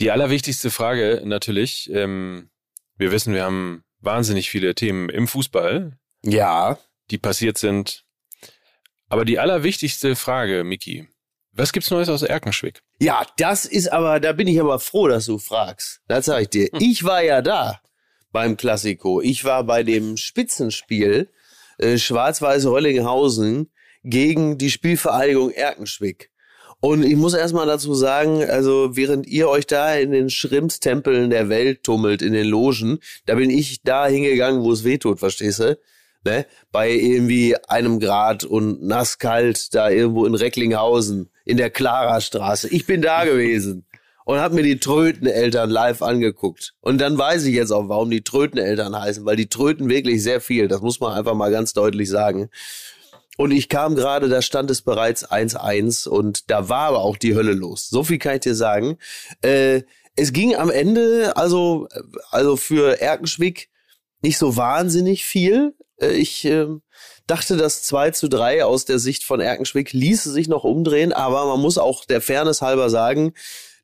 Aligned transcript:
Die 0.00 0.10
allerwichtigste 0.10 0.70
Frage 0.70 1.22
natürlich, 1.24 1.90
ähm, 1.92 2.50
wir 2.96 3.12
wissen, 3.12 3.32
wir 3.32 3.44
haben 3.44 3.84
wahnsinnig 4.00 4.50
viele 4.50 4.74
Themen 4.74 5.08
im 5.08 5.26
Fußball. 5.26 5.98
Ja. 6.22 6.78
Die 7.10 7.18
passiert 7.18 7.58
sind. 7.58 8.04
Aber 9.08 9.24
die 9.24 9.38
allerwichtigste 9.38 10.16
Frage, 10.16 10.64
Miki, 10.64 11.08
was 11.52 11.72
gibt's 11.72 11.90
Neues 11.90 12.08
aus 12.08 12.22
Erkenschwick? 12.22 12.82
Ja, 13.00 13.26
das 13.38 13.64
ist 13.64 13.90
aber, 13.90 14.20
da 14.20 14.32
bin 14.32 14.46
ich 14.48 14.60
aber 14.60 14.78
froh, 14.78 15.08
dass 15.08 15.26
du 15.26 15.38
fragst. 15.38 16.00
Das 16.08 16.26
sag 16.26 16.42
ich 16.42 16.48
dir. 16.50 16.68
Hm. 16.72 16.80
Ich 16.80 17.04
war 17.04 17.22
ja 17.22 17.40
da 17.40 17.80
beim 18.32 18.58
Klassiko. 18.58 19.22
Ich 19.22 19.44
war 19.44 19.64
bei 19.64 19.82
dem 19.82 20.18
Spitzenspiel 20.18 21.30
äh, 21.78 21.96
Schwarz-Weiß 21.96 22.66
Röllinghausen 22.66 23.70
gegen 24.04 24.58
die 24.58 24.70
Spielvereinigung 24.70 25.50
Erkenschwick. 25.50 26.30
Und 26.80 27.04
ich 27.04 27.16
muss 27.16 27.34
erstmal 27.34 27.66
dazu 27.66 27.94
sagen, 27.94 28.44
also 28.44 28.96
während 28.96 29.26
ihr 29.26 29.48
euch 29.48 29.66
da 29.66 29.94
in 29.94 30.12
den 30.12 30.30
Schrimpstempeln 30.30 31.30
der 31.30 31.48
Welt 31.48 31.82
tummelt, 31.82 32.22
in 32.22 32.32
den 32.32 32.46
Logen, 32.46 32.98
da 33.24 33.34
bin 33.34 33.50
ich 33.50 33.82
da 33.82 34.06
hingegangen, 34.06 34.62
wo 34.62 34.72
es 34.72 34.84
weh 34.84 34.98
tut, 34.98 35.18
verstehst 35.18 35.60
du? 35.60 35.78
Ne? 36.24 36.44
Bei 36.72 36.90
irgendwie 36.90 37.56
einem 37.68 37.98
Grad 37.98 38.44
und 38.44 38.82
nasskalt 38.82 39.74
da 39.74 39.88
irgendwo 39.88 40.26
in 40.26 40.34
Recklinghausen 40.34 41.30
in 41.44 41.56
der 41.56 41.70
Klara-Straße. 41.70 42.68
Ich 42.68 42.84
bin 42.84 43.00
da 43.00 43.24
gewesen 43.26 43.86
und 44.26 44.38
habe 44.38 44.56
mir 44.56 44.64
die 44.64 44.78
Tröteneltern 44.78 45.70
live 45.70 46.02
angeguckt. 46.02 46.74
Und 46.80 47.00
dann 47.00 47.16
weiß 47.16 47.44
ich 47.44 47.54
jetzt 47.54 47.70
auch, 47.70 47.88
warum 47.88 48.10
die 48.10 48.22
Tröteneltern 48.22 49.00
heißen, 49.00 49.24
weil 49.24 49.36
die 49.36 49.48
tröten 49.48 49.88
wirklich 49.88 50.22
sehr 50.22 50.40
viel. 50.40 50.66
Das 50.66 50.80
muss 50.82 50.98
man 50.98 51.12
einfach 51.12 51.34
mal 51.34 51.52
ganz 51.52 51.72
deutlich 51.72 52.10
sagen. 52.10 52.50
Und 53.36 53.50
ich 53.50 53.68
kam 53.68 53.94
gerade, 53.94 54.28
da 54.28 54.40
stand 54.40 54.70
es 54.70 54.82
bereits 54.82 55.28
1-1 55.28 56.08
und 56.08 56.50
da 56.50 56.68
war 56.68 56.88
aber 56.88 57.00
auch 57.00 57.16
die 57.16 57.34
Hölle 57.34 57.52
los. 57.52 57.88
So 57.88 58.02
viel 58.02 58.18
kann 58.18 58.36
ich 58.36 58.40
dir 58.40 58.54
sagen. 58.54 58.98
Äh, 59.42 59.82
es 60.16 60.32
ging 60.32 60.56
am 60.56 60.70
Ende, 60.70 61.36
also, 61.36 61.88
also 62.30 62.56
für 62.56 63.00
Erkenschwick 63.00 63.68
nicht 64.22 64.38
so 64.38 64.56
wahnsinnig 64.56 65.24
viel. 65.24 65.74
Äh, 66.00 66.12
ich 66.12 66.44
äh, 66.46 66.66
dachte, 67.26 67.56
das 67.56 67.82
2 67.82 68.12
zu 68.12 68.28
3 68.28 68.64
aus 68.64 68.86
der 68.86 68.98
Sicht 68.98 69.24
von 69.24 69.40
Erkenschwick 69.40 69.92
ließe 69.92 70.30
sich 70.30 70.48
noch 70.48 70.64
umdrehen, 70.64 71.12
aber 71.12 71.46
man 71.46 71.60
muss 71.60 71.76
auch 71.76 72.06
der 72.06 72.22
Fairness 72.22 72.62
halber 72.62 72.88
sagen, 72.88 73.34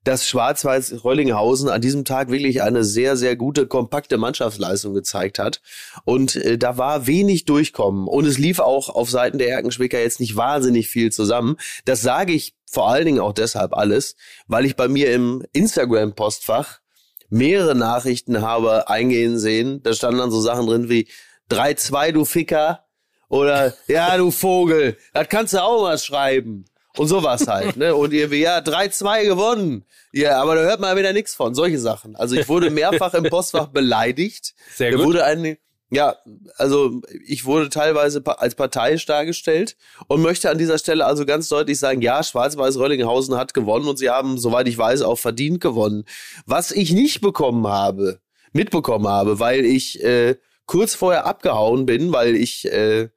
dass 0.04 0.26
Schwarz-Weiß 0.26 1.04
Röllinghausen 1.04 1.68
an 1.68 1.80
diesem 1.80 2.04
Tag 2.04 2.30
wirklich 2.30 2.62
eine 2.62 2.84
sehr, 2.84 3.16
sehr 3.16 3.36
gute, 3.36 3.66
kompakte 3.66 4.18
Mannschaftsleistung 4.18 4.94
gezeigt 4.94 5.38
hat. 5.38 5.60
Und 6.04 6.36
äh, 6.36 6.58
da 6.58 6.76
war 6.78 7.06
wenig 7.06 7.44
Durchkommen. 7.44 8.08
Und 8.08 8.26
es 8.26 8.38
lief 8.38 8.58
auch 8.58 8.88
auf 8.88 9.10
Seiten 9.10 9.38
der 9.38 9.50
Erkenschwicker 9.50 10.00
jetzt 10.00 10.20
nicht 10.20 10.36
wahnsinnig 10.36 10.88
viel 10.88 11.12
zusammen. 11.12 11.56
Das 11.84 12.02
sage 12.02 12.32
ich 12.32 12.54
vor 12.68 12.88
allen 12.88 13.04
Dingen 13.04 13.20
auch 13.20 13.34
deshalb 13.34 13.74
alles, 13.74 14.16
weil 14.46 14.64
ich 14.64 14.76
bei 14.76 14.88
mir 14.88 15.12
im 15.12 15.44
Instagram-Postfach 15.52 16.80
mehrere 17.28 17.74
Nachrichten 17.74 18.42
habe 18.42 18.88
eingehen 18.88 19.38
sehen. 19.38 19.82
Da 19.82 19.94
standen 19.94 20.18
dann 20.18 20.30
so 20.30 20.40
Sachen 20.40 20.66
drin 20.66 20.88
wie 20.88 21.08
3-2, 21.50 22.12
du 22.12 22.24
Ficker. 22.24 22.86
Oder, 23.28 23.74
ja, 23.86 24.16
du 24.18 24.30
Vogel, 24.30 24.98
das 25.14 25.28
kannst 25.28 25.54
du 25.54 25.62
auch 25.62 25.82
mal 25.82 25.96
schreiben 25.96 26.66
und 26.96 27.08
sowas 27.08 27.46
halt. 27.46 27.76
Ne? 27.76 27.94
Und 27.94 28.12
irgendwie, 28.12 28.40
ja, 28.40 28.58
3-2 28.58 29.24
gewonnen. 29.24 29.84
Ja, 30.12 30.40
aber 30.42 30.54
da 30.56 30.62
hört 30.62 30.80
man 30.80 30.96
wieder 30.96 31.12
nichts 31.12 31.34
von. 31.34 31.54
Solche 31.54 31.78
Sachen. 31.78 32.16
Also 32.16 32.36
ich 32.36 32.48
wurde 32.48 32.70
mehrfach 32.70 33.14
im 33.14 33.24
Postfach 33.24 33.68
beleidigt. 33.68 34.54
Sehr 34.74 34.90
gut. 34.90 35.00
Da 35.00 35.04
wurde 35.04 35.24
eine, 35.24 35.58
ja, 35.90 36.16
also 36.56 37.00
ich 37.26 37.44
wurde 37.44 37.68
teilweise 37.68 38.22
als 38.38 38.54
parteiisch 38.54 39.06
dargestellt 39.06 39.76
und 40.08 40.22
möchte 40.22 40.50
an 40.50 40.58
dieser 40.58 40.78
Stelle 40.78 41.04
also 41.04 41.26
ganz 41.26 41.48
deutlich 41.48 41.78
sagen, 41.78 42.02
ja, 42.02 42.22
Schwarz-Weiß 42.22 42.78
Röllinghausen 42.78 43.36
hat 43.36 43.54
gewonnen 43.54 43.86
und 43.86 43.98
sie 43.98 44.10
haben, 44.10 44.38
soweit 44.38 44.68
ich 44.68 44.78
weiß, 44.78 45.02
auch 45.02 45.18
verdient 45.18 45.60
gewonnen. 45.60 46.04
Was 46.46 46.72
ich 46.72 46.92
nicht 46.92 47.20
bekommen 47.20 47.66
habe, 47.66 48.20
mitbekommen 48.52 49.08
habe, 49.08 49.38
weil 49.38 49.64
ich 49.64 50.02
äh, 50.02 50.36
kurz 50.66 50.94
vorher 50.94 51.26
abgehauen 51.26 51.84
bin, 51.84 52.12
weil 52.12 52.36
ich 52.36 52.70
äh, 52.72 53.08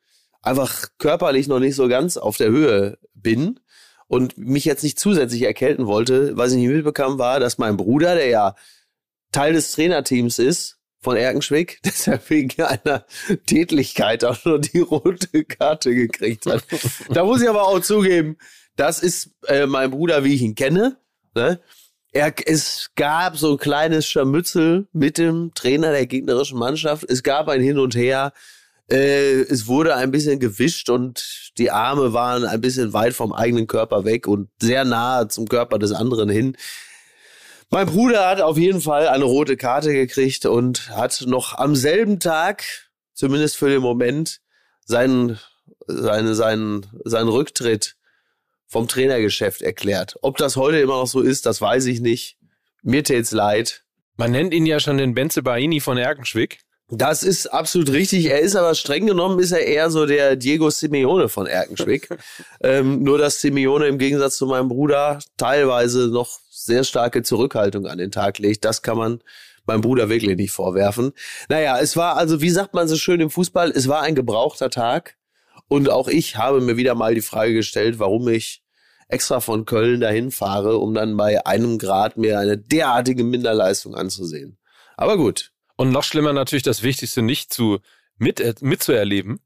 einfach 0.42 0.90
körperlich 0.98 1.48
noch 1.48 1.60
nicht 1.60 1.76
so 1.76 1.88
ganz 1.88 2.18
auf 2.18 2.38
der 2.38 2.50
Höhe 2.50 2.98
bin 3.14 3.60
und 4.08 4.38
mich 4.38 4.66
jetzt 4.66 4.84
nicht 4.84 5.00
zusätzlich 5.00 5.44
erkälten 5.44 5.88
wollte, 5.88 6.38
was 6.38 6.52
ich 6.52 6.58
nicht 6.58 6.70
mitbekam, 6.70 7.18
war, 7.18 7.40
dass 7.40 7.58
mein 7.58 7.78
Bruder, 7.78 8.16
der 8.16 8.28
ja 8.28 8.56
Teil 9.32 9.54
des 9.54 9.72
Trainerteams 9.72 10.40
ist, 10.40 10.78
von 11.06 11.18
Erkenschwick, 11.18 11.80
deshalb 11.86 12.30
wegen 12.30 12.62
einer 12.64 13.06
Tätlichkeit 13.46 14.26
auch 14.26 14.44
nur 14.46 14.60
die 14.60 14.80
rote 14.80 15.46
Karte 15.46 15.94
gekriegt 15.94 16.46
hat. 16.46 16.64
da 17.10 17.24
muss 17.24 17.42
ich 17.42 17.50
aber 17.50 17.68
auch 17.68 17.80
zugeben, 17.80 18.38
das 18.76 19.00
ist 19.00 19.30
äh, 19.48 19.68
mein 19.68 19.92
Bruder, 19.92 20.24
wie 20.24 20.34
ich 20.34 20.42
ihn 20.42 20.56
kenne. 20.56 20.98
Ne? 21.34 21.62
Er, 22.12 22.34
es 22.46 22.92
gab 22.96 23.38
so 23.38 23.52
ein 23.52 23.58
kleines 23.58 24.08
Scharmützel 24.08 24.88
mit 24.94 25.18
dem 25.18 25.52
Trainer 25.54 25.92
der 25.92 26.08
gegnerischen 26.08 26.58
Mannschaft. 26.58 27.06
Es 27.10 27.24
gab 27.24 27.48
ein 27.50 27.62
Hin 27.62 27.78
und 27.78 27.96
Her. 27.96 28.34
Äh, 28.90 29.42
es 29.42 29.68
wurde 29.68 29.96
ein 29.96 30.12
bisschen 30.12 30.40
gewischt 30.40 30.90
und 30.90 31.52
die 31.58 31.72
Arme 31.72 32.14
waren 32.14 32.46
ein 32.46 32.62
bisschen 32.62 32.94
weit 32.94 33.14
vom 33.14 33.34
eigenen 33.34 33.68
Körper 33.68 34.06
weg 34.06 34.28
und 34.28 34.50
sehr 34.62 34.86
nah 34.86 35.28
zum 35.28 35.48
Körper 35.48 35.80
des 35.80 35.92
anderen 35.92 36.30
hin. 36.30 36.56
Mein 37.72 37.88
Bruder 37.88 38.30
hat 38.30 38.42
auf 38.42 38.58
jeden 38.58 38.82
Fall 38.82 39.08
eine 39.08 39.24
rote 39.24 39.58
Karte 39.58 39.92
gekriegt 39.92 40.46
und 40.46 40.90
hat 40.92 41.24
noch 41.28 41.58
am 41.58 41.76
selben 41.76 42.20
Tag, 42.20 42.64
zumindest 43.14 43.58
für 43.58 43.70
den 43.70 43.82
Moment, 43.82 44.42
seinen, 44.86 45.40
seine, 45.88 46.36
seinen, 46.36 46.86
seinen 47.04 47.28
Rücktritt 47.30 47.96
vom 48.68 48.88
Trainergeschäft 48.88 49.62
erklärt. 49.62 50.16
Ob 50.22 50.38
das 50.38 50.58
heute 50.58 50.80
immer 50.80 50.98
noch 50.98 51.08
so 51.08 51.22
ist, 51.22 51.46
das 51.46 51.60
weiß 51.60 51.86
ich 51.88 52.02
nicht. 52.02 52.38
Mir 52.84 53.04
tät's 53.04 53.32
leid. 53.32 53.84
Man 54.16 54.32
nennt 54.32 54.54
ihn 54.54 54.66
ja 54.66 54.80
schon 54.80 54.98
den 54.98 55.16
Benze 55.16 55.42
Baini 55.42 55.80
von 55.80 55.98
Erkenschwick. 55.98 56.60
Das 56.90 57.24
ist 57.24 57.48
absolut 57.48 57.92
richtig. 57.92 58.26
Er 58.26 58.42
ist 58.42 58.56
aber 58.56 58.76
streng 58.76 59.08
genommen, 59.08 59.40
ist 59.40 59.52
er 59.52 59.66
eher 59.66 59.90
so 59.90 60.06
der 60.06 60.36
Diego 60.36 60.70
Simeone 60.70 61.30
von 61.30 61.48
Erkenschwick. 61.48 62.10
ähm, 62.62 63.02
nur, 63.02 63.18
dass 63.18 63.42
Simeone 63.42 63.88
im 63.88 63.98
Gegensatz 63.98 64.38
zu 64.38 64.46
meinem 64.46 64.70
Bruder 64.70 65.20
teilweise 65.38 66.10
noch 66.10 66.40
sehr 66.52 66.84
starke 66.84 67.24
Zurückhaltung 67.24 67.88
an 67.88 67.98
den 67.98 68.12
Tag 68.12 68.38
legt. 68.38 68.66
Das 68.66 68.84
kann 68.84 68.98
man 68.98 69.22
meinem 69.66 69.82
Bruder 69.82 70.10
wirklich 70.10 70.38
nicht 70.38 70.52
vorwerfen. 70.52 71.14
Naja, 71.50 71.80
es 71.80 71.98
war 71.98 72.18
also, 72.18 72.42
wie 72.42 72.52
sagt 72.52 72.76
man 72.76 72.88
so 72.88 72.98
schön 72.98 73.20
im 73.20 73.32
Fußball, 73.32 73.72
es 73.72 73.88
war 73.88 74.02
ein 74.04 74.14
gebrauchter 74.14 74.70
Tag. 74.70 75.18
Und 75.68 75.90
auch 75.90 76.08
ich 76.08 76.38
habe 76.38 76.62
mir 76.62 76.78
wieder 76.78 76.94
mal 76.94 77.16
die 77.16 77.22
Frage 77.22 77.54
gestellt, 77.54 77.98
warum 77.98 78.28
ich 78.28 78.64
extra 79.08 79.40
von 79.40 79.66
Köln 79.66 80.02
dahin 80.02 80.30
fahre, 80.30 80.78
um 80.78 80.94
dann 80.94 81.18
bei 81.18 81.44
einem 81.48 81.80
Grad 81.80 82.18
mir 82.18 82.38
eine 82.38 82.60
derartige 82.60 83.24
Minderleistung 83.24 83.96
anzusehen. 83.96 84.60
Aber 84.98 85.18
gut, 85.18 85.52
und 85.76 85.92
noch 85.92 86.04
schlimmer 86.04 86.34
natürlich 86.34 86.64
das 86.64 86.84
Wichtigste 86.84 87.22
nicht 87.22 87.54
zu 87.54 87.80
mit, 88.18 88.40
äh, 88.40 88.54
mitzuerleben. 88.62 89.40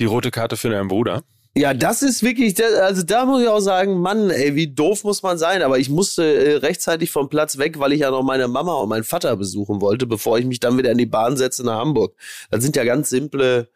Die 0.00 0.04
rote 0.04 0.30
Karte 0.30 0.56
für 0.56 0.70
deinen 0.70 0.88
Bruder. 0.88 1.22
Ja, 1.54 1.74
das 1.74 2.02
ist 2.02 2.22
wirklich, 2.22 2.56
also 2.64 3.02
da 3.02 3.26
muss 3.26 3.42
ich 3.42 3.48
auch 3.48 3.60
sagen, 3.60 4.00
Mann, 4.00 4.30
ey, 4.30 4.54
wie 4.54 4.72
doof 4.72 5.04
muss 5.04 5.22
man 5.22 5.36
sein. 5.36 5.60
Aber 5.60 5.78
ich 5.78 5.90
musste 5.90 6.24
äh, 6.24 6.56
rechtzeitig 6.56 7.10
vom 7.10 7.28
Platz 7.28 7.58
weg, 7.58 7.78
weil 7.78 7.92
ich 7.92 8.00
ja 8.00 8.10
noch 8.10 8.22
meine 8.22 8.48
Mama 8.48 8.74
und 8.74 8.88
meinen 8.88 9.04
Vater 9.04 9.36
besuchen 9.36 9.82
wollte, 9.82 10.06
bevor 10.06 10.38
ich 10.38 10.46
mich 10.46 10.60
dann 10.60 10.78
wieder 10.78 10.90
in 10.90 10.98
die 10.98 11.06
Bahn 11.06 11.36
setze 11.36 11.62
nach 11.62 11.78
Hamburg. 11.78 12.16
Das 12.50 12.62
sind 12.62 12.74
ja 12.74 12.84
ganz 12.84 13.10
simple, 13.10 13.68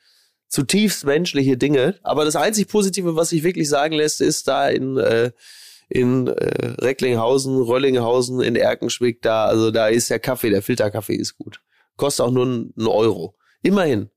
zutiefst 0.49 1.05
menschliche 1.05 1.59
Dinge. 1.59 1.97
Aber 2.03 2.25
das 2.25 2.37
einzig 2.37 2.69
Positive, 2.69 3.15
was 3.15 3.29
sich 3.29 3.43
wirklich 3.43 3.69
sagen 3.69 3.95
lässt, 3.95 4.23
ist 4.23 4.49
da 4.49 4.71
in, 4.71 4.97
äh, 4.97 5.33
in 5.91 6.29
äh, 6.29 6.77
Recklinghausen, 6.81 7.61
Röllinghausen, 7.61 8.41
in 8.41 8.57
Erkenschwick, 8.57 9.21
da, 9.21 9.45
also 9.45 9.71
da 9.71 9.89
ist 9.89 10.09
der 10.09 10.19
Kaffee, 10.19 10.49
der 10.49 10.63
Filterkaffee 10.63 11.17
ist 11.17 11.37
gut. 11.37 11.61
Kostet 11.97 12.27
auch 12.27 12.31
nur 12.31 12.45
einen 12.45 12.87
Euro. 12.87 13.37
Immerhin. 13.63 14.11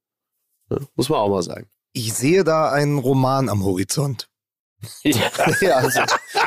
Ne? 0.69 0.79
Muss 0.95 1.09
man 1.09 1.19
auch 1.19 1.29
mal 1.29 1.43
sagen. 1.43 1.69
Ich 1.93 2.13
sehe 2.13 2.43
da 2.43 2.71
einen 2.71 2.99
Roman 2.99 3.49
am 3.49 3.63
Horizont. 3.63 4.29
Ja, 5.03 5.29
ja 5.61 5.75
also, 5.75 5.99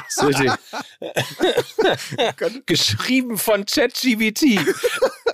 ist 0.08 0.24
richtig. 0.24 0.52
Geschrieben 2.66 3.36
von 3.36 3.66
ChatGBT. 3.66 4.58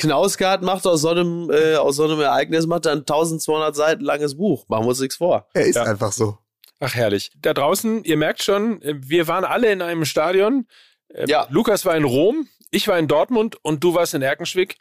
Knausgard 0.00 0.62
macht 0.62 0.85
aus 0.85 1.03
so 1.03 1.11
einem, 1.11 1.49
äh, 1.50 1.77
aus 1.77 1.95
so 1.97 2.05
einem 2.05 2.21
Ereignis 2.21 2.67
macht 2.67 2.87
er 2.87 2.93
ein 2.93 2.99
1200 3.00 3.77
Seiten 3.77 4.05
langes 4.05 4.37
Buch. 4.37 4.65
Machen 4.69 4.85
wir 4.85 4.89
uns 4.89 5.00
nichts 5.00 5.17
vor. 5.17 5.47
Er 5.55 5.67
ist 5.67 5.77
ja. 5.77 5.85
einfach 5.85 6.11
so. 6.11 6.39
Ach, 6.81 6.95
herrlich. 6.95 7.31
Da 7.41 7.55
draußen, 7.55 8.05
ihr 8.05 8.17
merkt 8.17 8.43
schon, 8.43 8.81
wir 8.83 9.27
waren 9.29 9.45
alle 9.45 9.71
in 9.73 9.83
einem 9.83 10.05
Stadion. 10.05 10.67
Ähm, 11.12 11.29
ja. 11.29 11.47
Lukas 11.50 11.85
war 11.85 11.97
in 11.97 12.05
Rom, 12.05 12.49
ich 12.71 12.87
war 12.89 12.99
in 12.99 13.09
Dortmund 13.09 13.56
und 13.62 13.83
du 13.83 13.95
warst 13.95 14.15
in 14.15 14.23
Erkenschwick. 14.23 14.77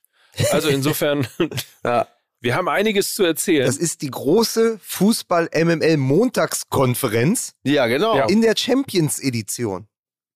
Also 0.51 0.69
insofern, 0.69 1.27
ja. 1.83 2.07
wir 2.39 2.55
haben 2.55 2.69
einiges 2.69 3.13
zu 3.13 3.23
erzählen. 3.23 3.65
Das 3.65 3.77
ist 3.77 4.01
die 4.01 4.11
große 4.11 4.79
Fußball-MML-Montagskonferenz. 4.81 7.53
Ja, 7.63 7.87
genau. 7.87 8.27
In 8.27 8.41
der 8.41 8.55
Champions-Edition. 8.55 9.87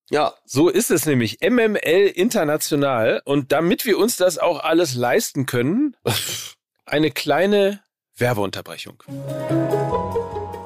Ja, 0.10 0.34
so 0.46 0.68
ist 0.68 0.92
es 0.92 1.06
nämlich. 1.06 1.38
MML 1.42 2.12
international. 2.16 3.22
Und 3.24 3.54
damit 3.54 3.86
wir 3.86 3.98
uns 3.98 4.18
das 4.18 4.38
auch 4.38 4.60
alles 4.60 4.94
leisten 4.94 5.46
können, 5.46 5.96
eine 6.86 7.12
kleine 7.12 7.82
Werbeunterbrechung. 8.18 9.02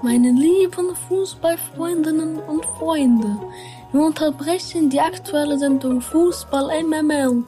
Meine 0.05 0.31
lieben 0.33 0.95
Fußballfreundinnen 1.07 2.37
und 2.37 2.63
Freunde. 2.77 3.39
Wir 3.91 4.01
unterbrechen 4.01 4.87
die 4.91 4.99
aktuelle 4.99 5.57
Sendung 5.57 5.99
Fußball 5.99 6.83
MML 6.83 7.43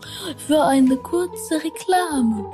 für 0.48 0.64
eine 0.64 0.98
kurze 0.98 1.64
Reklame. 1.64 2.46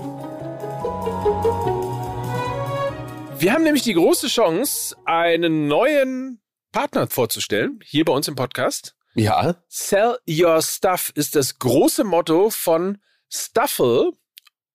Wir 3.40 3.54
haben 3.54 3.64
nämlich 3.64 3.84
die 3.84 3.94
große 3.94 4.28
Chance, 4.28 4.98
einen 5.06 5.70
neuen 5.70 6.42
Partner 6.74 7.08
vorzustellen, 7.08 7.80
hier 7.86 8.04
bei 8.04 8.12
uns 8.12 8.28
im 8.28 8.36
Podcast. 8.36 8.98
Ja. 9.16 9.56
Sell 9.70 10.18
Your 10.28 10.62
Stuff 10.62 11.14
ist 11.16 11.38
das 11.38 11.60
große 11.60 12.04
Motto 12.04 12.50
von 12.50 12.98
Stuffle. 13.30 14.12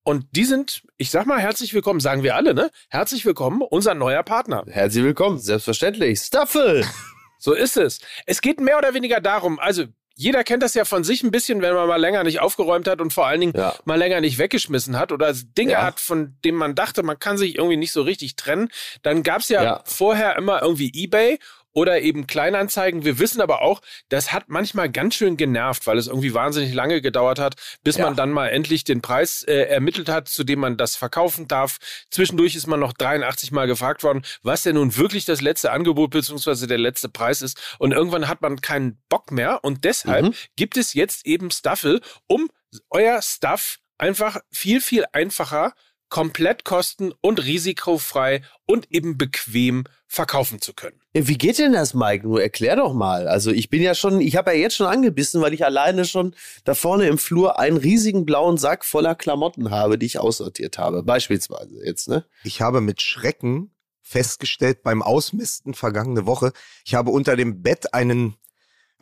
Und 0.08 0.24
die 0.30 0.46
sind, 0.46 0.84
ich 0.96 1.10
sag 1.10 1.26
mal, 1.26 1.38
herzlich 1.38 1.74
willkommen, 1.74 2.00
sagen 2.00 2.22
wir 2.22 2.34
alle, 2.34 2.54
ne? 2.54 2.70
Herzlich 2.88 3.26
willkommen, 3.26 3.60
unser 3.60 3.92
neuer 3.92 4.22
Partner. 4.22 4.64
Herzlich 4.66 5.04
willkommen, 5.04 5.38
selbstverständlich. 5.38 6.20
Stuffle! 6.20 6.86
So 7.40 7.52
ist 7.52 7.76
es. 7.76 8.00
Es 8.26 8.40
geht 8.40 8.58
mehr 8.58 8.78
oder 8.78 8.94
weniger 8.94 9.20
darum, 9.20 9.60
also 9.60 9.84
jeder 10.16 10.42
kennt 10.42 10.64
das 10.64 10.74
ja 10.74 10.84
von 10.84 11.04
sich 11.04 11.22
ein 11.22 11.30
bisschen, 11.30 11.62
wenn 11.62 11.72
man 11.72 11.86
mal 11.86 12.00
länger 12.00 12.24
nicht 12.24 12.40
aufgeräumt 12.40 12.88
hat 12.88 13.00
und 13.00 13.12
vor 13.12 13.28
allen 13.28 13.40
Dingen 13.40 13.52
ja. 13.56 13.76
mal 13.84 13.94
länger 13.96 14.20
nicht 14.20 14.38
weggeschmissen 14.38 14.98
hat 14.98 15.12
oder 15.12 15.32
Dinge 15.32 15.72
ja. 15.72 15.84
hat, 15.84 16.00
von 16.00 16.36
denen 16.44 16.58
man 16.58 16.74
dachte, 16.74 17.04
man 17.04 17.20
kann 17.20 17.38
sich 17.38 17.54
irgendwie 17.54 17.76
nicht 17.76 17.92
so 17.92 18.02
richtig 18.02 18.34
trennen. 18.34 18.70
Dann 19.02 19.22
gab's 19.22 19.48
ja, 19.48 19.62
ja. 19.62 19.82
vorher 19.84 20.34
immer 20.34 20.60
irgendwie 20.60 20.90
Ebay 20.92 21.38
oder 21.78 22.00
eben 22.00 22.26
Kleinanzeigen. 22.26 23.04
Wir 23.04 23.20
wissen 23.20 23.40
aber 23.40 23.62
auch, 23.62 23.80
das 24.08 24.32
hat 24.32 24.48
manchmal 24.48 24.90
ganz 24.90 25.14
schön 25.14 25.36
genervt, 25.36 25.86
weil 25.86 25.96
es 25.96 26.08
irgendwie 26.08 26.34
wahnsinnig 26.34 26.74
lange 26.74 27.00
gedauert 27.00 27.38
hat, 27.38 27.54
bis 27.84 27.98
ja. 27.98 28.04
man 28.04 28.16
dann 28.16 28.32
mal 28.32 28.48
endlich 28.48 28.82
den 28.82 29.00
Preis 29.00 29.44
äh, 29.44 29.62
ermittelt 29.62 30.08
hat, 30.08 30.26
zu 30.26 30.42
dem 30.42 30.58
man 30.58 30.76
das 30.76 30.96
verkaufen 30.96 31.46
darf. 31.46 31.78
Zwischendurch 32.10 32.56
ist 32.56 32.66
man 32.66 32.80
noch 32.80 32.92
83 32.92 33.52
Mal 33.52 33.68
gefragt 33.68 34.02
worden, 34.02 34.22
was 34.42 34.64
denn 34.64 34.74
nun 34.74 34.96
wirklich 34.96 35.24
das 35.24 35.40
letzte 35.40 35.70
Angebot 35.70 36.10
bzw. 36.10 36.66
der 36.66 36.78
letzte 36.78 37.08
Preis 37.08 37.42
ist. 37.42 37.76
Und 37.78 37.92
irgendwann 37.92 38.26
hat 38.26 38.42
man 38.42 38.60
keinen 38.60 39.00
Bock 39.08 39.30
mehr 39.30 39.62
und 39.62 39.84
deshalb 39.84 40.24
mhm. 40.26 40.34
gibt 40.56 40.76
es 40.76 40.94
jetzt 40.94 41.26
eben 41.26 41.52
Staffel, 41.52 42.00
um 42.26 42.50
euer 42.90 43.22
Stuff 43.22 43.78
einfach 43.98 44.40
viel, 44.50 44.80
viel 44.80 45.04
einfacher 45.12 45.74
komplett 46.08 46.64
kosten- 46.64 47.12
und 47.20 47.44
risikofrei 47.44 48.42
und 48.66 48.90
eben 48.90 49.18
bequem 49.18 49.84
verkaufen 50.06 50.60
zu 50.60 50.72
können. 50.72 51.00
Wie 51.12 51.36
geht 51.36 51.58
denn 51.58 51.72
das, 51.72 51.94
Mike? 51.94 52.26
Nur 52.26 52.42
erklär 52.42 52.76
doch 52.76 52.94
mal. 52.94 53.28
Also 53.28 53.50
ich 53.50 53.68
bin 53.68 53.82
ja 53.82 53.94
schon, 53.94 54.20
ich 54.20 54.36
habe 54.36 54.52
ja 54.52 54.58
jetzt 54.58 54.76
schon 54.76 54.86
angebissen, 54.86 55.42
weil 55.42 55.52
ich 55.52 55.64
alleine 55.64 56.04
schon 56.04 56.34
da 56.64 56.74
vorne 56.74 57.06
im 57.08 57.18
Flur 57.18 57.58
einen 57.58 57.76
riesigen 57.76 58.24
blauen 58.24 58.56
Sack 58.56 58.84
voller 58.84 59.14
Klamotten 59.14 59.70
habe, 59.70 59.98
die 59.98 60.06
ich 60.06 60.18
aussortiert 60.18 60.78
habe. 60.78 61.02
Beispielsweise 61.02 61.84
jetzt, 61.84 62.08
ne? 62.08 62.24
Ich 62.44 62.60
habe 62.60 62.80
mit 62.80 63.02
Schrecken 63.02 63.74
festgestellt 64.00 64.82
beim 64.82 65.02
Ausmisten 65.02 65.74
vergangene 65.74 66.24
Woche, 66.24 66.52
ich 66.86 66.94
habe 66.94 67.10
unter 67.10 67.36
dem 67.36 67.62
Bett 67.62 67.92
einen, 67.92 68.36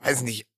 weiß 0.03 0.23
nicht, 0.23 0.49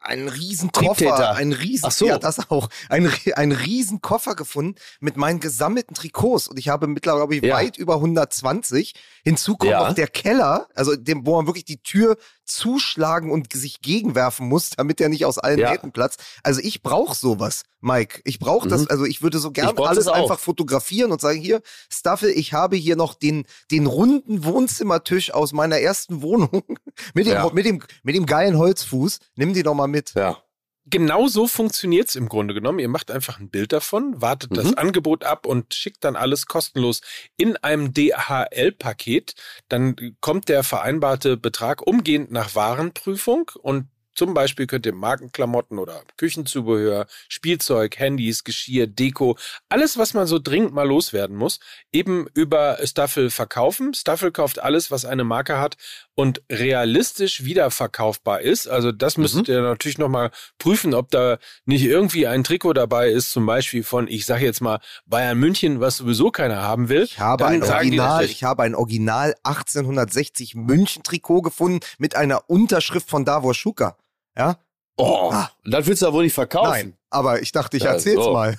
einen 0.00 0.28
riesen 0.28 0.72
Koffer, 0.72 1.34
einen 1.34 1.52
riesen, 1.52 1.86
Ach 1.86 1.92
so. 1.92 2.06
ja, 2.06 2.18
das 2.18 2.50
auch, 2.50 2.68
einen, 2.88 3.12
einen 3.34 3.52
riesen 3.52 4.00
Koffer 4.00 4.34
gefunden 4.34 4.76
mit 4.98 5.16
meinen 5.16 5.40
gesammelten 5.40 5.94
Trikots 5.94 6.48
und 6.48 6.58
ich 6.58 6.68
habe 6.68 6.86
mittlerweile, 6.86 7.20
glaube 7.20 7.36
ich, 7.36 7.42
ja. 7.42 7.54
weit 7.54 7.76
über 7.76 7.96
120. 7.96 8.94
Hinzu 9.24 9.56
kommt 9.56 9.72
ja. 9.72 9.86
noch 9.86 9.94
der 9.94 10.08
Keller, 10.08 10.68
also 10.74 10.96
dem, 10.96 11.26
wo 11.26 11.36
man 11.36 11.46
wirklich 11.46 11.66
die 11.66 11.82
Tür 11.82 12.16
zuschlagen 12.50 13.30
und 13.30 13.52
sich 13.52 13.80
gegenwerfen 13.80 14.48
muss, 14.48 14.70
damit 14.70 15.00
er 15.00 15.08
nicht 15.08 15.24
aus 15.24 15.38
allen 15.38 15.58
ja. 15.58 15.70
Nähten 15.70 15.92
platzt. 15.92 16.20
Also 16.42 16.60
ich 16.60 16.82
brauche 16.82 17.14
sowas, 17.14 17.62
Mike. 17.80 18.20
Ich 18.24 18.38
brauche 18.38 18.66
mhm. 18.66 18.70
das, 18.70 18.86
also 18.88 19.04
ich 19.04 19.22
würde 19.22 19.38
so 19.38 19.52
gerne 19.52 19.78
alles 19.78 20.08
einfach 20.08 20.38
fotografieren 20.38 21.12
und 21.12 21.20
sagen, 21.20 21.40
hier, 21.40 21.62
Staffel, 21.90 22.30
ich 22.30 22.52
habe 22.52 22.76
hier 22.76 22.96
noch 22.96 23.14
den, 23.14 23.44
den 23.70 23.86
runden 23.86 24.44
Wohnzimmertisch 24.44 25.32
aus 25.32 25.52
meiner 25.52 25.78
ersten 25.78 26.22
Wohnung 26.22 26.62
mit 27.14 27.26
dem, 27.26 27.38
mit 27.52 27.66
dem, 27.66 27.82
mit 28.02 28.16
dem 28.16 28.26
geilen 28.26 28.58
Holzfuß. 28.58 29.18
Nimm 29.36 29.54
die 29.54 29.62
doch 29.62 29.74
mal 29.74 29.86
mit. 29.90 30.14
Ja 30.14 30.42
genau 30.90 31.28
so 31.28 31.46
funktioniert 31.46 32.08
es 32.08 32.16
im 32.16 32.28
Grunde 32.28 32.52
genommen. 32.52 32.78
Ihr 32.78 32.88
macht 32.88 33.10
einfach 33.10 33.38
ein 33.38 33.48
Bild 33.48 33.72
davon, 33.72 34.20
wartet 34.20 34.50
mhm. 34.50 34.56
das 34.56 34.76
Angebot 34.76 35.24
ab 35.24 35.46
und 35.46 35.74
schickt 35.74 36.04
dann 36.04 36.16
alles 36.16 36.46
kostenlos 36.46 37.00
in 37.36 37.56
einem 37.56 37.94
DHL-Paket. 37.94 39.34
Dann 39.68 40.16
kommt 40.20 40.48
der 40.48 40.64
vereinbarte 40.64 41.36
Betrag 41.36 41.86
umgehend 41.86 42.30
nach 42.30 42.54
Warenprüfung 42.54 43.50
und 43.60 43.86
zum 44.12 44.34
Beispiel 44.34 44.66
könnt 44.66 44.84
ihr 44.86 44.92
Markenklamotten 44.92 45.78
oder 45.78 46.02
Küchenzubehör, 46.16 47.06
Spielzeug, 47.28 47.98
Handys, 47.98 48.44
Geschirr, 48.44 48.86
Deko, 48.86 49.38
alles, 49.68 49.98
was 49.98 50.14
man 50.14 50.26
so 50.26 50.38
dringend 50.38 50.74
mal 50.74 50.86
loswerden 50.86 51.36
muss, 51.36 51.60
eben 51.92 52.26
über 52.34 52.78
Staffel 52.84 53.30
verkaufen. 53.30 53.94
Staffel 53.94 54.32
kauft 54.32 54.58
alles, 54.58 54.90
was 54.90 55.04
eine 55.04 55.24
Marke 55.24 55.58
hat 55.58 55.76
und 56.20 56.42
realistisch 56.52 57.44
wiederverkaufbar 57.44 58.42
ist. 58.42 58.68
Also 58.68 58.92
das 58.92 59.16
mhm. 59.16 59.22
müsst 59.22 59.48
ihr 59.48 59.62
natürlich 59.62 59.96
nochmal 59.96 60.30
prüfen, 60.58 60.92
ob 60.92 61.10
da 61.10 61.38
nicht 61.64 61.84
irgendwie 61.84 62.26
ein 62.26 62.44
Trikot 62.44 62.74
dabei 62.74 63.08
ist, 63.08 63.30
zum 63.30 63.46
Beispiel 63.46 63.82
von, 63.82 64.06
ich 64.06 64.26
sage 64.26 64.44
jetzt 64.44 64.60
mal, 64.60 64.80
Bayern 65.06 65.38
München, 65.38 65.80
was 65.80 65.96
sowieso 65.96 66.30
keiner 66.30 66.60
haben 66.60 66.90
will. 66.90 67.04
Ich 67.04 67.18
habe 67.18 67.46
ein 67.46 67.62
Original, 67.62 68.24
ich 68.26 68.44
habe 68.44 68.64
ein 68.64 68.74
Original 68.74 69.34
1860 69.44 70.54
München 70.56 71.02
Trikot 71.02 71.40
gefunden 71.40 71.80
mit 71.96 72.16
einer 72.16 72.50
Unterschrift 72.50 73.08
von 73.08 73.24
Davor 73.24 73.54
Schuka. 73.54 73.96
Ja? 74.36 74.58
Oh, 74.98 75.30
ah. 75.32 75.50
das 75.64 75.86
willst 75.86 76.02
du 76.02 76.06
ja 76.06 76.12
wohl 76.12 76.24
nicht 76.24 76.34
verkaufen. 76.34 76.70
Nein, 76.70 76.94
aber 77.08 77.40
ich 77.40 77.52
dachte, 77.52 77.78
ich 77.78 77.84
ja, 77.84 77.92
erzähl's 77.92 78.22
so. 78.22 78.34
mal. 78.34 78.56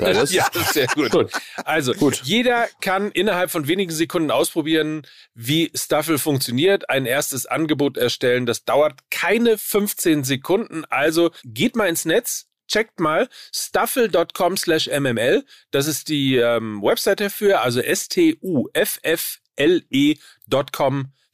Ja, 0.00 0.12
das, 0.12 0.32
ja, 0.32 0.46
ist 0.54 0.72
sehr 0.72 0.86
gut. 0.88 1.10
gut. 1.10 1.30
Also, 1.64 1.92
gut. 1.94 2.22
jeder 2.24 2.68
kann 2.80 3.10
innerhalb 3.12 3.50
von 3.50 3.68
wenigen 3.68 3.92
Sekunden 3.92 4.30
ausprobieren, 4.30 5.06
wie 5.34 5.70
Staffel 5.74 6.18
funktioniert, 6.18 6.88
ein 6.88 7.04
erstes 7.06 7.46
Angebot 7.46 7.96
erstellen. 7.96 8.46
Das 8.46 8.64
dauert 8.64 9.00
keine 9.10 9.58
15 9.58 10.24
Sekunden. 10.24 10.84
Also, 10.88 11.30
geht 11.44 11.76
mal 11.76 11.88
ins 11.88 12.04
Netz, 12.04 12.46
checkt 12.68 13.00
mal 13.00 13.28
staffel.com 13.54 14.56
slash 14.56 14.88
mml. 14.88 15.44
Das 15.70 15.86
ist 15.86 16.08
die 16.08 16.36
ähm, 16.36 16.82
Website 16.82 17.20
dafür, 17.20 17.60
also 17.62 17.80
s-t-u-f-f-l-e.com 17.80 18.32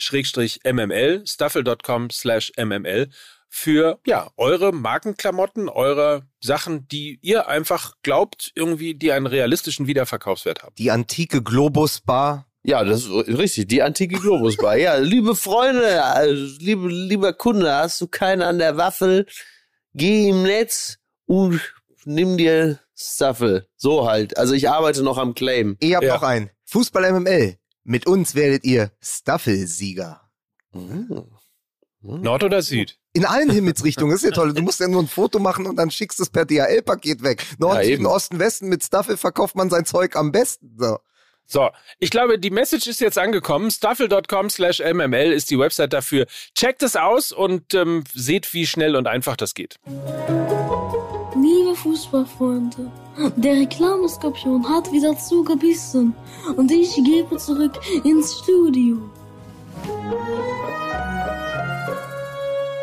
schrägstrich 0.01 0.61
mml, 0.65 1.25
staffel.com 1.27 2.11
slash 2.11 2.53
mml 2.57 3.09
für 3.49 3.99
ja 4.07 4.31
eure 4.37 4.73
Markenklamotten, 4.73 5.69
eure 5.69 6.23
Sachen, 6.41 6.87
die 6.89 7.19
ihr 7.23 7.49
einfach 7.49 7.95
glaubt, 8.03 8.53
irgendwie, 8.55 8.95
die 8.95 9.13
einen 9.13 9.27
realistischen 9.27 9.87
Wiederverkaufswert 9.87 10.63
haben. 10.63 10.75
Die 10.77 10.91
antike 10.91 11.43
Globus 11.43 12.01
Bar. 12.01 12.47
Ja, 12.63 12.85
das 12.85 13.05
ist 13.05 13.11
richtig, 13.11 13.69
die 13.69 13.83
antike 13.83 14.19
Globus 14.19 14.57
Bar. 14.57 14.77
ja, 14.77 14.97
liebe 14.97 15.35
Freunde, 15.35 16.05
also, 16.05 16.57
liebe, 16.59 16.89
lieber 16.89 17.33
Kunde, 17.33 17.73
hast 17.73 18.01
du 18.01 18.09
keinen 18.09 18.43
an 18.43 18.59
der 18.59 18.77
Waffel? 18.77 19.27
Geh 19.95 20.29
im 20.29 20.43
Netz 20.43 20.99
und 21.27 21.61
nimm 22.05 22.37
dir 22.37 22.81
Staffel. 22.95 23.67
So 23.77 24.09
halt. 24.09 24.37
Also 24.37 24.55
ich 24.55 24.69
arbeite 24.69 25.03
noch 25.03 25.19
am 25.19 25.35
Claim. 25.35 25.77
Ihr 25.81 25.97
habt 25.97 26.05
ja. 26.05 26.15
noch 26.15 26.23
einen. 26.23 26.51
Fußball 26.65 27.13
MML. 27.13 27.57
Mit 27.85 28.07
uns 28.07 28.35
werdet 28.35 28.65
ihr 28.65 28.91
Staffelsieger. 29.01 30.21
Mhm. 30.73 31.27
Nord 32.01 32.45
oder 32.45 32.63
Süd? 32.63 32.99
In 33.13 33.25
allen 33.25 33.51
Himmelsrichtungen, 33.51 34.13
das 34.13 34.23
ist 34.23 34.31
ja 34.31 34.35
toll. 34.35 34.53
Du 34.53 34.63
musst 34.63 34.81
ja 34.81 34.89
nur 34.89 35.03
ein 35.03 35.09
Foto 35.09 35.39
machen 35.39 35.67
und 35.67 35.77
dann 35.77 35.91
schickst 35.91 36.19
du 36.19 36.23
es 36.23 36.31
per 36.31 36.45
DHL-Paket 36.45 37.23
weg. 37.23 37.45
Nord, 37.59 37.79
ja, 37.79 37.85
Süden, 37.85 38.07
Osten, 38.07 38.39
Westen, 38.39 38.69
mit 38.69 38.85
Staffel 38.85 39.17
verkauft 39.17 39.57
man 39.57 39.71
sein 39.71 39.85
Zeug 39.85 40.15
am 40.15 40.31
besten. 40.31 40.77
So. 40.79 40.99
So, 41.51 41.71
ich 41.99 42.11
glaube, 42.11 42.39
die 42.39 42.51
Message 42.51 42.87
ist 42.89 43.01
jetzt 43.01 43.17
angekommen. 43.17 43.71
Staffel.com 43.71 44.51
slash 44.51 44.81
mml 44.81 45.33
ist 45.33 45.51
die 45.51 45.59
Website 45.59 45.95
dafür. 45.95 46.27
Checkt 46.55 46.83
es 46.83 46.95
aus 46.95 47.33
und 47.33 47.73
ähm, 47.73 48.05
seht, 48.15 48.53
wie 48.53 48.67
schnell 48.67 48.95
und 48.95 49.07
einfach 49.07 49.35
das 49.35 49.55
geht. 49.55 49.77
Liebe 51.35 51.75
Fußballfreunde, 51.75 52.93
der 53.37 53.55
Reklameskorpion 53.55 54.69
hat 54.69 54.93
wieder 54.93 55.17
zugebissen 55.17 56.15
und 56.57 56.71
ich 56.71 56.95
gebe 56.97 57.39
zurück 57.39 57.81
ins 58.05 58.41
Studio. 58.41 58.99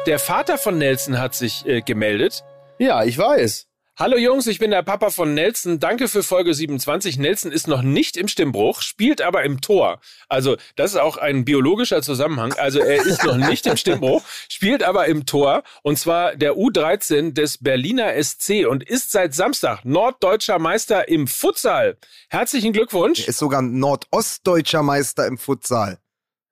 Der 0.05 0.19
Vater 0.19 0.59
von 0.59 0.77
Nelson 0.77 1.17
hat 1.17 1.33
sich 1.33 1.65
äh, 1.65 1.81
gemeldet. 1.81 2.43
Ja, 2.77 3.03
ich 3.03 3.17
weiß. 3.17 3.65
Hallo 3.97 4.17
Jungs, 4.17 4.45
ich 4.45 4.59
bin 4.59 4.69
der 4.69 4.83
Papa 4.83 5.09
von 5.09 5.33
Nelson. 5.33 5.79
Danke 5.79 6.07
für 6.07 6.21
Folge 6.21 6.53
27. 6.53 7.17
Nelson 7.17 7.51
ist 7.51 7.67
noch 7.67 7.81
nicht 7.81 8.15
im 8.15 8.27
Stimmbruch, 8.27 8.81
spielt 8.81 9.21
aber 9.24 9.43
im 9.43 9.62
Tor. 9.62 10.00
Also, 10.29 10.57
das 10.75 10.91
ist 10.91 11.00
auch 11.00 11.17
ein 11.17 11.43
biologischer 11.43 12.03
Zusammenhang. 12.03 12.53
Also, 12.53 12.79
er 12.79 13.03
ist 13.03 13.24
noch 13.24 13.38
nicht 13.38 13.65
im 13.65 13.77
Stimmbruch, 13.77 14.21
spielt 14.47 14.83
aber 14.83 15.07
im 15.07 15.25
Tor. 15.25 15.63
Und 15.81 15.97
zwar 15.97 16.35
der 16.35 16.53
U13 16.53 17.33
des 17.33 17.57
Berliner 17.57 18.21
SC 18.21 18.67
und 18.69 18.83
ist 18.83 19.12
seit 19.12 19.33
Samstag 19.33 19.85
norddeutscher 19.85 20.59
Meister 20.59 21.07
im 21.07 21.25
Futsal. 21.25 21.97
Herzlichen 22.29 22.74
Glückwunsch. 22.74 23.21
Er 23.21 23.29
ist 23.29 23.39
sogar 23.39 23.63
nordostdeutscher 23.63 24.83
Meister 24.83 25.25
im 25.25 25.39
Futsal. 25.39 25.97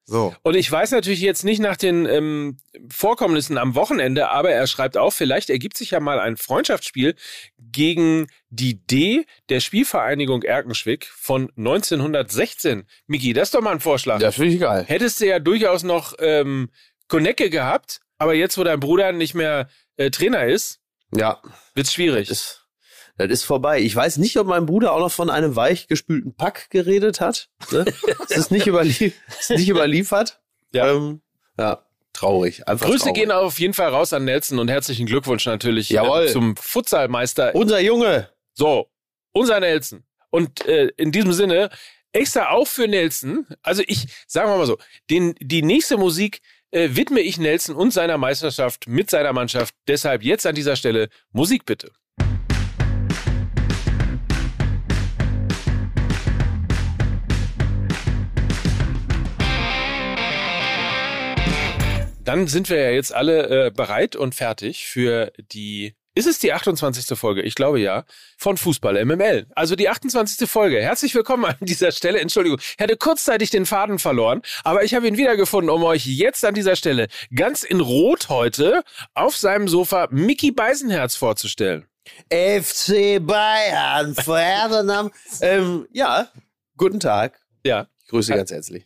So. 0.06 0.36
Und 0.44 0.56
ich 0.56 0.70
weiß 0.70 0.92
natürlich 0.92 1.22
jetzt 1.22 1.46
nicht 1.46 1.60
nach 1.60 1.78
den 1.78 2.06
ähm, 2.06 2.58
Vorkommnissen 2.90 3.58
am 3.58 3.74
Wochenende, 3.76 4.30
aber 4.30 4.52
er 4.52 4.68
schreibt 4.68 4.98
auch, 4.98 5.12
vielleicht 5.12 5.50
ergibt 5.50 5.78
sich 5.78 5.92
ja 5.92 6.02
mal 6.02 6.20
ein 6.20 6.36
Freundschaftsspiel 6.36 7.16
gegen 7.58 8.28
die 8.50 8.86
D 8.86 9.26
der 9.50 9.62
Spielvereinigung 9.62 10.44
Erkenschwick 10.44 11.06
von 11.06 11.50
1916. 11.56 12.84
Miki, 13.08 13.32
das 13.32 13.48
ist 13.48 13.56
doch 13.56 13.62
mal 13.62 13.72
ein 13.72 13.80
Vorschlag. 13.80 14.20
Das 14.20 14.36
finde 14.36 14.54
ich 14.54 14.60
geil. 14.60 14.84
Hättest 14.86 15.22
du 15.22 15.28
ja 15.28 15.40
durchaus 15.40 15.84
noch 15.84 16.16
ähm, 16.20 16.70
Konecke 17.08 17.50
gehabt, 17.50 18.02
aber 18.18 18.34
jetzt, 18.34 18.58
wo 18.58 18.64
dein 18.64 18.80
Bruder 18.80 19.14
nicht 19.14 19.36
mehr 19.36 19.70
äh, 19.96 20.10
Trainer 20.10 20.46
ist, 20.46 20.82
ja. 21.16 21.42
wird's 21.76 21.94
schwierig. 21.94 22.28
Das 22.28 22.63
das 23.18 23.30
ist 23.30 23.44
vorbei. 23.44 23.80
Ich 23.80 23.96
weiß 23.96 24.18
nicht, 24.18 24.38
ob 24.38 24.48
mein 24.48 24.66
Bruder 24.66 24.94
auch 24.94 25.00
noch 25.00 25.12
von 25.12 25.30
einem 25.30 25.56
weichgespülten 25.56 26.34
Pack 26.36 26.70
geredet 26.70 27.22
hat. 27.22 27.50
Ne? 27.72 27.86
es 28.30 28.38
ist 28.38 28.52
nicht, 28.52 28.68
überlie 28.68 29.14
ist 29.40 29.50
nicht 29.50 29.70
überliefert. 29.70 30.42
Ja. 30.74 30.92
Ähm, 30.92 31.22
ja, 31.58 31.86
traurig. 32.14 32.68
Einfach 32.68 32.88
Grüße 32.88 33.06
traurig. 33.06 33.16
gehen 33.16 33.32
auf 33.32 33.60
jeden 33.60 33.74
Fall 33.74 33.90
raus 33.90 34.14
an 34.14 34.26
Nelson 34.26 34.58
und 34.58 34.70
herzlichen 34.70 35.06
Glückwunsch 35.06 35.46
natürlich 35.46 35.92
äh, 35.92 35.96
Jawohl. 35.96 36.30
zum 36.30 36.56
Futsalmeister. 36.58 37.54
Unser 37.54 37.80
Junge. 37.80 38.30
So, 38.54 38.90
unser 39.32 39.60
Nelson. 39.60 40.04
Und 40.32 40.66
äh, 40.66 40.88
in 40.98 41.12
diesem 41.12 41.34
Sinne, 41.34 41.70
extra 42.12 42.50
auch 42.50 42.68
für 42.68 42.88
Nelson, 42.88 43.46
also 43.62 43.84
ich, 43.86 44.08
sagen 44.28 44.50
wir 44.50 44.58
mal 44.58 44.66
so, 44.66 44.78
den, 45.12 45.36
die 45.40 45.62
nächste 45.62 45.98
Musik 45.98 46.42
äh, 46.72 46.90
widme 46.94 47.20
ich 47.22 47.38
Nelson 47.38 47.76
und 47.76 47.92
seiner 47.92 48.18
Meisterschaft 48.18 48.88
mit 48.88 49.12
seiner 49.12 49.34
Mannschaft. 49.34 49.76
Deshalb 49.88 50.24
jetzt 50.24 50.48
an 50.48 50.56
dieser 50.56 50.76
Stelle 50.76 51.10
Musik 51.32 51.66
bitte. 51.66 51.92
Dann 62.24 62.48
sind 62.48 62.70
wir 62.70 62.78
ja 62.78 62.92
jetzt 62.92 63.14
alle 63.14 63.68
äh, 63.68 63.72
bereit 63.72 64.16
und 64.16 64.34
fertig 64.34 64.86
für 64.86 65.34
die 65.38 65.94
ist 66.16 66.28
es 66.28 66.38
die 66.38 66.54
28. 66.54 67.18
Folge? 67.18 67.42
Ich 67.42 67.56
glaube 67.56 67.80
ja. 67.80 68.06
Von 68.38 68.56
Fußball 68.56 69.04
MML. 69.04 69.48
Also 69.56 69.76
die 69.76 69.90
28. 69.90 70.48
Folge. 70.48 70.80
Herzlich 70.80 71.16
willkommen 71.16 71.46
an 71.46 71.58
dieser 71.60 71.92
Stelle. 71.92 72.20
Entschuldigung, 72.20 72.60
ich 72.60 72.78
hatte 72.80 72.98
kurzzeitig 72.98 73.50
den 73.50 73.66
Faden 73.66 73.98
verloren, 73.98 74.44
aber 74.64 74.84
ich 74.84 74.94
habe 74.94 75.08
ihn 75.08 75.18
wiedergefunden, 75.18 75.72
um 75.72 75.84
euch 75.84 76.06
jetzt 76.06 76.46
an 76.46 76.54
dieser 76.54 76.76
Stelle 76.76 77.08
ganz 77.36 77.64
in 77.64 77.80
Rot 77.80 78.30
heute 78.30 78.84
auf 79.16 79.36
seinem 79.36 79.68
Sofa 79.68 80.08
Mickey 80.12 80.52
Beisenherz 80.52 81.16
vorzustellen. 81.16 81.88
FC 82.30 83.20
Bayern, 83.20 84.14
Vorhernamen. 84.14 85.12
ähm, 85.42 85.88
ja, 85.92 86.30
guten 86.78 87.00
Tag. 87.00 87.40
Ja. 87.66 87.88
Ich 88.04 88.10
grüße 88.10 88.36
ganz 88.36 88.52
herzlich. 88.52 88.86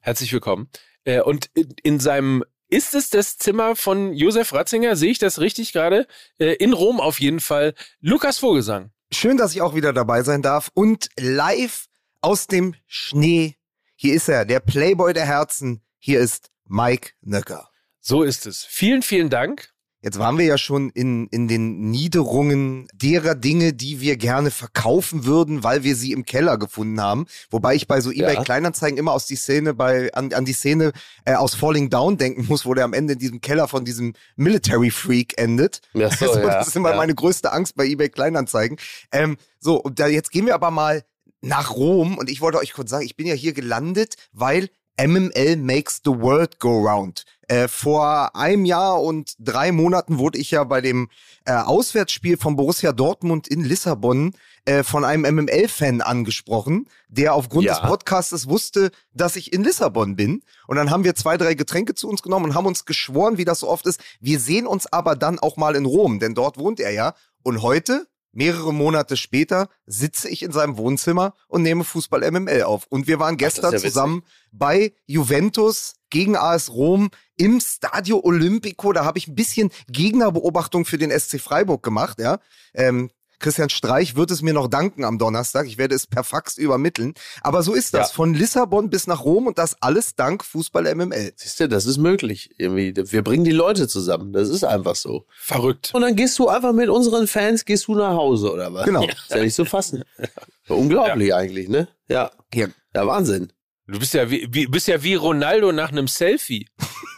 Herzlich 0.00 0.32
willkommen. 0.32 0.68
Äh, 1.04 1.20
und 1.20 1.50
in 1.82 2.00
seinem 2.00 2.42
ist 2.74 2.96
es 2.96 3.08
das 3.08 3.38
Zimmer 3.38 3.76
von 3.76 4.12
Josef 4.14 4.52
Ratzinger? 4.52 4.96
Sehe 4.96 5.12
ich 5.12 5.20
das 5.20 5.38
richtig 5.38 5.72
gerade? 5.72 6.08
Äh, 6.38 6.54
in 6.54 6.72
Rom 6.72 7.00
auf 7.00 7.20
jeden 7.20 7.38
Fall. 7.38 7.74
Lukas 8.00 8.38
Vogelsang. 8.38 8.90
Schön, 9.12 9.36
dass 9.36 9.54
ich 9.54 9.62
auch 9.62 9.76
wieder 9.76 9.92
dabei 9.92 10.24
sein 10.24 10.42
darf. 10.42 10.72
Und 10.74 11.08
live 11.16 11.86
aus 12.20 12.48
dem 12.48 12.74
Schnee. 12.88 13.54
Hier 13.94 14.14
ist 14.14 14.28
er, 14.28 14.44
der 14.44 14.58
Playboy 14.58 15.12
der 15.12 15.24
Herzen. 15.24 15.82
Hier 16.00 16.18
ist 16.18 16.50
Mike 16.64 17.12
Nöcker. 17.20 17.70
So 18.00 18.24
ist 18.24 18.44
es. 18.44 18.64
Vielen, 18.64 19.02
vielen 19.02 19.30
Dank. 19.30 19.72
Jetzt 20.04 20.18
waren 20.18 20.36
wir 20.36 20.44
ja 20.44 20.58
schon 20.58 20.90
in, 20.90 21.28
in 21.28 21.48
den 21.48 21.88
Niederungen 21.90 22.86
derer 22.92 23.34
Dinge, 23.34 23.72
die 23.72 24.02
wir 24.02 24.18
gerne 24.18 24.50
verkaufen 24.50 25.24
würden, 25.24 25.64
weil 25.64 25.82
wir 25.82 25.96
sie 25.96 26.12
im 26.12 26.26
Keller 26.26 26.58
gefunden 26.58 27.00
haben. 27.00 27.24
Wobei 27.48 27.74
ich 27.74 27.88
bei 27.88 28.02
so 28.02 28.10
eBay 28.10 28.36
Kleinanzeigen 28.44 28.98
immer 28.98 29.12
aus 29.12 29.24
die 29.24 29.36
Szene 29.36 29.72
bei, 29.72 30.12
an, 30.12 30.30
an 30.34 30.44
die 30.44 30.52
Szene 30.52 30.92
äh, 31.24 31.32
aus 31.32 31.54
Falling 31.54 31.88
Down 31.88 32.18
denken 32.18 32.44
muss, 32.48 32.66
wo 32.66 32.74
der 32.74 32.84
am 32.84 32.92
Ende 32.92 33.14
in 33.14 33.18
diesem 33.18 33.40
Keller 33.40 33.66
von 33.66 33.86
diesem 33.86 34.12
Military 34.36 34.90
Freak 34.90 35.38
endet. 35.38 35.80
Ja, 35.94 36.10
so, 36.10 36.26
also, 36.26 36.40
das 36.40 36.68
ist 36.68 36.76
immer 36.76 36.90
ja. 36.90 36.96
meine 36.96 37.14
größte 37.14 37.50
Angst 37.52 37.76
bei 37.76 37.86
eBay 37.86 38.10
Kleinanzeigen. 38.10 38.76
Ähm, 39.10 39.38
so, 39.58 39.80
und 39.80 40.00
da, 40.00 40.06
jetzt 40.06 40.30
gehen 40.32 40.44
wir 40.44 40.54
aber 40.54 40.70
mal 40.70 41.02
nach 41.40 41.70
Rom 41.70 42.18
und 42.18 42.28
ich 42.28 42.42
wollte 42.42 42.58
euch 42.58 42.72
kurz 42.72 42.90
sagen, 42.90 43.06
ich 43.06 43.16
bin 43.16 43.26
ja 43.26 43.34
hier 43.34 43.54
gelandet, 43.54 44.16
weil 44.32 44.68
MML 44.96 45.56
makes 45.56 46.00
the 46.04 46.12
world 46.12 46.58
go 46.60 46.86
round. 46.86 47.24
Äh, 47.48 47.68
vor 47.68 48.34
einem 48.34 48.64
Jahr 48.64 49.02
und 49.02 49.34
drei 49.38 49.70
Monaten 49.70 50.18
wurde 50.18 50.38
ich 50.38 50.52
ja 50.52 50.64
bei 50.64 50.80
dem 50.80 51.10
äh, 51.44 51.52
Auswärtsspiel 51.52 52.38
von 52.38 52.56
Borussia 52.56 52.92
Dortmund 52.92 53.48
in 53.48 53.64
Lissabon 53.64 54.32
äh, 54.64 54.82
von 54.82 55.04
einem 55.04 55.22
MML-Fan 55.34 56.00
angesprochen, 56.00 56.88
der 57.08 57.34
aufgrund 57.34 57.64
ja. 57.64 57.74
des 57.74 57.82
Podcastes 57.82 58.48
wusste, 58.48 58.92
dass 59.12 59.36
ich 59.36 59.52
in 59.52 59.62
Lissabon 59.62 60.16
bin. 60.16 60.42
Und 60.66 60.76
dann 60.76 60.90
haben 60.90 61.04
wir 61.04 61.14
zwei, 61.14 61.36
drei 61.36 61.54
Getränke 61.54 61.94
zu 61.94 62.08
uns 62.08 62.22
genommen 62.22 62.46
und 62.46 62.54
haben 62.54 62.66
uns 62.66 62.86
geschworen, 62.86 63.36
wie 63.36 63.44
das 63.44 63.60
so 63.60 63.68
oft 63.68 63.86
ist. 63.86 64.00
Wir 64.20 64.40
sehen 64.40 64.66
uns 64.66 64.90
aber 64.90 65.16
dann 65.16 65.38
auch 65.38 65.58
mal 65.58 65.76
in 65.76 65.84
Rom, 65.84 66.20
denn 66.20 66.34
dort 66.34 66.56
wohnt 66.56 66.80
er 66.80 66.92
ja. 66.92 67.14
Und 67.42 67.60
heute 67.60 68.06
Mehrere 68.34 68.74
Monate 68.74 69.16
später 69.16 69.68
sitze 69.86 70.28
ich 70.28 70.42
in 70.42 70.52
seinem 70.52 70.76
Wohnzimmer 70.76 71.34
und 71.46 71.62
nehme 71.62 71.84
Fußball 71.84 72.28
MML 72.30 72.64
auf. 72.64 72.86
Und 72.88 73.06
wir 73.06 73.20
waren 73.20 73.36
gestern 73.36 73.72
ja 73.72 73.78
zusammen 73.78 74.24
bei 74.50 74.92
Juventus 75.06 75.94
gegen 76.10 76.36
AS 76.36 76.70
Rom 76.70 77.10
im 77.36 77.60
Stadio 77.60 78.20
Olimpico. 78.22 78.92
Da 78.92 79.04
habe 79.04 79.18
ich 79.18 79.28
ein 79.28 79.34
bisschen 79.34 79.70
Gegnerbeobachtung 79.88 80.84
für 80.84 80.98
den 80.98 81.10
SC 81.10 81.40
Freiburg 81.40 81.82
gemacht. 81.82 82.18
Ja, 82.18 82.38
ähm, 82.74 83.10
Christian 83.44 83.68
Streich 83.68 84.16
wird 84.16 84.30
es 84.30 84.40
mir 84.40 84.54
noch 84.54 84.68
danken 84.68 85.04
am 85.04 85.18
Donnerstag. 85.18 85.66
Ich 85.66 85.76
werde 85.76 85.94
es 85.94 86.06
per 86.06 86.24
Fax 86.24 86.56
übermitteln. 86.56 87.12
Aber 87.42 87.62
so 87.62 87.74
ist 87.74 87.92
das. 87.92 88.08
Ja. 88.08 88.14
Von 88.14 88.32
Lissabon 88.32 88.88
bis 88.88 89.06
nach 89.06 89.22
Rom 89.22 89.46
und 89.46 89.58
das 89.58 89.76
alles 89.82 90.14
dank 90.14 90.42
Fußball 90.42 90.94
MML. 90.94 91.34
Siehst 91.36 91.60
du, 91.60 91.68
das 91.68 91.84
ist 91.84 91.98
möglich. 91.98 92.54
Irgendwie. 92.56 92.94
Wir 92.96 93.22
bringen 93.22 93.44
die 93.44 93.52
Leute 93.52 93.86
zusammen. 93.86 94.32
Das 94.32 94.48
ist 94.48 94.64
einfach 94.64 94.94
so. 94.94 95.26
Verrückt. 95.36 95.90
Und 95.92 96.00
dann 96.00 96.16
gehst 96.16 96.38
du 96.38 96.48
einfach 96.48 96.72
mit 96.72 96.88
unseren 96.88 97.26
Fans, 97.26 97.66
gehst 97.66 97.86
du 97.86 97.94
nach 97.94 98.14
Hause 98.14 98.50
oder 98.50 98.72
was? 98.72 98.86
Genau. 98.86 99.04
Ist 99.04 99.28
ja 99.28 99.42
nicht 99.42 99.54
zu 99.54 99.66
fassen. 99.66 100.04
Unglaublich 100.68 101.28
ja. 101.28 101.36
eigentlich, 101.36 101.68
ne? 101.68 101.88
Ja. 102.08 102.30
ja. 102.54 102.68
Ja, 102.94 103.06
Wahnsinn. 103.06 103.52
Du 103.86 103.98
bist 103.98 104.14
ja 104.14 104.30
wie, 104.30 104.48
wie, 104.52 104.68
bist 104.68 104.88
ja 104.88 105.02
wie 105.02 105.16
Ronaldo 105.16 105.70
nach 105.70 105.92
einem 105.92 106.08
Selfie. 106.08 106.66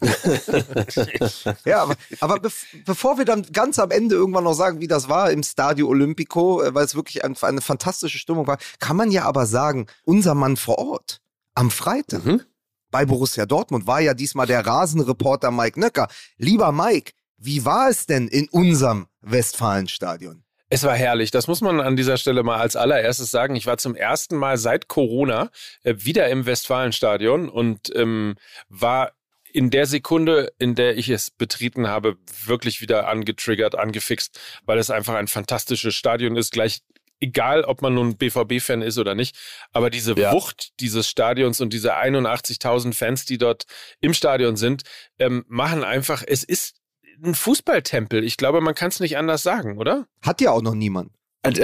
ja, 1.64 1.82
aber, 1.82 1.96
aber 2.20 2.40
be 2.40 2.50
bevor 2.84 3.18
wir 3.18 3.24
dann 3.24 3.42
ganz 3.52 3.78
am 3.78 3.90
Ende 3.90 4.14
irgendwann 4.14 4.44
noch 4.44 4.54
sagen, 4.54 4.80
wie 4.80 4.88
das 4.88 5.08
war 5.08 5.30
im 5.30 5.42
Stadio 5.42 5.88
Olimpico, 5.88 6.62
äh, 6.62 6.74
weil 6.74 6.84
es 6.84 6.94
wirklich 6.94 7.24
ein, 7.24 7.36
eine 7.40 7.60
fantastische 7.60 8.18
Stimmung 8.18 8.46
war, 8.46 8.58
kann 8.78 8.96
man 8.96 9.10
ja 9.10 9.24
aber 9.24 9.46
sagen, 9.46 9.86
unser 10.04 10.34
Mann 10.34 10.56
vor 10.56 10.78
Ort 10.78 11.20
am 11.54 11.70
Freitag 11.70 12.24
mhm. 12.24 12.42
bei 12.90 13.04
Borussia 13.04 13.46
Dortmund 13.46 13.86
war 13.86 14.00
ja 14.00 14.14
diesmal 14.14 14.46
der 14.46 14.66
Rasenreporter 14.66 15.50
Mike 15.50 15.78
Nöcker. 15.78 16.08
Lieber 16.38 16.72
Mike, 16.72 17.12
wie 17.36 17.64
war 17.64 17.88
es 17.88 18.06
denn 18.06 18.28
in 18.28 18.48
unserem 18.48 19.06
Westfalenstadion? 19.20 20.44
Es 20.72 20.84
war 20.84 20.94
herrlich. 20.94 21.32
Das 21.32 21.48
muss 21.48 21.60
man 21.62 21.80
an 21.80 21.96
dieser 21.96 22.16
Stelle 22.16 22.44
mal 22.44 22.58
als 22.58 22.76
allererstes 22.76 23.32
sagen. 23.32 23.56
Ich 23.56 23.66
war 23.66 23.76
zum 23.76 23.96
ersten 23.96 24.36
Mal 24.36 24.56
seit 24.56 24.86
Corona 24.86 25.50
äh, 25.82 25.94
wieder 25.98 26.28
im 26.28 26.46
Westfalenstadion 26.46 27.48
und 27.48 27.90
ähm, 27.96 28.36
war 28.68 29.10
in 29.52 29.70
der 29.70 29.86
Sekunde, 29.86 30.52
in 30.58 30.74
der 30.74 30.96
ich 30.96 31.08
es 31.08 31.30
betreten 31.30 31.88
habe, 31.88 32.16
wirklich 32.44 32.80
wieder 32.80 33.08
angetriggert, 33.08 33.74
angefixt, 33.74 34.38
weil 34.64 34.78
es 34.78 34.90
einfach 34.90 35.14
ein 35.14 35.28
fantastisches 35.28 35.94
Stadion 35.94 36.36
ist, 36.36 36.52
gleich 36.52 36.82
egal, 37.20 37.64
ob 37.64 37.82
man 37.82 37.94
nun 37.94 38.16
BVB-Fan 38.16 38.82
ist 38.82 38.98
oder 38.98 39.14
nicht, 39.14 39.36
aber 39.72 39.90
diese 39.90 40.18
ja. 40.18 40.32
Wucht 40.32 40.80
dieses 40.80 41.08
Stadions 41.08 41.60
und 41.60 41.72
diese 41.72 41.96
81.000 41.96 42.94
Fans, 42.94 43.24
die 43.26 43.38
dort 43.38 43.64
im 44.00 44.14
Stadion 44.14 44.56
sind, 44.56 44.82
ähm, 45.18 45.44
machen 45.48 45.84
einfach, 45.84 46.24
es 46.26 46.44
ist 46.44 46.76
ein 47.22 47.34
Fußballtempel. 47.34 48.24
Ich 48.24 48.38
glaube, 48.38 48.62
man 48.62 48.74
kann 48.74 48.88
es 48.88 49.00
nicht 49.00 49.18
anders 49.18 49.42
sagen, 49.42 49.76
oder? 49.76 50.06
Hat 50.22 50.40
ja 50.40 50.52
auch 50.52 50.62
noch 50.62 50.74
niemand. 50.74 51.12
das 51.42 51.56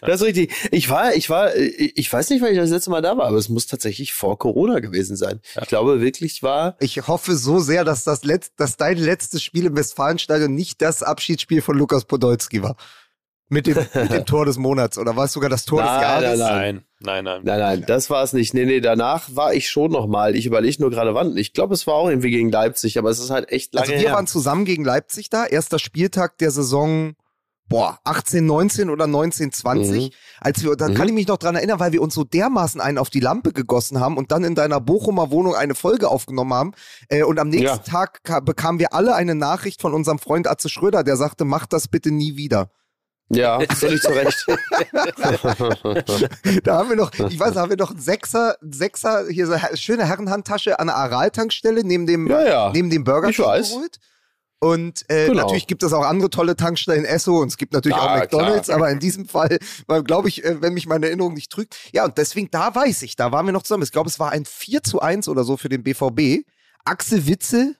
ist 0.00 0.22
richtig. 0.22 0.52
Ich 0.70 0.88
war, 0.88 1.12
ich 1.14 1.28
war, 1.28 1.56
ich 1.56 2.12
weiß 2.12 2.30
nicht, 2.30 2.40
wann 2.40 2.52
ich 2.52 2.58
das 2.58 2.70
letzte 2.70 2.90
Mal 2.90 3.02
da 3.02 3.16
war, 3.16 3.26
aber 3.26 3.36
es 3.36 3.48
muss 3.48 3.66
tatsächlich 3.66 4.12
vor 4.12 4.38
Corona 4.38 4.78
gewesen 4.78 5.16
sein. 5.16 5.40
Ja. 5.56 5.62
Ich 5.62 5.68
glaube 5.68 6.00
wirklich 6.00 6.44
war. 6.44 6.76
Ich 6.78 7.08
hoffe 7.08 7.34
so 7.34 7.58
sehr, 7.58 7.82
dass 7.82 8.04
das 8.04 8.22
letzte, 8.22 8.54
dass 8.56 8.76
dein 8.76 8.96
letztes 8.96 9.42
Spiel 9.42 9.66
im 9.66 9.74
Westfalenstadion 9.76 10.54
nicht 10.54 10.80
das 10.80 11.02
Abschiedsspiel 11.02 11.62
von 11.62 11.76
Lukas 11.76 12.04
Podolski 12.04 12.62
war. 12.62 12.76
Mit 13.50 13.66
dem, 13.66 13.76
mit 13.94 14.12
dem 14.12 14.26
Tor 14.26 14.44
des 14.44 14.58
Monats 14.58 14.98
oder 14.98 15.16
war 15.16 15.24
es 15.24 15.32
sogar 15.32 15.48
das 15.48 15.64
Tor 15.64 15.82
nein, 15.82 15.94
des 15.94 16.02
Jahres? 16.02 16.38
Nein, 16.38 16.84
nein, 17.00 17.24
nein. 17.24 17.40
Nein, 17.44 17.58
nein, 17.58 17.84
das 17.86 18.10
war 18.10 18.22
es 18.22 18.32
nicht. 18.32 18.52
Nee, 18.52 18.66
nee, 18.66 18.80
danach 18.80 19.28
war 19.34 19.54
ich 19.54 19.70
schon 19.70 19.90
nochmal. 19.90 20.36
Ich 20.36 20.46
überlege 20.46 20.80
nur 20.80 20.90
gerade 20.90 21.14
wann. 21.14 21.36
Ich 21.36 21.52
glaube, 21.52 21.74
es 21.74 21.86
war 21.86 21.94
auch 21.94 22.08
irgendwie 22.08 22.30
gegen 22.30 22.50
Leipzig, 22.50 22.98
aber 22.98 23.10
es 23.10 23.18
ist 23.18 23.30
halt 23.30 23.50
echt 23.50 23.74
lange 23.74 23.88
Also 23.88 24.00
wir 24.00 24.08
her. 24.08 24.14
waren 24.14 24.26
zusammen 24.26 24.64
gegen 24.64 24.84
Leipzig 24.84 25.30
da. 25.30 25.46
Erster 25.46 25.78
Spieltag 25.78 26.36
der 26.38 26.50
Saison, 26.50 27.14
boah, 27.68 27.98
18, 28.04 28.44
19 28.44 28.90
oder 28.90 29.06
19, 29.06 29.52
20. 29.52 30.04
Mhm. 30.04 30.10
Als 30.40 30.62
wir, 30.62 30.76
dann 30.76 30.92
mhm. 30.92 30.96
kann 30.96 31.08
ich 31.08 31.14
mich 31.14 31.26
noch 31.26 31.38
dran 31.38 31.54
erinnern, 31.54 31.80
weil 31.80 31.92
wir 31.92 32.02
uns 32.02 32.14
so 32.14 32.24
dermaßen 32.24 32.80
einen 32.80 32.98
auf 32.98 33.10
die 33.10 33.20
Lampe 33.20 33.52
gegossen 33.52 34.00
haben 34.00 34.16
und 34.16 34.32
dann 34.32 34.44
in 34.44 34.54
deiner 34.54 34.80
Bochumer 34.80 35.30
Wohnung 35.30 35.54
eine 35.54 35.74
Folge 35.74 36.08
aufgenommen 36.08 36.54
haben. 36.54 36.72
Äh, 37.08 37.22
und 37.22 37.38
am 37.38 37.48
nächsten 37.48 37.66
ja. 37.66 37.78
Tag 37.78 38.20
bekamen 38.44 38.78
wir 38.78 38.92
alle 38.92 39.14
eine 39.14 39.34
Nachricht 39.34 39.80
von 39.80 39.94
unserem 39.94 40.18
Freund 40.18 40.46
Atze 40.48 40.68
Schröder, 40.68 41.04
der 41.04 41.16
sagte, 41.16 41.44
mach 41.44 41.66
das 41.66 41.88
bitte 41.88 42.10
nie 42.10 42.36
wieder. 42.36 42.70
Ja, 43.30 43.60
völlig 43.74 44.00
zu 44.00 44.10
Recht. 44.10 44.46
da 46.64 46.78
haben 46.78 46.88
wir 46.88 46.96
noch, 46.96 47.12
ich 47.12 47.38
weiß, 47.38 47.54
da 47.54 47.60
haben 47.60 47.70
wir 47.70 47.76
noch 47.76 47.90
einen 47.90 48.00
Sechser, 48.00 48.56
Sechser, 48.62 49.26
hier 49.28 49.46
so 49.46 49.52
eine 49.52 49.76
schöne 49.76 50.06
Herrenhandtasche 50.06 50.78
an 50.78 50.86
der 50.86 50.96
Aral-Tankstelle 50.96 51.84
neben 51.84 52.06
dem, 52.06 52.26
ja, 52.26 52.46
ja. 52.46 52.70
neben 52.72 52.88
dem 52.88 53.04
Burger 53.04 53.28
ich 53.28 53.38
weiß. 53.38 53.70
geholt. 53.70 53.98
Und 54.60 55.04
äh, 55.08 55.28
genau. 55.28 55.42
natürlich 55.42 55.68
gibt 55.68 55.84
es 55.84 55.92
auch 55.92 56.02
andere 56.02 56.30
tolle 56.30 56.56
Tankstellen, 56.56 57.04
Esso 57.04 57.40
und 57.40 57.48
es 57.48 57.58
gibt 57.58 57.74
natürlich 57.74 57.96
ja, 57.96 58.02
auch 58.02 58.16
McDonalds, 58.16 58.66
klar. 58.66 58.78
aber 58.78 58.90
in 58.90 58.98
diesem 58.98 59.28
Fall, 59.28 59.58
glaube 60.04 60.28
ich, 60.28 60.44
äh, 60.44 60.60
wenn 60.60 60.74
mich 60.74 60.86
meine 60.86 61.06
Erinnerung 61.06 61.34
nicht 61.34 61.52
trügt. 61.52 61.76
Ja, 61.92 62.06
und 62.06 62.18
deswegen, 62.18 62.50
da 62.50 62.74
weiß 62.74 63.02
ich, 63.02 63.14
da 63.14 63.30
waren 63.30 63.46
wir 63.46 63.52
noch 63.52 63.62
zusammen. 63.62 63.84
Ich 63.84 63.92
glaube, 63.92 64.08
es 64.08 64.18
war 64.18 64.32
ein 64.32 64.44
4 64.44 64.82
zu 64.82 65.00
1 65.00 65.28
oder 65.28 65.44
so 65.44 65.56
für 65.56 65.68
den 65.68 65.84
BVB. 65.84 66.44
Axel 66.84 67.28
Witze 67.28 67.76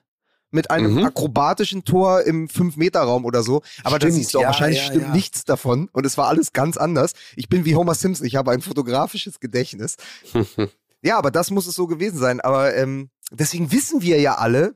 mit 0.51 0.71
einem 0.71 0.95
mhm. 0.95 1.05
akrobatischen 1.05 1.83
Tor 1.83 2.23
im 2.23 2.47
5-Meter-Raum 2.47 3.25
oder 3.25 3.43
so. 3.43 3.61
Aber 3.83 3.97
stimmt, 3.97 4.13
da 4.13 4.15
siehst 4.15 4.33
du 4.33 4.39
auch, 4.39 4.43
ja, 4.43 4.47
wahrscheinlich 4.47 4.79
ja, 4.79 4.85
stimmt 4.85 5.07
ja. 5.07 5.13
nichts 5.13 5.45
davon. 5.45 5.89
Und 5.91 6.05
es 6.05 6.17
war 6.17 6.27
alles 6.27 6.53
ganz 6.53 6.77
anders. 6.77 7.13
Ich 7.35 7.49
bin 7.49 7.65
wie 7.65 7.75
Homer 7.75 7.95
Simpson, 7.95 8.25
ich 8.25 8.35
habe 8.35 8.51
ein 8.51 8.61
fotografisches 8.61 9.39
Gedächtnis. 9.39 9.97
ja, 11.01 11.17
aber 11.17 11.31
das 11.31 11.51
muss 11.51 11.67
es 11.67 11.75
so 11.75 11.87
gewesen 11.87 12.17
sein. 12.17 12.41
Aber 12.41 12.75
ähm, 12.75 13.09
deswegen 13.31 13.71
wissen 13.71 14.01
wir 14.01 14.19
ja 14.19 14.35
alle, 14.35 14.75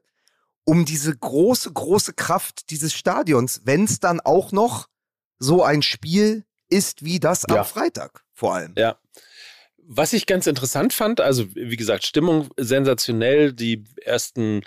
um 0.65 0.85
diese 0.85 1.15
große, 1.15 1.71
große 1.71 2.13
Kraft 2.13 2.69
dieses 2.69 2.93
Stadions, 2.93 3.61
wenn 3.65 3.83
es 3.83 3.99
dann 3.99 4.19
auch 4.19 4.51
noch 4.51 4.87
so 5.39 5.63
ein 5.63 5.81
Spiel 5.81 6.45
ist 6.69 7.03
wie 7.03 7.19
das 7.19 7.45
am 7.45 7.65
Freitag 7.65 8.23
vor 8.33 8.55
allem. 8.55 8.73
Ja. 8.77 8.97
Was 9.85 10.13
ich 10.13 10.25
ganz 10.25 10.47
interessant 10.47 10.93
fand, 10.93 11.21
also 11.21 11.45
wie 11.55 11.75
gesagt, 11.75 12.05
Stimmung 12.05 12.49
sensationell, 12.57 13.53
die 13.53 13.83
ersten, 14.01 14.61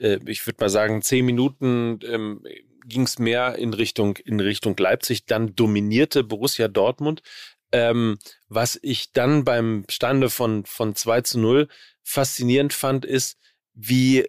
äh, 0.00 0.18
ich 0.26 0.46
würde 0.46 0.58
mal 0.60 0.68
sagen, 0.68 1.02
zehn 1.02 1.24
Minuten 1.24 2.00
ähm, 2.04 2.42
ging 2.84 3.02
es 3.02 3.18
mehr 3.18 3.56
in 3.56 3.74
Richtung, 3.74 4.16
in 4.16 4.40
Richtung 4.40 4.76
Leipzig, 4.76 5.26
dann 5.26 5.54
dominierte 5.54 6.24
Borussia 6.24 6.68
Dortmund. 6.68 7.22
Ähm, 7.70 8.18
was 8.48 8.78
ich 8.80 9.12
dann 9.12 9.44
beim 9.44 9.84
Stande 9.90 10.30
von, 10.30 10.64
von 10.64 10.94
2 10.94 11.20
zu 11.20 11.38
0 11.38 11.68
faszinierend 12.02 12.72
fand, 12.72 13.04
ist, 13.04 13.36
wie 13.74 14.26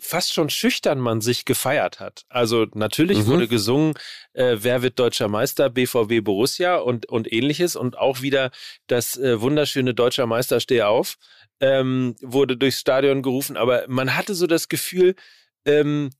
fast 0.00 0.32
schon 0.32 0.50
schüchtern 0.50 0.98
man 0.98 1.20
sich 1.20 1.44
gefeiert 1.44 2.00
hat. 2.00 2.24
Also 2.28 2.66
natürlich 2.74 3.18
mhm. 3.18 3.26
wurde 3.26 3.48
gesungen, 3.48 3.94
äh, 4.34 4.56
wer 4.60 4.82
wird 4.82 4.98
deutscher 4.98 5.28
Meister, 5.28 5.70
BVB 5.70 6.22
Borussia 6.22 6.76
und, 6.76 7.06
und 7.06 7.32
ähnliches 7.32 7.76
und 7.76 7.96
auch 7.96 8.20
wieder 8.20 8.50
das 8.88 9.16
äh, 9.16 9.40
wunderschöne 9.40 9.94
deutscher 9.94 10.26
Meister 10.26 10.60
Steh 10.60 10.82
auf 10.82 11.16
ähm, 11.60 12.16
wurde 12.20 12.56
durchs 12.56 12.80
Stadion 12.80 13.22
gerufen, 13.22 13.56
aber 13.56 13.84
man 13.88 14.16
hatte 14.16 14.34
so 14.34 14.46
das 14.46 14.68
Gefühl, 14.68 15.14
ähm, 15.64 16.10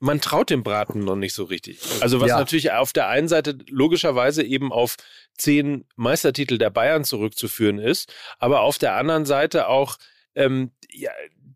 man 0.00 0.20
traut 0.20 0.50
dem 0.50 0.62
Braten 0.62 1.00
noch 1.00 1.16
nicht 1.16 1.34
so 1.34 1.44
richtig. 1.44 1.80
Also 2.00 2.20
was 2.20 2.28
ja. 2.28 2.38
natürlich 2.38 2.70
auf 2.70 2.92
der 2.92 3.08
einen 3.08 3.28
Seite 3.28 3.58
logischerweise 3.68 4.44
eben 4.44 4.72
auf 4.72 4.96
zehn 5.36 5.86
Meistertitel 5.96 6.56
der 6.56 6.70
Bayern 6.70 7.04
zurückzuführen 7.04 7.78
ist, 7.78 8.12
aber 8.38 8.60
auf 8.60 8.78
der 8.78 8.94
anderen 8.94 9.26
Seite 9.26 9.68
auch 9.68 9.98
ähm, 10.34 10.70
ja, 10.90 11.10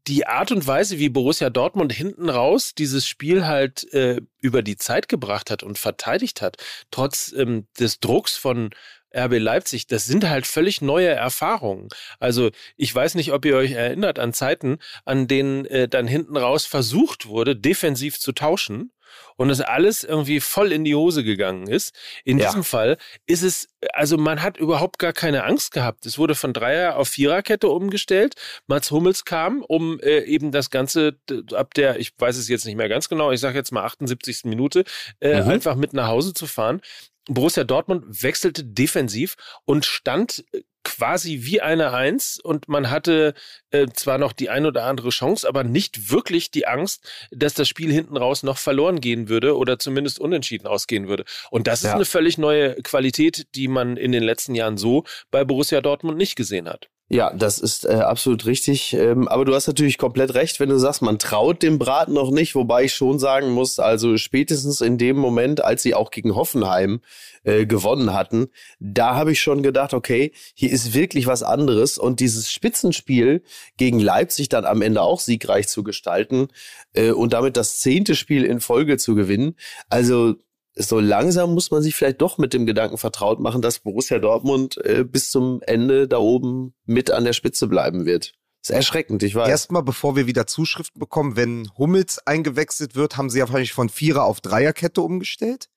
die 0.09 0.27
Art 0.27 0.51
und 0.51 0.67
Weise, 0.67 0.99
wie 0.99 1.09
Borussia 1.09 1.51
Dortmund 1.51 1.93
hinten 1.93 2.29
raus 2.29 2.75
dieses 2.75 3.07
Spiel 3.07 3.47
halt 3.47 3.93
äh, 3.93 4.21
über 4.41 4.63
die 4.63 4.77
Zeit 4.77 5.09
gebracht 5.09 5.51
hat 5.51 5.63
und 5.63 5.79
verteidigt 5.79 6.43
hat, 6.43 6.57
trotz 6.91 7.33
ähm, 7.33 7.69
des 7.79 8.01
Drucks 8.01 8.37
von 8.37 8.71
RB 9.17 9.39
Leipzig, 9.39 9.87
das 9.87 10.05
sind 10.07 10.29
halt 10.29 10.47
völlig 10.47 10.81
neue 10.81 11.09
Erfahrungen. 11.09 11.89
Also 12.19 12.51
ich 12.77 12.95
weiß 12.95 13.15
nicht, 13.15 13.33
ob 13.33 13.45
ihr 13.45 13.57
euch 13.57 13.73
erinnert 13.73 14.19
an 14.19 14.33
Zeiten, 14.33 14.79
an 15.05 15.29
denen 15.29 15.65
äh, 15.67 15.89
dann 15.89 16.07
hinten 16.07 16.37
raus 16.37 16.67
versucht 16.67 17.27
wurde, 17.27 17.57
defensiv 17.57 18.19
zu 18.19 18.33
tauschen 18.33 18.93
und 19.37 19.51
es 19.51 19.61
alles 19.61 20.05
irgendwie 20.05 20.41
voll 20.41 20.73
in 20.73 20.85
die 20.85 20.95
Hose 20.95 21.25
gegangen 21.25 21.67
ist. 21.67 21.95
In 22.25 22.39
ja. 22.39 22.47
diesem 22.47 22.65
Fall 22.65 22.99
ist 23.27 23.43
es, 23.43 23.69
also 23.93 24.17
man 24.17 24.43
hat 24.43 24.57
überhaupt 24.57 24.99
gar 24.99 25.13
keine 25.13 25.45
Angst 25.45 25.73
gehabt. 25.73 26.07
Es 26.07 26.19
wurde 26.19 26.35
von 26.35 26.53
Dreier 26.53 26.97
auf 26.97 27.09
Viererkette 27.09 27.69
umgestellt. 27.69 28.35
Mats 28.67 28.91
Hummels 28.91 29.25
kam, 29.25 29.63
um 29.63 30.01
äh, 30.01 30.21
eben 30.21 30.53
das 30.53 30.71
Ganze 30.71 31.19
ab 31.53 31.75
der, 31.75 31.99
ich 31.99 32.13
weiß 32.19 32.37
es 32.37 32.49
jetzt 32.49 32.65
nicht 32.65 32.77
mehr 32.77 32.89
ganz 32.89 33.09
genau, 33.09 33.33
ich 33.33 33.41
sage 33.41 33.59
jetzt 33.59 33.73
mal 33.73 33.85
78. 33.85 34.45
Minute, 34.45 34.85
äh, 35.21 35.43
mhm. 35.43 35.49
einfach 35.49 35.77
mit 35.77 35.93
nach 35.93 36.09
Hause 36.09 36.35
zu 36.35 36.47
fahren. 36.47 36.81
Borussia 37.29 37.65
Dortmund 37.65 38.23
wechselte 38.23 38.65
defensiv 38.65 39.37
und 39.65 39.85
stand 39.85 40.45
äh, 40.53 40.63
quasi 40.85 41.41
wie 41.43 41.61
eine 41.61 41.93
Eins 41.93 42.41
und 42.41 42.69
man 42.69 42.91
hatte 42.91 43.35
äh, 43.71 43.87
zwar 43.95 44.19
noch 44.19 44.33
die 44.33 44.51
ein 44.51 44.67
oder 44.67 44.85
andere 44.85 45.11
Chance, 45.11 45.49
aber 45.49 45.65
nicht 45.65 46.11
wirklich 46.11 46.51
die 46.51 46.67
Angst, 46.67 47.09
dass 47.31 47.55
das 47.55 47.69
Spiel 47.69 47.93
hinten 47.93 48.17
raus 48.17 48.43
noch 48.43 48.59
verloren 48.59 49.01
gehen 49.01 49.29
würde 49.29 49.57
oder 49.57 49.79
zumindest 49.79 50.19
unentschieden 50.19 50.67
ausgehen 50.67 51.09
würde. 51.09 51.25
Und 51.51 51.67
das 51.67 51.81
ist 51.81 51.91
ja. 51.91 51.95
eine 51.95 52.05
völlig 52.05 52.39
neue 52.39 52.75
Qualität, 52.83 53.47
die 53.55 53.69
man 53.69 53.97
in 53.97 54.13
den 54.13 54.23
letzten 54.23 54.55
Jahren 54.55 54.77
so 54.77 55.05
bei 55.31 55.45
Borussia 55.45 55.81
Dortmund 55.81 56.19
nicht 56.19 56.35
gesehen 56.35 56.69
hat. 56.69 56.89
Ja, 57.15 57.31
das 57.31 57.59
ist 57.59 57.85
äh, 57.85 57.93
absolut 57.93 58.47
richtig. 58.47 58.95
Ähm, 58.95 59.29
aber 59.29 59.45
du 59.45 59.55
hast 59.55 59.67
natürlich 59.67 59.99
komplett 59.99 60.33
recht, 60.33 60.61
wenn 60.61 60.71
du 60.71 60.79
sagst, 60.79 61.03
man 61.03 61.19
traut 61.19 61.63
dem 61.63 61.79
Braten 61.79 62.15
noch 62.15 62.31
nicht, 62.31 62.55
wobei 62.55 62.85
ich 62.85 62.95
schon 62.95 63.19
sagen 63.19 63.51
muss, 63.51 63.79
also 63.79 64.17
spätestens 64.17 64.81
in 64.81 64.97
dem 64.97 65.19
Moment, 65.19 65.63
als 65.63 65.83
sie 65.83 65.95
auch 65.95 66.11
gegen 66.11 66.35
Hoffenheim 66.35 67.03
äh, 67.45 67.67
gewonnen 67.67 68.15
hatten, 68.15 68.49
da 68.81 69.15
habe 69.15 69.33
ich 69.33 69.43
schon 69.43 69.63
gedacht, 69.63 69.93
okay, 69.93 70.33
hier 70.55 70.71
ist 70.71 70.95
wirklich 70.95 71.27
was 71.27 71.43
anderes. 71.43 71.99
Und 71.99 72.21
dieses 72.21 72.51
Spitzenspiel 72.51 73.43
gegen 73.77 73.99
Leipzig 73.99 74.49
dann 74.49 74.65
am 74.65 74.81
Ende 74.81 75.03
auch 75.03 75.21
siegreich 75.21 75.69
zu 75.69 75.83
gestalten 75.83 76.49
äh, 76.95 77.11
und 77.11 77.35
damit 77.35 77.59
das 77.59 77.79
zehnte 77.81 78.15
Spiel 78.15 78.43
in 78.43 78.61
Folge 78.61 78.97
zu 78.97 79.15
gewinnen. 79.15 79.57
Also 79.91 80.37
so 80.75 81.01
langsam 81.01 81.53
muss 81.55 81.71
man 81.71 81.83
sich 81.83 81.95
vielleicht 81.95 82.21
doch 82.21 82.39
mit 82.39 82.55
dem 82.55 82.67
Gedanken 82.67 82.99
vertraut 82.99 83.41
machen, 83.41 83.63
dass 83.63 83.81
Borussia 83.81 84.19
Dortmund 84.19 84.79
äh, 84.79 85.05
bis 85.05 85.31
zum 85.31 85.61
Ende 85.63 86.09
da 86.09 86.19
oben 86.19 86.75
mit 86.85 87.11
an 87.11 87.25
der 87.25 87.35
Spitze 87.35 87.67
bleiben 87.67 88.07
wird. 88.07 88.35
ist 88.63 88.71
erschreckend, 88.71 89.23
ich 89.23 89.35
weiß. 89.35 89.49
Erstmal, 89.49 89.83
bevor 89.83 90.17
wir 90.17 90.27
wieder 90.27 90.47
Zuschriften 90.47 90.99
bekommen, 90.99 91.37
wenn 91.37 91.71
Hummels 91.77 92.27
eingewechselt 92.27 92.95
wird, 92.95 93.17
haben 93.17 93.29
sie 93.29 93.41
ja 93.41 93.45
wahrscheinlich 93.47 93.75
von 93.75 93.89
Vierer 93.89 94.25
auf 94.25 94.41
Dreierkette 94.41 95.03
umgestellt. 95.03 95.69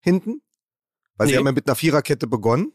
Hinten. 0.00 0.40
Weil 1.16 1.26
nee. 1.26 1.32
sie 1.32 1.38
haben 1.38 1.46
ja 1.46 1.52
mit 1.52 1.68
einer 1.68 1.76
Viererkette 1.76 2.26
begonnen. 2.26 2.72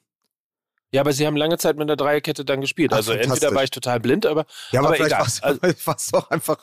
Ja, 0.92 1.02
aber 1.02 1.14
sie 1.14 1.28
haben 1.28 1.36
lange 1.36 1.58
Zeit 1.58 1.78
mit 1.78 1.90
der 1.90 1.96
Dreierkette 1.96 2.46
dann 2.46 2.62
gespielt. 2.62 2.92
Ach, 2.94 2.98
also 2.98 3.12
entweder 3.12 3.54
war 3.54 3.64
ich 3.64 3.72
total 3.72 4.00
blind, 4.00 4.26
aber, 4.26 4.46
ja, 4.72 4.80
aber, 4.80 4.90
aber 4.90 4.98
vielleicht 4.98 5.18
war 5.18 5.26
es 5.26 5.44
also, 5.88 6.12
doch 6.12 6.30
einfach 6.30 6.58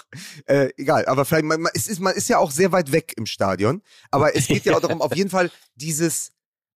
äh, 0.46 0.70
egal. 0.76 1.04
Aber 1.06 1.24
vielleicht, 1.24 1.44
man, 1.44 1.60
man, 1.60 1.72
ist, 1.74 2.00
man 2.00 2.14
ist 2.14 2.28
ja 2.28 2.38
auch 2.38 2.50
sehr 2.50 2.72
weit 2.72 2.92
weg 2.92 3.12
im 3.16 3.26
Stadion. 3.26 3.82
Aber 4.10 4.34
es 4.34 4.46
geht 4.46 4.64
ja 4.64 4.74
auch 4.76 4.80
darum, 4.80 5.02
auf 5.02 5.14
jeden 5.14 5.30
Fall 5.30 5.50
dieses 5.74 6.32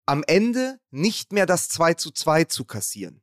am 0.06 0.22
Ende 0.26 0.78
nicht 0.90 1.32
mehr 1.32 1.46
das 1.46 1.68
2 1.68 1.94
zu 1.94 2.10
2 2.10 2.44
zu 2.44 2.64
kassieren. 2.64 3.22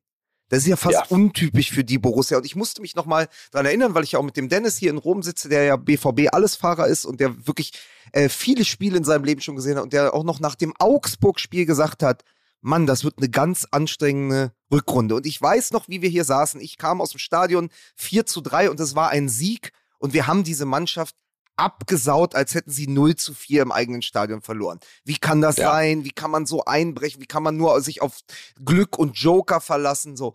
Das 0.49 0.59
ist 0.59 0.67
ja 0.67 0.75
fast 0.75 0.93
ja. 0.93 1.05
untypisch 1.09 1.71
für 1.71 1.83
die 1.83 1.97
Borussia. 1.97 2.37
Und 2.37 2.45
ich 2.45 2.55
musste 2.55 2.81
mich 2.81 2.95
nochmal 2.95 3.27
dran 3.51 3.65
erinnern, 3.65 3.95
weil 3.95 4.03
ich 4.03 4.11
ja 4.11 4.19
auch 4.19 4.23
mit 4.23 4.37
dem 4.37 4.49
Dennis 4.49 4.77
hier 4.77 4.91
in 4.91 4.97
Rom 4.97 5.23
sitze, 5.23 5.49
der 5.49 5.63
ja 5.63 5.77
BVB-Allesfahrer 5.77 6.85
ist 6.85 7.05
und 7.05 7.19
der 7.19 7.47
wirklich 7.47 7.71
äh, 8.11 8.29
viele 8.29 8.63
Spiele 8.65 8.97
in 8.97 9.03
seinem 9.03 9.23
Leben 9.23 9.41
schon 9.41 9.55
gesehen 9.55 9.77
hat 9.77 9.83
und 9.83 9.93
der 9.93 10.13
auch 10.13 10.23
noch 10.23 10.39
nach 10.39 10.55
dem 10.55 10.73
Augsburg-Spiel 10.77 11.65
gesagt 11.65 12.03
hat, 12.03 12.23
Mann, 12.63 12.87
das 12.87 13.03
wird 13.03 13.17
eine 13.17 13.29
ganz 13.29 13.67
anstrengende 13.71 14.53
Rückrunde. 14.71 15.15
Und 15.15 15.25
ich 15.25 15.39
weiß 15.39 15.71
noch, 15.71 15.89
wie 15.89 16.01
wir 16.01 16.09
hier 16.09 16.23
saßen. 16.23 16.61
Ich 16.61 16.77
kam 16.77 17.01
aus 17.01 17.11
dem 17.11 17.19
Stadion 17.19 17.69
4 17.97 18.25
zu 18.25 18.39
3 18.41 18.69
und 18.69 18.79
es 18.79 18.95
war 18.95 19.09
ein 19.09 19.27
Sieg. 19.27 19.73
Und 19.99 20.13
wir 20.13 20.27
haben 20.27 20.45
diese 20.45 20.65
Mannschaft 20.65 21.15
abgesaut, 21.57 22.35
als 22.35 22.55
hätten 22.55 22.71
sie 22.71 22.87
0 22.87 23.17
zu 23.17 23.33
4 23.33 23.63
im 23.63 23.71
eigenen 23.73 24.01
Stadion 24.01 24.41
verloren. 24.41 24.79
Wie 25.03 25.17
kann 25.17 25.41
das 25.41 25.57
ja. 25.57 25.71
sein? 25.71 26.05
Wie 26.05 26.11
kann 26.11 26.31
man 26.31 26.45
so 26.45 26.63
einbrechen? 26.63 27.21
Wie 27.21 27.27
kann 27.27 27.43
man 27.43 27.57
nur 27.57 27.79
sich 27.81 28.01
auf 28.01 28.21
Glück 28.63 28.97
und 28.97 29.17
Joker 29.17 29.59
verlassen? 29.59 30.15
So. 30.15 30.33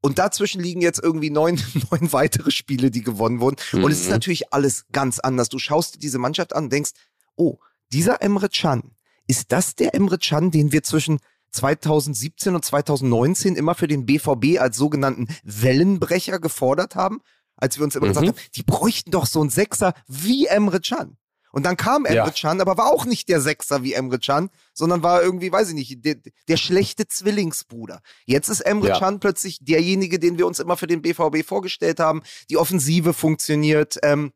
Und 0.00 0.18
dazwischen 0.18 0.62
liegen 0.62 0.80
jetzt 0.80 1.02
irgendwie 1.02 1.30
neun, 1.30 1.60
neun 1.90 2.10
weitere 2.12 2.50
Spiele, 2.50 2.90
die 2.90 3.02
gewonnen 3.02 3.40
wurden. 3.40 3.56
Mhm. 3.72 3.84
Und 3.84 3.92
es 3.92 4.00
ist 4.00 4.06
mhm. 4.06 4.12
natürlich 4.12 4.52
alles 4.52 4.86
ganz 4.92 5.18
anders. 5.18 5.50
Du 5.50 5.58
schaust 5.58 5.96
dir 5.96 5.98
diese 5.98 6.18
Mannschaft 6.18 6.54
an 6.54 6.64
und 6.64 6.72
denkst, 6.72 6.92
oh, 7.36 7.58
dieser 7.92 8.22
Emre 8.22 8.48
Can, 8.48 8.92
ist 9.26 9.52
das 9.52 9.74
der 9.74 9.94
Emre 9.94 10.18
Can, 10.18 10.50
den 10.50 10.72
wir 10.72 10.82
zwischen 10.82 11.20
2017 11.50 12.54
und 12.54 12.64
2019 12.64 13.56
immer 13.56 13.74
für 13.74 13.88
den 13.88 14.06
BVB 14.06 14.60
als 14.60 14.76
sogenannten 14.76 15.28
Wellenbrecher 15.42 16.38
gefordert 16.38 16.94
haben, 16.94 17.20
als 17.56 17.78
wir 17.78 17.84
uns 17.84 17.96
immer 17.96 18.06
mhm. 18.06 18.10
gesagt 18.10 18.28
haben, 18.28 18.38
die 18.54 18.62
bräuchten 18.62 19.10
doch 19.10 19.26
so 19.26 19.40
einen 19.40 19.50
Sechser 19.50 19.94
wie 20.06 20.46
Emre 20.46 20.80
Can. 20.80 21.16
Und 21.52 21.66
dann 21.66 21.76
kam 21.76 22.04
Emre 22.04 22.26
ja. 22.26 22.30
Can, 22.30 22.60
aber 22.60 22.76
war 22.76 22.92
auch 22.92 23.04
nicht 23.04 23.28
der 23.28 23.40
Sechser 23.40 23.82
wie 23.82 23.92
Emre 23.92 24.18
Can, 24.18 24.50
sondern 24.72 25.02
war 25.02 25.22
irgendwie, 25.22 25.50
weiß 25.50 25.70
ich 25.70 25.74
nicht, 25.74 26.04
der, 26.04 26.16
der 26.48 26.56
schlechte 26.56 27.08
Zwillingsbruder. 27.08 28.02
Jetzt 28.24 28.48
ist 28.48 28.60
Emre 28.60 28.88
ja. 28.88 28.98
Can 28.98 29.18
plötzlich 29.18 29.58
derjenige, 29.60 30.18
den 30.18 30.38
wir 30.38 30.46
uns 30.46 30.60
immer 30.60 30.76
für 30.76 30.86
den 30.86 31.02
BVB 31.02 31.44
vorgestellt 31.44 31.98
haben. 31.98 32.22
Die 32.50 32.56
Offensive 32.56 33.12
funktioniert, 33.12 33.98
ähm, 34.02 34.32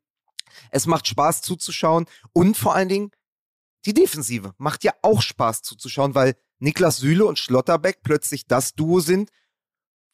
es 0.71 0.87
macht 0.87 1.07
Spaß 1.07 1.43
zuzuschauen 1.43 2.07
und 2.33 2.57
vor 2.57 2.75
allen 2.75 2.89
Dingen 2.89 3.11
die 3.87 3.95
Defensive 3.95 4.55
macht 4.57 4.83
ja 4.85 4.93
auch 5.03 5.21
Spaß 5.21 5.63
zuzuschauen, 5.63 6.15
weil 6.15 6.35
Niklas 6.65 6.97
Süle 6.97 7.27
und 7.27 7.39
Schlotterbeck 7.39 7.99
plötzlich 8.03 8.47
das 8.47 8.75
Duo 8.75 9.01
sind, 9.01 9.31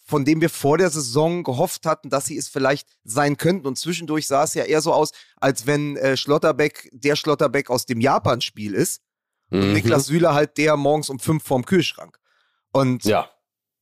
von 0.05 0.25
dem 0.25 0.41
wir 0.41 0.51
vor 0.51 0.77
der 0.77 0.91
Saison 0.91 1.45
gehofft 1.45 1.87
hatten, 1.87 2.11
dass 2.11 2.27
sie 2.27 2.37
es 2.37 2.49
vielleicht 2.49 2.89
sein 3.05 3.37
könnten. 3.37 3.67
Und 3.67 3.79
zwischendurch 3.79 4.27
sah 4.27 4.45
es 4.45 4.55
ja 4.55 4.65
eher 4.65 4.83
so 4.83 4.93
aus, 4.93 5.13
als 5.37 5.67
wenn 5.67 5.97
äh, 5.97 6.17
Schlotterbeck 6.17 6.91
der 6.93 7.17
Schlotterbeck 7.17 7.71
aus 7.71 7.87
dem 7.87 8.01
Japan-Spiel 8.01 8.75
ist. 8.75 9.03
Und 9.51 9.69
mhm. 9.69 9.73
Niklas 9.75 10.07
Süle 10.07 10.35
halt 10.35 10.59
der 10.59 10.77
morgens 10.77 11.09
um 11.09 11.19
fünf 11.19 11.45
vorm 11.45 11.65
Kühlschrank. 11.65 12.19
Und 12.73 13.05
ja 13.05 13.31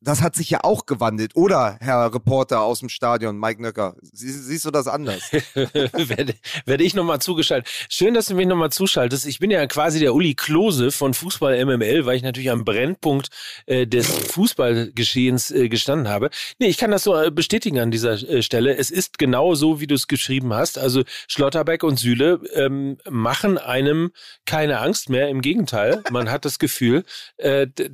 das 0.00 0.22
hat 0.22 0.36
sich 0.36 0.50
ja 0.50 0.60
auch 0.62 0.86
gewandelt, 0.86 1.34
oder, 1.34 1.76
Herr 1.80 2.14
Reporter 2.14 2.60
aus 2.60 2.80
dem 2.80 2.88
Stadion, 2.88 3.38
Mike 3.38 3.60
Nöcker? 3.60 3.96
Sie, 4.00 4.30
siehst 4.30 4.64
du 4.64 4.70
das 4.70 4.86
anders? 4.86 5.32
werde, 5.54 6.34
werde 6.66 6.84
ich 6.84 6.94
nochmal 6.94 7.20
zugeschaltet. 7.20 7.68
Schön, 7.88 8.14
dass 8.14 8.26
du 8.26 8.34
mich 8.34 8.46
nochmal 8.46 8.70
zuschaltest. 8.70 9.26
Ich 9.26 9.40
bin 9.40 9.50
ja 9.50 9.66
quasi 9.66 9.98
der 9.98 10.14
Uli 10.14 10.34
Klose 10.34 10.92
von 10.92 11.14
Fußball 11.14 11.64
MML, 11.64 12.06
weil 12.06 12.16
ich 12.16 12.22
natürlich 12.22 12.50
am 12.50 12.64
Brennpunkt 12.64 13.28
äh, 13.66 13.86
des 13.86 14.06
Fußballgeschehens 14.06 15.50
äh, 15.50 15.68
gestanden 15.68 16.08
habe. 16.08 16.30
Nee, 16.58 16.68
ich 16.68 16.78
kann 16.78 16.92
das 16.92 17.02
so 17.02 17.20
äh, 17.20 17.30
bestätigen 17.32 17.80
an 17.80 17.90
dieser 17.90 18.12
äh, 18.12 18.42
Stelle. 18.42 18.76
Es 18.76 18.90
ist 18.90 19.18
genau 19.18 19.56
so, 19.56 19.80
wie 19.80 19.88
du 19.88 19.96
es 19.96 20.06
geschrieben 20.06 20.54
hast. 20.54 20.78
Also 20.78 21.02
Schlotterbeck 21.26 21.82
und 21.82 21.98
Süle 21.98 22.40
ähm, 22.54 22.98
machen 23.10 23.58
einem 23.58 24.12
keine 24.46 24.78
Angst 24.78 25.10
mehr. 25.10 25.28
Im 25.28 25.40
Gegenteil, 25.40 26.02
man 26.10 26.30
hat 26.30 26.44
das 26.44 26.60
Gefühl, 26.60 27.04
äh, 27.36 27.66
da 27.74 27.88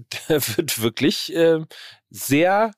wird 0.57 0.83
wirklich 0.83 1.35
äh, 1.35 1.61
sehr 2.11 2.73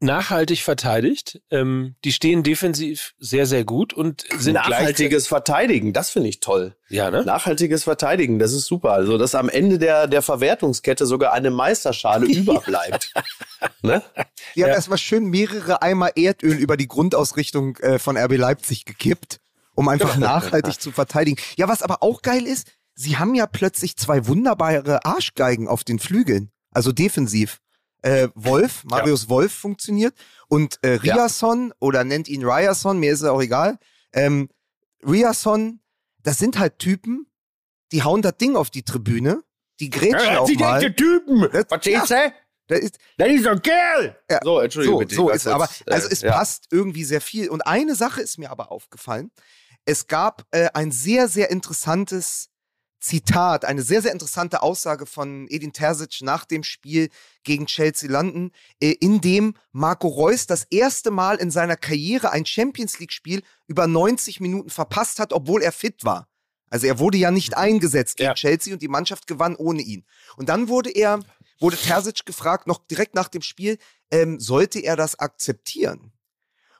nachhaltig 0.00 0.62
verteidigt. 0.62 1.40
Ähm, 1.50 1.96
die 2.04 2.12
stehen 2.12 2.42
defensiv 2.42 3.14
sehr, 3.18 3.46
sehr 3.46 3.64
gut 3.64 3.92
und 3.92 4.24
sind 4.36 4.54
Nachhaltiges 4.54 5.26
Verteidigen, 5.26 5.92
das 5.92 6.10
finde 6.10 6.28
ich 6.28 6.40
toll. 6.40 6.76
Ja, 6.88 7.10
ne? 7.10 7.24
Nachhaltiges 7.24 7.84
Verteidigen, 7.84 8.38
das 8.38 8.52
ist 8.52 8.66
super. 8.66 8.92
Also, 8.92 9.18
dass 9.18 9.34
am 9.34 9.48
Ende 9.48 9.78
der, 9.78 10.06
der 10.06 10.22
Verwertungskette 10.22 11.06
sogar 11.06 11.32
eine 11.32 11.50
Meisterschale 11.50 12.26
überbleibt. 12.32 13.12
ne? 13.82 14.02
Die 14.54 14.62
haben 14.62 14.70
ja. 14.70 14.74
erstmal 14.74 14.98
schön 14.98 15.24
mehrere 15.24 15.82
Eimer 15.82 16.16
Erdöl 16.16 16.54
über 16.54 16.76
die 16.76 16.88
Grundausrichtung 16.88 17.76
äh, 17.78 17.98
von 17.98 18.16
RB 18.16 18.36
Leipzig 18.36 18.84
gekippt, 18.84 19.40
um 19.74 19.88
einfach 19.88 20.16
nachhaltig 20.18 20.80
zu 20.80 20.92
verteidigen. 20.92 21.40
Ja, 21.56 21.68
was 21.68 21.82
aber 21.82 22.02
auch 22.02 22.22
geil 22.22 22.46
ist, 22.46 22.68
sie 22.94 23.16
haben 23.16 23.34
ja 23.34 23.46
plötzlich 23.46 23.96
zwei 23.96 24.26
wunderbare 24.26 25.04
Arschgeigen 25.04 25.66
auf 25.66 25.82
den 25.82 25.98
Flügeln. 25.98 26.50
Also 26.70 26.92
defensiv 26.92 27.58
äh, 28.02 28.28
Wolf, 28.34 28.84
Marius 28.84 29.24
ja. 29.24 29.28
Wolf 29.30 29.52
funktioniert 29.52 30.14
und 30.48 30.78
äh, 30.82 30.94
Riason 30.94 31.68
ja. 31.68 31.74
oder 31.80 32.04
nennt 32.04 32.28
ihn 32.28 32.44
Riason, 32.44 32.98
mir 32.98 33.12
ist 33.12 33.20
es 33.20 33.28
auch 33.28 33.42
egal. 33.42 33.78
Ähm, 34.12 34.48
Riason, 35.02 35.80
das 36.22 36.38
sind 36.38 36.58
halt 36.58 36.78
Typen, 36.78 37.26
die 37.92 38.02
hauen 38.02 38.22
das 38.22 38.36
Ding 38.36 38.56
auf 38.56 38.70
die 38.70 38.82
Tribüne, 38.82 39.42
die 39.80 39.90
grätschen 39.90 40.32
ja, 40.32 40.40
auch 40.40 40.50
mal. 40.50 40.80
Die 40.80 40.94
Typen, 40.94 41.48
verstehst 41.68 42.10
du? 42.10 42.32
Das 42.68 42.80
ist, 42.80 42.98
das 43.16 43.28
ist 43.28 43.46
ein 43.46 43.62
Kerl! 43.62 44.16
Ja, 44.30 44.40
so, 44.42 44.60
Entschuldigung 44.60 44.96
so, 44.96 44.98
bitte. 44.98 45.14
So 45.14 45.30
ist, 45.30 45.46
aber, 45.46 45.68
also 45.86 46.08
es 46.10 46.20
ja. 46.20 46.32
passt 46.32 46.66
irgendwie 46.70 47.04
sehr 47.04 47.22
viel. 47.22 47.48
Und 47.48 47.62
eine 47.62 47.94
Sache 47.94 48.20
ist 48.20 48.38
mir 48.38 48.50
aber 48.50 48.70
aufgefallen. 48.70 49.30
Es 49.86 50.06
gab 50.06 50.44
äh, 50.50 50.68
ein 50.74 50.92
sehr, 50.92 51.28
sehr 51.28 51.50
interessantes 51.50 52.50
Zitat, 53.00 53.64
eine 53.64 53.82
sehr, 53.82 54.02
sehr 54.02 54.12
interessante 54.12 54.62
Aussage 54.62 55.06
von 55.06 55.46
Edin 55.48 55.72
Terzic 55.72 56.20
nach 56.22 56.44
dem 56.44 56.64
Spiel 56.64 57.10
gegen 57.44 57.66
Chelsea 57.66 58.10
London, 58.10 58.50
äh, 58.80 58.90
in 58.90 59.20
dem 59.20 59.54
Marco 59.72 60.08
Reus 60.08 60.46
das 60.46 60.64
erste 60.64 61.10
Mal 61.10 61.36
in 61.36 61.50
seiner 61.50 61.76
Karriere 61.76 62.30
ein 62.30 62.44
Champions 62.44 62.98
League-Spiel 62.98 63.42
über 63.66 63.86
90 63.86 64.40
Minuten 64.40 64.70
verpasst 64.70 65.20
hat, 65.20 65.32
obwohl 65.32 65.62
er 65.62 65.72
fit 65.72 66.04
war. 66.04 66.28
Also 66.70 66.86
er 66.86 66.98
wurde 66.98 67.18
ja 67.18 67.30
nicht 67.30 67.56
eingesetzt 67.56 68.16
gegen 68.16 68.28
ja. 68.28 68.34
Chelsea 68.34 68.72
und 68.72 68.82
die 68.82 68.88
Mannschaft 68.88 69.26
gewann 69.26 69.56
ohne 69.56 69.80
ihn. 69.80 70.04
Und 70.36 70.48
dann 70.48 70.68
wurde 70.68 70.90
er, 70.90 71.20
wurde 71.60 71.76
Terzic 71.76 72.26
gefragt, 72.26 72.66
noch 72.66 72.86
direkt 72.86 73.14
nach 73.14 73.28
dem 73.28 73.42
Spiel, 73.42 73.78
ähm, 74.10 74.40
sollte 74.40 74.80
er 74.80 74.96
das 74.96 75.18
akzeptieren? 75.18 76.12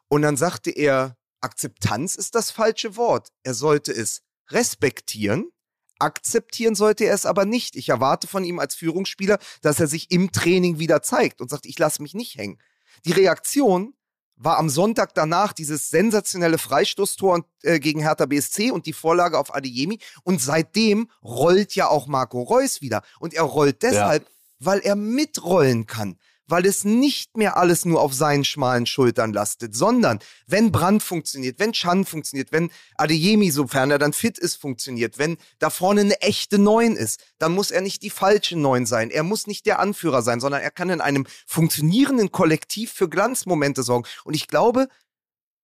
Und 0.08 0.22
dann 0.22 0.36
sagte 0.36 0.70
er, 0.70 1.16
Akzeptanz 1.40 2.16
ist 2.16 2.34
das 2.34 2.50
falsche 2.50 2.96
Wort. 2.96 3.28
Er 3.44 3.54
sollte 3.54 3.92
es 3.92 4.22
respektieren 4.50 5.50
Akzeptieren 5.98 6.74
sollte 6.74 7.04
er 7.04 7.14
es 7.14 7.26
aber 7.26 7.44
nicht. 7.44 7.76
Ich 7.76 7.88
erwarte 7.88 8.26
von 8.26 8.44
ihm 8.44 8.58
als 8.58 8.74
Führungsspieler, 8.74 9.38
dass 9.62 9.80
er 9.80 9.86
sich 9.86 10.10
im 10.10 10.32
Training 10.32 10.78
wieder 10.78 11.02
zeigt 11.02 11.40
und 11.40 11.50
sagt, 11.50 11.66
ich 11.66 11.78
lasse 11.78 12.02
mich 12.02 12.14
nicht 12.14 12.36
hängen. 12.36 12.58
Die 13.04 13.12
Reaktion 13.12 13.94
war 14.36 14.58
am 14.58 14.68
Sonntag 14.68 15.14
danach 15.14 15.52
dieses 15.52 15.90
sensationelle 15.90 16.58
Freistoßtor 16.58 17.44
äh, 17.62 17.80
gegen 17.80 18.00
Hertha 18.00 18.26
BSC 18.26 18.70
und 18.70 18.86
die 18.86 18.92
Vorlage 18.92 19.38
auf 19.38 19.54
Adeyemi. 19.54 19.98
Und 20.22 20.40
seitdem 20.40 21.10
rollt 21.22 21.74
ja 21.74 21.88
auch 21.88 22.06
Marco 22.06 22.42
Reus 22.42 22.80
wieder. 22.80 23.02
Und 23.18 23.34
er 23.34 23.42
rollt 23.42 23.82
deshalb, 23.82 24.22
ja. 24.22 24.30
weil 24.60 24.78
er 24.80 24.94
mitrollen 24.94 25.86
kann 25.86 26.16
weil 26.48 26.66
es 26.66 26.84
nicht 26.84 27.36
mehr 27.36 27.56
alles 27.56 27.84
nur 27.84 28.00
auf 28.00 28.14
seinen 28.14 28.44
schmalen 28.44 28.86
Schultern 28.86 29.32
lastet, 29.32 29.76
sondern 29.76 30.18
wenn 30.46 30.72
Brand 30.72 31.02
funktioniert, 31.02 31.58
wenn 31.58 31.72
Chan 31.72 32.04
funktioniert, 32.04 32.50
wenn 32.50 32.70
Adeyemi, 32.96 33.50
sofern 33.50 33.90
er 33.90 33.98
dann 33.98 34.14
fit 34.14 34.38
ist, 34.38 34.56
funktioniert, 34.56 35.18
wenn 35.18 35.36
da 35.58 35.70
vorne 35.70 36.00
eine 36.00 36.20
echte 36.22 36.58
Neun 36.58 36.96
ist, 36.96 37.22
dann 37.38 37.52
muss 37.52 37.70
er 37.70 37.82
nicht 37.82 38.02
die 38.02 38.10
falsche 38.10 38.58
Neun 38.58 38.86
sein. 38.86 39.10
Er 39.10 39.22
muss 39.22 39.46
nicht 39.46 39.66
der 39.66 39.78
Anführer 39.78 40.22
sein, 40.22 40.40
sondern 40.40 40.62
er 40.62 40.70
kann 40.70 40.90
in 40.90 41.00
einem 41.00 41.26
funktionierenden 41.46 42.32
Kollektiv 42.32 42.92
für 42.92 43.08
Glanzmomente 43.08 43.82
sorgen. 43.82 44.08
Und 44.24 44.34
ich 44.34 44.48
glaube, 44.48 44.88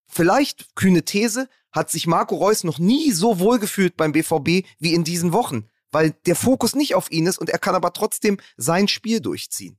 vielleicht, 0.07 0.75
kühne 0.77 1.05
These, 1.05 1.49
hat 1.73 1.91
sich 1.91 2.07
Marco 2.07 2.37
Reus 2.37 2.63
noch 2.63 2.79
nie 2.79 3.11
so 3.11 3.41
wohl 3.41 3.59
gefühlt 3.59 3.97
beim 3.97 4.13
BVB 4.13 4.67
wie 4.79 4.95
in 4.95 5.03
diesen 5.03 5.33
Wochen, 5.33 5.67
weil 5.91 6.13
der 6.27 6.37
Fokus 6.37 6.75
nicht 6.77 6.95
auf 6.95 7.11
ihn 7.11 7.27
ist 7.27 7.39
und 7.39 7.51
er 7.51 7.59
kann 7.59 7.75
aber 7.75 7.93
trotzdem 7.93 8.39
sein 8.57 8.87
Spiel 8.87 9.21
durchziehen. 9.21 9.79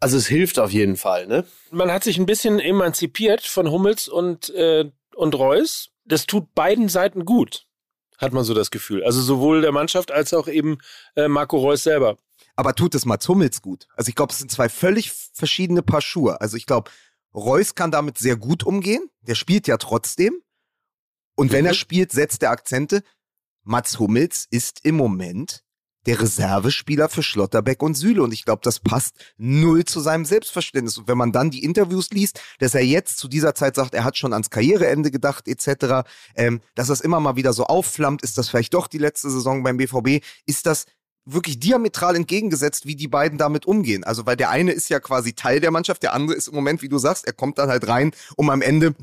Also 0.00 0.18
es 0.18 0.26
hilft 0.26 0.58
auf 0.58 0.70
jeden 0.70 0.96
Fall, 0.96 1.26
ne? 1.26 1.46
Man 1.70 1.90
hat 1.90 2.04
sich 2.04 2.18
ein 2.18 2.26
bisschen 2.26 2.60
emanzipiert 2.60 3.42
von 3.46 3.70
Hummels 3.70 4.08
und, 4.08 4.50
äh, 4.50 4.90
und 5.14 5.34
Reus. 5.34 5.90
Das 6.04 6.26
tut 6.26 6.54
beiden 6.54 6.88
Seiten 6.88 7.24
gut, 7.24 7.66
hat 8.18 8.32
man 8.32 8.44
so 8.44 8.54
das 8.54 8.70
Gefühl. 8.70 9.02
Also 9.04 9.20
sowohl 9.20 9.62
der 9.62 9.72
Mannschaft 9.72 10.12
als 10.12 10.34
auch 10.34 10.48
eben 10.48 10.78
äh, 11.16 11.28
Marco 11.28 11.58
Reus 11.58 11.82
selber. 11.82 12.18
Aber 12.54 12.74
tut 12.74 12.94
es 12.94 13.04
Mats 13.04 13.28
Hummels 13.28 13.62
gut? 13.62 13.86
Also 13.96 14.08
ich 14.08 14.14
glaube, 14.14 14.32
es 14.32 14.38
sind 14.38 14.50
zwei 14.50 14.68
völlig 14.68 15.12
verschiedene 15.12 15.82
Paar 15.82 16.00
Schuhe. 16.00 16.40
Also 16.40 16.56
ich 16.56 16.66
glaube, 16.66 16.90
Reus 17.34 17.74
kann 17.74 17.90
damit 17.90 18.18
sehr 18.18 18.36
gut 18.36 18.64
umgehen. 18.64 19.10
Der 19.20 19.34
spielt 19.34 19.66
ja 19.66 19.76
trotzdem. 19.76 20.40
Und 21.34 21.52
wenn 21.52 21.62
mhm. 21.62 21.68
er 21.68 21.74
spielt, 21.74 22.12
setzt 22.12 22.42
er 22.42 22.50
Akzente. 22.50 23.02
Mats 23.62 23.98
Hummels 23.98 24.46
ist 24.50 24.84
im 24.84 24.96
Moment 24.96 25.65
der 26.06 26.20
Reservespieler 26.20 27.08
für 27.08 27.22
Schlotterbeck 27.22 27.82
und 27.82 27.94
Süle. 27.94 28.22
Und 28.22 28.32
ich 28.32 28.44
glaube, 28.44 28.60
das 28.62 28.80
passt 28.80 29.16
null 29.36 29.84
zu 29.84 30.00
seinem 30.00 30.24
Selbstverständnis. 30.24 30.98
Und 30.98 31.08
wenn 31.08 31.18
man 31.18 31.32
dann 31.32 31.50
die 31.50 31.64
Interviews 31.64 32.10
liest, 32.10 32.40
dass 32.58 32.74
er 32.74 32.84
jetzt 32.84 33.18
zu 33.18 33.28
dieser 33.28 33.54
Zeit 33.54 33.74
sagt, 33.74 33.94
er 33.94 34.04
hat 34.04 34.16
schon 34.16 34.32
ans 34.32 34.50
Karriereende 34.50 35.10
gedacht, 35.10 35.48
etc., 35.48 36.08
ähm, 36.36 36.60
dass 36.74 36.88
das 36.88 37.00
immer 37.00 37.20
mal 37.20 37.36
wieder 37.36 37.52
so 37.52 37.64
aufflammt, 37.64 38.22
ist 38.22 38.38
das 38.38 38.48
vielleicht 38.48 38.74
doch 38.74 38.86
die 38.86 38.98
letzte 38.98 39.30
Saison 39.30 39.62
beim 39.62 39.76
BVB, 39.76 40.24
ist 40.46 40.66
das 40.66 40.86
wirklich 41.26 41.58
diametral 41.58 42.14
entgegengesetzt, 42.14 42.86
wie 42.86 42.94
die 42.94 43.08
beiden 43.08 43.36
damit 43.36 43.66
umgehen. 43.66 44.04
Also, 44.04 44.26
weil 44.26 44.36
der 44.36 44.50
eine 44.50 44.72
ist 44.72 44.88
ja 44.88 45.00
quasi 45.00 45.34
Teil 45.34 45.60
der 45.60 45.72
Mannschaft, 45.72 46.02
der 46.02 46.14
andere 46.14 46.36
ist 46.36 46.48
im 46.48 46.54
Moment, 46.54 46.82
wie 46.82 46.88
du 46.88 46.98
sagst, 46.98 47.26
er 47.26 47.32
kommt 47.32 47.58
dann 47.58 47.68
halt 47.68 47.88
rein, 47.88 48.12
um 48.36 48.48
am 48.48 48.62
Ende 48.62 48.94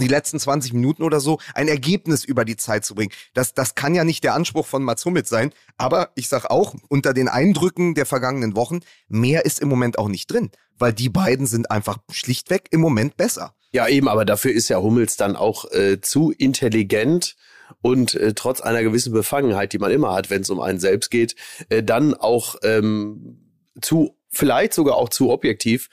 die 0.00 0.08
letzten 0.08 0.38
20 0.38 0.72
Minuten 0.72 1.02
oder 1.02 1.20
so 1.20 1.38
ein 1.54 1.68
Ergebnis 1.68 2.24
über 2.24 2.44
die 2.44 2.56
Zeit 2.56 2.84
zu 2.84 2.94
bringen. 2.94 3.12
Das, 3.34 3.54
das 3.54 3.74
kann 3.74 3.94
ja 3.94 4.04
nicht 4.04 4.24
der 4.24 4.34
Anspruch 4.34 4.66
von 4.66 4.82
Mats 4.82 5.04
Hummels 5.04 5.28
sein. 5.28 5.52
Aber 5.76 6.10
ich 6.14 6.28
sag 6.28 6.46
auch, 6.50 6.74
unter 6.88 7.14
den 7.14 7.28
Eindrücken 7.28 7.94
der 7.94 8.06
vergangenen 8.06 8.56
Wochen, 8.56 8.80
mehr 9.08 9.44
ist 9.44 9.60
im 9.60 9.68
Moment 9.68 9.98
auch 9.98 10.08
nicht 10.08 10.30
drin. 10.32 10.50
Weil 10.78 10.92
die 10.92 11.08
beiden 11.08 11.46
sind 11.46 11.70
einfach 11.70 11.98
schlichtweg 12.10 12.68
im 12.70 12.80
Moment 12.80 13.16
besser. 13.16 13.54
Ja, 13.72 13.86
eben, 13.86 14.08
aber 14.08 14.24
dafür 14.24 14.52
ist 14.52 14.68
ja 14.68 14.78
Hummels 14.78 15.16
dann 15.16 15.36
auch 15.36 15.70
äh, 15.72 16.00
zu 16.00 16.30
intelligent 16.30 17.36
und 17.82 18.14
äh, 18.14 18.32
trotz 18.34 18.60
einer 18.60 18.82
gewissen 18.82 19.12
Befangenheit, 19.12 19.72
die 19.72 19.78
man 19.78 19.90
immer 19.90 20.14
hat, 20.14 20.30
wenn 20.30 20.42
es 20.42 20.50
um 20.50 20.60
einen 20.60 20.80
selbst 20.80 21.10
geht, 21.10 21.34
äh, 21.68 21.82
dann 21.82 22.14
auch 22.14 22.56
ähm, 22.62 23.38
zu, 23.80 24.16
vielleicht 24.30 24.72
sogar 24.72 24.96
auch 24.96 25.10
zu 25.10 25.30
objektiv, 25.30 25.88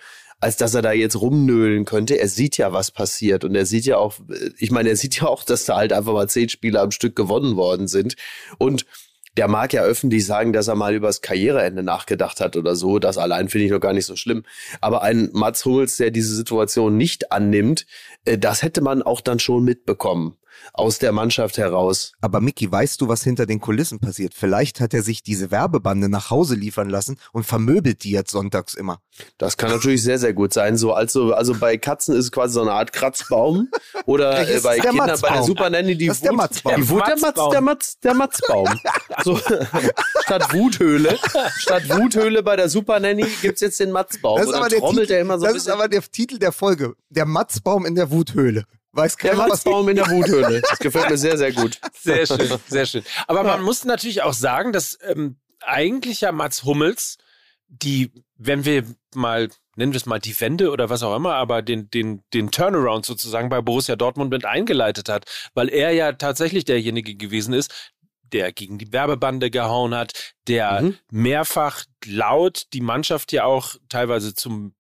als 0.45 0.58
dass 0.58 0.75
er 0.75 0.84
da 0.84 0.91
jetzt 0.91 1.19
rumnöhlen 1.19 1.86
könnte. 1.86 2.19
Er 2.19 2.27
sieht 2.27 2.58
ja, 2.58 2.71
was 2.71 2.91
passiert 2.91 3.43
und 3.43 3.55
er 3.55 3.65
sieht 3.65 3.86
ja 3.88 3.97
auch, 3.97 4.13
ich 4.60 4.69
meine, 4.69 4.89
er 4.89 4.95
sieht 4.95 5.19
ja 5.19 5.27
auch, 5.27 5.43
dass 5.43 5.65
da 5.65 5.75
halt 5.75 5.91
einfach 5.91 6.13
mal 6.13 6.29
zehn 6.29 6.49
Spiele 6.49 6.79
am 6.81 6.91
Stück 6.91 7.15
gewonnen 7.15 7.55
worden 7.55 7.88
sind 7.88 8.15
und 8.60 8.86
der 9.38 9.47
mag 9.47 9.73
ja 9.73 9.81
öffentlich 9.81 10.23
sagen, 10.23 10.53
dass 10.53 10.67
er 10.67 10.75
mal 10.75 10.93
übers 10.93 11.21
Karriereende 11.21 11.81
nachgedacht 11.81 12.41
hat 12.41 12.55
oder 12.58 12.75
so. 12.75 12.99
Das 12.99 13.17
allein 13.17 13.49
finde 13.49 13.65
ich 13.65 13.71
noch 13.71 13.79
gar 13.79 13.91
nicht 13.93 14.05
so 14.05 14.15
schlimm. 14.15 14.43
Aber 14.81 15.01
ein 15.01 15.29
Mats 15.34 15.65
Hummels, 15.65 15.97
der 15.97 16.12
diese 16.12 16.36
Situation 16.36 16.95
nicht 16.95 17.31
annimmt, 17.31 17.88
äh, 18.25 18.38
das 18.38 18.62
hätte 18.62 18.81
man 18.81 19.01
auch 19.01 19.21
dann 19.21 19.39
schon 19.39 19.63
mitbekommen 19.63 20.38
aus 20.73 20.99
der 20.99 21.11
Mannschaft 21.11 21.57
heraus. 21.57 22.13
Aber 22.21 22.41
Mickey, 22.41 22.71
weißt 22.71 23.01
du, 23.01 23.07
was 23.07 23.23
hinter 23.23 23.45
den 23.45 23.59
Kulissen 23.59 23.99
passiert? 23.99 24.33
Vielleicht 24.33 24.79
hat 24.79 24.93
er 24.93 25.03
sich 25.03 25.23
diese 25.23 25.51
Werbebande 25.51 26.09
nach 26.09 26.29
Hause 26.29 26.55
liefern 26.55 26.89
lassen 26.89 27.17
und 27.31 27.45
vermöbelt 27.45 28.03
die 28.03 28.11
jetzt 28.11 28.31
sonntags 28.31 28.73
immer. 28.73 28.99
Das 29.37 29.57
kann 29.57 29.71
natürlich 29.71 30.03
sehr, 30.03 30.19
sehr 30.19 30.33
gut 30.33 30.53
sein. 30.53 30.77
So, 30.77 30.93
also, 30.93 31.33
also 31.33 31.55
bei 31.55 31.77
Katzen 31.77 32.15
ist 32.15 32.25
es 32.25 32.31
quasi 32.31 32.53
so 32.55 32.61
eine 32.61 32.71
Art 32.71 32.93
Kratzbaum. 32.93 33.69
Oder 34.05 34.47
äh, 34.49 34.59
bei 34.59 34.79
Kindern 34.79 35.07
Matzbaum. 35.07 35.29
bei 35.29 35.35
der 35.37 35.43
Super 35.43 35.69
Nanny 35.69 35.97
die 35.97 36.07
das 36.07 36.17
Wut, 36.19 36.25
der 36.25 36.33
Matzbaum. 36.33 36.75
Die 36.75 36.89
Wut, 36.89 37.07
der, 37.07 37.19
Matz, 37.19 37.49
der, 37.51 37.61
Matz, 37.61 37.99
der 37.99 38.13
Matzbaum. 38.13 38.67
so, 39.23 39.39
statt 40.23 40.53
Wuthöhle, 40.53 41.17
statt 41.57 41.89
Wuthöhle 41.89 42.43
bei 42.43 42.55
der 42.55 42.69
Super 42.69 42.99
Nanny 42.99 43.25
gibt's 43.41 43.61
jetzt 43.61 43.79
den 43.79 43.91
Matzbaum. 43.91 44.39
Das 44.39 44.47
ist, 44.47 44.53
aber 44.53 44.69
der, 44.69 44.81
Titel, 44.81 45.13
immer 45.13 45.39
so 45.39 45.45
das 45.45 45.55
ist 45.55 45.69
aber 45.69 45.87
der 45.87 46.01
Titel 46.01 46.37
der 46.37 46.51
Folge. 46.51 46.95
Der 47.09 47.25
Matzbaum 47.25 47.85
in 47.85 47.95
der 47.95 48.11
Wuthöhle. 48.11 48.65
Weiß 48.95 49.17
keiner, 49.17 49.36
der 49.36 49.47
Matzbaum 49.47 49.89
in 49.89 49.97
der 49.97 50.10
Wuthöhle. 50.10 50.62
Das 50.69 50.79
gefällt 50.79 51.10
mir 51.10 51.17
sehr, 51.17 51.38
sehr 51.38 51.51
gut. 51.51 51.79
Sehr 51.93 52.25
schön, 52.25 52.60
sehr 52.67 52.86
schön. 52.86 53.03
Aber 53.27 53.43
man 53.43 53.62
muss 53.62 53.84
natürlich 53.84 54.21
auch 54.21 54.34
sagen, 54.34 54.71
dass 54.71 54.97
ähm, 55.03 55.38
eigentlich 55.62 56.21
ja 56.21 56.31
Mats 56.31 56.63
Hummels, 56.63 57.17
die, 57.67 58.12
wenn 58.38 58.65
wir 58.65 58.86
mal 59.13 59.49
nennen 59.75 59.91
wir 59.91 59.97
es 59.97 60.05
mal 60.05 60.19
die 60.19 60.39
Wende 60.39 60.71
oder 60.71 60.89
was 60.89 61.03
auch 61.03 61.15
immer, 61.15 61.36
aber 61.36 61.62
den, 61.62 61.89
den, 61.89 62.23
den 62.34 62.51
Turnaround 62.51 63.05
sozusagen 63.05 63.49
bei 63.49 63.62
Borussia 63.62 63.95
Dortmund 63.95 64.31
mit 64.31 64.45
eingeleitet 64.45 65.10
hat, 65.10 65.25
weil 65.53 65.69
er 65.69 65.91
ja 65.91 66.13
tatsächlich 66.13 66.65
derjenige 66.65 67.15
gewesen 67.15 67.53
ist, 67.53 67.91
der 68.31 68.51
gegen 68.53 68.77
die 68.77 68.91
Werbebande 68.91 69.51
gehauen 69.51 69.93
hat, 69.93 70.34
der 70.47 70.81
mhm. 70.81 70.97
mehrfach 71.12 71.84
laut 72.05 72.67
die 72.73 72.81
Mannschaft 72.81 73.31
ja 73.31 73.43
auch 73.43 73.75
teilweise 73.89 74.34
zum 74.34 74.73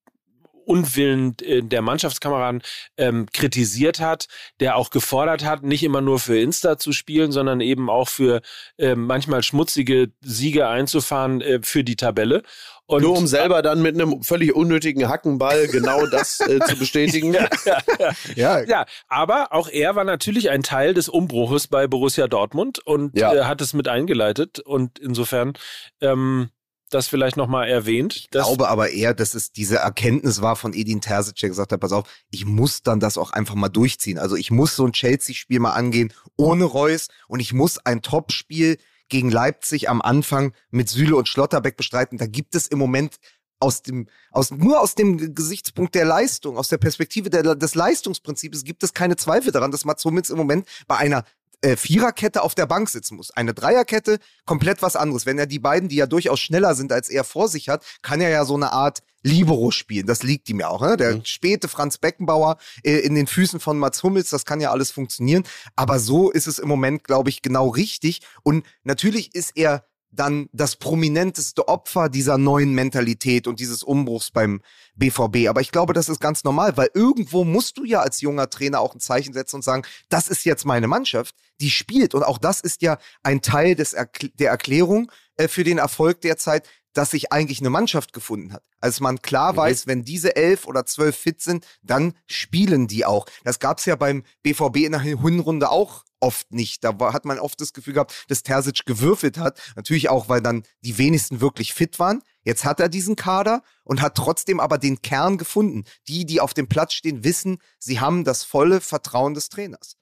Unwillen 0.65 1.35
äh, 1.41 1.61
der 1.61 1.81
Mannschaftskameraden 1.81 2.61
ähm, 2.97 3.27
kritisiert 3.31 3.99
hat, 3.99 4.27
der 4.59 4.75
auch 4.75 4.89
gefordert 4.89 5.45
hat, 5.45 5.63
nicht 5.63 5.83
immer 5.83 6.01
nur 6.01 6.19
für 6.19 6.39
Insta 6.39 6.77
zu 6.77 6.91
spielen, 6.91 7.31
sondern 7.31 7.61
eben 7.61 7.89
auch 7.89 8.09
für 8.09 8.41
äh, 8.77 8.95
manchmal 8.95 9.43
schmutzige 9.43 10.11
Siege 10.21 10.67
einzufahren 10.67 11.41
äh, 11.41 11.59
für 11.61 11.83
die 11.83 11.95
Tabelle. 11.95 12.43
Und 12.87 13.01
Nur 13.01 13.17
um 13.17 13.25
selber 13.25 13.63
dann 13.63 13.81
mit 13.81 13.95
einem 13.95 14.21
völlig 14.21 14.55
unnötigen 14.55 15.09
Hackenball 15.09 15.67
genau 15.67 16.05
das 16.05 16.39
äh, 16.39 16.59
zu 16.59 16.75
bestätigen. 16.79 17.33
ja, 17.33 17.49
ja, 17.65 18.13
ja. 18.35 18.63
ja, 18.63 18.85
aber 19.07 19.53
auch 19.53 19.69
er 19.69 19.95
war 19.95 20.03
natürlich 20.03 20.51
ein 20.51 20.61
Teil 20.61 20.93
des 20.93 21.09
Umbruches 21.09 21.67
bei 21.67 21.87
Borussia 21.87 22.27
Dortmund 22.27 22.79
und 22.85 23.17
ja. 23.17 23.33
äh, 23.33 23.43
hat 23.45 23.61
es 23.61 23.73
mit 23.73 23.87
eingeleitet. 23.87 24.59
Und 24.59 24.99
insofern 24.99 25.53
ähm, 25.99 26.49
das 26.89 27.07
vielleicht 27.07 27.37
nochmal 27.37 27.67
erwähnt. 27.67 28.15
Ich 28.15 28.29
glaube 28.29 28.67
aber 28.69 28.91
eher, 28.91 29.13
dass 29.13 29.33
es 29.33 29.51
diese 29.51 29.77
Erkenntnis 29.77 30.41
war 30.41 30.55
von 30.55 30.73
Edin 30.73 31.01
Terzic, 31.01 31.35
der 31.37 31.49
gesagt 31.49 31.71
hat, 31.71 31.79
pass 31.79 31.91
auf, 31.91 32.07
ich 32.31 32.45
muss 32.45 32.83
dann 32.83 32.99
das 32.99 33.17
auch 33.17 33.31
einfach 33.31 33.55
mal 33.55 33.69
durchziehen. 33.69 34.19
Also 34.19 34.35
ich 34.35 34.51
muss 34.51 34.75
so 34.75 34.85
ein 34.85 34.93
Chelsea-Spiel 34.93 35.59
mal 35.59 35.73
angehen 35.73 36.13
ohne 36.37 36.65
Reus 36.65 37.07
und 37.27 37.39
ich 37.39 37.53
muss 37.53 37.77
ein 37.79 38.01
Top-Spiel 38.01 38.77
gegen 39.09 39.29
Leipzig 39.29 39.89
am 39.89 40.01
Anfang 40.01 40.53
mit 40.71 40.89
Süle 40.89 41.15
und 41.15 41.27
Schlotterbeck 41.27 41.77
bestreiten. 41.77 42.17
Da 42.17 42.27
gibt 42.27 42.55
es 42.55 42.67
im 42.67 42.79
Moment 42.79 43.17
aus 43.59 43.81
dem, 43.81 44.07
aus, 44.31 44.51
nur 44.51 44.81
aus 44.81 44.95
dem 44.95 45.33
Gesichtspunkt 45.33 45.95
der 45.95 46.05
Leistung, 46.05 46.57
aus 46.57 46.67
der 46.67 46.77
Perspektive 46.77 47.29
der, 47.29 47.55
des 47.55 47.75
Leistungsprinzips 47.75 48.63
gibt 48.63 48.83
es 48.83 48.93
keine 48.93 49.15
Zweifel 49.15 49.51
daran, 49.51 49.71
dass 49.71 49.85
Mats 49.85 50.03
Hummels 50.05 50.29
im 50.29 50.37
Moment 50.37 50.67
bei 50.87 50.97
einer 50.97 51.23
äh, 51.61 51.75
Viererkette 51.75 52.41
auf 52.41 52.55
der 52.55 52.65
Bank 52.65 52.89
sitzen 52.89 53.15
muss. 53.15 53.31
Eine 53.31 53.53
Dreierkette, 53.53 54.19
komplett 54.45 54.81
was 54.81 54.95
anderes. 54.95 55.25
Wenn 55.25 55.39
er 55.39 55.45
die 55.45 55.59
beiden, 55.59 55.89
die 55.89 55.95
ja 55.95 56.07
durchaus 56.07 56.39
schneller 56.39 56.75
sind, 56.75 56.91
als 56.91 57.09
er 57.09 57.23
vor 57.23 57.47
sich 57.47 57.69
hat, 57.69 57.83
kann 58.01 58.21
er 58.21 58.29
ja 58.29 58.45
so 58.45 58.55
eine 58.55 58.71
Art 58.71 58.99
Libero 59.23 59.71
spielen. 59.71 60.05
Das 60.05 60.23
liegt 60.23 60.49
ihm 60.49 60.59
ja 60.59 60.69
auch. 60.69 60.81
Ne? 60.81 60.97
Der 60.97 61.15
mhm. 61.15 61.25
späte 61.25 61.67
Franz 61.67 61.97
Beckenbauer 61.97 62.57
äh, 62.83 62.97
in 62.99 63.15
den 63.15 63.27
Füßen 63.27 63.59
von 63.59 63.77
Mats 63.77 64.03
Hummels, 64.03 64.29
das 64.29 64.45
kann 64.45 64.61
ja 64.61 64.71
alles 64.71 64.91
funktionieren. 64.91 65.43
Aber 65.75 65.99
so 65.99 66.29
ist 66.29 66.47
es 66.47 66.59
im 66.59 66.67
Moment, 66.67 67.03
glaube 67.03 67.29
ich, 67.29 67.41
genau 67.41 67.69
richtig. 67.69 68.21
Und 68.43 68.65
natürlich 68.83 69.33
ist 69.33 69.53
er 69.55 69.85
dann 70.15 70.47
das 70.53 70.75
prominenteste 70.75 71.67
Opfer 71.67 72.09
dieser 72.09 72.37
neuen 72.37 72.73
Mentalität 72.73 73.47
und 73.47 73.59
dieses 73.59 73.83
Umbruchs 73.83 74.31
beim 74.31 74.61
BVB. 74.95 75.47
Aber 75.49 75.61
ich 75.61 75.71
glaube, 75.71 75.93
das 75.93 76.09
ist 76.09 76.19
ganz 76.19 76.43
normal, 76.43 76.77
weil 76.77 76.89
irgendwo 76.93 77.43
musst 77.43 77.77
du 77.77 77.83
ja 77.83 78.01
als 78.01 78.21
junger 78.21 78.49
Trainer 78.49 78.79
auch 78.79 78.95
ein 78.95 78.99
Zeichen 78.99 79.33
setzen 79.33 79.57
und 79.57 79.63
sagen, 79.63 79.83
das 80.09 80.27
ist 80.27 80.45
jetzt 80.45 80.65
meine 80.65 80.87
Mannschaft, 80.87 81.35
die 81.59 81.71
spielt. 81.71 82.13
Und 82.13 82.23
auch 82.23 82.37
das 82.37 82.61
ist 82.61 82.81
ja 82.81 82.97
ein 83.23 83.41
Teil 83.41 83.75
des 83.75 83.93
Erkl 83.93 84.29
der 84.35 84.49
Erklärung 84.49 85.11
äh, 85.37 85.47
für 85.47 85.63
den 85.63 85.77
Erfolg 85.77 86.21
derzeit, 86.21 86.67
dass 86.93 87.11
sich 87.11 87.31
eigentlich 87.31 87.59
eine 87.59 87.69
Mannschaft 87.69 88.13
gefunden 88.13 88.53
hat. 88.53 88.63
Als 88.79 88.99
man 88.99 89.21
klar 89.21 89.53
mhm. 89.53 89.57
weiß, 89.57 89.87
wenn 89.87 90.03
diese 90.03 90.35
elf 90.35 90.65
oder 90.65 90.85
zwölf 90.85 91.15
fit 91.15 91.41
sind, 91.41 91.65
dann 91.83 92.13
spielen 92.25 92.87
die 92.87 93.05
auch. 93.05 93.25
Das 93.43 93.59
gab 93.59 93.79
es 93.79 93.85
ja 93.85 93.95
beim 93.95 94.23
BVB 94.43 94.77
in 94.77 94.93
der 94.93 95.01
Hinrunde 95.01 95.69
auch 95.69 96.05
oft 96.19 96.51
nicht. 96.51 96.83
Da 96.83 96.99
war, 96.99 97.13
hat 97.13 97.25
man 97.25 97.37
oft 97.37 97.59
das 97.59 97.73
Gefühl 97.73 97.93
gehabt, 97.93 98.25
dass 98.29 98.43
Terzic 98.43 98.85
gewürfelt 98.85 99.37
hat. 99.37 99.61
Natürlich 99.75 100.09
auch, 100.09 100.29
weil 100.29 100.41
dann 100.41 100.63
die 100.81 100.97
wenigsten 100.97 101.41
wirklich 101.41 101.73
fit 101.73 101.99
waren. 101.99 102.23
Jetzt 102.43 102.63
hat 102.63 102.79
er 102.79 102.89
diesen 102.89 103.15
Kader 103.15 103.61
und 103.83 104.01
hat 104.01 104.15
trotzdem 104.15 104.59
aber 104.59 104.77
den 104.77 105.01
Kern 105.01 105.37
gefunden. 105.37 105.83
Die, 106.07 106.25
die 106.25 106.41
auf 106.41 106.53
dem 106.53 106.67
Platz 106.67 106.93
stehen, 106.93 107.23
wissen, 107.23 107.57
sie 107.79 107.99
haben 107.99 108.23
das 108.23 108.43
volle 108.43 108.81
Vertrauen 108.81 109.33
des 109.33 109.49
Trainers. 109.49 109.97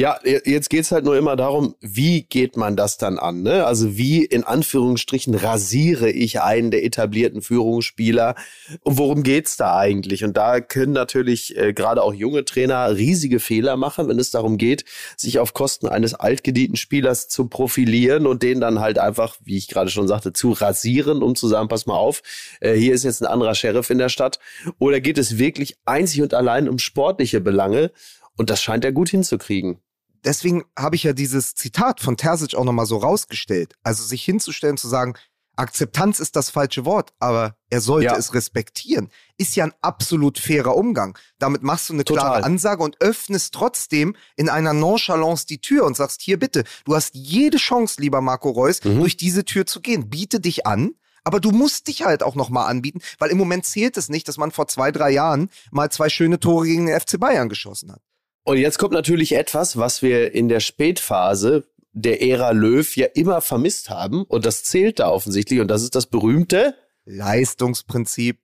Ja, 0.00 0.20
jetzt 0.22 0.70
geht's 0.70 0.92
halt 0.92 1.04
nur 1.04 1.16
immer 1.16 1.34
darum, 1.34 1.74
wie 1.80 2.22
geht 2.22 2.56
man 2.56 2.76
das 2.76 2.98
dann 2.98 3.18
an? 3.18 3.42
Ne? 3.42 3.66
Also 3.66 3.96
wie 3.96 4.24
in 4.24 4.44
Anführungsstrichen 4.44 5.34
rasiere 5.34 6.08
ich 6.08 6.40
einen 6.40 6.70
der 6.70 6.84
etablierten 6.84 7.42
Führungsspieler 7.42 8.36
und 8.84 8.96
worum 8.96 9.24
geht's 9.24 9.56
da 9.56 9.76
eigentlich? 9.76 10.22
Und 10.22 10.36
da 10.36 10.60
können 10.60 10.92
natürlich 10.92 11.56
äh, 11.56 11.72
gerade 11.72 12.04
auch 12.04 12.14
junge 12.14 12.44
Trainer 12.44 12.94
riesige 12.94 13.40
Fehler 13.40 13.76
machen, 13.76 14.06
wenn 14.06 14.20
es 14.20 14.30
darum 14.30 14.56
geht, 14.56 14.84
sich 15.16 15.40
auf 15.40 15.52
Kosten 15.52 15.88
eines 15.88 16.14
altgedienten 16.14 16.76
Spielers 16.76 17.26
zu 17.26 17.48
profilieren 17.48 18.28
und 18.28 18.44
den 18.44 18.60
dann 18.60 18.78
halt 18.78 19.00
einfach, 19.00 19.34
wie 19.42 19.56
ich 19.56 19.66
gerade 19.66 19.90
schon 19.90 20.06
sagte, 20.06 20.32
zu 20.32 20.52
rasieren, 20.52 21.24
um 21.24 21.34
zu 21.34 21.48
sagen, 21.48 21.66
pass 21.66 21.86
mal 21.86 21.96
auf, 21.96 22.22
äh, 22.60 22.74
hier 22.74 22.94
ist 22.94 23.02
jetzt 23.02 23.20
ein 23.20 23.26
anderer 23.26 23.56
Sheriff 23.56 23.90
in 23.90 23.98
der 23.98 24.10
Stadt. 24.10 24.38
Oder 24.78 25.00
geht 25.00 25.18
es 25.18 25.38
wirklich 25.38 25.76
einzig 25.86 26.22
und 26.22 26.34
allein 26.34 26.68
um 26.68 26.78
sportliche 26.78 27.40
Belange? 27.40 27.90
Und 28.36 28.50
das 28.50 28.62
scheint 28.62 28.84
er 28.84 28.92
gut 28.92 29.08
hinzukriegen 29.08 29.80
deswegen 30.28 30.64
habe 30.78 30.94
ich 30.94 31.04
ja 31.04 31.12
dieses 31.12 31.54
Zitat 31.54 32.00
von 32.00 32.16
Terzic 32.16 32.54
auch 32.54 32.64
nochmal 32.64 32.86
so 32.86 32.98
rausgestellt. 32.98 33.74
Also 33.82 34.04
sich 34.04 34.22
hinzustellen, 34.22 34.76
zu 34.76 34.86
sagen, 34.86 35.14
Akzeptanz 35.56 36.20
ist 36.20 36.36
das 36.36 36.50
falsche 36.50 36.84
Wort, 36.84 37.12
aber 37.18 37.56
er 37.68 37.80
sollte 37.80 38.06
ja. 38.06 38.16
es 38.16 38.32
respektieren, 38.32 39.10
ist 39.38 39.56
ja 39.56 39.64
ein 39.64 39.72
absolut 39.80 40.38
fairer 40.38 40.76
Umgang. 40.76 41.18
Damit 41.38 41.62
machst 41.62 41.88
du 41.88 41.94
eine 41.94 42.04
Total. 42.04 42.24
klare 42.24 42.44
Ansage 42.44 42.82
und 42.82 43.00
öffnest 43.00 43.54
trotzdem 43.54 44.14
in 44.36 44.48
einer 44.48 44.72
Nonchalance 44.72 45.46
die 45.46 45.60
Tür 45.60 45.84
und 45.84 45.96
sagst, 45.96 46.20
hier 46.20 46.38
bitte, 46.38 46.62
du 46.84 46.94
hast 46.94 47.14
jede 47.14 47.56
Chance, 47.56 48.00
lieber 48.00 48.20
Marco 48.20 48.50
Reus, 48.50 48.84
mhm. 48.84 49.00
durch 49.00 49.16
diese 49.16 49.44
Tür 49.44 49.66
zu 49.66 49.80
gehen. 49.80 50.08
Biete 50.08 50.38
dich 50.38 50.64
an, 50.64 50.92
aber 51.24 51.40
du 51.40 51.50
musst 51.50 51.88
dich 51.88 52.04
halt 52.04 52.22
auch 52.22 52.36
nochmal 52.36 52.70
anbieten, 52.70 53.00
weil 53.18 53.30
im 53.30 53.38
Moment 53.38 53.66
zählt 53.66 53.96
es 53.96 54.08
nicht, 54.08 54.28
dass 54.28 54.36
man 54.36 54.52
vor 54.52 54.68
zwei, 54.68 54.92
drei 54.92 55.10
Jahren 55.10 55.50
mal 55.72 55.90
zwei 55.90 56.08
schöne 56.08 56.38
Tore 56.38 56.66
gegen 56.66 56.86
den 56.86 57.00
FC 57.00 57.18
Bayern 57.18 57.48
geschossen 57.48 57.90
hat. 57.90 58.02
Und 58.48 58.56
jetzt 58.56 58.78
kommt 58.78 58.94
natürlich 58.94 59.32
etwas, 59.32 59.76
was 59.76 60.00
wir 60.00 60.32
in 60.32 60.48
der 60.48 60.60
Spätphase 60.60 61.68
der 61.92 62.22
Ära 62.22 62.52
Löw 62.52 62.96
ja 62.96 63.06
immer 63.12 63.42
vermisst 63.42 63.90
haben. 63.90 64.22
Und 64.22 64.46
das 64.46 64.64
zählt 64.64 65.00
da 65.00 65.10
offensichtlich. 65.10 65.60
Und 65.60 65.68
das 65.68 65.82
ist 65.82 65.94
das 65.94 66.06
berühmte 66.06 66.74
Leistungsprinzip. 67.04 68.40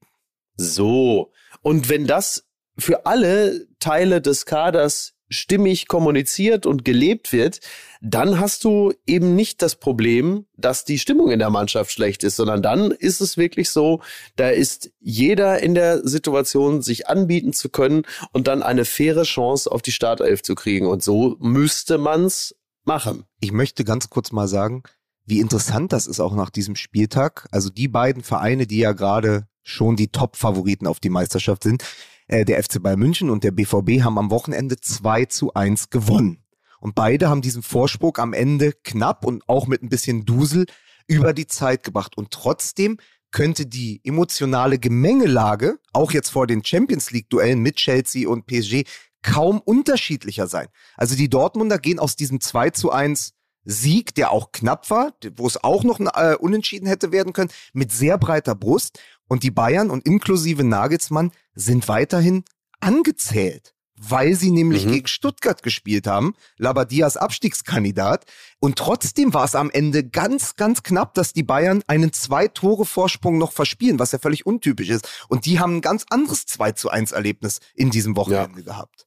So. 0.58 1.32
Und 1.62 1.88
wenn 1.88 2.06
das 2.06 2.46
für 2.76 3.06
alle 3.06 3.66
Teile 3.80 4.20
des 4.20 4.44
Kaders 4.44 5.13
stimmig 5.28 5.88
kommuniziert 5.88 6.66
und 6.66 6.84
gelebt 6.84 7.32
wird, 7.32 7.60
dann 8.00 8.38
hast 8.38 8.64
du 8.64 8.92
eben 9.06 9.34
nicht 9.34 9.62
das 9.62 9.76
Problem, 9.76 10.46
dass 10.56 10.84
die 10.84 10.98
Stimmung 10.98 11.30
in 11.30 11.38
der 11.38 11.50
Mannschaft 11.50 11.90
schlecht 11.90 12.22
ist, 12.24 12.37
sondern 12.37 12.62
dann 12.62 12.90
ist 12.90 13.20
es 13.20 13.37
wirklich 13.37 13.70
so, 13.70 14.02
da 14.37 14.50
ist 14.50 14.92
jeder 15.00 15.62
in 15.62 15.74
der 15.74 16.06
Situation, 16.06 16.82
sich 16.82 17.08
anbieten 17.08 17.52
zu 17.52 17.68
können 17.68 18.02
und 18.32 18.46
dann 18.46 18.62
eine 18.62 18.84
faire 18.84 19.22
Chance 19.22 19.70
auf 19.70 19.82
die 19.82 19.92
Startelf 19.92 20.42
zu 20.42 20.54
kriegen. 20.54 20.87
Und 20.87 21.02
so 21.02 21.37
müsste 21.40 21.98
man's 21.98 22.54
machen. 22.84 23.24
Ich 23.40 23.52
möchte 23.52 23.84
ganz 23.84 24.10
kurz 24.10 24.32
mal 24.32 24.48
sagen, 24.48 24.82
wie 25.24 25.40
interessant 25.40 25.92
das 25.92 26.06
ist 26.06 26.20
auch 26.20 26.34
nach 26.34 26.50
diesem 26.50 26.76
Spieltag. 26.76 27.48
Also 27.50 27.70
die 27.70 27.88
beiden 27.88 28.22
Vereine, 28.22 28.66
die 28.66 28.78
ja 28.78 28.92
gerade 28.92 29.48
schon 29.62 29.96
die 29.96 30.08
Top-Favoriten 30.08 30.87
auf 30.87 31.00
die 31.00 31.08
Meisterschaft 31.08 31.62
sind, 31.62 31.82
äh, 32.26 32.44
der 32.44 32.62
FC 32.62 32.82
Bayern 32.82 32.98
München 32.98 33.30
und 33.30 33.44
der 33.44 33.50
BVB 33.50 34.02
haben 34.02 34.18
am 34.18 34.30
Wochenende 34.30 34.80
2 34.80 35.26
zu 35.26 35.54
1 35.54 35.90
gewonnen. 35.90 36.44
Und 36.80 36.94
beide 36.94 37.28
haben 37.28 37.42
diesen 37.42 37.62
Vorsprung 37.62 38.16
am 38.18 38.32
Ende 38.32 38.72
knapp 38.84 39.24
und 39.24 39.48
auch 39.48 39.66
mit 39.66 39.82
ein 39.82 39.88
bisschen 39.88 40.24
Dusel 40.24 40.66
über 41.06 41.32
die 41.32 41.46
Zeit 41.46 41.82
gebracht. 41.82 42.16
Und 42.16 42.30
trotzdem 42.30 42.98
könnte 43.30 43.66
die 43.66 44.00
emotionale 44.04 44.78
Gemengelage, 44.78 45.78
auch 45.92 46.12
jetzt 46.12 46.28
vor 46.28 46.46
den 46.46 46.64
Champions 46.64 47.10
League-Duellen 47.10 47.58
mit 47.60 47.76
Chelsea 47.76 48.28
und 48.28 48.46
PSG, 48.46 48.84
kaum 49.22 49.60
unterschiedlicher 49.60 50.46
sein. 50.46 50.68
Also 50.96 51.16
die 51.16 51.28
Dortmunder 51.28 51.78
gehen 51.78 51.98
aus 51.98 52.16
diesem 52.16 52.40
2 52.40 52.70
zu 52.70 52.92
1 52.92 53.32
Sieg, 53.64 54.14
der 54.14 54.30
auch 54.30 54.52
knapp 54.52 54.90
war, 54.90 55.14
wo 55.37 55.46
es 55.46 55.62
auch 55.64 55.84
noch 55.84 55.98
ein 55.98 56.06
äh, 56.06 56.37
Unentschieden 56.37 56.87
hätte 56.87 57.12
werden 57.12 57.32
können, 57.32 57.50
mit 57.72 57.92
sehr 57.92 58.18
breiter 58.18 58.54
Brust. 58.54 59.00
Und 59.28 59.42
die 59.42 59.50
Bayern 59.50 59.90
und 59.90 60.06
inklusive 60.06 60.64
Nagelsmann 60.64 61.32
sind 61.54 61.88
weiterhin 61.88 62.44
angezählt, 62.80 63.74
weil 63.96 64.34
sie 64.34 64.50
nämlich 64.50 64.87
mhm. 64.87 64.92
gegen 64.92 65.06
Stuttgart 65.06 65.62
gespielt 65.62 66.06
haben, 66.06 66.34
Labadias 66.58 67.16
Abstiegskandidat. 67.16 68.26
Und 68.60 68.76
trotzdem 68.76 69.32
war 69.32 69.44
es 69.44 69.54
am 69.54 69.70
Ende 69.70 70.04
ganz, 70.04 70.56
ganz 70.56 70.82
knapp, 70.82 71.14
dass 71.14 71.32
die 71.32 71.42
Bayern 71.42 71.82
einen 71.87 72.12
Zwei-Tore-Vorsprung 72.12 73.38
noch 73.38 73.52
verspielen, 73.52 73.98
was 73.98 74.12
ja 74.12 74.18
völlig 74.18 74.46
untypisch 74.46 74.90
ist. 74.90 75.08
Und 75.28 75.46
die 75.46 75.58
haben 75.58 75.76
ein 75.76 75.80
ganz 75.80 76.04
anderes 76.10 76.46
2 76.46 76.72
zu 76.72 76.90
1 76.90 77.12
Erlebnis 77.12 77.60
in 77.74 77.90
diesem 77.90 78.16
Wochenende 78.16 78.60
ja. 78.60 78.64
gehabt. 78.64 79.06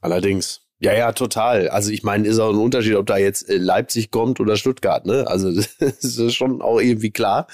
Allerdings. 0.00 0.62
Ja, 0.80 0.92
ja, 0.92 1.12
total. 1.12 1.68
Also 1.68 1.92
ich 1.92 2.02
meine, 2.02 2.26
ist 2.26 2.40
auch 2.40 2.50
ein 2.50 2.58
Unterschied, 2.58 2.96
ob 2.96 3.06
da 3.06 3.16
jetzt 3.16 3.48
äh, 3.48 3.56
Leipzig 3.56 4.10
kommt 4.10 4.40
oder 4.40 4.56
Stuttgart, 4.56 5.06
ne? 5.06 5.28
Also 5.28 5.52
das 5.78 6.02
ist 6.02 6.34
schon 6.34 6.60
auch 6.60 6.80
irgendwie 6.80 7.12
klar. 7.12 7.46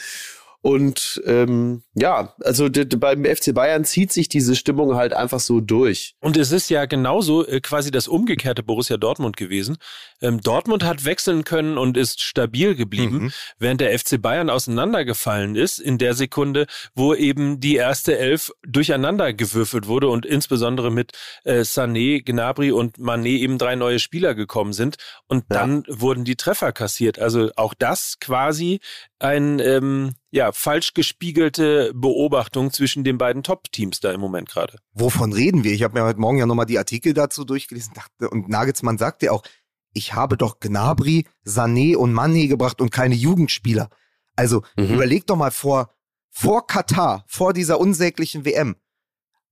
Und 0.69 1.23
ähm, 1.25 1.83
ja, 1.95 2.35
also 2.45 2.69
beim 2.99 3.25
FC 3.25 3.55
Bayern 3.55 3.87
zieht 3.87 4.13
sich 4.13 4.29
diese 4.29 4.55
Stimmung 4.55 4.97
halt 4.97 5.15
einfach 5.15 5.41
so 5.41 5.63
durch. 5.63 6.15
Und 6.21 6.37
es 6.37 6.53
ist 6.53 6.69
ja 6.69 6.85
genauso 6.85 7.47
äh, 7.47 7.63
quasi 7.63 7.91
das 7.91 8.07
umgekehrte 8.07 8.63
Borussia 8.63 8.99
Dortmund 8.99 9.39
gewesen. 9.39 9.79
Ähm, 10.21 10.43
Dortmund 10.43 10.85
hat 10.85 11.07
wechseln 11.07 11.45
können 11.45 11.79
und 11.79 11.97
ist 11.97 12.21
stabil 12.23 12.75
geblieben, 12.75 13.19
mhm. 13.19 13.33
während 13.59 13.81
der 13.81 13.99
FC 13.99 14.21
Bayern 14.21 14.51
auseinandergefallen 14.51 15.57
ist 15.57 15.79
in 15.79 15.97
der 15.97 16.13
Sekunde, 16.13 16.67
wo 16.95 17.15
eben 17.15 17.61
die 17.61 17.77
erste 17.77 18.19
Elf 18.19 18.53
durcheinander 18.63 19.33
gewürfelt 19.33 19.87
wurde 19.87 20.09
und 20.09 20.27
insbesondere 20.27 20.91
mit 20.91 21.13
äh, 21.45 21.61
Sané, 21.61 22.23
Gnabry 22.23 22.73
und 22.73 22.99
Manet 22.99 23.41
eben 23.41 23.57
drei 23.57 23.75
neue 23.75 24.01
Spieler 24.01 24.35
gekommen 24.35 24.75
sind. 24.75 24.97
Und 25.29 25.47
dann 25.49 25.85
ja. 25.89 26.01
wurden 26.03 26.25
die 26.25 26.37
Treffer 26.37 26.73
kassiert. 26.73 27.19
Also 27.19 27.53
auch 27.57 27.73
das 27.73 28.19
quasi 28.21 28.81
ein 29.19 29.61
ähm, 29.61 30.13
ja 30.31 30.53
falsch 30.53 30.95
gespiegelte 30.95 31.93
Beobachtung 31.95 32.73
zwischen 32.73 33.05
den 33.05 33.19
beiden 33.19 33.43
Top-Teams 33.43 34.01
da 34.01 34.13
im 34.13 34.21
Moment 34.21 34.49
gerade. 34.49 34.79
Wovon 34.93 35.33
reden 35.33 35.65
wir? 35.65 35.73
Ich 35.73 35.83
habe 35.83 35.99
mir 35.99 36.05
heute 36.05 36.21
Morgen 36.21 36.39
ja 36.39 36.47
nochmal 36.47 36.67
die 36.67 36.79
Artikel 36.79 37.15
dazu 37.15 37.45
durchgelesen 37.45 37.95
dachte, 37.95 38.29
und 38.31 38.49
Nagelsmann 38.49 38.99
sagte 38.99 39.27
ja 39.27 39.33
auch, 39.33 39.43
ich 39.95 40.15
habe 40.15 40.37
doch 40.37 40.61
Gnabry, 40.61 41.27
Sané 41.47 41.97
und 41.97 42.13
Mané 42.13 42.49
gebracht 42.49 42.81
und 42.81 42.91
keine 42.91 43.15
Jugendspieler. 43.15 43.89
Also 44.37 44.63
mhm. 44.77 44.95
überleg 44.95 45.27
doch 45.27 45.37
mal 45.37 45.51
vor, 45.51 45.91
vor 46.31 46.67
Katar, 46.67 47.25
vor 47.27 47.53
dieser 47.53 47.81
unsäglichen 47.81 48.45
WM, 48.45 48.77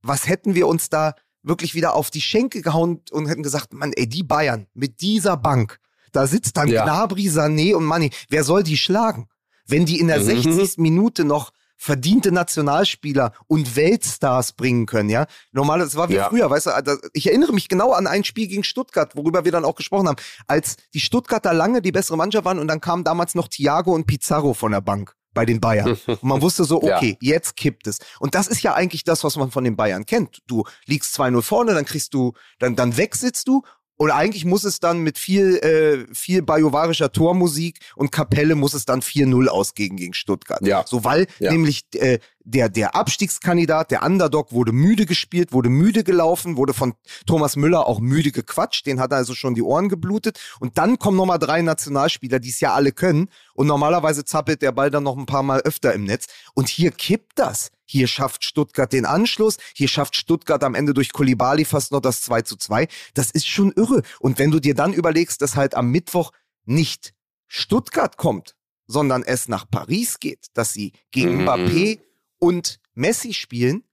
was 0.03 0.29
hätten 0.29 0.55
wir 0.55 0.69
uns 0.69 0.89
da 0.91 1.15
wirklich 1.43 1.75
wieder 1.75 1.95
auf 1.95 2.11
die 2.11 2.21
Schenke 2.21 2.61
gehauen 2.61 3.03
und 3.11 3.29
hätten 3.29 3.43
gesagt, 3.43 3.73
Mann, 3.73 3.93
ey, 3.93 4.09
die 4.09 4.23
Bayern 4.23 4.67
mit 4.75 5.01
dieser 5.01 5.37
Bank, 5.37 5.81
da 6.13 6.27
sitzt 6.27 6.57
dann 6.57 6.69
ja. 6.69 6.85
Gnabry, 6.85 7.29
Sané 7.29 7.75
und 7.75 7.85
Mané, 7.85 8.13
wer 8.29 8.45
soll 8.45 8.63
die 8.63 8.77
schlagen? 8.77 9.29
Wenn 9.67 9.87
die 9.87 10.01
in 10.01 10.09
der 10.09 10.21
mhm. 10.21 10.43
60. 10.43 10.79
Minute 10.79 11.25
noch 11.25 11.53
verdiente 11.77 12.33
Nationalspieler 12.33 13.33
und 13.47 13.77
Weltstars 13.77 14.53
bringen 14.53 14.87
können, 14.87 15.11
ja. 15.11 15.27
Normal, 15.53 15.81
das 15.81 15.95
war 15.95 16.09
wie 16.09 16.15
ja. 16.15 16.29
früher, 16.29 16.49
weißt 16.49 16.67
du, 16.67 16.99
ich 17.13 17.27
erinnere 17.27 17.53
mich 17.53 17.69
genau 17.69 17.93
an 17.93 18.07
ein 18.07 18.25
Spiel 18.25 18.49
gegen 18.49 18.65
Stuttgart, 18.65 19.15
worüber 19.15 19.45
wir 19.45 19.53
dann 19.53 19.65
auch 19.65 19.75
gesprochen 19.75 20.09
haben, 20.09 20.17
als 20.47 20.77
die 20.95 21.01
Stuttgarter 21.01 21.53
lange 21.53 21.83
die 21.83 21.93
bessere 21.93 22.17
Mannschaft 22.17 22.45
waren 22.45 22.59
und 22.59 22.69
dann 22.69 22.81
kamen 22.81 23.05
damals 23.05 23.35
noch 23.35 23.49
Thiago 23.49 23.93
und 23.95 24.07
Pizarro 24.07 24.55
von 24.55 24.73
der 24.73 24.81
Bank 24.81 25.15
bei 25.37 25.45
den 25.45 25.61
Bayern. 25.61 25.99
Und 26.07 26.23
man 26.23 26.41
wusste 26.41 26.65
so, 26.65 26.83
okay, 26.83 27.19
ja. 27.21 27.35
jetzt 27.35 27.57
kippt 27.57 27.87
es. 27.87 27.99
Und 28.19 28.35
das 28.35 28.49
ist 28.49 28.63
ja 28.63 28.75
eigentlich 28.75 29.05
das, 29.05 29.23
was 29.23 29.37
man 29.37 29.51
von 29.51 29.65
den 29.65 29.77
Bayern 29.77 30.07
kennt. 30.07 30.39
Du 30.47 30.65
liegst 30.87 31.15
2-0 31.21 31.43
vorne, 31.43 31.75
dann 31.75 31.85
kriegst 31.85 32.15
du, 32.15 32.33
dann, 32.59 32.75
dann 32.75 32.97
wegsitzt 32.97 33.47
du 33.47 33.63
und 33.97 34.11
eigentlich 34.11 34.45
muss 34.45 34.65
es 34.65 34.81
dann 34.81 35.01
mit 35.01 35.19
viel, 35.19 35.57
äh, 35.57 36.15
viel 36.15 36.43
bajovarischer 36.43 37.13
Tormusik 37.13 37.79
und 37.95 38.13
Kapelle 38.13 38.55
muss 38.55 38.75
es 38.75 38.85
dann 38.85 39.01
4-0 39.01 39.49
ausgehen 39.49 39.97
gegen 39.97 40.15
Stuttgart. 40.15 40.65
Ja. 40.67 40.85
So, 40.87 41.05
weil 41.05 41.27
ja. 41.39 41.51
nämlich 41.51 41.85
äh, 41.95 42.19
der, 42.47 42.69
der 42.69 42.95
Abstiegskandidat, 42.95 43.91
der 43.91 44.05
Underdog, 44.05 44.53
wurde 44.53 44.71
müde 44.71 45.05
gespielt, 45.05 45.53
wurde 45.53 45.69
müde 45.69 46.05
gelaufen, 46.05 46.57
wurde 46.57 46.75
von 46.75 46.95
Thomas 47.27 47.57
Müller 47.57 47.87
auch 47.87 47.99
müde 47.99 48.31
gequatscht, 48.31 48.87
den 48.87 49.01
hat 49.01 49.11
er 49.11 49.19
also 49.19 49.35
schon 49.35 49.57
die 49.57 49.63
Ohren 49.63 49.89
geblutet. 49.89 50.39
Und 50.61 50.79
dann 50.79 50.99
kommen 50.99 51.17
nochmal 51.17 51.41
drei 51.41 51.61
Nationalspieler, 51.63 52.39
die 52.39 52.51
es 52.51 52.61
ja 52.61 52.73
alle 52.73 52.93
können. 52.93 53.29
Und 53.55 53.67
normalerweise 53.67 54.25
zappelt 54.25 54.63
der 54.63 54.71
Ball 54.71 54.91
dann 54.91 55.03
noch 55.03 55.17
ein 55.17 55.27
paar 55.27 55.43
Mal 55.43 55.61
öfter 55.63 55.93
im 55.93 56.05
Netz. 56.05 56.27
Und 56.55 56.69
hier 56.69 56.93
kippt 56.93 57.39
das. 57.39 57.73
Hier 57.85 58.07
schafft 58.07 58.45
Stuttgart 58.45 58.93
den 58.93 59.07
Anschluss. 59.07 59.57
Hier 59.75 59.89
schafft 59.89 60.15
Stuttgart 60.15 60.63
am 60.63 60.77
Ende 60.77 60.95
durch 60.95 61.13
Kolibali 61.13 61.65
fast 61.65 61.91
noch 61.91 62.01
das 62.01 62.23
2 62.23 62.43
zu 62.43 62.57
2. 62.57 62.87
Das 63.15 63.33
ist 63.33 63.49
schon 63.49 63.73
irre. 63.73 64.03
Und 64.21 64.39
wenn 64.39 64.53
du 64.53 64.61
dir 64.61 64.75
dann 64.75 64.93
überlegst, 64.93 65.43
dass 65.43 65.57
halt 65.57 65.75
am 65.75 65.91
Mittwoch 65.91 66.31
nicht 66.65 67.13
Stuttgart 67.49 68.17
kommt, 68.17 68.55
sondern 68.87 69.25
es 69.25 69.49
nach 69.49 69.69
Paris 69.69 70.21
geht, 70.21 70.47
dass 70.55 70.73
sie 70.73 70.93
gegen 71.11 71.39
mhm. 71.39 71.49
Mbappé 71.49 71.99
und 72.39 72.81
Messi 72.95 73.35
spielen, 73.35 73.85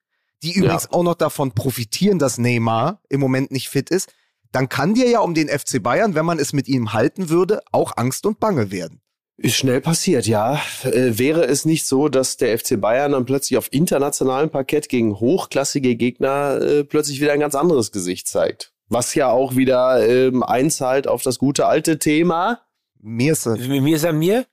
die 0.44 0.54
übrigens 0.54 0.84
ja. 0.84 0.92
auch 0.92 1.04
noch 1.04 1.16
davon 1.16 1.54
profitieren, 1.54 2.20
dass 2.20 2.38
Neymar 2.38 3.02
im 3.10 3.20
Moment 3.20 3.52
nicht 3.52 3.70
fit 3.70 3.90
ist, 3.90 4.14
dann 4.52 4.70
kann 4.70 4.94
dir 4.94 5.10
ja 5.10 5.20
um 5.20 5.34
den 5.34 5.50
FC 5.50 5.82
Bayern, 5.82 6.16
wenn 6.16 6.26
man 6.26 6.40
es 6.40 6.54
mit 6.54 6.68
ihm 6.68 6.94
halten 6.94 7.30
würde, 7.30 7.62
auch 7.72 7.98
Angst 7.98 8.26
und 8.26 8.40
Bange 8.40 8.72
werden. 8.72 9.02
Ist 9.38 9.56
schnell 9.56 9.82
passiert, 9.82 10.28
ja. 10.28 10.62
Äh, 10.84 11.18
wäre 11.18 11.46
es 11.46 11.66
nicht 11.66 11.88
so, 11.88 12.08
dass 12.08 12.38
der 12.38 12.58
FC 12.58 12.80
Bayern 12.80 13.14
dann 13.14 13.26
plötzlich 13.26 13.58
auf 13.58 13.68
internationalem 13.74 14.52
Parkett 14.52 14.90
gegen 14.90 15.20
hochklassige 15.20 15.96
Gegner 15.96 16.62
äh, 16.62 16.84
plötzlich 16.84 17.20
wieder 17.20 17.34
ein 17.34 17.40
ganz 17.40 17.56
anderes 17.56 17.92
Gesicht 17.92 18.28
zeigt. 18.28 18.74
Was 18.90 19.16
ja 19.16 19.30
auch 19.32 19.56
wieder 19.56 20.08
ähm, 20.08 20.44
einzahlt 20.44 21.08
auf 21.08 21.24
das 21.24 21.40
gute 21.40 21.66
alte 21.66 21.98
Thema. 21.98 22.62
Mir 23.02 23.32
ist 23.32 23.48
er. 23.48 23.58
Mir 23.58 23.96
ist 23.96 24.04
er 24.04 24.14
mir? 24.14 24.46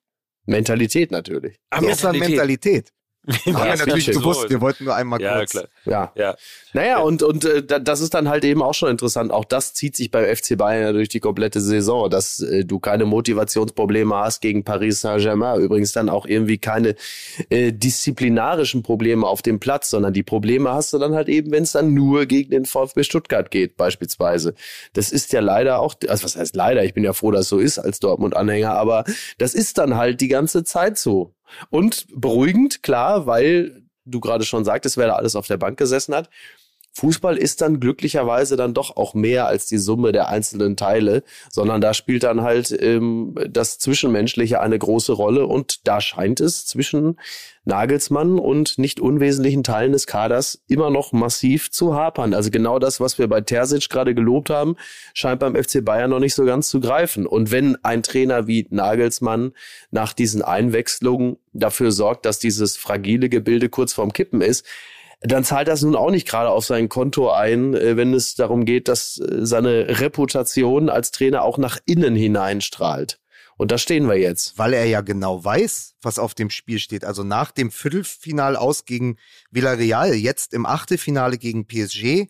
Mentalität 0.47 1.11
natürlich. 1.11 1.59
Ah, 1.69 1.83
Mentalität. 1.83 2.29
Mentalität. 2.31 2.93
Wir 3.23 3.55
haben 3.55 3.69
ja, 3.69 3.77
natürlich 3.77 4.07
gewusst, 4.07 4.49
wir 4.49 4.61
wollten 4.63 4.85
nur 4.85 4.95
einmal 4.95 5.21
ja, 5.21 5.37
kurz. 5.37 5.51
Klar. 5.51 5.69
Ja. 5.85 6.13
ja. 6.15 6.37
Naja, 6.73 6.89
ja. 6.89 6.99
und, 7.01 7.23
und 7.23 7.45
äh, 7.45 7.63
das 7.63 8.01
ist 8.01 8.15
dann 8.15 8.29
halt 8.29 8.45
eben 8.45 8.63
auch 8.63 8.73
schon 8.73 8.89
interessant. 8.89 9.31
Auch 9.31 9.45
das 9.45 9.75
zieht 9.75 9.95
sich 9.95 10.11
beim 10.11 10.25
FC 10.25 10.57
Bayern 10.57 10.83
ja 10.83 10.93
durch 10.93 11.11
die 11.11 11.21
komplette 11.21 11.61
Saison, 11.61 12.09
dass 12.09 12.41
äh, 12.41 12.65
du 12.65 12.79
keine 12.79 13.05
Motivationsprobleme 13.05 14.15
hast 14.15 14.41
gegen 14.41 14.65
Paris 14.65 15.03
Saint-Germain. 15.03 15.61
Übrigens 15.61 15.93
dann 15.93 16.09
auch 16.09 16.25
irgendwie 16.25 16.57
keine 16.57 16.95
äh, 17.51 17.73
disziplinarischen 17.73 18.83
Probleme 18.83 19.27
auf 19.27 19.43
dem 19.43 19.61
Platz, 19.61 19.91
sondern 19.91 20.15
die 20.15 20.23
Probleme 20.23 20.73
hast 20.73 20.93
du 20.95 20.99
dann 20.99 21.15
halt 21.15 21.29
eben, 21.29 21.51
wenn 21.51 21.65
es 21.65 21.73
dann 21.73 21.93
nur 21.93 22.25
gegen 22.25 22.51
den 22.51 22.65
VfB 22.65 23.05
Stuttgart 23.05 23.51
geht, 23.51 23.77
beispielsweise. 23.77 24.55
Das 24.95 25.13
ist 25.13 25.33
ja 25.35 25.41
leider 25.41 25.81
auch, 25.81 25.95
also 26.09 26.25
was 26.25 26.37
heißt 26.37 26.57
leider, 26.57 26.85
ich 26.85 26.95
bin 26.95 27.05
ja 27.05 27.13
froh, 27.13 27.31
dass 27.33 27.43
es 27.43 27.49
so 27.49 27.59
ist 27.59 27.79
als 27.79 28.01
Dortmund-Anhänger, 28.01 28.73
aber 28.73 29.05
das 29.37 29.53
ist 29.55 29.77
dann 29.77 29.97
halt 29.97 30.23
die 30.23 30.29
ganze 30.29 30.65
Zeit 30.65 30.97
so. 30.97 31.35
Und 31.71 32.07
beruhigend, 32.15 32.83
klar, 32.83 33.27
weil 33.27 33.83
du 34.05 34.21
gerade 34.21 34.45
schon 34.45 34.65
sagtest, 34.65 34.97
wer 34.97 35.09
da 35.09 35.15
alles 35.15 35.37
auf 35.37 35.47
der 35.47 35.57
Bank 35.57 35.79
gesessen 35.79 36.15
hat. 36.15 36.31
Fußball 36.93 37.37
ist 37.37 37.61
dann 37.61 37.81
glücklicherweise 37.81 38.57
dann 38.57 38.75
doch 38.75 38.97
auch 38.97 39.15
mehr 39.15 39.47
als 39.47 39.67
die 39.67 39.79
Summe 39.79 40.13
der 40.13 40.29
einzelnen 40.29 40.77
Teile, 40.77 41.23
sondern 41.51 41.81
da 41.81 41.95
spielt 41.95 42.25
dann 42.25 42.43
halt 42.43 42.77
ähm, 42.81 43.35
das 43.49 43.79
Zwischenmenschliche 43.79 44.61
eine 44.61 44.79
große 44.79 45.13
Rolle 45.13 45.47
und 45.47 45.87
da 45.87 46.01
scheint 46.01 46.41
es 46.41 46.67
zwischen 46.67 47.17
Nagelsmann 47.65 48.39
und 48.39 48.79
nicht 48.79 49.01
unwesentlichen 49.01 49.63
Teilen 49.63 49.93
des 49.93 50.07
Kaders 50.07 50.63
immer 50.67 50.91
noch 50.91 51.13
massiv 51.13 51.71
zu 51.71 51.95
hapern. 51.95 52.35
Also 52.35 52.51
genau 52.51 52.79
das, 52.79 53.01
was 53.01 53.19
wir 53.19 53.29
bei 53.29 53.41
Terzic 53.41 53.89
gerade 53.89 54.15
gelobt 54.15 54.51
haben, 54.51 54.77
scheint 55.15 55.41
beim 55.41 55.55
FC 55.55 55.85
Bayern 55.85 56.11
noch 56.11 56.21
nicht 56.21 56.35
so 56.35 56.45
ganz 56.45 56.69
zu 56.69 56.81
greifen. 56.81 57.27
Und 57.27 57.51
wenn 57.51 57.77
ein 57.85 58.03
Trainer 58.03 58.47
wie 58.47 58.67
Nagelsmann 58.71 59.53
nach 59.91 60.13
diesen 60.13 60.43
Einwechslungen 60.43 61.37
dafür 61.53 61.93
sorgt, 61.93 62.27
dass 62.27 62.39
dieses 62.39 62.77
fragile 62.77 63.29
Gebilde 63.29 63.69
kurz 63.69 63.93
vorm 63.93 64.13
Kippen 64.13 64.41
ist, 64.41 64.67
dann 65.21 65.45
zahlt 65.45 65.69
das 65.69 65.83
nun 65.83 65.97
auch 65.97 66.11
nicht 66.11 66.27
gerade 66.27 66.51
auf 66.51 66.65
sein 66.65 66.89
Konto 66.89 67.31
ein, 67.31 67.75
äh, 67.75 67.97
wenn 67.97 68.15
es 68.15 68.35
darum 68.35 68.65
geht, 68.65 68.89
dass 68.89 69.19
äh, 69.19 69.45
seine 69.45 70.01
Reputation 70.01 70.89
als 70.89 71.11
Trainer 71.11 71.43
auch 71.43 71.59
nach 71.59 71.79
innen 71.85 72.17
hineinstrahlt. 72.17 73.21
Und 73.59 73.71
da 73.71 73.77
stehen 73.77 74.09
wir 74.09 74.17
jetzt. 74.17 74.57
Weil 74.57 74.73
er 74.73 74.87
ja 74.87 75.03
genau 75.03 75.45
weiß, 75.45 75.97
was 76.01 76.19
auf 76.19 76.33
dem 76.33 76.49
Spiel 76.49 76.79
steht. 76.79 77.05
Also 77.05 77.25
nach 77.25 77.51
dem 77.51 77.71
Viertelfinal 77.71 78.57
aus 78.57 78.87
gegen 78.87 79.19
Villarreal, 79.51 80.15
jetzt 80.15 80.55
im 80.55 80.65
Achtelfinale 80.65 81.37
gegen 81.37 81.67
PSG 81.67 82.29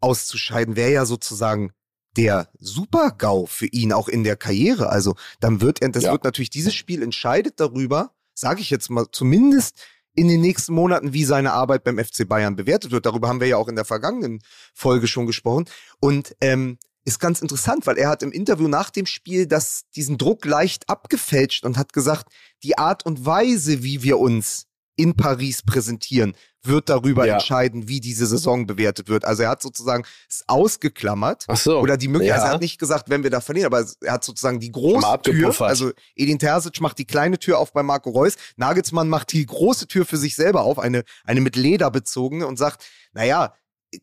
auszuscheiden, 0.00 0.74
wäre 0.74 0.92
ja 0.92 1.04
sozusagen 1.04 1.72
der 2.16 2.48
Super-GAU 2.58 3.44
für 3.44 3.66
ihn 3.66 3.92
auch 3.92 4.08
in 4.08 4.24
der 4.24 4.36
Karriere. 4.36 4.88
Also 4.88 5.14
dann 5.40 5.60
wird 5.60 5.82
er, 5.82 5.90
das 5.90 6.04
ja. 6.04 6.12
wird 6.12 6.24
natürlich 6.24 6.50
dieses 6.50 6.74
Spiel 6.74 7.02
entscheidet 7.02 7.60
darüber, 7.60 8.14
sage 8.32 8.62
ich 8.62 8.70
jetzt 8.70 8.88
mal, 8.88 9.06
zumindest 9.12 9.76
in 10.14 10.28
den 10.28 10.40
nächsten 10.40 10.74
Monaten, 10.74 11.12
wie 11.12 11.24
seine 11.24 11.52
Arbeit 11.52 11.84
beim 11.84 11.98
FC 11.98 12.28
Bayern 12.28 12.56
bewertet 12.56 12.90
wird. 12.90 13.06
Darüber 13.06 13.28
haben 13.28 13.40
wir 13.40 13.48
ja 13.48 13.56
auch 13.56 13.68
in 13.68 13.76
der 13.76 13.84
vergangenen 13.84 14.40
Folge 14.74 15.06
schon 15.06 15.26
gesprochen. 15.26 15.66
Und 16.00 16.36
ähm, 16.40 16.78
ist 17.04 17.18
ganz 17.18 17.40
interessant, 17.40 17.86
weil 17.86 17.98
er 17.98 18.08
hat 18.08 18.22
im 18.22 18.30
Interview 18.30 18.68
nach 18.68 18.90
dem 18.90 19.06
Spiel 19.06 19.46
das, 19.46 19.84
diesen 19.96 20.18
Druck 20.18 20.44
leicht 20.44 20.88
abgefälscht 20.88 21.64
und 21.64 21.76
hat 21.76 21.92
gesagt, 21.92 22.32
die 22.62 22.78
Art 22.78 23.04
und 23.04 23.26
Weise, 23.26 23.82
wie 23.82 24.02
wir 24.02 24.18
uns 24.18 24.66
in 24.96 25.16
Paris 25.16 25.62
präsentieren, 25.62 26.34
wird 26.62 26.88
darüber 26.88 27.26
ja. 27.26 27.34
entscheiden, 27.34 27.88
wie 27.88 28.00
diese 28.00 28.26
Saison 28.26 28.66
bewertet 28.66 29.08
wird. 29.08 29.24
Also 29.24 29.42
er 29.42 29.50
hat 29.50 29.62
sozusagen 29.62 30.04
es 30.28 30.44
ausgeklammert. 30.46 31.44
Ach 31.48 31.56
so. 31.56 31.80
Oder 31.80 31.96
die 31.96 32.08
Möglichkeit, 32.08 32.36
ja. 32.36 32.42
also 32.42 32.46
er 32.46 32.54
hat 32.54 32.60
nicht 32.60 32.78
gesagt, 32.78 33.10
wenn 33.10 33.22
wir 33.22 33.30
da 33.30 33.40
verlieren, 33.40 33.72
aber 33.72 33.84
er 34.02 34.12
hat 34.12 34.24
sozusagen 34.24 34.60
die 34.60 34.70
große 34.70 35.22
Tür. 35.22 35.60
Also 35.60 35.92
Edin 36.14 36.38
Terzic 36.38 36.80
macht 36.80 36.98
die 36.98 37.06
kleine 37.06 37.38
Tür 37.38 37.58
auf 37.58 37.72
bei 37.72 37.82
Marco 37.82 38.10
Reus. 38.10 38.34
Nagelsmann 38.56 39.08
macht 39.08 39.32
die 39.32 39.44
große 39.44 39.88
Tür 39.88 40.04
für 40.04 40.16
sich 40.16 40.36
selber 40.36 40.62
auf, 40.62 40.78
eine, 40.78 41.04
eine 41.24 41.40
mit 41.40 41.56
Leder 41.56 41.90
bezogene 41.90 42.46
und 42.46 42.58
sagt, 42.58 42.84
naja, 43.12 43.54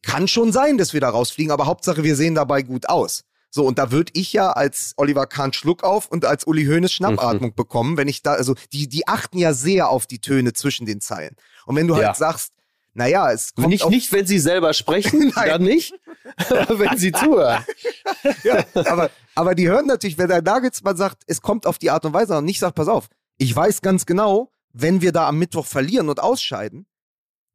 kann 0.02 0.28
schon 0.28 0.52
sein, 0.52 0.78
dass 0.78 0.94
wir 0.94 1.02
da 1.02 1.10
rausfliegen, 1.10 1.52
aber 1.52 1.66
Hauptsache 1.66 2.04
wir 2.04 2.16
sehen 2.16 2.36
dabei 2.36 2.62
gut 2.62 2.90
aus. 2.90 3.24
So, 3.52 3.66
und 3.66 3.80
da 3.80 3.92
würde 3.92 4.12
ich 4.16 4.32
ja 4.32 4.52
als 4.52 4.94
Oliver 4.98 5.26
Kahn 5.26 5.54
Schluck 5.54 5.84
auf 5.84 6.08
und 6.08 6.24
als 6.24 6.46
Uli 6.46 6.66
Hoeneß 6.66 6.92
Schnappatmung 6.92 7.50
mhm. 7.52 7.56
bekommen, 7.56 7.98
wenn 7.98 8.08
ich 8.08 8.22
da, 8.22 8.34
also 8.34 8.54
die, 8.72 8.88
die 8.88 9.08
achten 9.08 9.40
ja 9.40 9.54
sehr 9.54 9.90
auf 9.90 10.06
die 10.06 10.20
Töne 10.20 10.54
zwischen 10.54 10.86
den 10.86 11.02
Zeilen. 11.02 11.36
Und 11.66 11.76
wenn 11.76 11.88
du 11.88 11.96
halt 11.96 12.04
ja. 12.04 12.14
sagst, 12.14 12.54
naja, 12.94 13.32
es 13.32 13.54
kommt 13.54 13.70
nicht, 13.70 13.90
nicht, 13.90 14.12
wenn 14.12 14.26
sie 14.26 14.40
selber 14.40 14.74
sprechen, 14.74 15.32
dann 15.36 15.64
nicht, 15.64 15.94
wenn 16.50 16.98
sie 16.98 17.12
zuhören. 17.12 17.64
ja, 18.44 18.64
aber, 18.74 19.10
aber 19.36 19.56
die 19.56 19.68
hören 19.68 19.88
natürlich, 19.88 20.18
wenn 20.18 20.28
der 20.28 20.42
Nagelsmann 20.42 20.98
sagt, 20.98 21.24
es 21.26 21.42
kommt 21.42 21.66
auf 21.66 21.78
die 21.78 21.90
Art 21.90 22.06
und 22.06 22.14
Weise 22.14 22.38
und 22.38 22.46
nicht 22.46 22.60
sagt, 22.60 22.76
pass 22.76 22.88
auf, 22.88 23.08
ich 23.38 23.56
weiß 23.56 23.82
ganz 23.82 24.06
genau, 24.06 24.52
wenn 24.74 25.02
wir 25.02 25.12
da 25.12 25.28
am 25.28 25.40
Mittwoch 25.40 25.66
verlieren 25.66 26.10
und 26.10 26.20
ausscheiden, 26.20 26.86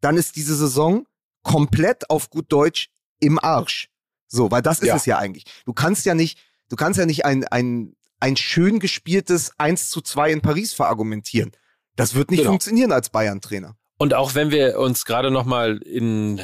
dann 0.01 0.17
ist 0.17 0.37
diese 0.37 0.57
Saison 0.57 1.07
komplett 1.43 2.11
auf 2.11 2.31
gut 2.31 2.47
Deutsch 2.51 2.89
im 3.21 3.39
Arsch. 3.39 3.89
So, 4.35 4.51
weil 4.51 4.63
das 4.63 4.81
ist 4.81 4.89
ja. 4.89 4.97
es 4.97 5.07
ja 5.07 5.19
eigentlich. 5.19 5.45
Du 5.65 5.73
kannst 5.73 6.05
ja 6.07 6.15
nicht, 6.15 6.39
du 6.69 6.77
kannst 6.77 6.99
ja 6.99 7.07
nicht 7.07 7.25
ein, 7.25 7.45
ein, 7.45 7.95
ein 8.19 8.37
schön 8.37 8.81
gespieltes 8.81 9.53
1 9.59 9.91
zu 9.91 10.01
2 10.01 10.33
in 10.33 10.41
Paris 10.41 10.73
verargumentieren. 10.73 11.53
Das 11.95 12.15
wird 12.15 12.31
nicht 12.31 12.41
genau. 12.41 12.51
funktionieren 12.51 12.91
als 12.91 13.11
Bayern-Trainer. 13.11 13.77
Und 13.97 14.13
auch 14.13 14.35
wenn 14.35 14.51
wir 14.51 14.81
uns 14.81 15.05
gerade 15.05 15.31
nochmal 15.31 15.77
in 15.77 16.41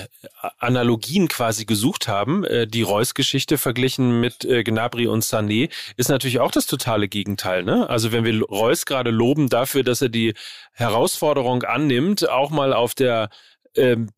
Analogien 0.59 1.27
quasi 1.27 1.65
gesucht 1.65 2.07
haben, 2.07 2.45
äh, 2.45 2.69
die 2.69 2.83
Reus-Geschichte 2.83 3.59
verglichen 3.59 4.21
mit 4.21 4.45
äh, 4.45 4.63
Gnabry 4.63 5.09
und 5.09 5.25
Sané, 5.25 5.69
ist 5.97 6.11
natürlich 6.11 6.39
auch 6.39 6.53
das 6.53 6.67
totale 6.67 7.09
Gegenteil. 7.09 7.65
Ne? 7.65 7.91
Also 7.91 8.13
wenn 8.13 8.25
wir 8.25 8.41
Reus 8.45 8.87
gerade 8.87 9.11
loben 9.11 9.49
dafür, 9.49 9.83
dass 9.83 10.01
er 10.01 10.11
die 10.11 10.35
Herausforderung 10.73 11.65
annimmt, 11.65 12.29
auch 12.29 12.51
mal 12.51 12.73
auf 12.73 12.95
der 12.95 13.31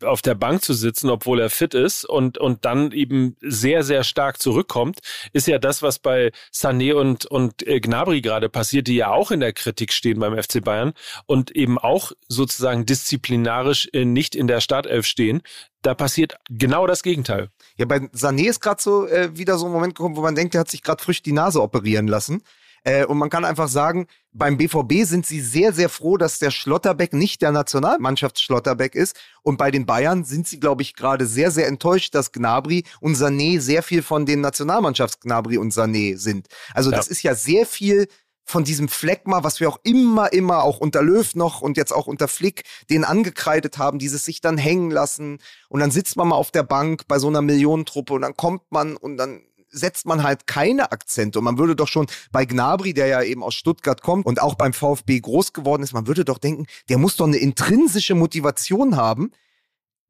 auf 0.02 0.22
der 0.22 0.34
Bank 0.34 0.64
zu 0.64 0.72
sitzen, 0.72 1.10
obwohl 1.10 1.40
er 1.40 1.50
fit 1.50 1.74
ist 1.74 2.04
und, 2.04 2.38
und 2.38 2.64
dann 2.64 2.92
eben 2.92 3.36
sehr, 3.40 3.82
sehr 3.82 4.02
stark 4.02 4.40
zurückkommt, 4.40 5.00
ist 5.32 5.46
ja 5.46 5.58
das, 5.58 5.82
was 5.82 5.98
bei 5.98 6.32
Sané 6.52 6.94
und, 6.94 7.26
und 7.26 7.66
äh, 7.66 7.80
Gnabry 7.80 8.22
gerade 8.22 8.48
passiert, 8.48 8.88
die 8.88 8.96
ja 8.96 9.10
auch 9.10 9.30
in 9.30 9.40
der 9.40 9.52
Kritik 9.52 9.92
stehen 9.92 10.18
beim 10.20 10.40
FC 10.40 10.64
Bayern 10.64 10.94
und 11.26 11.50
eben 11.50 11.78
auch 11.78 12.12
sozusagen 12.28 12.86
disziplinarisch 12.86 13.88
äh, 13.92 14.04
nicht 14.04 14.34
in 14.34 14.46
der 14.46 14.60
Startelf 14.60 15.06
stehen. 15.06 15.42
Da 15.82 15.94
passiert 15.94 16.36
genau 16.48 16.86
das 16.86 17.02
Gegenteil. 17.02 17.50
Ja, 17.76 17.84
bei 17.86 17.96
Sané 17.96 18.48
ist 18.48 18.60
gerade 18.60 18.80
so 18.80 19.06
äh, 19.06 19.36
wieder 19.36 19.58
so 19.58 19.66
ein 19.66 19.72
Moment 19.72 19.96
gekommen, 19.96 20.16
wo 20.16 20.22
man 20.22 20.34
denkt, 20.34 20.54
er 20.54 20.60
hat 20.60 20.70
sich 20.70 20.82
gerade 20.82 21.02
frisch 21.02 21.22
die 21.22 21.32
Nase 21.32 21.60
operieren 21.60 22.06
lassen. 22.06 22.42
Äh, 22.84 23.04
und 23.04 23.18
man 23.18 23.30
kann 23.30 23.44
einfach 23.44 23.68
sagen, 23.68 24.06
beim 24.32 24.56
BVB 24.56 25.04
sind 25.04 25.26
sie 25.26 25.40
sehr, 25.40 25.72
sehr 25.72 25.88
froh, 25.88 26.16
dass 26.16 26.38
der 26.38 26.50
Schlotterbeck 26.50 27.12
nicht 27.12 27.42
der 27.42 27.52
Nationalmannschaftsschlotterbeck 27.52 28.94
ist. 28.94 29.16
Und 29.42 29.56
bei 29.56 29.70
den 29.70 29.86
Bayern 29.86 30.24
sind 30.24 30.48
sie, 30.48 30.58
glaube 30.58 30.82
ich, 30.82 30.94
gerade 30.94 31.26
sehr, 31.26 31.50
sehr 31.50 31.68
enttäuscht, 31.68 32.14
dass 32.14 32.32
Gnabry 32.32 32.84
und 33.00 33.16
Sané 33.16 33.60
sehr 33.60 33.82
viel 33.82 34.02
von 34.02 34.26
den 34.26 34.40
Nationalmannschafts-Gnabry 34.40 35.58
und 35.58 35.72
Sané 35.72 36.16
sind. 36.16 36.48
Also 36.74 36.90
ja. 36.90 36.96
das 36.96 37.08
ist 37.08 37.22
ja 37.22 37.34
sehr 37.34 37.66
viel 37.66 38.08
von 38.44 38.64
diesem 38.64 38.88
Fleckma, 38.88 39.44
was 39.44 39.60
wir 39.60 39.68
auch 39.68 39.78
immer, 39.84 40.32
immer 40.32 40.62
auch 40.62 40.78
unter 40.78 41.02
Löw 41.02 41.34
noch 41.34 41.60
und 41.60 41.76
jetzt 41.76 41.92
auch 41.92 42.06
unter 42.06 42.28
Flick 42.28 42.64
den 42.90 43.04
angekreidet 43.04 43.78
haben, 43.78 43.98
dieses 43.98 44.24
sich 44.24 44.40
dann 44.40 44.58
hängen 44.58 44.90
lassen 44.90 45.38
und 45.68 45.80
dann 45.80 45.90
sitzt 45.90 46.16
man 46.16 46.28
mal 46.28 46.36
auf 46.36 46.50
der 46.50 46.64
Bank 46.64 47.06
bei 47.08 47.18
so 47.18 47.28
einer 47.28 47.42
Millionentruppe 47.42 48.14
und 48.14 48.22
dann 48.22 48.36
kommt 48.36 48.62
man 48.70 48.96
und 48.96 49.16
dann 49.16 49.42
setzt 49.72 50.06
man 50.06 50.22
halt 50.22 50.46
keine 50.46 50.92
Akzente. 50.92 51.38
Und 51.38 51.44
man 51.44 51.58
würde 51.58 51.74
doch 51.74 51.88
schon 51.88 52.06
bei 52.30 52.44
Gnabry, 52.44 52.94
der 52.94 53.06
ja 53.06 53.22
eben 53.22 53.42
aus 53.42 53.54
Stuttgart 53.54 54.02
kommt 54.02 54.26
und 54.26 54.40
auch 54.40 54.54
beim 54.54 54.72
VfB 54.72 55.20
groß 55.20 55.52
geworden 55.52 55.82
ist, 55.82 55.92
man 55.92 56.06
würde 56.06 56.24
doch 56.24 56.38
denken, 56.38 56.66
der 56.88 56.98
muss 56.98 57.16
doch 57.16 57.26
eine 57.26 57.38
intrinsische 57.38 58.14
Motivation 58.14 58.96
haben 58.96 59.32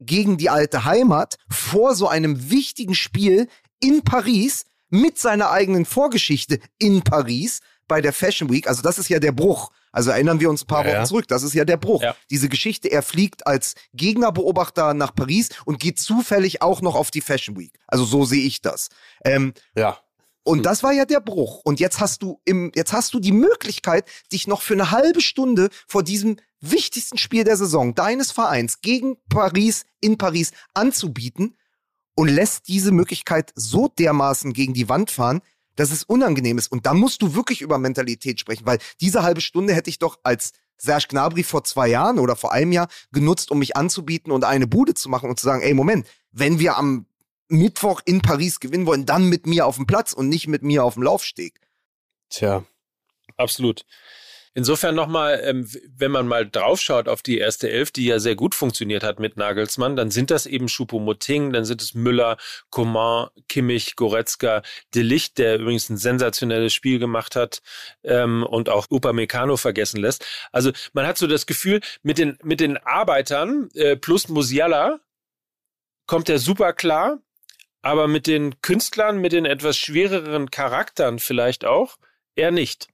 gegen 0.01 0.37
die 0.37 0.51
alte 0.51 0.85
Heimat 0.85 1.39
vor 1.49 1.95
so 1.95 2.09
einem 2.09 2.51
wichtigen 2.51 2.95
Spiel 2.95 3.49
in 3.81 4.03
Paris 4.03 4.65
mit 4.91 5.19
seiner 5.19 5.51
eigenen 5.51 5.87
Vorgeschichte 5.87 6.59
in 6.79 7.03
Paris 7.03 7.61
bei 7.89 8.01
der 8.01 8.13
Fashion 8.13 8.51
Week. 8.51 8.69
Also 8.69 8.83
das 8.83 8.99
ist 8.99 9.09
ja 9.09 9.19
der 9.19 9.33
Bruch. 9.33 9.71
Also 9.93 10.11
erinnern 10.11 10.40
wir 10.40 10.51
uns 10.51 10.64
ein 10.64 10.66
paar 10.66 10.84
ja, 10.84 10.90
Wochen 10.90 11.01
ja. 11.01 11.05
zurück. 11.05 11.28
Das 11.28 11.43
ist 11.43 11.55
ja 11.55 11.64
der 11.64 11.76
Bruch. 11.76 12.03
Ja. 12.03 12.16
Diese 12.30 12.49
Geschichte, 12.49 12.90
er 12.90 13.03
fliegt 13.03 13.47
als 13.47 13.74
Gegnerbeobachter 13.93 14.95
nach 14.95 15.14
Paris 15.14 15.51
und 15.64 15.78
geht 15.78 16.01
zufällig 16.01 16.62
auch 16.62 16.80
noch 16.80 16.95
auf 16.95 17.11
die 17.11 17.20
Fashion 17.20 17.59
Week. 17.59 17.78
Also 17.86 18.05
so 18.05 18.24
sehe 18.24 18.45
ich 18.45 18.62
das. 18.62 18.88
Ähm, 19.24 19.53
ja. 19.76 19.99
Und 20.45 20.59
hm. 20.59 20.62
das 20.64 20.82
war 20.82 20.93
ja 20.93 21.05
der 21.05 21.20
Bruch. 21.20 21.61
Und 21.64 21.78
jetzt 21.78 22.01
hast 22.01 22.22
du 22.22 22.40
im, 22.45 22.72
jetzt 22.74 22.93
hast 22.93 23.14
du 23.14 23.20
die 23.20 23.32
Möglichkeit, 23.32 24.07
dich 24.32 24.47
noch 24.47 24.62
für 24.62 24.74
eine 24.74 24.90
halbe 24.90 25.20
Stunde 25.20 25.68
vor 25.86 26.03
diesem 26.03 26.36
wichtigsten 26.61 27.18
Spiel 27.18 27.45
der 27.45 27.57
Saison 27.57 27.95
deines 27.95 28.32
Vereins 28.32 28.80
gegen 28.80 29.16
Paris 29.28 29.84
in 30.01 30.18
Paris 30.18 30.53
anzubieten 30.74 31.57
und 32.14 32.28
lässt 32.28 32.68
diese 32.68 32.93
Möglichkeit 32.93 33.53
so 33.55 33.88
dermaßen 33.88 34.53
gegen 34.53 34.74
die 34.74 34.88
Wand 34.88 35.11
fahren, 35.11 35.43
dass 35.77 35.91
es 35.91 36.05
unangenehm 36.05 36.59
ist. 36.59 36.70
Und 36.70 36.87
da 36.87 36.95
musst 36.95 37.23
du 37.23 37.35
wirklich 37.35 37.61
über 37.61 37.79
Mentalität 37.79 38.41
sprechen, 38.41 38.66
weil 38.66 38.79
diese 39.01 39.23
halbe 39.23 39.41
Stunde 39.41 39.75
hätte 39.75 39.91
ich 39.91 39.99
doch 39.99 40.18
als 40.23 40.53
Serge 40.77 41.07
Gnabry 41.09 41.43
vor 41.45 41.64
zwei 41.64 41.89
Jahren 41.89 42.18
oder 42.18 42.37
vor 42.37 42.53
einem 42.53 42.73
Jahr 42.73 42.89
genutzt, 43.12 43.51
um 43.51 43.59
mich 43.59 43.77
anzubieten 43.77 44.33
und 44.33 44.45
eine 44.45 44.66
Bude 44.66 44.95
zu 44.95 45.09
machen 45.09 45.31
und 45.31 45.39
zu 45.39 45.47
sagen, 45.47 45.62
ey, 45.62 45.75
Moment, 45.75 46.07
wenn 46.33 46.59
wir 46.59 46.77
am 46.77 47.07
Mittwoch 47.49 48.01
in 48.05 48.20
Paris 48.23 48.61
gewinnen 48.61 48.87
wollen, 48.87 49.07
dann 49.07 49.29
mit 49.29 49.47
mir 49.47 49.66
auf 49.66 49.77
dem 49.77 49.87
Platz 49.87 50.12
und 50.12 50.29
nicht 50.29 50.49
mit 50.49 50.62
mir 50.62 50.85
auf 50.85 50.95
dem 50.95 51.03
Laufsteg. 51.03 51.61
Tja. 52.31 52.64
Absolut. 53.37 53.85
Insofern 54.55 54.94
nochmal, 54.94 55.40
ähm, 55.44 55.66
wenn 55.96 56.11
man 56.11 56.28
mal 56.28 56.48
draufschaut 56.48 57.09
auf 57.09 57.22
die 57.22 57.38
erste 57.38 57.70
Elf, 57.70 57.90
die 57.90 58.05
ja 58.05 58.18
sehr 58.18 58.34
gut 58.34 58.55
funktioniert 58.55 59.03
hat 59.03 59.18
mit 59.18 59.38
Nagelsmann, 59.38 59.96
dann 59.96 60.11
sind 60.11 60.30
das 60.30 60.44
eben 60.44 60.66
Choupo-Moting, 60.66 61.55
dann 61.55 61.64
sind 61.64 61.80
es 61.80 61.94
Müller, 61.94 62.36
Coman, 62.68 63.28
Kimmich, 63.48 63.96
Goretzka, 63.96 64.62
De 64.94 65.03
Licht, 65.03 65.38
der 65.38 65.59
übrigens 65.59 65.88
ein 65.88 65.96
sensationelles 65.96 66.74
Spiel 66.74 66.98
gemacht 66.98 67.34
hat 67.34 67.62
ähm, 68.05 68.42
und 68.42 68.68
auch 68.68 68.90
Upamecano 68.90 69.57
vergessen 69.57 70.00
lässt. 70.00 70.26
Also 70.53 70.70
man 70.92 71.07
hat 71.07 71.16
so 71.16 71.26
das 71.26 71.46
Gefühl, 71.46 71.80
mit 72.03 72.18
den, 72.18 72.36
mit 72.42 72.61
den 72.61 72.76
Arbeitern 72.76 73.70
äh, 73.74 73.96
plus 73.96 74.28
Musiala 74.28 75.00
kommt 76.07 76.28
er 76.28 76.38
super 76.38 76.74
klar, 76.74 77.22
aber 77.80 78.07
mit 78.07 78.26
den 78.26 78.61
Künstlern, 78.61 79.18
mit 79.18 79.32
den 79.32 79.46
etwas 79.46 79.78
schwereren 79.78 80.50
Charakteren 80.50 81.18
vielleicht 81.20 81.64
auch, 81.64 81.96
eher 82.34 82.50
nicht. 82.50 82.91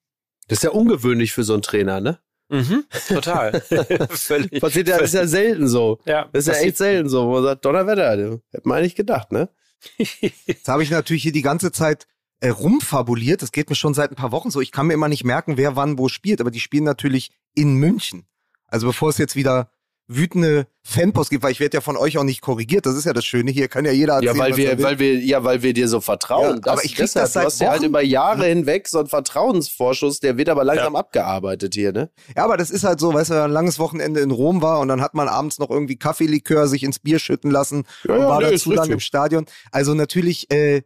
Das 0.48 0.58
ist 0.58 0.62
ja 0.64 0.70
ungewöhnlich 0.70 1.32
für 1.32 1.44
so 1.44 1.52
einen 1.52 1.62
Trainer, 1.62 2.00
ne? 2.00 2.18
Mhm, 2.50 2.84
total. 3.06 3.60
völlig, 4.10 4.50
Passiert 4.60 4.88
ja, 4.88 4.96
ist 4.96 5.14
ja 5.14 5.26
selten 5.26 5.68
so. 5.68 6.00
Ja, 6.06 6.28
das 6.32 6.46
ist 6.46 6.54
ja 6.54 6.62
echt 6.62 6.78
selten 6.78 7.08
so, 7.08 7.26
wo 7.26 7.32
man 7.34 7.42
sagt, 7.44 7.64
Donnerwetter, 7.64 8.10
hätte 8.10 8.68
man 8.68 8.78
eigentlich 8.78 8.94
gedacht, 8.94 9.32
ne? 9.32 9.50
Jetzt 10.46 10.68
habe 10.68 10.82
ich 10.82 10.90
natürlich 10.90 11.22
hier 11.22 11.32
die 11.32 11.42
ganze 11.42 11.70
Zeit 11.72 12.06
äh, 12.40 12.48
rumfabuliert. 12.48 13.42
Das 13.42 13.52
geht 13.52 13.68
mir 13.68 13.76
schon 13.76 13.94
seit 13.94 14.10
ein 14.10 14.16
paar 14.16 14.32
Wochen 14.32 14.50
so. 14.50 14.60
Ich 14.60 14.72
kann 14.72 14.86
mir 14.86 14.94
immer 14.94 15.08
nicht 15.08 15.24
merken, 15.24 15.56
wer 15.56 15.76
wann 15.76 15.98
wo 15.98 16.08
spielt, 16.08 16.40
aber 16.40 16.50
die 16.50 16.60
spielen 16.60 16.84
natürlich 16.84 17.30
in 17.54 17.74
München. 17.74 18.26
Also 18.66 18.86
bevor 18.86 19.10
es 19.10 19.18
jetzt 19.18 19.36
wieder 19.36 19.70
wütende 20.08 20.66
Fanpost 20.82 21.28
gibt, 21.28 21.42
weil 21.42 21.52
ich 21.52 21.60
werde 21.60 21.76
ja 21.76 21.80
von 21.82 21.98
euch 21.98 22.16
auch 22.16 22.24
nicht 22.24 22.40
korrigiert. 22.40 22.86
Das 22.86 22.96
ist 22.96 23.04
ja 23.04 23.12
das 23.12 23.26
Schöne. 23.26 23.50
Hier 23.50 23.68
kann 23.68 23.84
ja 23.84 23.92
jeder 23.92 24.14
erzählen, 24.14 24.36
ja, 24.36 24.42
weil 24.42 24.56
wir, 24.56 24.82
weil 24.82 24.98
wir, 24.98 25.18
ja, 25.18 25.44
weil 25.44 25.62
wir 25.62 25.74
dir 25.74 25.86
so 25.86 26.00
vertrauen. 26.00 26.56
Ja, 26.56 26.60
das, 26.60 26.72
aber 26.72 26.84
ich 26.84 26.94
krieg 26.94 27.04
deshalb, 27.04 27.24
das 27.24 27.32
seit 27.34 27.42
du 27.42 27.46
hast 27.46 27.60
ja 27.60 27.70
halt 27.70 27.82
über 27.82 28.02
Jahre 28.02 28.46
hinweg 28.46 28.88
so 28.88 28.98
einen 28.98 29.08
Vertrauensvorschuss, 29.08 30.20
der 30.20 30.38
wird 30.38 30.48
aber 30.48 30.64
langsam 30.64 30.94
ja. 30.94 30.98
abgearbeitet 30.98 31.74
hier, 31.74 31.92
ne? 31.92 32.10
Ja, 32.34 32.44
aber 32.44 32.56
das 32.56 32.70
ist 32.70 32.84
halt 32.84 33.00
so, 33.00 33.12
weißt 33.12 33.30
du, 33.30 33.44
ein 33.44 33.50
langes 33.50 33.78
Wochenende 33.78 34.20
in 34.20 34.30
Rom 34.30 34.62
war 34.62 34.80
und 34.80 34.88
dann 34.88 35.02
hat 35.02 35.12
man 35.12 35.28
abends 35.28 35.58
noch 35.58 35.68
irgendwie 35.68 35.96
Kaffeelikör 35.96 36.68
sich 36.68 36.82
ins 36.82 36.98
Bier 36.98 37.18
schütten 37.18 37.50
lassen 37.50 37.84
ja, 38.04 38.14
und 38.14 38.20
war 38.22 38.40
nee, 38.40 38.52
dazu 38.52 38.72
dann 38.72 38.90
im 38.90 39.00
Stadion. 39.00 39.44
Also 39.70 39.92
natürlich 39.92 40.50
äh, 40.50 40.82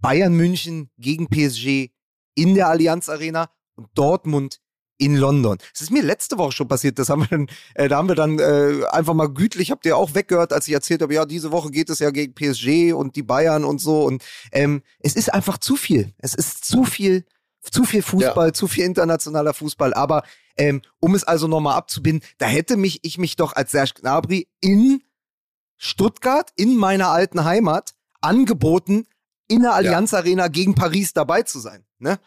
Bayern 0.00 0.34
München 0.34 0.90
gegen 0.98 1.28
PSG 1.28 1.88
in 2.34 2.54
der 2.54 2.68
Allianz 2.68 3.08
Arena 3.08 3.48
und 3.74 3.88
Dortmund 3.94 4.60
in 4.98 5.16
London. 5.16 5.58
Das 5.72 5.82
ist 5.82 5.90
mir 5.90 6.02
letzte 6.02 6.38
Woche 6.38 6.52
schon 6.52 6.68
passiert. 6.68 6.98
Das 6.98 7.08
haben 7.08 7.22
wir 7.22 7.28
dann, 7.28 7.48
äh, 7.74 7.88
da 7.88 7.96
haben 7.96 8.08
wir 8.08 8.14
dann 8.14 8.38
äh, 8.38 8.84
einfach 8.90 9.14
mal 9.14 9.28
gütlich, 9.28 9.70
habt 9.70 9.86
ihr 9.86 9.96
auch 9.96 10.14
weggehört, 10.14 10.52
als 10.52 10.68
ich 10.68 10.74
erzählt 10.74 11.02
habe, 11.02 11.14
ja, 11.14 11.24
diese 11.24 11.52
Woche 11.52 11.70
geht 11.70 11.90
es 11.90 11.98
ja 11.98 12.10
gegen 12.10 12.34
PSG 12.34 12.92
und 12.92 13.16
die 13.16 13.22
Bayern 13.22 13.64
und 13.64 13.80
so. 13.80 14.04
Und 14.04 14.24
ähm, 14.52 14.82
es 15.00 15.14
ist 15.14 15.32
einfach 15.32 15.58
zu 15.58 15.76
viel. 15.76 16.12
Es 16.18 16.34
ist 16.34 16.64
zu 16.64 16.84
viel, 16.84 17.24
zu 17.62 17.84
viel 17.84 18.02
Fußball, 18.02 18.48
ja. 18.48 18.52
zu 18.52 18.68
viel 18.68 18.84
internationaler 18.84 19.54
Fußball. 19.54 19.94
Aber 19.94 20.22
ähm, 20.56 20.82
um 21.00 21.14
es 21.14 21.24
also 21.24 21.48
nochmal 21.48 21.76
abzubinden, 21.76 22.26
da 22.38 22.46
hätte 22.46 22.76
mich 22.76 23.00
ich 23.02 23.18
mich 23.18 23.36
doch 23.36 23.54
als 23.54 23.72
Serge 23.72 23.94
Gnabry 24.00 24.48
in 24.60 25.02
Stuttgart, 25.76 26.50
in 26.56 26.76
meiner 26.76 27.08
alten 27.08 27.44
Heimat, 27.44 27.94
angeboten, 28.20 29.06
in 29.48 29.62
der 29.62 29.74
Allianz 29.74 30.14
Arena 30.14 30.48
gegen 30.48 30.74
Paris 30.74 31.12
dabei 31.12 31.42
zu 31.42 31.60
sein. 31.60 31.84
Ne? 31.98 32.18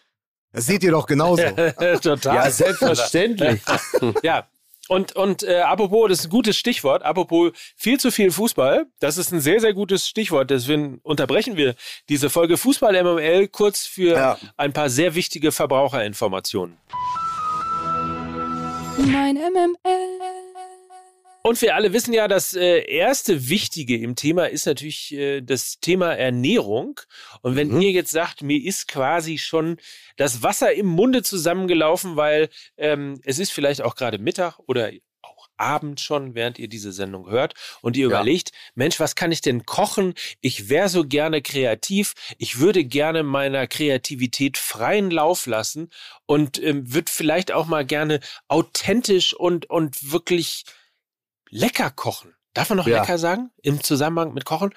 Das 0.52 0.66
seht 0.66 0.84
ihr 0.84 0.92
doch 0.92 1.06
genauso. 1.06 1.44
Total. 2.02 2.36
Ja, 2.36 2.52
selbstverständlich. 2.52 3.62
ja. 4.24 4.48
Und, 4.88 5.16
und 5.16 5.44
äh, 5.44 5.60
apropos, 5.60 6.10
das 6.10 6.20
ist 6.20 6.26
ein 6.26 6.32
gutes 6.32 6.58
Stichwort, 6.58 7.04
apropos 7.04 7.52
viel 7.76 8.00
zu 8.00 8.10
viel 8.10 8.32
Fußball, 8.32 8.88
das 9.00 9.18
ist 9.18 9.32
ein 9.32 9.40
sehr, 9.40 9.60
sehr 9.60 9.76
gutes 9.76 10.08
Stichwort. 10.08 10.50
Deswegen 10.50 11.00
unterbrechen 11.04 11.58
wir 11.58 11.76
diese 12.10 12.32
Folge 12.32 12.58
Fußball 12.58 13.04
MML 13.04 13.50
kurz 13.50 13.86
für 13.86 14.16
ja. 14.16 14.38
ein 14.58 14.74
paar 14.74 14.90
sehr 14.90 15.14
wichtige 15.14 15.52
Verbraucherinformationen. 15.52 16.78
Mein 18.98 19.36
MML. 19.36 20.49
Und 21.50 21.64
wir 21.64 21.74
alle 21.74 21.94
wissen 21.94 22.14
ja, 22.14 22.28
das 22.28 22.54
äh, 22.54 22.82
erste 22.82 23.50
Wichtige 23.50 23.98
im 23.98 24.16
Thema 24.16 24.46
ist 24.46 24.68
natürlich 24.68 25.12
äh, 25.16 25.42
das 25.42 25.80
Thema 25.80 26.14
Ernährung. 26.14 27.00
Und 27.42 27.56
wenn 27.56 27.70
mhm. 27.70 27.82
ihr 27.82 27.90
jetzt 27.90 28.12
sagt, 28.12 28.44
mir 28.44 28.64
ist 28.64 28.88
quasi 28.88 29.40
schon 29.40 29.78
das 30.16 30.44
Wasser 30.44 30.72
im 30.74 30.86
Munde 30.86 31.24
zusammengelaufen, 31.24 32.18
weil 32.18 32.50
ähm, 32.78 33.20
es 33.24 33.40
ist 33.40 33.52
vielleicht 33.52 33.82
auch 33.82 33.96
gerade 33.96 34.20
Mittag 34.20 34.60
oder 34.68 34.92
auch 35.24 35.48
Abend 35.58 36.00
schon, 36.00 36.36
während 36.36 36.60
ihr 36.60 36.68
diese 36.68 36.92
Sendung 36.92 37.32
hört 37.32 37.56
und 37.82 37.98
ihr 37.98 38.04
ja. 38.04 38.10
überlegt, 38.10 38.52
Mensch, 38.76 39.00
was 39.00 39.16
kann 39.16 39.32
ich 39.32 39.42
denn 39.42 39.66
kochen? 39.66 40.14
Ich 40.42 40.70
wäre 40.70 40.88
so 40.88 41.04
gerne 41.04 41.42
kreativ. 41.42 42.14
Ich 42.38 42.60
würde 42.60 42.86
gerne 42.86 43.24
meiner 43.24 43.66
Kreativität 43.66 44.60
freien 44.60 45.10
Lauf 45.10 45.48
lassen 45.48 45.90
und 46.28 46.62
ähm, 46.62 46.94
würde 46.94 47.12
vielleicht 47.12 47.52
auch 47.52 47.66
mal 47.66 47.88
gerne 47.88 48.20
authentisch 48.48 49.34
und, 49.34 49.68
und 49.68 50.12
wirklich 50.12 50.66
lecker 51.50 51.92
kochen. 51.92 52.36
Darf 52.54 52.70
man 52.70 52.78
noch 52.78 52.88
ja. 52.88 53.02
lecker 53.02 53.18
sagen? 53.18 53.52
Im 53.62 53.84
Zusammenhang 53.84 54.34
mit 54.34 54.46
Kochen? 54.46 54.74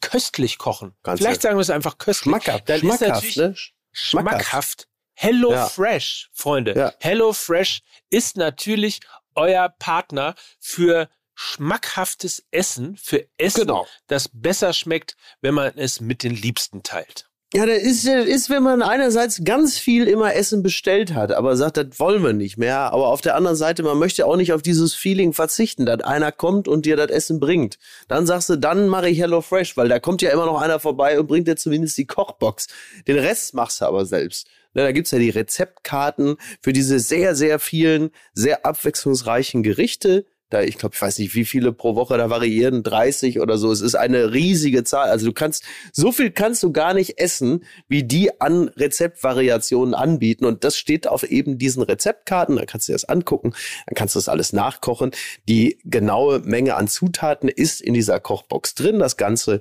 Köstlich 0.00 0.58
kochen. 0.58 0.96
Ganz 1.02 1.20
Vielleicht 1.20 1.42
sagen 1.42 1.56
wir 1.56 1.62
es 1.62 1.70
einfach 1.70 1.98
köstlich. 1.98 2.30
Schmackhaft. 2.30 2.68
Dann 2.68 2.80
schmackhaft, 2.80 3.24
ist 3.24 3.36
ne? 3.36 3.54
schmackhaft. 3.92 4.88
Hello 5.14 5.52
ja. 5.52 5.66
Fresh, 5.66 6.30
Freunde. 6.32 6.74
Ja. 6.76 6.92
Hello 7.00 7.32
Fresh 7.32 7.82
ist 8.10 8.36
natürlich 8.36 9.00
euer 9.34 9.68
Partner 9.68 10.34
für 10.60 11.08
schmackhaftes 11.34 12.44
Essen, 12.50 12.96
für 12.96 13.26
Essen, 13.36 13.62
genau. 13.62 13.86
das 14.08 14.28
besser 14.32 14.72
schmeckt, 14.72 15.16
wenn 15.40 15.54
man 15.54 15.76
es 15.76 16.00
mit 16.00 16.22
den 16.22 16.34
Liebsten 16.34 16.82
teilt. 16.82 17.27
Ja, 17.54 17.64
das 17.64 17.78
ist, 17.78 18.06
das 18.06 18.26
ist, 18.26 18.50
wenn 18.50 18.62
man 18.62 18.82
einerseits 18.82 19.42
ganz 19.42 19.78
viel 19.78 20.06
immer 20.06 20.34
Essen 20.34 20.62
bestellt 20.62 21.14
hat, 21.14 21.32
aber 21.32 21.56
sagt, 21.56 21.78
das 21.78 21.98
wollen 21.98 22.22
wir 22.22 22.34
nicht 22.34 22.58
mehr. 22.58 22.92
Aber 22.92 23.08
auf 23.08 23.22
der 23.22 23.36
anderen 23.36 23.56
Seite, 23.56 23.82
man 23.82 23.98
möchte 23.98 24.26
auch 24.26 24.36
nicht 24.36 24.52
auf 24.52 24.60
dieses 24.60 24.94
Feeling 24.94 25.32
verzichten, 25.32 25.86
dass 25.86 26.02
einer 26.02 26.30
kommt 26.30 26.68
und 26.68 26.84
dir 26.84 26.96
das 26.96 27.08
Essen 27.10 27.40
bringt. 27.40 27.78
Dann 28.06 28.26
sagst 28.26 28.50
du, 28.50 28.56
dann 28.56 28.88
mache 28.88 29.08
ich 29.08 29.18
Hello 29.18 29.40
Fresh, 29.40 29.78
weil 29.78 29.88
da 29.88 29.98
kommt 29.98 30.20
ja 30.20 30.30
immer 30.30 30.44
noch 30.44 30.60
einer 30.60 30.78
vorbei 30.78 31.18
und 31.18 31.26
bringt 31.26 31.48
dir 31.48 31.56
zumindest 31.56 31.96
die 31.96 32.06
Kochbox. 32.06 32.66
Den 33.06 33.18
Rest 33.18 33.54
machst 33.54 33.80
du 33.80 33.86
aber 33.86 34.04
selbst. 34.04 34.46
Ne, 34.74 34.82
da 34.82 34.92
gibt's 34.92 35.12
ja 35.12 35.18
die 35.18 35.30
Rezeptkarten 35.30 36.36
für 36.60 36.74
diese 36.74 37.00
sehr, 37.00 37.34
sehr 37.34 37.58
vielen, 37.58 38.10
sehr 38.34 38.66
abwechslungsreichen 38.66 39.62
Gerichte 39.62 40.26
da, 40.50 40.62
ich 40.62 40.78
glaube, 40.78 40.94
ich 40.94 41.02
weiß 41.02 41.18
nicht, 41.18 41.34
wie 41.34 41.44
viele 41.44 41.72
pro 41.72 41.94
Woche 41.94 42.16
da 42.16 42.30
variieren, 42.30 42.82
30 42.82 43.40
oder 43.40 43.58
so. 43.58 43.70
Es 43.70 43.82
ist 43.82 43.94
eine 43.94 44.32
riesige 44.32 44.82
Zahl. 44.82 45.10
Also 45.10 45.26
du 45.26 45.32
kannst, 45.32 45.64
so 45.92 46.10
viel 46.10 46.30
kannst 46.30 46.62
du 46.62 46.72
gar 46.72 46.94
nicht 46.94 47.18
essen, 47.18 47.64
wie 47.88 48.02
die 48.02 48.40
an 48.40 48.68
Rezeptvariationen 48.68 49.94
anbieten. 49.94 50.46
Und 50.46 50.64
das 50.64 50.76
steht 50.78 51.06
auf 51.06 51.22
eben 51.22 51.58
diesen 51.58 51.82
Rezeptkarten. 51.82 52.56
Da 52.56 52.64
kannst 52.64 52.88
du 52.88 52.92
dir 52.92 52.94
das 52.94 53.04
angucken. 53.04 53.52
Dann 53.86 53.94
kannst 53.94 54.14
du 54.14 54.18
das 54.18 54.28
alles 54.30 54.54
nachkochen. 54.54 55.10
Die 55.48 55.78
genaue 55.84 56.40
Menge 56.40 56.76
an 56.76 56.88
Zutaten 56.88 57.48
ist 57.48 57.82
in 57.82 57.92
dieser 57.92 58.18
Kochbox 58.18 58.74
drin. 58.74 58.98
Das 58.98 59.18
Ganze 59.18 59.60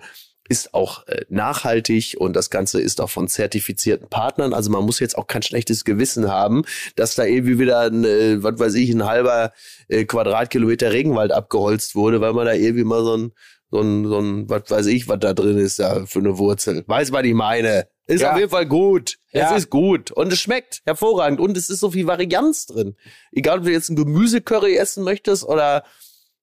ist 0.49 0.73
auch 0.73 1.07
äh, 1.07 1.25
nachhaltig 1.29 2.15
und 2.17 2.35
das 2.35 2.49
Ganze 2.49 2.81
ist 2.81 3.01
auch 3.01 3.09
von 3.09 3.27
zertifizierten 3.27 4.09
Partnern. 4.09 4.53
Also 4.53 4.69
man 4.69 4.83
muss 4.83 4.99
jetzt 4.99 5.17
auch 5.17 5.27
kein 5.27 5.41
schlechtes 5.41 5.83
Gewissen 5.83 6.29
haben, 6.29 6.63
dass 6.95 7.15
da 7.15 7.25
irgendwie 7.25 7.59
wieder 7.59 7.81
ein, 7.81 8.03
äh, 8.03 8.43
was 8.43 8.59
weiß 8.59 8.73
ich, 8.75 8.89
ein 8.91 9.05
halber 9.05 9.51
äh, 9.87 10.05
Quadratkilometer 10.05 10.91
Regenwald 10.91 11.31
abgeholzt 11.31 11.95
wurde, 11.95 12.21
weil 12.21 12.33
man 12.33 12.45
da 12.45 12.53
irgendwie 12.53 12.83
mal 12.83 13.03
so 13.03 13.17
ein, 13.17 13.31
so 13.69 13.81
ein, 13.81 14.05
so 14.05 14.19
ein, 14.19 14.49
was 14.49 14.63
weiß 14.69 14.85
ich, 14.87 15.07
was 15.07 15.19
da 15.19 15.33
drin 15.33 15.57
ist, 15.57 15.79
da 15.79 16.05
für 16.05 16.19
eine 16.19 16.37
Wurzel. 16.37 16.83
Weiß, 16.87 17.11
was 17.11 17.23
ich 17.23 17.33
meine. 17.33 17.87
Ist 18.05 18.21
ja. 18.21 18.31
auf 18.31 18.37
jeden 18.37 18.49
Fall 18.49 18.65
gut. 18.65 19.17
Ja. 19.33 19.51
Es 19.51 19.63
ist 19.63 19.69
gut. 19.69 20.11
Und 20.11 20.31
es 20.31 20.39
schmeckt 20.39 20.81
hervorragend. 20.85 21.41
Und 21.41 21.57
es 21.57 21.69
ist 21.69 21.81
so 21.81 21.91
viel 21.91 22.07
Varianz 22.07 22.65
drin. 22.65 22.95
Egal, 23.33 23.59
ob 23.59 23.65
du 23.65 23.71
jetzt 23.71 23.89
ein 23.89 23.97
Gemüsecurry 23.97 24.77
essen 24.77 25.03
möchtest 25.03 25.43
oder 25.43 25.83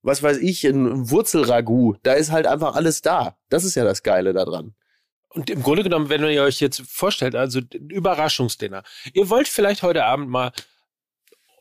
was 0.05 0.23
weiß 0.23 0.37
ich, 0.37 0.65
ein 0.65 1.11
Wurzelragout. 1.11 1.97
Da 2.03 2.13
ist 2.13 2.31
halt 2.31 2.47
einfach 2.47 2.77
alles 2.77 3.01
da. 3.01 3.37
Das 3.49 3.65
ist 3.65 3.75
ja 3.75 3.85
das 3.85 4.03
Geile 4.03 4.35
daran. 4.35 4.75
Und 5.31 5.51
im 5.51 5.63
Grunde 5.63 5.83
genommen, 5.83 6.11
wenn 6.11 6.23
ihr 6.25 6.43
euch 6.43 6.61
jetzt 6.61 6.83
vorstellt, 6.87 7.35
also 7.35 7.61
Überraschungsdinner. 7.73 8.85
Ihr 9.15 9.31
wollt 9.31 9.49
vielleicht 9.49 9.83
heute 9.83 10.05
Abend 10.05 10.29
mal 10.29 10.53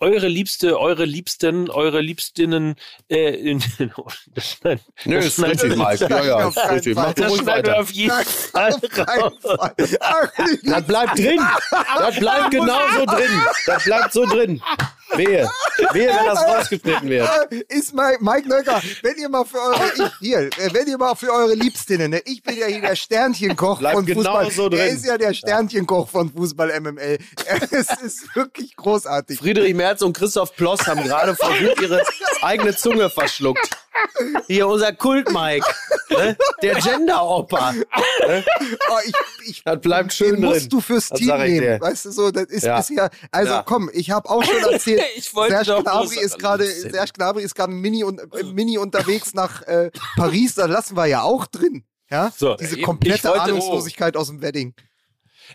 eure 0.04 0.28
Liebste, 0.28 0.78
eure 0.78 1.06
Liebsten, 1.06 1.70
eure 1.70 2.02
Liebstinnen 2.02 2.76
äh, 3.10 3.30
in, 3.52 3.64
das 4.36 4.52
schneid, 4.52 4.82
Nö, 5.06 5.16
das 5.16 5.26
ist 5.26 5.44
richtig, 5.44 5.78
Mike. 5.78 6.08
Ja, 6.10 6.26
ja, 6.26 6.50
ist 6.50 6.58
richtig. 6.70 6.96
Mach 6.96 7.14
das 7.14 7.32
ruhig 7.32 7.46
weiter. 7.46 7.80
Auf 7.80 7.92
jeden 7.92 8.12
Fall 8.12 8.66
das 10.64 10.86
bleibt 10.86 11.18
drin. 11.18 11.40
Das 11.98 12.20
bleibt 12.20 12.52
genauso 12.52 13.06
drin. 13.06 13.42
Das 13.66 13.84
bleibt 13.86 14.12
so 14.14 14.26
drin. 14.26 14.62
Wehe. 15.16 15.50
Wehe, 15.92 16.08
wenn 16.08 16.26
das 16.26 16.42
rausgeschnitten 16.48 17.10
wird. 17.10 17.30
Ist 17.70 17.94
Mike, 17.94 18.20
Mike 18.22 18.48
Nöcker, 18.48 18.82
wenn 19.02 19.18
ihr 19.18 19.30
mal 19.30 19.46
für 19.46 19.60
eure, 19.60 19.92
ich, 19.96 20.12
hier, 20.20 20.50
wenn 20.72 20.88
ihr 20.88 20.98
mal 20.98 21.16
für 21.16 21.32
eure 21.32 21.54
Liebstinnen, 21.54 22.12
ne, 22.12 22.22
ich 22.26 22.42
bin 22.44 22.58
ja 22.58 22.68
hier 22.68 22.82
der 22.82 22.96
Sternchenkoch 22.96 23.80
Bleib 23.80 23.94
von 23.94 24.06
genau 24.06 24.22
Fußball. 24.22 24.52
So 24.52 24.70
drin. 24.70 24.80
Er 24.80 24.88
ist 24.88 25.06
ja 25.06 25.18
der 25.18 25.34
Sternchenkoch 25.34 26.10
von 26.10 26.32
Fußball 26.32 26.80
MML. 26.80 27.18
Es 27.72 27.90
ist 28.02 28.36
wirklich 28.36 28.76
großartig. 28.76 29.40
Friedrich 29.40 29.74
Merz 29.74 30.02
und 30.02 30.14
Christoph 30.14 30.56
Ploss 30.56 30.88
haben 30.88 31.04
gerade 31.04 31.36
versucht, 31.36 31.82
ihre 31.82 32.04
eigene 32.42 32.76
Zunge 32.76 33.10
verschluckt. 33.10 33.70
Hier 34.48 34.68
unser 34.68 34.94
Kult-Mike. 34.94 35.66
Ne? 36.14 36.38
Der 36.62 36.76
Gender-Opa. 36.76 37.72
Ne? 37.72 37.86
Oh, 38.88 38.98
ich, 39.04 39.50
ich, 39.50 39.64
das 39.64 39.82
bleibt 39.82 40.14
schön 40.14 40.36
den 40.36 40.42
drin. 40.42 40.50
musst 40.52 40.72
du 40.72 40.80
fürs 40.80 41.10
das 41.10 41.18
Team 41.18 41.36
nehmen. 41.40 41.82
Weißt 41.82 42.06
du 42.06 42.12
so, 42.12 42.30
das 42.30 42.46
ist 42.46 42.66
ja. 42.66 42.78
bisher. 42.78 43.10
Also 43.32 43.54
ja. 43.54 43.64
komm, 43.64 43.90
ich 43.92 44.12
habe 44.12 44.30
auch 44.30 44.44
schon 44.44 44.72
erzählt. 44.72 45.02
Serge 45.24 45.82
Gnabry 45.82 46.20
ist 46.20 46.38
gerade, 46.38 46.68
Serge 46.68 47.14
Gnabry 47.16 47.42
ist 47.42 47.56
gerade 47.56 47.74
Mini, 47.74 48.04
und, 48.04 48.20
äh, 48.20 48.44
Mini 48.44 48.78
unterwegs 48.78 49.34
nach 49.34 49.64
äh, 49.64 49.90
Paris. 50.16 50.54
Da 50.54 50.68
lassen 50.68 50.96
wir 50.96 51.08
ja 51.08 51.24
auch 51.24 51.48
drin. 51.48 51.84
Ja, 52.12 52.32
so, 52.36 52.54
diese 52.58 52.80
komplette 52.80 53.30
wollte, 53.30 53.42
Ahnungslosigkeit 53.42 54.16
oh. 54.16 54.20
aus 54.20 54.28
dem 54.28 54.44
Wedding. 54.44 54.76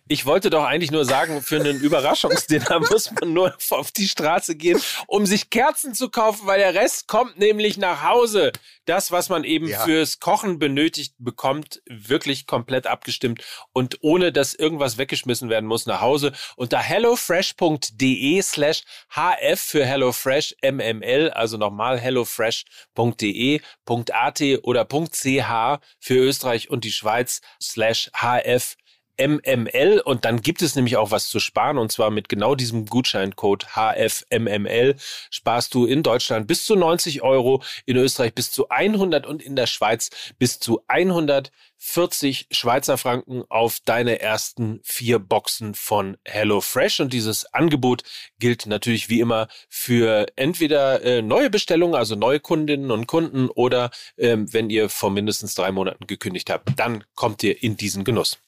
Ich 0.06 0.26
wollte 0.26 0.50
doch 0.50 0.64
eigentlich 0.64 0.90
nur 0.90 1.04
sagen, 1.04 1.42
für 1.42 1.56
einen 1.56 1.80
Überraschungsdinner 1.80 2.80
muss 2.90 3.10
man 3.10 3.32
nur 3.32 3.56
auf 3.70 3.90
die 3.90 4.08
Straße 4.08 4.56
gehen, 4.56 4.80
um 5.06 5.26
sich 5.26 5.50
Kerzen 5.50 5.94
zu 5.94 6.10
kaufen, 6.10 6.46
weil 6.46 6.58
der 6.58 6.74
Rest 6.74 7.08
kommt 7.08 7.38
nämlich 7.38 7.78
nach 7.78 8.02
Hause. 8.02 8.52
Das, 8.84 9.10
was 9.12 9.28
man 9.28 9.44
eben 9.44 9.68
ja. 9.68 9.84
fürs 9.84 10.18
Kochen 10.20 10.58
benötigt, 10.58 11.14
bekommt 11.18 11.82
wirklich 11.86 12.46
komplett 12.46 12.86
abgestimmt 12.86 13.44
und 13.72 13.98
ohne 14.00 14.32
dass 14.32 14.54
irgendwas 14.54 14.96
weggeschmissen 14.96 15.50
werden 15.50 15.66
muss 15.66 15.84
nach 15.86 16.00
Hause. 16.00 16.32
Unter 16.56 16.78
hellofresh.de 16.78 18.42
slash 18.42 18.84
hf 19.14 19.60
für 19.60 19.84
HelloFresh 19.84 20.56
MML, 20.62 21.30
also 21.30 21.58
nochmal 21.58 21.98
hellofresh.de.at 21.98 24.42
oder 24.62 24.88
.ch 24.88 25.80
für 26.00 26.14
Österreich 26.14 26.70
und 26.70 26.84
die 26.84 26.92
Schweiz 26.92 27.42
slash 27.60 28.10
hf 28.14 28.76
MML 29.20 30.00
und 30.04 30.24
dann 30.24 30.40
gibt 30.40 30.62
es 30.62 30.76
nämlich 30.76 30.96
auch 30.96 31.10
was 31.10 31.28
zu 31.28 31.40
sparen 31.40 31.78
und 31.78 31.90
zwar 31.90 32.10
mit 32.10 32.28
genau 32.28 32.54
diesem 32.54 32.86
Gutscheincode 32.86 33.66
HFMML 33.74 34.94
sparst 35.30 35.74
du 35.74 35.86
in 35.86 36.02
Deutschland 36.02 36.46
bis 36.46 36.64
zu 36.64 36.76
90 36.76 37.22
Euro, 37.22 37.62
in 37.84 37.96
Österreich 37.96 38.34
bis 38.34 38.50
zu 38.50 38.68
100 38.68 39.26
und 39.26 39.42
in 39.42 39.56
der 39.56 39.66
Schweiz 39.66 40.10
bis 40.38 40.60
zu 40.60 40.82
140 40.86 42.46
Schweizer 42.50 42.96
Franken 42.96 43.44
auf 43.48 43.78
deine 43.84 44.20
ersten 44.20 44.80
vier 44.84 45.18
Boxen 45.18 45.74
von 45.74 46.16
HelloFresh 46.24 47.00
und 47.00 47.12
dieses 47.12 47.52
Angebot 47.52 48.02
gilt 48.38 48.66
natürlich 48.66 49.08
wie 49.08 49.20
immer 49.20 49.48
für 49.68 50.26
entweder 50.36 51.02
äh, 51.02 51.22
neue 51.22 51.50
Bestellungen, 51.50 51.96
also 51.96 52.14
neue 52.14 52.40
Kundinnen 52.40 52.90
und 52.90 53.06
Kunden 53.06 53.48
oder 53.48 53.90
ähm, 54.16 54.52
wenn 54.52 54.70
ihr 54.70 54.88
vor 54.88 55.10
mindestens 55.10 55.54
drei 55.54 55.72
Monaten 55.72 56.06
gekündigt 56.06 56.50
habt, 56.50 56.70
dann 56.76 57.04
kommt 57.14 57.42
ihr 57.42 57.62
in 57.62 57.76
diesen 57.76 58.04
Genuss. 58.04 58.38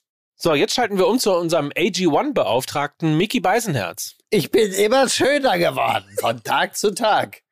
So, 0.42 0.54
jetzt 0.54 0.72
schalten 0.72 0.96
wir 0.96 1.06
um 1.06 1.18
zu 1.18 1.34
unserem 1.34 1.68
AG1-Beauftragten 1.68 3.14
Mickey 3.14 3.40
Beisenherz. 3.40 4.14
Ich 4.30 4.50
bin 4.50 4.72
immer 4.72 5.06
schöner 5.10 5.58
geworden, 5.58 6.06
von 6.18 6.42
Tag 6.42 6.78
zu 6.78 6.94
Tag. 6.94 7.42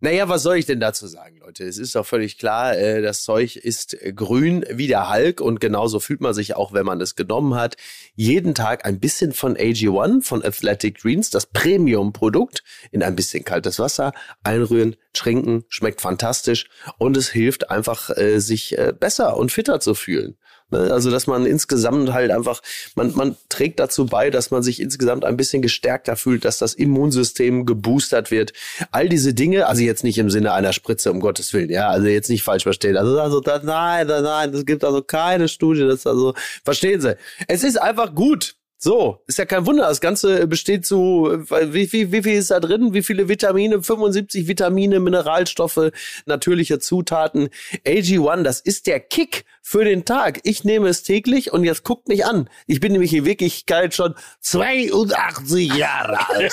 Naja, 0.00 0.26
was 0.30 0.42
soll 0.42 0.56
ich 0.56 0.64
denn 0.64 0.80
dazu 0.80 1.06
sagen, 1.06 1.36
Leute? 1.36 1.64
Es 1.64 1.76
ist 1.76 1.94
doch 1.94 2.06
völlig 2.06 2.38
klar, 2.38 2.78
äh, 2.78 3.02
das 3.02 3.24
Zeug 3.24 3.56
ist 3.56 3.96
grün 4.16 4.64
wie 4.70 4.86
der 4.86 5.12
Hulk 5.12 5.42
und 5.42 5.60
genauso 5.60 6.00
fühlt 6.00 6.22
man 6.22 6.32
sich 6.32 6.56
auch, 6.56 6.72
wenn 6.72 6.86
man 6.86 6.98
es 7.02 7.14
genommen 7.14 7.56
hat. 7.56 7.76
Jeden 8.14 8.54
Tag 8.54 8.86
ein 8.86 8.98
bisschen 8.98 9.32
von 9.32 9.54
AG1, 9.54 10.24
von 10.24 10.42
Athletic 10.42 11.02
Greens, 11.02 11.28
das 11.28 11.44
Premium-Produkt, 11.44 12.64
in 12.90 13.02
ein 13.02 13.16
bisschen 13.16 13.44
kaltes 13.44 13.78
Wasser 13.78 14.14
einrühren, 14.42 14.96
trinken, 15.12 15.66
schmeckt 15.68 16.00
fantastisch 16.00 16.70
und 16.96 17.18
es 17.18 17.28
hilft 17.28 17.70
einfach, 17.70 18.08
äh, 18.16 18.38
sich 18.38 18.78
äh, 18.78 18.94
besser 18.98 19.36
und 19.36 19.52
fitter 19.52 19.78
zu 19.78 19.94
fühlen. 19.94 20.38
Ne? 20.72 20.90
Also, 20.92 21.10
dass 21.10 21.26
man 21.26 21.46
insgesamt 21.46 22.12
halt 22.12 22.30
einfach, 22.30 22.60
man, 22.94 23.14
man 23.14 23.36
trägt 23.48 23.78
dazu 23.78 24.06
bei, 24.06 24.30
dass 24.30 24.50
man 24.50 24.62
sich 24.62 24.80
insgesamt 24.80 25.24
ein 25.24 25.36
bisschen 25.36 25.62
gestärkter 25.62 26.16
fühlt, 26.16 26.44
dass 26.44 26.58
das 26.58 26.74
Immunsystem 26.74 27.66
geboostert 27.66 28.30
wird. 28.30 28.52
All 28.90 29.08
diese 29.08 29.34
Dinge, 29.34 29.66
also 29.66 29.82
jetzt 29.82 30.04
nicht 30.04 30.18
im 30.18 30.30
Sinne 30.30 30.52
einer 30.52 30.72
Spritze, 30.72 31.12
um 31.12 31.20
Gottes 31.20 31.52
Willen, 31.52 31.70
ja, 31.70 31.88
also 31.88 32.06
jetzt 32.08 32.30
nicht 32.30 32.42
falsch 32.42 32.64
verstehen. 32.64 32.96
Also, 32.96 33.20
also 33.20 33.40
das, 33.40 33.62
nein, 33.62 34.06
nein, 34.06 34.52
es 34.54 34.66
gibt 34.66 34.84
also 34.84 35.02
keine 35.02 35.48
Studie, 35.48 35.86
das 35.86 36.06
also, 36.06 36.34
verstehen 36.64 37.00
Sie. 37.00 37.16
Es 37.46 37.62
ist 37.62 37.80
einfach 37.80 38.14
gut. 38.14 38.56
So, 38.84 39.22
ist 39.28 39.38
ja 39.38 39.44
kein 39.44 39.64
Wunder. 39.64 39.84
Das 39.84 40.00
Ganze 40.00 40.48
besteht 40.48 40.84
zu, 40.84 41.30
wie, 41.30 41.92
wie, 41.92 42.10
wie 42.10 42.22
viel 42.24 42.32
ist 42.32 42.50
da 42.50 42.58
drin? 42.58 42.92
Wie 42.92 43.04
viele 43.04 43.28
Vitamine? 43.28 43.80
75 43.80 44.48
Vitamine, 44.48 44.98
Mineralstoffe, 44.98 45.92
natürliche 46.26 46.80
Zutaten. 46.80 47.50
AG1, 47.86 48.42
das 48.42 48.58
ist 48.58 48.88
der 48.88 48.98
Kick 48.98 49.44
für 49.62 49.84
den 49.84 50.04
Tag. 50.04 50.40
Ich 50.42 50.64
nehme 50.64 50.88
es 50.88 51.04
täglich 51.04 51.52
und 51.52 51.62
jetzt 51.62 51.84
guckt 51.84 52.08
mich 52.08 52.26
an. 52.26 52.50
Ich 52.66 52.80
bin 52.80 52.90
nämlich 52.90 53.14
in 53.14 53.24
Wirklichkeit 53.24 53.94
schon 53.94 54.16
82 54.40 55.72
Jahre 55.76 56.28
alt. 56.28 56.52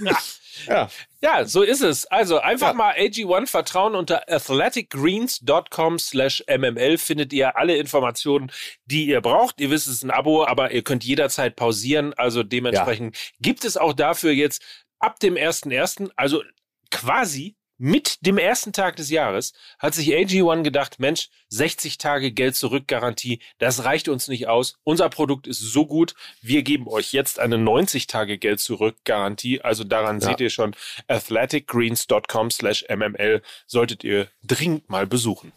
Ja. 0.66 0.88
ja, 1.20 1.44
so 1.44 1.62
ist 1.62 1.82
es. 1.82 2.06
Also 2.06 2.38
einfach 2.40 2.68
ja. 2.68 2.74
mal 2.74 2.94
AG1 2.94 3.48
vertrauen 3.48 3.94
unter 3.94 4.28
athleticgreens.com 4.28 5.98
slash 5.98 6.44
mml 6.48 6.98
findet 6.98 7.32
ihr 7.32 7.56
alle 7.56 7.76
Informationen, 7.76 8.50
die 8.86 9.06
ihr 9.06 9.20
braucht. 9.20 9.60
Ihr 9.60 9.70
wisst, 9.70 9.86
es 9.86 9.94
ist 9.94 10.04
ein 10.04 10.10
Abo, 10.10 10.44
aber 10.44 10.72
ihr 10.72 10.82
könnt 10.82 11.04
jederzeit 11.04 11.56
pausieren. 11.56 12.14
Also 12.14 12.42
dementsprechend 12.42 13.16
ja. 13.16 13.22
gibt 13.40 13.64
es 13.64 13.76
auch 13.76 13.92
dafür 13.92 14.32
jetzt 14.32 14.62
ab 14.98 15.18
dem 15.20 15.34
1.1., 15.34 16.10
also 16.16 16.42
quasi 16.90 17.56
mit 17.82 18.24
dem 18.24 18.38
ersten 18.38 18.72
Tag 18.72 18.94
des 18.94 19.10
Jahres 19.10 19.54
hat 19.80 19.92
sich 19.92 20.14
AG1 20.14 20.62
gedacht, 20.62 21.00
Mensch, 21.00 21.30
60 21.48 21.98
Tage 21.98 22.30
Geld 22.30 22.54
zurück 22.54 22.86
Garantie, 22.86 23.40
das 23.58 23.84
reicht 23.84 24.08
uns 24.08 24.28
nicht 24.28 24.46
aus. 24.46 24.78
Unser 24.84 25.08
Produkt 25.08 25.48
ist 25.48 25.58
so 25.58 25.84
gut, 25.84 26.14
wir 26.42 26.62
geben 26.62 26.86
euch 26.86 27.12
jetzt 27.12 27.40
eine 27.40 27.58
90 27.58 28.06
Tage 28.06 28.38
Geld 28.38 28.60
zurück 28.60 28.98
Garantie. 29.04 29.62
Also 29.62 29.82
daran 29.82 30.20
ja. 30.20 30.28
seht 30.28 30.40
ihr 30.40 30.50
schon 30.50 30.76
athleticgreens.com 31.08 32.52
slash 32.52 32.84
mml 32.88 33.42
solltet 33.66 34.04
ihr 34.04 34.28
dringend 34.44 34.88
mal 34.88 35.08
besuchen. 35.08 35.50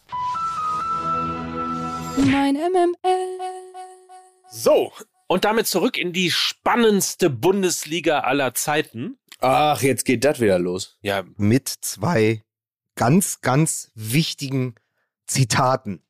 Mein 2.16 2.54
MML. 2.54 3.38
So, 4.50 4.92
und 5.28 5.44
damit 5.44 5.68
zurück 5.68 5.96
in 5.96 6.12
die 6.12 6.32
spannendste 6.32 7.30
Bundesliga 7.30 8.20
aller 8.20 8.52
Zeiten. 8.54 9.16
Ach, 9.38 9.82
jetzt 9.82 10.04
geht 10.04 10.24
das 10.24 10.40
wieder 10.40 10.58
los. 10.58 10.98
Ja. 11.02 11.24
Mit 11.36 11.68
zwei 11.68 12.42
ganz, 12.94 13.40
ganz 13.40 13.90
wichtigen 13.94 14.74
Zitaten. 15.26 16.02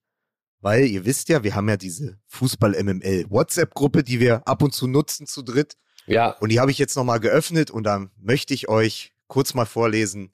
Weil 0.61 0.87
ihr 0.87 1.05
wisst 1.05 1.29
ja, 1.29 1.43
wir 1.45 1.55
haben 1.55 1.69
ja 1.69 1.77
diese 1.77 2.19
Fußball-MML 2.27 3.27
WhatsApp-Gruppe, 3.29 4.03
die 4.03 4.21
wir 4.21 4.47
ab 4.49 4.63
und 4.63 4.75
zu 4.75 4.87
nutzen 4.87 5.27
zu 5.27 5.43
dritt. 5.43 5.77
Ja. 6.07 6.31
Und 6.31 6.51
die 6.51 6.61
habe 6.61 6.71
ich 6.71 6.79
jetzt 6.79 6.97
nochmal 6.97 7.21
geöffnet 7.21 7.71
und 7.71 7.85
da 7.85 8.07
möchte 8.17 8.55
ich 8.55 8.69
euch 8.69 9.13
kurz 9.27 9.55
mal 9.55 9.67
vorlesen. 9.67 10.33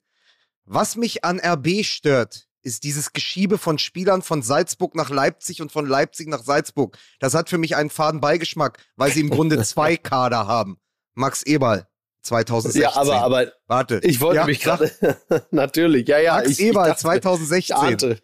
Was 0.65 0.97
mich 0.97 1.25
an 1.25 1.41
RB 1.41 1.85
stört, 1.85 2.47
ist 2.63 2.85
dieses 2.85 3.13
Geschiebe 3.13 3.59
von 3.59 3.79
Spielern 3.79 4.23
von 4.23 4.43
Salzburg 4.43 4.95
nach 4.95 5.11
Leipzig 5.11 5.61
und 5.61 5.73
von 5.73 5.87
Leipzig 5.87 6.29
nach 6.29 6.45
Salzburg. 6.45 6.97
Das 7.19 7.35
hat 7.35 7.51
für 7.51 7.59
mich 7.59 7.75
einen 7.75 7.91
faden 7.91 8.21
Beigeschmack, 8.21 8.79
weil 8.97 9.11
sie 9.11 9.21
im 9.21 9.31
Grunde 9.31 9.61
zwei 9.65 9.97
Kader 9.97 10.47
haben. 10.47 10.79
Max 11.15 11.43
Eberl, 11.43 11.87
2016. 12.23 12.83
Ja, 12.83 12.97
aber, 12.97 13.23
aber 13.23 13.53
warte. 13.67 14.01
Ich 14.03 14.21
wollte 14.21 14.37
ja, 14.37 14.47
mich 14.47 14.61
gerade 14.61 14.91
natürlich. 15.51 16.09
Ja, 16.09 16.19
ja, 16.19 16.35
Max 16.35 16.51
ich, 16.51 16.61
Eberl 16.61 16.87
ich 16.87 16.91
dachte, 16.93 17.03
2016. 17.03 18.21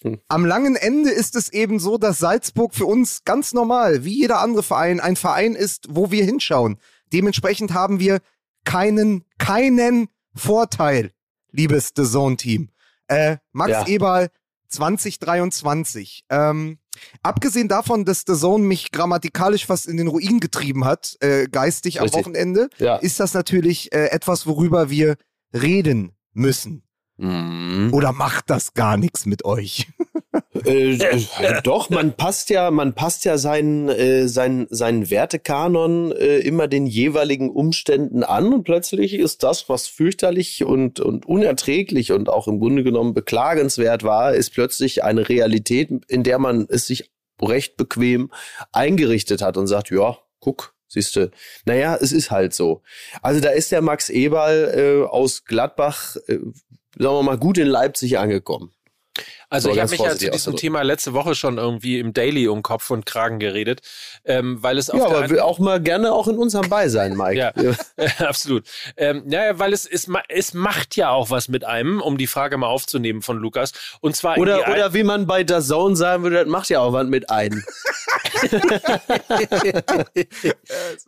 Hm. 0.00 0.20
Am 0.28 0.46
langen 0.46 0.76
Ende 0.76 1.10
ist 1.10 1.34
es 1.34 1.48
eben 1.48 1.80
so, 1.80 1.98
dass 1.98 2.18
Salzburg 2.18 2.74
für 2.74 2.86
uns 2.86 3.24
ganz 3.24 3.52
normal, 3.52 4.04
wie 4.04 4.20
jeder 4.20 4.40
andere 4.40 4.62
Verein, 4.62 5.00
ein 5.00 5.16
Verein 5.16 5.54
ist, 5.54 5.86
wo 5.90 6.10
wir 6.10 6.24
hinschauen. 6.24 6.78
Dementsprechend 7.12 7.72
haben 7.72 7.98
wir 7.98 8.20
keinen, 8.64 9.24
keinen 9.38 10.08
Vorteil, 10.34 11.10
liebes 11.50 11.92
The 11.96 12.04
Zone 12.04 12.36
Team. 12.36 12.70
Äh, 13.08 13.38
Max 13.52 13.72
ja. 13.72 13.86
Eberl 13.86 14.28
2023. 14.68 16.24
Ähm, 16.30 16.78
abgesehen 17.22 17.68
davon, 17.68 18.04
dass 18.04 18.24
The 18.26 18.34
Zone 18.34 18.64
mich 18.64 18.92
grammatikalisch 18.92 19.66
fast 19.66 19.86
in 19.86 19.96
den 19.96 20.08
Ruin 20.08 20.40
getrieben 20.40 20.84
hat, 20.84 21.16
äh, 21.20 21.46
geistig 21.48 22.00
Richtig. 22.00 22.14
am 22.14 22.20
Wochenende, 22.20 22.68
ja. 22.78 22.96
ist 22.96 23.20
das 23.20 23.34
natürlich 23.34 23.92
äh, 23.92 24.06
etwas, 24.06 24.46
worüber 24.46 24.90
wir 24.90 25.16
reden 25.52 26.12
müssen. 26.32 26.82
Mhm. 27.16 27.90
Oder 27.92 28.12
macht 28.12 28.48
das 28.50 28.74
gar 28.74 28.96
nichts 28.96 29.26
mit 29.26 29.44
euch? 29.44 29.88
Äh, 30.66 30.94
äh, 30.94 31.62
doch, 31.62 31.90
man 31.90 32.12
passt 32.14 32.50
ja, 32.50 32.70
man 32.70 32.94
passt 32.94 33.24
ja 33.24 33.38
seinen, 33.38 33.88
äh, 33.88 34.28
seinen, 34.28 34.66
seinen 34.70 35.10
Wertekanon 35.10 36.12
äh, 36.12 36.38
immer 36.38 36.68
den 36.68 36.86
jeweiligen 36.86 37.50
Umständen 37.50 38.22
an 38.22 38.52
und 38.52 38.64
plötzlich 38.64 39.14
ist 39.14 39.42
das, 39.42 39.68
was 39.68 39.86
fürchterlich 39.86 40.64
und, 40.64 41.00
und 41.00 41.26
unerträglich 41.26 42.12
und 42.12 42.28
auch 42.28 42.48
im 42.48 42.60
Grunde 42.60 42.84
genommen 42.84 43.14
beklagenswert 43.14 44.04
war, 44.04 44.34
ist 44.34 44.52
plötzlich 44.54 45.04
eine 45.04 45.28
Realität, 45.28 45.90
in 46.08 46.22
der 46.22 46.38
man 46.38 46.66
es 46.68 46.86
sich 46.86 47.10
recht 47.40 47.76
bequem 47.76 48.30
eingerichtet 48.72 49.42
hat 49.42 49.56
und 49.56 49.66
sagt, 49.66 49.90
ja, 49.90 50.18
guck, 50.40 50.74
Siehst 50.90 51.16
du, 51.16 51.30
naja, 51.66 51.98
es 52.00 52.12
ist 52.12 52.30
halt 52.30 52.54
so. 52.54 52.82
Also 53.20 53.40
da 53.40 53.50
ist 53.50 53.70
der 53.72 53.82
Max 53.82 54.08
Eberl 54.08 54.72
äh, 54.74 55.06
aus 55.06 55.44
Gladbach, 55.44 56.16
äh, 56.26 56.38
sagen 56.98 57.14
wir 57.14 57.22
mal, 57.22 57.36
gut 57.36 57.58
in 57.58 57.66
Leipzig 57.66 58.18
angekommen. 58.18 58.72
Also 59.50 59.70
ich 59.70 59.80
habe 59.80 59.90
mich 59.90 60.00
ja 60.00 60.14
zu 60.14 60.30
diesem 60.30 60.56
Thema 60.56 60.82
letzte 60.82 61.14
Woche 61.14 61.34
schon 61.34 61.56
irgendwie 61.56 61.98
im 61.98 62.12
Daily 62.12 62.48
um 62.48 62.62
Kopf 62.62 62.90
und 62.90 63.06
Kragen 63.06 63.38
geredet, 63.38 63.80
ähm, 64.26 64.62
weil 64.62 64.76
es 64.76 64.90
auf 64.90 65.00
ja, 65.00 65.06
aber 65.06 65.30
will 65.30 65.40
auch 65.40 65.58
mal 65.58 65.80
gerne 65.80 66.12
auch 66.12 66.28
in 66.28 66.36
unserem 66.36 66.68
Beisein, 66.68 67.16
Mike. 67.16 67.38
ja, 67.38 67.52
ja. 67.56 67.74
absolut. 68.26 68.64
Ähm, 68.98 69.24
ja, 69.28 69.58
weil 69.58 69.72
es, 69.72 69.86
es 69.86 70.06
es 70.28 70.52
macht 70.52 70.96
ja 70.96 71.10
auch 71.10 71.30
was 71.30 71.48
mit 71.48 71.64
einem, 71.64 72.02
um 72.02 72.18
die 72.18 72.26
Frage 72.26 72.58
mal 72.58 72.66
aufzunehmen 72.66 73.22
von 73.22 73.38
Lukas. 73.38 73.72
Und 74.00 74.16
zwar 74.16 74.36
oder 74.36 74.68
oder 74.68 74.92
wie 74.92 75.02
man 75.02 75.26
bei 75.26 75.44
der 75.44 75.62
Zone 75.62 75.96
sagen 75.96 76.24
würde, 76.24 76.36
das 76.36 76.48
macht 76.48 76.68
ja 76.68 76.80
auch 76.80 76.92
was 76.92 77.06
mit 77.06 77.30
einem. 77.30 77.64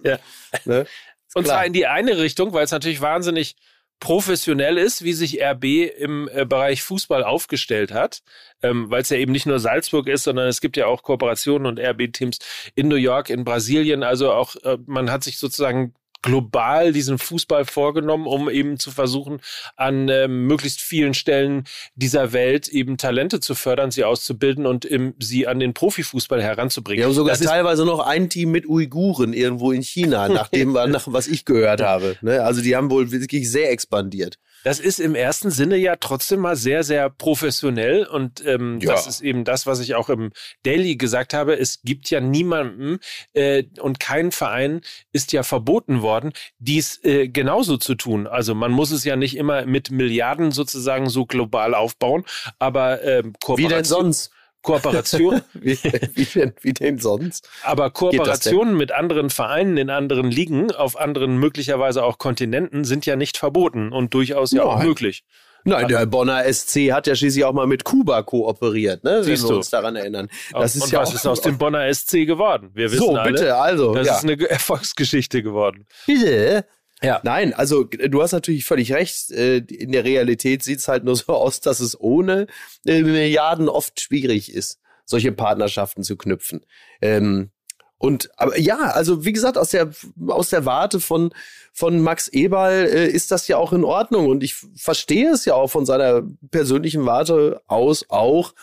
ja. 0.02 0.18
Ne? 0.64 0.86
Und 1.34 1.46
zwar 1.46 1.66
in 1.66 1.72
die 1.72 1.86
eine 1.86 2.18
Richtung, 2.18 2.52
weil 2.54 2.64
es 2.64 2.70
natürlich 2.70 3.00
wahnsinnig 3.02 3.56
professionell 4.00 4.78
ist, 4.78 5.04
wie 5.04 5.12
sich 5.12 5.42
RB 5.42 5.64
im 5.98 6.28
äh, 6.32 6.46
Bereich 6.46 6.82
Fußball 6.82 7.22
aufgestellt 7.22 7.92
hat, 7.92 8.22
ähm, 8.62 8.90
weil 8.90 9.02
es 9.02 9.10
ja 9.10 9.18
eben 9.18 9.32
nicht 9.32 9.46
nur 9.46 9.60
Salzburg 9.60 10.08
ist, 10.08 10.24
sondern 10.24 10.48
es 10.48 10.60
gibt 10.60 10.76
ja 10.78 10.86
auch 10.86 11.02
Kooperationen 11.02 11.66
und 11.66 11.78
RB-Teams 11.78 12.38
in 12.74 12.88
New 12.88 12.96
York, 12.96 13.28
in 13.30 13.44
Brasilien. 13.44 14.02
Also 14.02 14.32
auch 14.32 14.56
äh, 14.64 14.78
man 14.86 15.10
hat 15.10 15.22
sich 15.22 15.38
sozusagen 15.38 15.94
global 16.22 16.92
diesen 16.92 17.18
Fußball 17.18 17.64
vorgenommen, 17.64 18.26
um 18.26 18.50
eben 18.50 18.78
zu 18.78 18.90
versuchen, 18.90 19.40
an 19.76 20.08
äh, 20.08 20.28
möglichst 20.28 20.80
vielen 20.80 21.14
Stellen 21.14 21.64
dieser 21.94 22.32
Welt 22.32 22.68
eben 22.68 22.96
Talente 22.96 23.40
zu 23.40 23.54
fördern, 23.54 23.90
sie 23.90 24.04
auszubilden 24.04 24.66
und 24.66 24.84
im, 24.84 25.14
sie 25.18 25.46
an 25.46 25.58
den 25.58 25.74
Profifußball 25.74 26.42
heranzubringen. 26.42 27.00
Wir 27.00 27.06
haben 27.06 27.14
sogar 27.14 27.36
das 27.36 27.46
teilweise 27.46 27.84
noch 27.84 28.00
ein 28.00 28.28
Team 28.28 28.50
mit 28.50 28.66
Uiguren 28.66 29.32
irgendwo 29.32 29.72
in 29.72 29.82
China, 29.82 30.28
nach 30.28 30.48
dem, 30.48 30.72
nach 30.88 31.04
was 31.06 31.26
ich 31.26 31.44
gehört 31.44 31.80
habe. 31.80 32.16
Ne? 32.20 32.42
Also 32.42 32.60
die 32.60 32.76
haben 32.76 32.90
wohl 32.90 33.10
wirklich 33.10 33.50
sehr 33.50 33.70
expandiert. 33.70 34.38
Das 34.64 34.80
ist 34.80 35.00
im 35.00 35.14
ersten 35.14 35.50
Sinne 35.50 35.76
ja 35.76 35.96
trotzdem 35.96 36.40
mal 36.40 36.56
sehr, 36.56 36.84
sehr 36.84 37.10
professionell 37.10 38.06
und 38.06 38.44
ähm, 38.44 38.78
ja. 38.80 38.92
das 38.92 39.06
ist 39.06 39.20
eben 39.20 39.44
das, 39.44 39.66
was 39.66 39.80
ich 39.80 39.94
auch 39.94 40.08
im 40.08 40.32
Daily 40.62 40.96
gesagt 40.96 41.34
habe. 41.34 41.58
Es 41.58 41.80
gibt 41.82 42.10
ja 42.10 42.20
niemanden 42.20 42.98
äh, 43.32 43.64
und 43.80 44.00
kein 44.00 44.32
Verein 44.32 44.82
ist 45.12 45.32
ja 45.32 45.42
verboten 45.42 46.02
worden, 46.02 46.32
dies 46.58 47.02
äh, 47.04 47.28
genauso 47.28 47.76
zu 47.76 47.94
tun. 47.94 48.26
Also 48.26 48.54
man 48.54 48.72
muss 48.72 48.90
es 48.90 49.04
ja 49.04 49.16
nicht 49.16 49.36
immer 49.36 49.66
mit 49.66 49.90
Milliarden 49.90 50.50
sozusagen 50.50 51.08
so 51.08 51.26
global 51.26 51.74
aufbauen, 51.74 52.24
aber 52.58 53.02
ähm, 53.02 53.32
Kooperation. 53.42 53.58
Wie 53.58 53.74
denn 53.74 53.84
sonst? 53.84 54.32
Kooperation. 54.62 55.42
wie, 55.54 55.78
wie, 56.14 56.24
denn, 56.24 56.52
wie 56.60 56.72
denn 56.72 56.98
sonst? 56.98 57.48
Aber 57.62 57.90
Kooperationen 57.90 58.76
mit 58.76 58.92
anderen 58.92 59.30
Vereinen 59.30 59.76
in 59.76 59.90
anderen 59.90 60.30
Ligen, 60.30 60.70
auf 60.72 60.98
anderen 60.98 61.38
möglicherweise 61.38 62.04
auch 62.04 62.18
Kontinenten, 62.18 62.84
sind 62.84 63.06
ja 63.06 63.16
nicht 63.16 63.38
verboten 63.38 63.92
und 63.92 64.14
durchaus 64.14 64.52
ja, 64.52 64.58
ja 64.58 64.64
auch 64.64 64.82
möglich. 64.82 65.24
Nein, 65.64 65.88
der 65.88 66.06
Bonner 66.06 66.50
SC 66.52 66.92
hat 66.92 67.06
ja 67.06 67.14
schließlich 67.14 67.44
auch 67.44 67.52
mal 67.52 67.66
mit 67.66 67.84
Kuba 67.84 68.22
kooperiert, 68.22 69.04
ne? 69.04 69.20
Wenn 69.24 69.42
wir 69.42 69.56
uns 69.56 69.70
daran 69.70 69.96
erinnern. 69.96 70.28
Das 70.52 70.74
ist 70.74 70.84
und 70.84 70.92
ja 70.92 71.00
was 71.00 71.12
ist 71.12 71.26
aus 71.26 71.40
dem 71.42 71.58
Bonner 71.58 71.92
SC 71.92 72.26
geworden? 72.26 72.70
Wir 72.74 72.90
wissen 72.90 73.04
so, 73.04 73.18
bitte, 73.22 73.56
alle, 73.56 73.56
also. 73.56 73.94
Das 73.94 74.06
ja. 74.06 74.16
ist 74.16 74.24
eine 74.24 74.40
Erfolgsgeschichte 74.50 75.42
geworden. 75.42 75.86
Bitte? 76.06 76.64
Ja. 77.02 77.20
Nein, 77.22 77.54
also 77.54 77.84
du 77.84 78.22
hast 78.22 78.32
natürlich 78.32 78.64
völlig 78.64 78.92
recht. 78.92 79.30
Äh, 79.30 79.58
in 79.58 79.92
der 79.92 80.04
Realität 80.04 80.62
sieht 80.62 80.80
es 80.80 80.88
halt 80.88 81.04
nur 81.04 81.16
so 81.16 81.26
aus, 81.34 81.60
dass 81.60 81.80
es 81.80 81.98
ohne 81.98 82.46
äh, 82.84 83.02
Milliarden 83.02 83.68
oft 83.68 84.00
schwierig 84.00 84.52
ist, 84.52 84.80
solche 85.04 85.32
Partnerschaften 85.32 86.02
zu 86.02 86.16
knüpfen. 86.16 86.64
Ähm, 87.00 87.50
und 87.96 88.30
aber 88.38 88.58
ja, 88.58 88.78
also 88.78 89.26
wie 89.26 89.32
gesagt, 89.32 89.58
aus 89.58 89.70
der 89.70 89.90
aus 90.28 90.48
der 90.48 90.64
Warte 90.64 91.00
von 91.00 91.34
von 91.72 92.00
Max 92.00 92.28
Eberl 92.28 92.86
äh, 92.86 93.06
ist 93.06 93.30
das 93.30 93.46
ja 93.46 93.58
auch 93.58 93.74
in 93.74 93.84
Ordnung 93.84 94.28
und 94.28 94.42
ich 94.42 94.54
verstehe 94.74 95.30
es 95.30 95.44
ja 95.44 95.54
auch 95.54 95.68
von 95.68 95.84
seiner 95.84 96.22
persönlichen 96.50 97.04
Warte 97.04 97.60
aus 97.66 98.06
auch, 98.08 98.54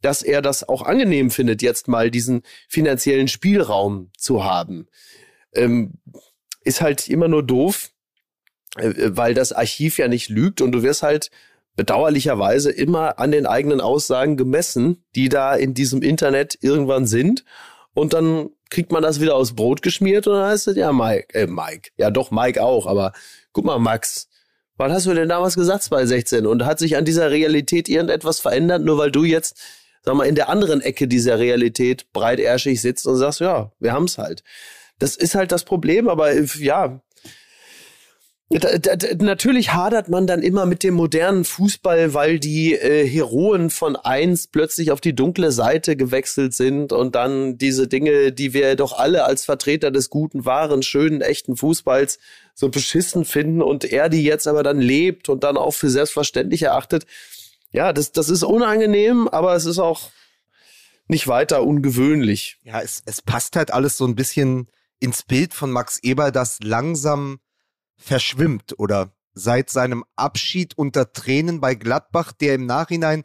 dass 0.00 0.22
er 0.22 0.42
das 0.42 0.68
auch 0.68 0.82
angenehm 0.82 1.30
findet, 1.30 1.60
jetzt 1.60 1.88
mal 1.88 2.10
diesen 2.10 2.42
finanziellen 2.68 3.26
Spielraum 3.26 4.10
zu 4.16 4.44
haben. 4.44 4.86
Ähm, 5.54 5.94
ist 6.64 6.80
halt 6.80 7.08
immer 7.08 7.28
nur 7.28 7.42
doof, 7.42 7.90
äh, 8.76 8.92
weil 8.96 9.34
das 9.34 9.52
Archiv 9.52 9.98
ja 9.98 10.08
nicht 10.08 10.28
lügt 10.28 10.60
und 10.60 10.72
du 10.72 10.82
wirst 10.82 11.02
halt 11.02 11.30
bedauerlicherweise 11.76 12.70
immer 12.70 13.18
an 13.18 13.32
den 13.32 13.46
eigenen 13.46 13.80
Aussagen 13.80 14.36
gemessen, 14.36 15.04
die 15.14 15.28
da 15.28 15.54
in 15.54 15.74
diesem 15.74 16.02
Internet 16.02 16.58
irgendwann 16.60 17.06
sind. 17.06 17.44
Und 17.94 18.12
dann 18.12 18.50
kriegt 18.70 18.92
man 18.92 19.02
das 19.02 19.20
wieder 19.20 19.36
aus 19.36 19.54
Brot 19.54 19.82
geschmiert 19.82 20.26
und 20.26 20.34
dann 20.34 20.48
heißt 20.48 20.68
es, 20.68 20.76
ja, 20.76 20.92
Mike, 20.92 21.34
äh, 21.34 21.46
Mike. 21.46 21.90
Ja, 21.96 22.10
doch, 22.10 22.30
Mike 22.30 22.62
auch, 22.62 22.86
aber 22.86 23.12
guck 23.52 23.64
mal, 23.64 23.78
Max, 23.78 24.28
was 24.76 24.92
hast 24.92 25.06
du 25.06 25.14
denn 25.14 25.28
damals 25.28 25.54
gesagt 25.54 25.88
bei 25.90 26.04
16? 26.04 26.46
Und 26.46 26.64
hat 26.64 26.80
sich 26.80 26.96
an 26.96 27.04
dieser 27.04 27.30
Realität 27.30 27.88
irgendetwas 27.88 28.40
verändert, 28.40 28.82
nur 28.82 28.98
weil 28.98 29.12
du 29.12 29.24
jetzt, 29.24 29.60
sag 30.02 30.14
mal, 30.14 30.26
in 30.26 30.34
der 30.34 30.48
anderen 30.48 30.80
Ecke 30.80 31.06
dieser 31.06 31.38
Realität 31.38 32.12
breitärschig 32.12 32.80
sitzt 32.80 33.06
und 33.06 33.16
sagst, 33.16 33.40
ja, 33.40 33.70
wir 33.78 33.92
haben's 33.92 34.18
halt. 34.18 34.42
Das 35.04 35.16
ist 35.16 35.34
halt 35.34 35.52
das 35.52 35.64
Problem, 35.64 36.08
aber 36.08 36.32
ja, 36.32 37.02
Da, 38.48 38.78
da, 38.78 38.96
natürlich 39.18 39.74
hadert 39.74 40.08
man 40.08 40.26
dann 40.26 40.42
immer 40.42 40.64
mit 40.64 40.82
dem 40.82 40.94
modernen 40.94 41.44
Fußball, 41.44 42.14
weil 42.14 42.38
die 42.38 42.72
äh, 42.72 43.06
Heroen 43.06 43.68
von 43.68 43.96
eins 43.96 44.46
plötzlich 44.46 44.92
auf 44.92 45.02
die 45.02 45.14
dunkle 45.14 45.52
Seite 45.52 45.94
gewechselt 45.94 46.54
sind 46.54 46.94
und 46.94 47.14
dann 47.16 47.58
diese 47.58 47.86
Dinge, 47.86 48.32
die 48.32 48.54
wir 48.54 48.76
doch 48.76 48.98
alle 48.98 49.24
als 49.24 49.44
Vertreter 49.44 49.90
des 49.90 50.08
guten, 50.08 50.46
wahren, 50.46 50.82
schönen, 50.82 51.20
echten 51.20 51.54
Fußballs 51.54 52.18
so 52.54 52.70
beschissen 52.70 53.26
finden 53.26 53.60
und 53.60 53.84
er 53.84 54.08
die 54.08 54.24
jetzt 54.24 54.48
aber 54.48 54.62
dann 54.62 54.80
lebt 54.80 55.28
und 55.28 55.44
dann 55.44 55.58
auch 55.58 55.72
für 55.72 55.90
selbstverständlich 55.90 56.62
erachtet. 56.62 57.04
Ja, 57.72 57.92
das, 57.92 58.12
das 58.12 58.30
ist 58.30 58.42
unangenehm, 58.42 59.28
aber 59.28 59.54
es 59.54 59.66
ist 59.66 59.78
auch 59.78 60.10
nicht 61.08 61.28
weiter 61.28 61.62
ungewöhnlich. 61.62 62.56
Ja, 62.62 62.80
es, 62.80 63.02
es 63.04 63.20
passt 63.20 63.56
halt 63.56 63.70
alles 63.70 63.98
so 63.98 64.06
ein 64.06 64.14
bisschen 64.14 64.68
ins 65.00 65.22
Bild 65.22 65.54
von 65.54 65.70
Max 65.70 65.98
Eber, 66.02 66.30
das 66.30 66.58
langsam 66.62 67.38
verschwimmt 67.96 68.78
oder 68.78 69.12
seit 69.34 69.70
seinem 69.70 70.04
Abschied 70.16 70.76
unter 70.78 71.12
Tränen 71.12 71.60
bei 71.60 71.74
Gladbach, 71.74 72.32
der 72.32 72.54
im 72.54 72.66
Nachhinein 72.66 73.24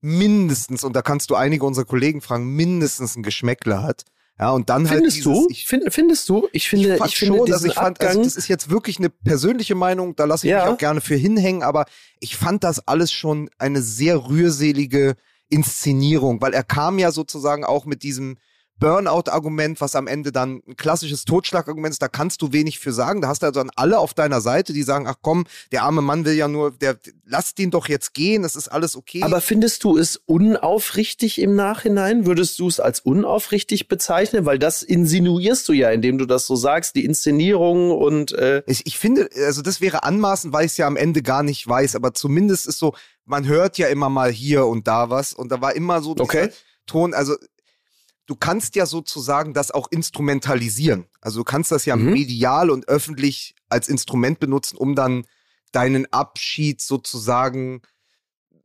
mindestens, 0.00 0.84
und 0.84 0.94
da 0.96 1.02
kannst 1.02 1.30
du 1.30 1.34
einige 1.34 1.64
unserer 1.64 1.84
Kollegen 1.84 2.20
fragen, 2.20 2.54
mindestens 2.54 3.16
ein 3.16 3.22
Geschmäckler 3.22 3.82
hat. 3.82 4.04
Ja, 4.38 4.52
und 4.52 4.70
dann 4.70 4.86
findest 4.86 5.16
halt 5.16 5.26
dieses, 5.26 5.46
du? 5.46 5.46
Ich, 5.50 5.66
find, 5.66 5.92
findest 5.92 6.26
du? 6.30 6.48
Ich 6.52 6.70
finde, 6.70 6.96
ich, 6.96 7.04
ich 7.04 7.16
finde 7.16 7.38
schon, 7.38 7.52
also 7.52 7.66
ich 7.66 7.74
fand, 7.74 8.00
also 8.00 8.22
das 8.22 8.36
ist 8.36 8.48
jetzt 8.48 8.70
wirklich 8.70 8.98
eine 8.98 9.10
persönliche 9.10 9.74
Meinung, 9.74 10.16
da 10.16 10.24
lasse 10.24 10.46
ich 10.46 10.52
ja. 10.52 10.64
mich 10.64 10.72
auch 10.72 10.78
gerne 10.78 11.02
für 11.02 11.14
hinhängen, 11.14 11.62
aber 11.62 11.84
ich 12.20 12.36
fand 12.36 12.64
das 12.64 12.88
alles 12.88 13.12
schon 13.12 13.50
eine 13.58 13.82
sehr 13.82 14.28
rührselige 14.28 15.16
Inszenierung, 15.50 16.40
weil 16.40 16.54
er 16.54 16.62
kam 16.62 16.98
ja 16.98 17.12
sozusagen 17.12 17.64
auch 17.66 17.84
mit 17.84 18.02
diesem 18.02 18.38
Burnout-Argument, 18.80 19.80
was 19.80 19.94
am 19.94 20.08
Ende 20.08 20.32
dann 20.32 20.62
ein 20.66 20.76
klassisches 20.76 21.24
Totschlagargument 21.24 21.92
ist, 21.92 22.02
da 22.02 22.08
kannst 22.08 22.42
du 22.42 22.52
wenig 22.52 22.80
für 22.80 22.92
sagen. 22.92 23.20
Da 23.20 23.28
hast 23.28 23.42
du 23.42 23.46
also 23.46 23.60
dann 23.60 23.70
alle 23.76 23.98
auf 23.98 24.14
deiner 24.14 24.40
Seite, 24.40 24.72
die 24.72 24.82
sagen, 24.82 25.06
ach 25.06 25.16
komm, 25.22 25.44
der 25.70 25.84
arme 25.84 26.02
Mann 26.02 26.24
will 26.24 26.32
ja 26.32 26.48
nur, 26.48 26.72
der, 26.72 26.98
lass 27.26 27.54
den 27.54 27.70
doch 27.70 27.88
jetzt 27.88 28.14
gehen, 28.14 28.42
das 28.42 28.56
ist 28.56 28.68
alles 28.68 28.96
okay. 28.96 29.22
Aber 29.22 29.40
findest 29.40 29.84
du 29.84 29.96
es 29.96 30.16
unaufrichtig 30.16 31.40
im 31.40 31.54
Nachhinein? 31.54 32.26
Würdest 32.26 32.58
du 32.58 32.66
es 32.66 32.80
als 32.80 33.00
unaufrichtig 33.00 33.86
bezeichnen? 33.86 34.46
Weil 34.46 34.58
das 34.58 34.82
insinuierst 34.82 35.68
du 35.68 35.72
ja, 35.72 35.90
indem 35.90 36.18
du 36.18 36.26
das 36.26 36.46
so 36.46 36.56
sagst, 36.56 36.96
die 36.96 37.04
Inszenierung 37.04 37.90
und 37.90 38.32
äh 38.32 38.62
ich, 38.66 38.86
ich 38.86 38.98
finde, 38.98 39.28
also 39.46 39.62
das 39.62 39.80
wäre 39.80 40.02
anmaßend, 40.02 40.52
weil 40.52 40.64
ich 40.64 40.72
es 40.72 40.76
ja 40.78 40.86
am 40.86 40.96
Ende 40.96 41.22
gar 41.22 41.42
nicht 41.42 41.68
weiß, 41.68 41.94
aber 41.94 42.14
zumindest 42.14 42.66
ist 42.66 42.78
so, 42.78 42.94
man 43.26 43.46
hört 43.46 43.78
ja 43.78 43.88
immer 43.88 44.08
mal 44.08 44.32
hier 44.32 44.66
und 44.66 44.88
da 44.88 45.10
was 45.10 45.34
und 45.34 45.52
da 45.52 45.60
war 45.60 45.76
immer 45.76 46.02
so 46.02 46.16
okay. 46.18 46.48
Ton, 46.86 47.14
also 47.14 47.36
du 48.30 48.36
kannst 48.36 48.76
ja 48.76 48.86
sozusagen 48.86 49.54
das 49.54 49.72
auch 49.72 49.88
instrumentalisieren. 49.90 51.06
Also 51.20 51.40
du 51.40 51.44
kannst 51.44 51.72
das 51.72 51.84
ja 51.84 51.96
mhm. 51.96 52.12
medial 52.12 52.70
und 52.70 52.86
öffentlich 52.86 53.56
als 53.68 53.88
Instrument 53.88 54.38
benutzen, 54.38 54.76
um 54.76 54.94
dann 54.94 55.24
deinen 55.72 56.06
Abschied 56.12 56.80
sozusagen 56.80 57.82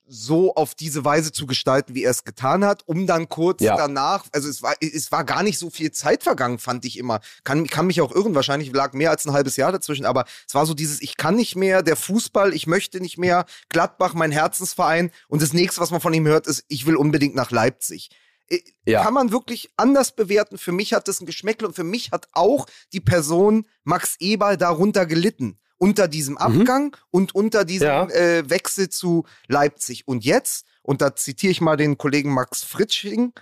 so 0.07 0.53
auf 0.53 0.76
diese 0.76 1.03
Weise 1.03 1.32
zu 1.32 1.47
gestalten, 1.47 1.95
wie 1.95 2.03
er 2.03 2.11
es 2.11 2.24
getan 2.24 2.63
hat, 2.63 2.84
um 2.86 3.07
dann 3.07 3.28
kurz 3.28 3.63
ja. 3.63 3.76
danach, 3.76 4.26
also 4.34 4.47
es 4.47 4.61
war, 4.61 4.76
es 4.80 5.11
war 5.11 5.24
gar 5.24 5.41
nicht 5.41 5.57
so 5.57 5.72
viel 5.72 5.91
Zeit 5.91 6.22
vergangen, 6.22 6.59
fand 6.59 6.86
ich 6.86 6.99
immer. 6.99 7.22
Kann, 7.43 7.66
kann 7.66 7.88
mich 7.88 8.01
auch 8.01 8.13
irren, 8.13 8.36
wahrscheinlich 8.36 8.72
lag 8.72 8.93
mehr 8.93 9.09
als 9.09 9.26
ein 9.26 9.34
halbes 9.34 9.57
Jahr 9.57 9.72
dazwischen, 9.72 10.05
aber 10.05 10.26
es 10.47 10.53
war 10.53 10.68
so 10.68 10.76
dieses, 10.76 11.01
ich 11.01 11.18
kann 11.18 11.36
nicht 11.36 11.55
mehr, 11.55 11.82
der 11.82 11.95
Fußball, 11.95 12.53
ich 12.53 12.68
möchte 12.68 12.99
nicht 12.99 13.18
mehr, 13.18 13.45
Gladbach, 13.70 14.13
mein 14.13 14.32
Herzensverein 14.32 15.09
und 15.28 15.41
das 15.41 15.53
nächste, 15.53 15.82
was 15.82 15.89
man 15.89 16.01
von 16.01 16.13
ihm 16.13 16.28
hört, 16.28 16.45
ist, 16.45 16.66
ich 16.68 16.86
will 16.86 16.95
unbedingt 16.95 17.34
nach 17.34 17.49
Leipzig. 17.49 18.11
Äh, 18.49 18.59
ja. 18.85 19.03
Kann 19.03 19.13
man 19.13 19.31
wirklich 19.31 19.71
anders 19.77 20.15
bewerten. 20.15 20.57
Für 20.57 20.71
mich 20.71 20.93
hat 20.93 21.07
das 21.07 21.21
ein 21.21 21.25
Geschmäckle 21.25 21.67
und 21.67 21.73
für 21.73 21.83
mich 21.83 22.11
hat 22.11 22.27
auch 22.33 22.67
die 22.93 23.01
Person 23.01 23.67
Max 23.83 24.15
Eberl 24.19 24.57
darunter 24.57 25.05
gelitten. 25.05 25.59
Unter 25.77 26.07
diesem 26.07 26.35
mhm. 26.35 26.39
Abgang 26.39 26.85
mhm. 26.85 26.91
und 27.11 27.35
unter 27.35 27.65
diesem 27.65 27.87
ja. 27.87 28.09
äh, 28.09 28.49
Wechsel 28.49 28.89
zu 28.89 29.25
Leipzig. 29.47 30.07
Und 30.07 30.23
jetzt, 30.23 30.65
und 30.81 31.01
da 31.01 31.15
zitiere 31.15 31.51
ich 31.51 31.59
mal 31.59 31.75
den 31.75 31.97
Kollegen 31.97 32.33
Max 32.33 32.63
Fritsching, 32.63 33.33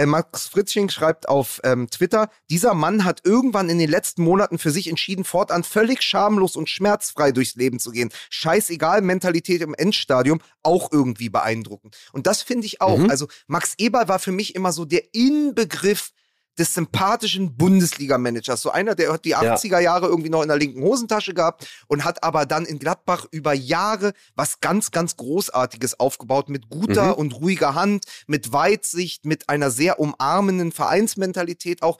äh, 0.00 0.06
Max 0.06 0.48
Fritzsching 0.48 0.88
schreibt 0.88 1.28
auf 1.28 1.60
ähm, 1.62 1.88
Twitter, 1.90 2.30
dieser 2.48 2.72
Mann 2.72 3.04
hat 3.04 3.20
irgendwann 3.24 3.68
in 3.68 3.78
den 3.78 3.90
letzten 3.90 4.22
Monaten 4.22 4.58
für 4.58 4.70
sich 4.70 4.88
entschieden, 4.88 5.24
fortan 5.24 5.62
völlig 5.62 6.02
schamlos 6.02 6.56
und 6.56 6.70
schmerzfrei 6.70 7.32
durchs 7.32 7.54
Leben 7.54 7.78
zu 7.78 7.90
gehen. 7.90 8.10
Scheißegal, 8.30 9.02
Mentalität 9.02 9.60
im 9.60 9.74
Endstadium, 9.74 10.40
auch 10.62 10.90
irgendwie 10.90 11.28
beeindruckend. 11.28 11.96
Und 12.12 12.26
das 12.26 12.42
finde 12.42 12.66
ich 12.66 12.80
auch. 12.80 12.98
Mhm. 12.98 13.10
Also 13.10 13.28
Max 13.46 13.74
Eber 13.76 14.08
war 14.08 14.18
für 14.18 14.32
mich 14.32 14.54
immer 14.54 14.72
so 14.72 14.86
der 14.86 15.14
Inbegriff 15.14 16.12
des 16.60 16.74
sympathischen 16.74 17.56
Bundesliga-Managers. 17.56 18.60
So 18.60 18.70
einer, 18.70 18.94
der 18.94 19.14
hat 19.14 19.24
die 19.24 19.34
80er 19.34 19.80
Jahre 19.80 20.06
irgendwie 20.08 20.28
noch 20.28 20.42
in 20.42 20.48
der 20.48 20.58
linken 20.58 20.82
Hosentasche 20.82 21.32
gehabt 21.32 21.66
und 21.88 22.04
hat 22.04 22.22
aber 22.22 22.44
dann 22.44 22.66
in 22.66 22.78
Gladbach 22.78 23.26
über 23.30 23.54
Jahre 23.54 24.12
was 24.36 24.60
ganz, 24.60 24.90
ganz 24.90 25.16
Großartiges 25.16 25.98
aufgebaut 25.98 26.50
mit 26.50 26.68
guter 26.68 27.06
mhm. 27.06 27.14
und 27.14 27.34
ruhiger 27.40 27.74
Hand, 27.74 28.04
mit 28.26 28.52
Weitsicht, 28.52 29.24
mit 29.24 29.48
einer 29.48 29.70
sehr 29.70 29.98
umarmenden 29.98 30.70
Vereinsmentalität 30.70 31.82
auch. 31.82 31.98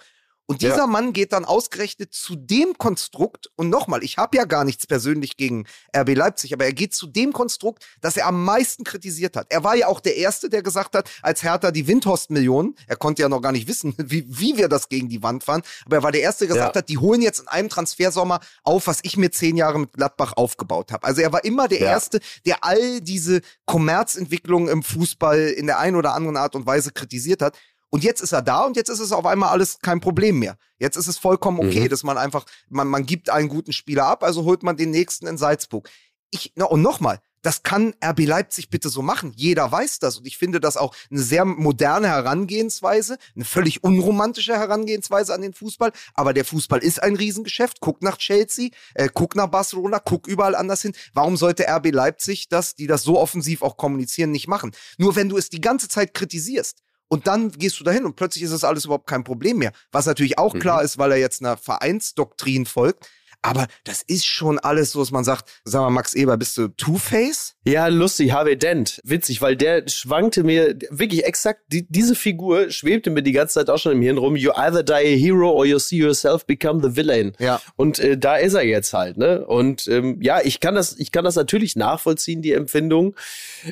Und 0.51 0.63
dieser 0.63 0.79
ja. 0.79 0.87
Mann 0.89 1.13
geht 1.13 1.33
dann 1.33 1.45
ausgerechnet 1.45 2.13
zu 2.13 2.35
dem 2.35 2.77
Konstrukt, 2.77 3.53
und 3.55 3.69
nochmal, 3.71 4.03
ich 4.03 4.17
habe 4.17 4.37
ja 4.37 4.47
gar 4.47 4.65
nichts 4.65 4.85
persönlich 4.85 5.37
gegen 5.37 5.65
RB 5.97 6.17
Leipzig, 6.17 6.53
aber 6.53 6.65
er 6.65 6.73
geht 6.73 6.93
zu 6.93 7.07
dem 7.07 7.33
Konstrukt, 7.33 7.87
das 8.01 8.17
er 8.17 8.27
am 8.27 8.45
meisten 8.45 8.83
kritisiert 8.83 9.37
hat. 9.37 9.47
Er 9.51 9.63
war 9.63 9.77
ja 9.77 9.87
auch 9.87 10.01
der 10.01 10.17
Erste, 10.17 10.51
der 10.51 10.65
gesagt 10.65 10.97
hat, 10.97 11.09
als 11.23 11.45
Hertha 11.45 11.71
die 11.71 11.87
Windhorst-Millionen, 11.87 12.75
er 12.89 12.97
konnte 12.97 13.23
ja 13.23 13.29
noch 13.29 13.43
gar 13.43 13.53
nicht 13.53 13.69
wissen, 13.69 13.95
wie, 13.99 14.27
wie 14.27 14.57
wir 14.57 14.67
das 14.67 14.89
gegen 14.89 15.09
die 15.09 15.23
Wand 15.23 15.45
fahren, 15.45 15.63
aber 15.87 15.99
er 15.99 16.03
war 16.03 16.11
der 16.11 16.23
Erste, 16.23 16.49
der 16.49 16.57
gesagt 16.57 16.75
ja. 16.75 16.81
hat, 16.81 16.89
die 16.89 16.99
holen 16.99 17.23
jetzt 17.23 17.39
in 17.39 17.47
einem 17.47 17.69
Transfersommer 17.69 18.41
auf, 18.65 18.89
was 18.89 18.99
ich 19.05 19.17
mir 19.17 19.31
zehn 19.31 19.57
Jahre 19.57 19.79
mit 19.79 19.93
Gladbach 19.93 20.33
aufgebaut 20.33 20.91
habe. 20.91 21.07
Also 21.07 21.21
er 21.21 21.33
war 21.33 21.45
immer 21.45 21.69
der 21.69 21.79
ja. 21.79 21.91
Erste, 21.93 22.19
der 22.45 22.65
all 22.65 23.01
diese 23.01 23.41
Kommerzentwicklungen 23.67 24.69
im 24.69 24.83
Fußball 24.83 25.39
in 25.51 25.69
der 25.69 25.79
einen 25.79 25.95
oder 25.95 26.15
anderen 26.15 26.37
Art 26.37 26.57
und 26.57 26.67
Weise 26.67 26.91
kritisiert 26.91 27.41
hat. 27.41 27.57
Und 27.91 28.05
jetzt 28.05 28.21
ist 28.21 28.33
er 28.33 28.43
da 28.43 28.65
und 28.65 28.77
jetzt 28.77 28.89
ist 28.89 29.01
es 29.01 29.13
auf 29.13 29.27
einmal 29.27 29.51
alles 29.51 29.79
kein 29.81 30.01
Problem 30.01 30.39
mehr. 30.39 30.57
Jetzt 30.79 30.97
ist 30.97 31.09
es 31.09 31.19
vollkommen 31.19 31.59
okay, 31.59 31.85
mhm. 31.85 31.89
dass 31.89 32.05
man 32.05 32.17
einfach, 32.17 32.47
man, 32.69 32.89
man 32.89 33.05
gibt 33.05 33.31
einen 33.31 33.49
guten 33.49 33.73
Spieler 33.73 34.07
ab, 34.07 34.23
also 34.23 34.45
holt 34.45 34.63
man 34.63 34.77
den 34.77 34.91
nächsten 34.91 35.27
in 35.27 35.37
Salzburg. 35.37 35.89
Ich, 36.31 36.53
na, 36.55 36.67
und 36.67 36.83
nochmal, 36.83 37.21
das 37.43 37.63
kann 37.63 37.95
RB 38.05 38.27
Leipzig 38.27 38.69
bitte 38.69 38.89
so 38.89 39.03
machen. 39.03 39.33
Jeder 39.35 39.71
weiß 39.71 39.99
das. 39.99 40.19
Und 40.19 40.27
ich 40.27 40.37
finde 40.37 40.61
das 40.61 40.77
auch 40.77 40.95
eine 41.11 41.21
sehr 41.21 41.45
moderne 41.45 42.09
Herangehensweise, 42.09 43.19
eine 43.35 43.45
völlig 43.45 43.83
unromantische 43.83 44.55
Herangehensweise 44.55 45.33
an 45.33 45.41
den 45.41 45.55
Fußball. 45.55 45.93
Aber 46.15 46.35
der 46.35 46.45
Fußball 46.45 46.81
ist 46.81 47.03
ein 47.03 47.17
Riesengeschäft. 47.17 47.81
Guck 47.81 48.03
nach 48.03 48.19
Chelsea, 48.19 48.71
äh, 48.95 49.09
guck 49.13 49.37
nach 49.37 49.47
Barcelona, 49.47 49.99
guck 49.99 50.27
überall 50.29 50.55
anders 50.55 50.83
hin. 50.83 50.93
Warum 51.15 51.37
sollte 51.37 51.67
RB 51.67 51.93
Leipzig 51.93 52.49
das, 52.49 52.75
die 52.75 52.87
das 52.87 53.03
so 53.03 53.19
offensiv 53.19 53.63
auch 53.63 53.77
kommunizieren, 53.77 54.31
nicht 54.31 54.47
machen? 54.47 54.73
Nur 54.99 55.17
wenn 55.17 55.29
du 55.29 55.39
es 55.39 55.49
die 55.49 55.61
ganze 55.61 55.89
Zeit 55.89 56.15
kritisierst, 56.15 56.83
und 57.11 57.27
dann 57.27 57.51
gehst 57.51 57.81
du 57.81 57.85
dahin 57.85 58.07
und 58.07 58.15
plötzlich 58.15 58.45
ist 58.45 58.53
das 58.53 58.63
alles 58.63 58.85
überhaupt 58.85 59.09
kein 59.09 59.25
Problem 59.25 59.59
mehr. 59.59 59.73
Was 59.91 60.07
natürlich 60.07 60.39
auch 60.39 60.55
mhm. 60.55 60.61
klar 60.61 60.83
ist, 60.83 60.97
weil 60.97 61.11
er 61.11 61.19
jetzt 61.19 61.43
einer 61.43 61.57
Vereinsdoktrin 61.57 62.67
folgt. 62.67 63.11
Aber 63.43 63.67
das 63.85 64.03
ist 64.03 64.27
schon 64.27 64.59
alles 64.59 64.93
so, 64.93 65.01
dass 65.01 65.11
man 65.11 65.25
sagt, 65.25 65.49
sag 65.65 65.81
mal, 65.81 65.91
Max 65.91 66.15
Eber, 66.15 66.37
bist 66.37 66.59
du 66.59 66.69
Two-Face? 66.69 67.55
Ja, 67.65 67.87
lustig, 67.87 68.33
Harvey 68.33 68.59
Dent. 68.59 69.01
Witzig, 69.03 69.41
weil 69.41 69.57
der 69.57 69.89
schwankte 69.89 70.45
mir 70.45 70.77
wirklich 70.91 71.25
exakt, 71.25 71.63
die, 71.69 71.87
diese 71.89 72.15
Figur 72.15 72.71
schwebte 72.71 73.11
mir 73.11 73.23
die 73.23 73.33
ganze 73.33 73.55
Zeit 73.55 73.71
auch 73.71 73.79
schon 73.79 73.93
im 73.93 74.03
Hirn 74.03 74.19
rum. 74.19 74.37
You 74.37 74.53
either 74.53 74.83
die 74.83 74.93
a 74.93 75.17
hero 75.17 75.51
or 75.51 75.65
you 75.65 75.79
see 75.79 75.97
yourself 75.97 76.45
become 76.45 76.83
the 76.83 76.97
villain. 76.97 77.33
Ja. 77.39 77.61
Und 77.77 77.99
äh, 77.99 78.19
da 78.19 78.37
ist 78.37 78.55
er 78.55 78.65
jetzt 78.65 78.93
halt, 78.93 79.17
ne? 79.17 79.47
Und 79.47 79.89
ähm, 79.89 80.21
ja, 80.21 80.41
ich 80.43 80.61
kann 80.61 80.75
das, 80.75 80.99
ich 80.99 81.11
kann 81.11 81.25
das 81.25 81.37
natürlich 81.37 81.77
nachvollziehen, 81.77 82.43
die 82.43 82.53
Empfindung. 82.53 83.17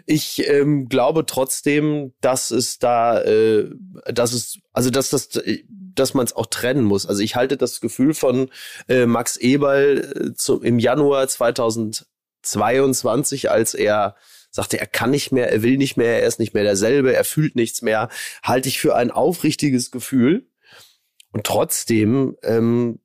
Ich 0.07 0.49
ähm, 0.49 0.89
glaube 0.89 1.27
trotzdem, 1.27 2.13
dass 2.21 2.51
es 2.51 2.79
da, 2.79 3.21
äh, 3.23 3.69
dass 4.07 4.33
es, 4.33 4.59
also 4.73 4.91
dass 4.91 5.11
das, 5.11 5.29
dass 5.99 6.15
man 6.15 6.25
es 6.25 6.37
auch 6.37 6.47
trennen 6.47 6.85
muss. 6.85 7.07
Also 7.07 7.23
ich 7.23 7.37
halte 7.37 7.57
das 7.57 7.81
Gefühl 7.81 8.15
von 8.15 8.51
äh, 8.89 9.07
Max 9.07 9.37
Eberl 9.37 10.31
äh, 10.31 10.35
zu, 10.35 10.61
im 10.63 10.79
Januar 10.79 11.27
2022, 11.29 13.51
als 13.51 13.75
er 13.75 14.17
sagte, 14.51 14.81
er 14.81 14.87
kann 14.87 15.11
nicht 15.11 15.33
mehr, 15.33 15.53
er 15.53 15.63
will 15.63 15.77
nicht 15.77 15.97
mehr, 15.97 16.23
er 16.23 16.27
ist 16.27 16.39
nicht 16.39 16.55
mehr 16.55 16.65
derselbe, 16.65 17.15
er 17.15 17.25
fühlt 17.25 17.57
nichts 17.57 17.83
mehr, 17.83 18.09
halte 18.43 18.69
ich 18.69 18.81
für 18.81 18.97
ein 18.97 19.11
aufrichtiges 19.11 19.91
Gefühl. 19.91 20.49
Und 21.33 21.45
trotzdem 21.45 22.37
ähm, 22.43 23.01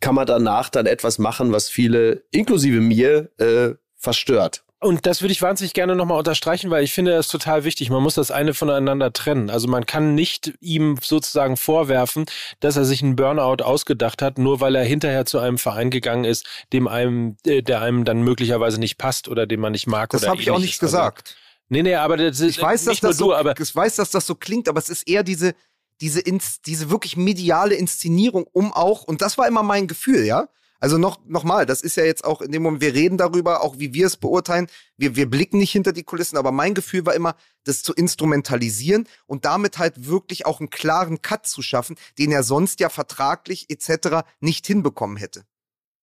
kann 0.00 0.14
man 0.14 0.26
danach 0.26 0.70
dann 0.70 0.86
etwas 0.86 1.18
machen, 1.18 1.52
was 1.52 1.68
viele, 1.68 2.24
inklusive 2.30 2.80
mir, 2.80 3.30
äh, 3.38 3.74
verstört. 3.96 4.64
Und 4.86 5.04
das 5.04 5.20
würde 5.20 5.32
ich 5.32 5.42
wahnsinnig 5.42 5.74
gerne 5.74 5.96
nochmal 5.96 6.18
unterstreichen, 6.18 6.70
weil 6.70 6.84
ich 6.84 6.92
finde 6.92 7.10
das 7.10 7.26
total 7.26 7.64
wichtig. 7.64 7.90
Man 7.90 8.02
muss 8.02 8.14
das 8.14 8.30
eine 8.30 8.54
voneinander 8.54 9.12
trennen. 9.12 9.50
Also 9.50 9.66
man 9.66 9.84
kann 9.84 10.14
nicht 10.14 10.54
ihm 10.60 10.96
sozusagen 11.02 11.56
vorwerfen, 11.56 12.26
dass 12.60 12.76
er 12.76 12.84
sich 12.84 13.02
einen 13.02 13.16
Burnout 13.16 13.64
ausgedacht 13.64 14.22
hat, 14.22 14.38
nur 14.38 14.60
weil 14.60 14.76
er 14.76 14.84
hinterher 14.84 15.26
zu 15.26 15.40
einem 15.40 15.58
Verein 15.58 15.90
gegangen 15.90 16.24
ist, 16.24 16.46
dem 16.72 16.86
einem, 16.86 17.36
äh, 17.44 17.62
der 17.62 17.82
einem 17.82 18.04
dann 18.04 18.22
möglicherweise 18.22 18.78
nicht 18.78 18.96
passt 18.96 19.28
oder 19.28 19.46
den 19.46 19.58
man 19.58 19.72
nicht 19.72 19.88
mag. 19.88 20.10
Das 20.10 20.26
habe 20.26 20.40
ich 20.40 20.52
auch 20.52 20.60
nicht 20.60 20.80
also, 20.80 20.96
gesagt. 20.96 21.36
Nee, 21.68 21.82
nee, 21.82 21.96
aber 21.96 22.16
das 22.16 22.38
ist 22.38 22.56
ich 22.56 22.62
weiß, 22.62 22.84
dass 22.84 23.00
das 23.00 23.16
so, 23.16 23.34
aber 23.34 23.58
ich 23.58 23.74
weiß, 23.74 23.96
dass 23.96 24.10
das 24.10 24.24
so 24.24 24.36
klingt, 24.36 24.68
aber 24.68 24.78
es 24.78 24.88
ist 24.88 25.08
eher 25.08 25.24
diese, 25.24 25.54
diese, 26.00 26.22
diese 26.64 26.90
wirklich 26.90 27.16
mediale 27.16 27.74
Inszenierung, 27.74 28.46
um 28.52 28.72
auch, 28.72 29.02
und 29.02 29.20
das 29.20 29.36
war 29.36 29.48
immer 29.48 29.64
mein 29.64 29.88
Gefühl, 29.88 30.24
ja, 30.24 30.48
Also 30.80 30.98
noch, 30.98 31.20
noch 31.26 31.44
mal, 31.44 31.66
das 31.66 31.80
ist 31.80 31.96
ja 31.96 32.04
jetzt 32.04 32.24
auch 32.24 32.40
in 32.40 32.52
dem 32.52 32.62
Moment, 32.62 32.82
wir 32.82 32.94
reden 32.94 33.18
darüber, 33.18 33.62
auch 33.62 33.78
wie 33.78 33.94
wir 33.94 34.06
es 34.06 34.16
beurteilen. 34.16 34.66
Wir, 34.96 35.16
wir 35.16 35.28
blicken 35.28 35.58
nicht 35.58 35.72
hinter 35.72 35.92
die 35.92 36.04
Kulissen, 36.04 36.36
aber 36.36 36.52
mein 36.52 36.74
Gefühl 36.74 37.06
war 37.06 37.14
immer, 37.14 37.36
das 37.64 37.82
zu 37.82 37.92
instrumentalisieren 37.94 39.08
und 39.26 39.44
damit 39.44 39.78
halt 39.78 40.06
wirklich 40.06 40.46
auch 40.46 40.60
einen 40.60 40.70
klaren 40.70 41.22
Cut 41.22 41.46
zu 41.46 41.62
schaffen, 41.62 41.96
den 42.18 42.32
er 42.32 42.42
sonst 42.42 42.80
ja 42.80 42.88
vertraglich 42.88 43.66
etc. 43.68 44.26
nicht 44.40 44.66
hinbekommen 44.66 45.16
hätte. 45.16 45.44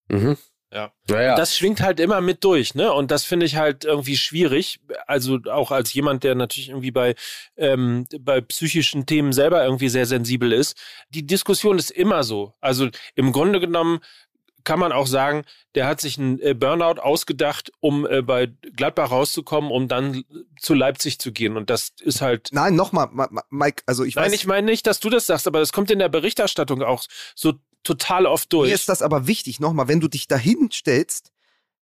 Mhm. 0.10 0.38
Ja. 0.74 0.92
ja. 1.08 1.36
Das 1.36 1.56
schwingt 1.56 1.82
halt 1.82 2.00
immer 2.00 2.20
mit 2.20 2.44
durch, 2.44 2.74
ne? 2.74 2.92
Und 2.92 3.12
das 3.12 3.26
finde 3.26 3.46
ich 3.46 3.58
halt 3.58 3.86
irgendwie 3.86 4.18
schwierig. 4.18 4.80
Also 5.06 5.38
auch 5.52 5.70
als 5.70 5.94
jemand, 5.94 6.24
der 6.24 6.34
natürlich 6.34 6.70
irgendwie 6.70 6.90
bei, 6.90 7.14
ähm, 7.56 8.08
bei 8.20 8.42
psychischen 8.42 9.06
Themen 9.06 9.34
selber 9.34 9.64
irgendwie 9.64 9.90
sehr 9.90 10.08
sensibel 10.08 10.52
ist. 10.52 10.76
Die 11.10 11.28
Diskussion 11.28 11.78
ist 11.78 11.92
immer 11.92 12.24
so. 12.24 12.56
Also 12.60 12.90
im 13.14 13.32
Grunde 13.32 13.60
genommen 13.60 14.00
kann 14.64 14.80
man 14.80 14.92
auch 14.92 15.08
sagen, 15.08 15.44
der 15.76 15.88
hat 15.88 16.02
sich 16.02 16.18
einen 16.18 16.40
äh, 16.40 16.54
Burnout 16.54 17.02
ausgedacht, 17.02 17.72
um 17.80 18.06
äh, 18.06 18.22
bei 18.22 18.48
Gladbach 18.76 19.12
rauszukommen, 19.12 19.72
um 19.72 19.88
dann 19.88 20.24
zu 20.60 20.74
Leipzig 20.74 21.20
zu 21.20 21.32
gehen. 21.32 21.58
Und 21.58 21.70
das 21.70 21.94
ist 22.02 22.22
halt. 22.22 22.50
Nein, 22.52 22.76
nochmal, 22.76 23.10
Mike, 23.50 23.84
also 23.86 24.04
ich 24.04 24.16
Nein, 24.16 24.26
weiß. 24.26 24.32
Nein, 24.32 24.36
ich 24.36 24.48
meine 24.48 24.66
nicht, 24.66 24.88
dass 24.88 25.00
du 25.00 25.10
das 25.10 25.26
sagst, 25.26 25.48
aber 25.48 25.60
das 25.60 25.74
kommt 25.74 25.92
in 25.92 26.00
der 26.00 26.10
Berichterstattung 26.10 26.82
auch 26.82 27.04
so 27.36 27.54
total 27.84 28.26
oft 28.26 28.52
durch. 28.54 28.70
Mir 28.70 28.76
ist 28.76 28.90
das 28.90 29.02
aber 29.02 29.28
wichtig, 29.28 29.60
nochmal, 29.60 29.88
wenn 29.88 30.00
du 30.00 30.08
dich 30.08 30.28
dahin 30.28 30.72
stellst, 30.72 31.32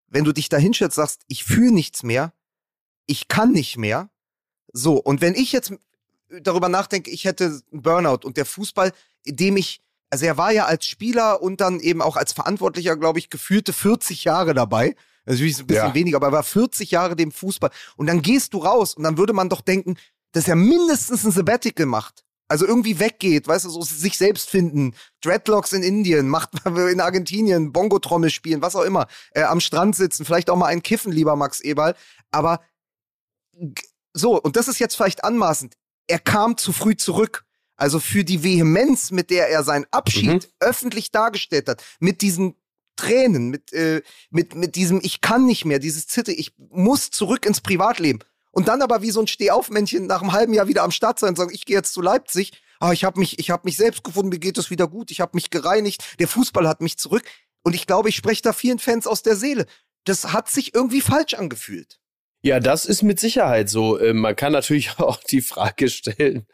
wenn 0.06 0.24
du 0.24 0.32
dich 0.32 0.48
dahin 0.48 0.74
stellst, 0.74 0.96
sagst, 0.96 1.22
ich 1.28 1.44
fühle 1.44 1.72
nichts 1.72 2.02
mehr, 2.02 2.32
ich 3.06 3.28
kann 3.28 3.52
nicht 3.52 3.76
mehr. 3.76 4.10
So, 4.72 4.94
und 4.94 5.20
wenn 5.20 5.34
ich 5.34 5.52
jetzt 5.52 5.72
darüber 6.28 6.68
nachdenke, 6.68 7.10
ich 7.10 7.24
hätte 7.24 7.60
einen 7.72 7.82
Burnout 7.82 8.24
und 8.24 8.36
der 8.36 8.46
Fußball, 8.46 8.92
dem 9.26 9.56
ich 9.56 9.82
also 10.10 10.26
er 10.26 10.36
war 10.36 10.52
ja 10.52 10.66
als 10.66 10.86
Spieler 10.86 11.40
und 11.40 11.60
dann 11.60 11.80
eben 11.80 12.02
auch 12.02 12.16
als 12.16 12.32
Verantwortlicher, 12.32 12.96
glaube 12.96 13.20
ich, 13.20 13.30
gefühlte 13.30 13.72
40 13.72 14.24
Jahre 14.24 14.54
dabei. 14.54 14.96
Natürlich 15.24 15.52
ist 15.52 15.60
ein 15.60 15.66
bisschen 15.68 15.88
ja. 15.88 15.94
weniger, 15.94 16.16
aber 16.16 16.28
er 16.28 16.32
war 16.32 16.42
40 16.42 16.90
Jahre 16.90 17.14
dem 17.14 17.30
Fußball. 17.30 17.70
Und 17.96 18.06
dann 18.08 18.20
gehst 18.20 18.52
du 18.52 18.58
raus 18.58 18.94
und 18.94 19.04
dann 19.04 19.18
würde 19.18 19.32
man 19.32 19.48
doch 19.48 19.60
denken, 19.60 19.96
dass 20.32 20.48
er 20.48 20.56
mindestens 20.56 21.24
ein 21.24 21.30
Sabbatical 21.30 21.86
macht. 21.86 22.24
Also 22.48 22.66
irgendwie 22.66 22.98
weggeht, 22.98 23.46
weißt 23.46 23.66
du, 23.66 23.70
so 23.70 23.82
sich 23.82 24.18
selbst 24.18 24.50
finden. 24.50 24.96
Dreadlocks 25.20 25.72
in 25.72 25.84
Indien, 25.84 26.28
macht 26.28 26.50
in 26.66 27.00
Argentinien, 27.00 27.72
Bongo-Trommel 27.72 28.30
spielen, 28.30 28.60
was 28.60 28.74
auch 28.74 28.82
immer. 28.82 29.06
Äh, 29.30 29.44
am 29.44 29.60
Strand 29.60 29.94
sitzen, 29.94 30.24
vielleicht 30.24 30.50
auch 30.50 30.56
mal 30.56 30.66
ein 30.66 30.82
Kiffen, 30.82 31.12
lieber 31.12 31.36
Max 31.36 31.60
Eberl. 31.60 31.94
Aber 32.32 32.60
so, 34.12 34.40
und 34.40 34.56
das 34.56 34.66
ist 34.66 34.80
jetzt 34.80 34.96
vielleicht 34.96 35.22
anmaßend. 35.22 35.76
Er 36.08 36.18
kam 36.18 36.56
zu 36.56 36.72
früh 36.72 36.96
zurück. 36.96 37.44
Also 37.80 37.98
für 37.98 38.24
die 38.24 38.44
Vehemenz, 38.44 39.10
mit 39.10 39.30
der 39.30 39.48
er 39.48 39.64
seinen 39.64 39.86
Abschied 39.90 40.44
mhm. 40.44 40.50
öffentlich 40.60 41.12
dargestellt 41.12 41.66
hat, 41.66 41.82
mit 41.98 42.20
diesen 42.20 42.54
Tränen, 42.94 43.48
mit, 43.48 43.72
äh, 43.72 44.02
mit, 44.28 44.54
mit 44.54 44.76
diesem 44.76 45.00
Ich 45.02 45.22
kann 45.22 45.46
nicht 45.46 45.64
mehr, 45.64 45.78
dieses 45.78 46.06
Zitter, 46.06 46.30
ich 46.30 46.52
muss 46.58 47.10
zurück 47.10 47.46
ins 47.46 47.62
Privatleben. 47.62 48.18
Und 48.50 48.68
dann 48.68 48.82
aber 48.82 49.00
wie 49.00 49.10
so 49.10 49.20
ein 49.20 49.28
Stehaufmännchen 49.28 50.06
nach 50.06 50.20
einem 50.20 50.32
halben 50.32 50.52
Jahr 50.52 50.68
wieder 50.68 50.82
am 50.82 50.90
Start 50.90 51.18
sein 51.18 51.30
und 51.30 51.36
sagen, 51.36 51.54
ich 51.54 51.64
gehe 51.64 51.76
jetzt 51.76 51.94
zu 51.94 52.02
Leipzig, 52.02 52.52
ah, 52.80 52.92
ich 52.92 53.04
habe 53.04 53.18
mich, 53.18 53.38
ich 53.38 53.50
habe 53.50 53.62
mich 53.64 53.78
selbst 53.78 54.04
gefunden, 54.04 54.28
mir 54.28 54.38
geht 54.38 54.58
es 54.58 54.68
wieder 54.68 54.86
gut, 54.86 55.10
ich 55.10 55.22
habe 55.22 55.30
mich 55.32 55.48
gereinigt, 55.48 56.18
der 56.18 56.28
Fußball 56.28 56.68
hat 56.68 56.82
mich 56.82 56.98
zurück. 56.98 57.24
Und 57.62 57.74
ich 57.74 57.86
glaube, 57.86 58.10
ich 58.10 58.16
spreche 58.16 58.42
da 58.42 58.52
vielen 58.52 58.78
Fans 58.78 59.06
aus 59.06 59.22
der 59.22 59.36
Seele. 59.36 59.64
Das 60.04 60.34
hat 60.34 60.50
sich 60.50 60.74
irgendwie 60.74 61.00
falsch 61.00 61.32
angefühlt. 61.32 61.98
Ja, 62.42 62.58
das 62.58 62.86
ist 62.86 63.02
mit 63.02 63.20
Sicherheit 63.20 63.68
so. 63.68 64.00
Ähm, 64.00 64.18
man 64.18 64.34
kann 64.34 64.52
natürlich 64.52 64.90
auch 64.98 65.22
die 65.22 65.42
Frage 65.42 65.88
stellen, 65.88 66.46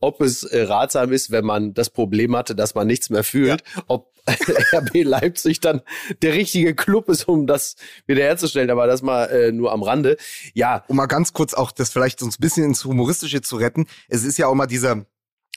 ob 0.00 0.20
es 0.20 0.44
äh, 0.44 0.62
ratsam 0.62 1.12
ist, 1.12 1.30
wenn 1.30 1.44
man 1.44 1.74
das 1.74 1.90
Problem 1.90 2.36
hatte, 2.36 2.54
dass 2.54 2.74
man 2.74 2.86
nichts 2.86 3.10
mehr 3.10 3.24
fühlt, 3.24 3.62
ja. 3.76 3.82
ob 3.88 4.12
RB 4.72 5.02
Leipzig 5.02 5.58
dann 5.58 5.80
der 6.22 6.34
richtige 6.34 6.76
Club 6.76 7.08
ist, 7.08 7.26
um 7.26 7.48
das 7.48 7.74
wiederherzustellen. 8.06 8.70
Aber 8.70 8.86
das 8.86 9.02
mal 9.02 9.24
äh, 9.24 9.50
nur 9.50 9.72
am 9.72 9.82
Rande. 9.82 10.16
Ja. 10.54 10.84
Um 10.86 10.96
mal 10.96 11.06
ganz 11.06 11.32
kurz 11.32 11.54
auch 11.54 11.72
das 11.72 11.90
vielleicht 11.90 12.22
uns 12.22 12.38
ein 12.38 12.40
bisschen 12.40 12.64
ins 12.64 12.84
Humoristische 12.84 13.40
zu 13.40 13.56
retten. 13.56 13.86
Es 14.08 14.22
ist 14.22 14.38
ja 14.38 14.46
auch 14.46 14.54
mal 14.54 14.66
dieser 14.66 15.06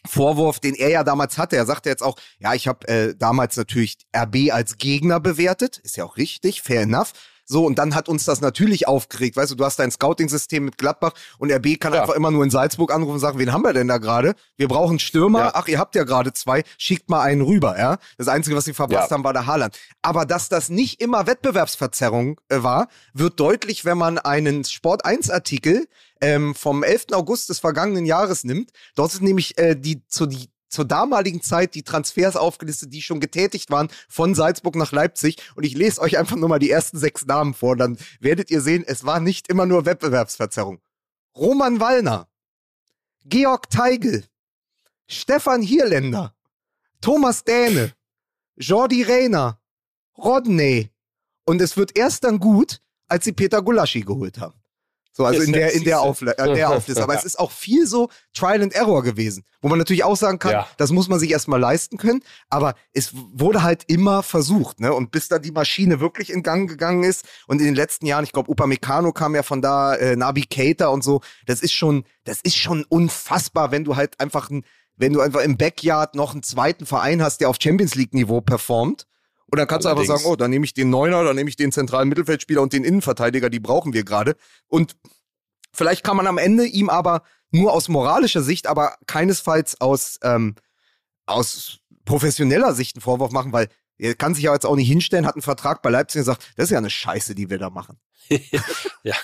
Vorwurf, 0.08 0.60
den 0.60 0.74
er 0.74 0.90
ja 0.90 1.04
damals 1.04 1.38
hatte. 1.38 1.58
Er 1.58 1.68
sagte 1.68 1.90
jetzt 1.90 2.02
auch, 2.02 2.16
ja, 2.40 2.56
ich 2.56 2.68
habe 2.68 2.88
äh, 2.88 3.16
damals 3.16 3.56
natürlich 3.56 3.98
RB 4.16 4.52
als 4.52 4.78
Gegner 4.78 5.20
bewertet. 5.20 5.78
Ist 5.78 5.98
ja 5.98 6.06
auch 6.06 6.18
richtig, 6.18 6.64
fair 6.64 6.82
enough. 6.82 7.14
So, 7.46 7.66
und 7.66 7.78
dann 7.78 7.94
hat 7.94 8.10
uns 8.10 8.26
das 8.26 8.42
natürlich 8.42 8.88
aufgeregt. 8.88 9.38
Weißt 9.38 9.52
du, 9.52 9.56
du 9.56 9.64
hast 9.64 9.78
dein 9.78 9.92
Scouting-System 9.92 10.66
mit 10.66 10.78
Gladbach 10.78 11.14
und 11.38 11.52
RB 11.52 11.80
kann 11.80 11.94
ja. 11.94 12.02
einfach 12.02 12.16
immer 12.16 12.32
nur 12.32 12.44
in 12.44 12.50
Salzburg 12.50 12.92
anrufen 12.92 13.14
und 13.14 13.20
sagen, 13.20 13.38
wen 13.38 13.54
haben 13.54 13.64
wir 13.64 13.74
denn 13.74 13.88
da 13.88 14.00
gerade? 14.00 14.34
Wir 14.58 14.68
brauchen 14.68 15.00
Stürmer. 15.00 15.40
Ja. 15.40 15.52
Ach, 15.54 15.68
ihr 15.68 15.78
habt 15.78 15.96
ja 15.96 16.04
gerade 16.04 16.34
zwei. 16.34 16.64
Schickt 16.78 17.10
mal 17.10 17.22
einen 17.22 17.42
rüber, 17.42 17.78
ja? 17.78 17.98
Das 18.18 18.28
Einzige, 18.28 18.56
was 18.56 18.66
sie 18.66 18.74
verpasst 18.74 19.12
ja. 19.12 19.16
haben, 19.16 19.24
war 19.24 19.34
der 19.34 19.46
Haaland. 19.46 19.78
Aber 20.02 20.26
dass 20.26 20.50
das 20.50 20.70
nicht 20.70 21.02
immer 21.02 21.28
Wettbewerbsverzerrung 21.28 22.42
äh, 22.50 22.64
war, 22.64 22.88
wird 23.14 23.40
deutlich, 23.40 23.86
wenn 23.86 23.98
man 23.98 24.18
einen 24.18 24.64
Sport 24.64 25.06
1-Artikel 25.06 25.88
ähm, 26.22 26.56
vom 26.56 26.84
11. 26.84 27.08
August 27.12 27.50
des 27.50 27.60
vergangenen 27.60 28.06
Jahres 28.06 28.44
nimmt. 28.44 28.72
Dort 28.96 29.14
ist 29.14 29.22
nämlich 29.22 29.58
äh, 29.58 29.76
die, 29.76 30.06
zu 30.08 30.26
die 30.26 30.50
zur 30.76 30.86
damaligen 30.86 31.42
Zeit 31.42 31.74
die 31.74 31.84
Transfers 31.84 32.36
aufgelistet, 32.36 32.94
die 32.94 33.02
schon 33.02 33.20
getätigt 33.20 33.72
waren 33.72 33.88
von 34.10 34.36
Salzburg 34.36 34.76
nach 34.76 34.92
Leipzig. 34.92 35.38
Und 35.56 35.64
ich 35.64 35.76
lese 35.76 36.02
euch 36.02 36.18
einfach 36.18 36.36
nur 36.36 36.50
mal 36.50 36.60
die 36.60 36.70
ersten 36.70 37.00
sechs 37.00 37.26
Namen 37.26 37.54
vor. 37.54 37.76
Dann 37.76 37.98
werdet 38.20 38.52
ihr 38.52 38.62
sehen, 38.62 38.84
es 38.86 39.06
war 39.06 39.20
nicht 39.20 39.48
immer 39.48 39.66
nur 39.66 39.86
Wettbewerbsverzerrung. 39.86 40.80
Roman 41.36 41.80
Wallner, 41.80 42.28
Georg 43.24 43.70
Teigl, 43.70 44.26
Stefan 45.08 45.62
Hierländer, 45.62 46.36
Thomas 47.02 47.44
Däne, 47.44 47.94
Jordi 48.58 49.04
Reyna, 49.04 49.60
Rodney. 50.18 50.92
Und 51.46 51.62
es 51.62 51.78
wird 51.78 51.98
erst 51.98 52.24
dann 52.24 52.40
gut, 52.40 52.82
als 53.08 53.26
sie 53.26 53.34
Peter 53.34 53.62
Gulaschi 53.62 54.02
geholt 54.02 54.40
haben. 54.40 54.60
So, 55.18 55.24
also 55.24 55.42
in 55.42 55.54
der, 55.54 55.72
in 55.72 55.86
der, 55.86 56.02
Aufle 56.02 56.38
äh, 56.38 56.54
der 56.56 56.70
Aufliste. 56.70 57.02
Aber 57.02 57.16
es 57.16 57.24
ist 57.24 57.40
auch 57.40 57.52
viel 57.52 57.88
so 57.88 58.10
Trial 58.34 58.62
and 58.62 58.74
Error 58.74 59.02
gewesen, 59.02 59.46
wo 59.62 59.70
man 59.70 59.80
natürlich 59.80 60.04
auch 60.04 60.18
sagen 60.18 60.40
kann, 60.40 60.52
ja. 60.52 60.68
das 60.76 60.92
muss 60.92 61.08
man 61.08 61.20
sich 61.20 61.32
erstmal 61.32 61.58
leisten 61.58 61.96
können. 61.96 62.22
Aber 62.50 62.76
es 62.92 63.12
wurde 63.14 63.64
halt 63.64 63.86
immer 63.88 64.24
versucht, 64.24 64.82
ne? 64.82 64.92
Und 64.92 65.12
bis 65.12 65.30
da 65.30 65.40
die 65.40 65.52
Maschine 65.52 66.02
wirklich 66.02 66.32
in 66.32 66.44
Gang 66.44 66.70
gegangen 66.70 67.06
ist 67.06 67.26
und 67.48 67.60
in 67.60 67.66
den 67.66 67.76
letzten 67.76 68.06
Jahren, 68.08 68.26
ich 68.26 68.34
glaube, 68.34 68.52
Upamecano 68.52 69.14
kam 69.14 69.36
ja 69.36 69.44
von 69.44 69.62
da, 69.62 69.96
äh, 69.96 70.18
Nabi 70.18 70.44
Keita 70.48 70.88
und 70.88 71.02
so, 71.02 71.22
das 71.46 71.62
ist 71.62 71.72
schon, 71.72 72.04
das 72.26 72.42
ist 72.42 72.58
schon 72.58 72.84
unfassbar, 72.84 73.72
wenn 73.72 73.86
du 73.86 73.96
halt 73.96 74.20
einfach 74.20 74.50
ein, 74.50 74.66
wenn 74.98 75.14
du 75.14 75.22
einfach 75.22 75.44
im 75.44 75.56
Backyard 75.56 76.16
noch 76.16 76.34
einen 76.34 76.44
zweiten 76.44 76.86
Verein 76.86 77.22
hast, 77.22 77.40
der 77.40 77.50
auf 77.50 77.56
Champions 77.62 77.96
League 77.96 78.14
Niveau 78.14 78.42
performt 78.42 79.08
und 79.56 79.60
dann 79.60 79.68
kannst 79.70 79.88
Allerdings. 79.88 80.08
du 80.08 80.14
einfach 80.14 80.24
sagen, 80.26 80.34
oh, 80.34 80.36
dann 80.36 80.52
nehme 80.52 80.66
ich 80.66 80.74
den 80.74 80.90
Neuner, 80.90 81.24
dann 81.24 81.38
nehme 81.38 81.50
ich 81.50 81.56
den 81.56 81.72
zentralen 81.72 82.10
Mittelfeldspieler 82.10 82.62
und 82.62 82.74
den 82.74 82.84
Innenverteidiger, 82.84 83.50
die 83.50 83.62
brauchen 83.62 83.94
wir 83.94 84.04
gerade. 84.04 84.36
Und 84.68 84.98
vielleicht 85.72 86.04
kann 86.04 86.18
man 86.18 86.28
am 86.28 86.38
Ende 86.38 86.66
ihm 86.66 86.90
aber 86.90 87.24
nur 87.52 87.72
aus 87.72 87.88
moralischer 87.88 88.42
Sicht, 88.42 88.68
aber 88.68 88.98
keinesfalls 89.08 89.80
aus, 89.80 90.20
ähm, 90.24 90.56
aus 91.26 91.80
professioneller 92.04 92.74
Sicht 92.74 92.98
einen 92.98 93.02
Vorwurf 93.02 93.32
machen, 93.32 93.54
weil 93.54 93.70
er 93.98 94.14
kann 94.16 94.36
sich 94.36 94.44
ja 94.44 94.52
jetzt 94.52 94.66
auch 94.66 94.76
nicht 94.76 94.90
hinstellen, 94.90 95.26
hat 95.26 95.36
einen 95.36 95.42
Vertrag 95.42 95.82
bei 95.82 95.90
Leipzig 95.90 96.20
und 96.20 96.26
sagt, 96.26 96.52
das 96.58 96.66
ist 96.66 96.72
ja 96.72 96.80
eine 96.80 96.90
Scheiße, 96.90 97.34
die 97.34 97.50
wir 97.50 97.58
da 97.58 97.70
machen. 97.70 97.98
ja. 98.28 98.62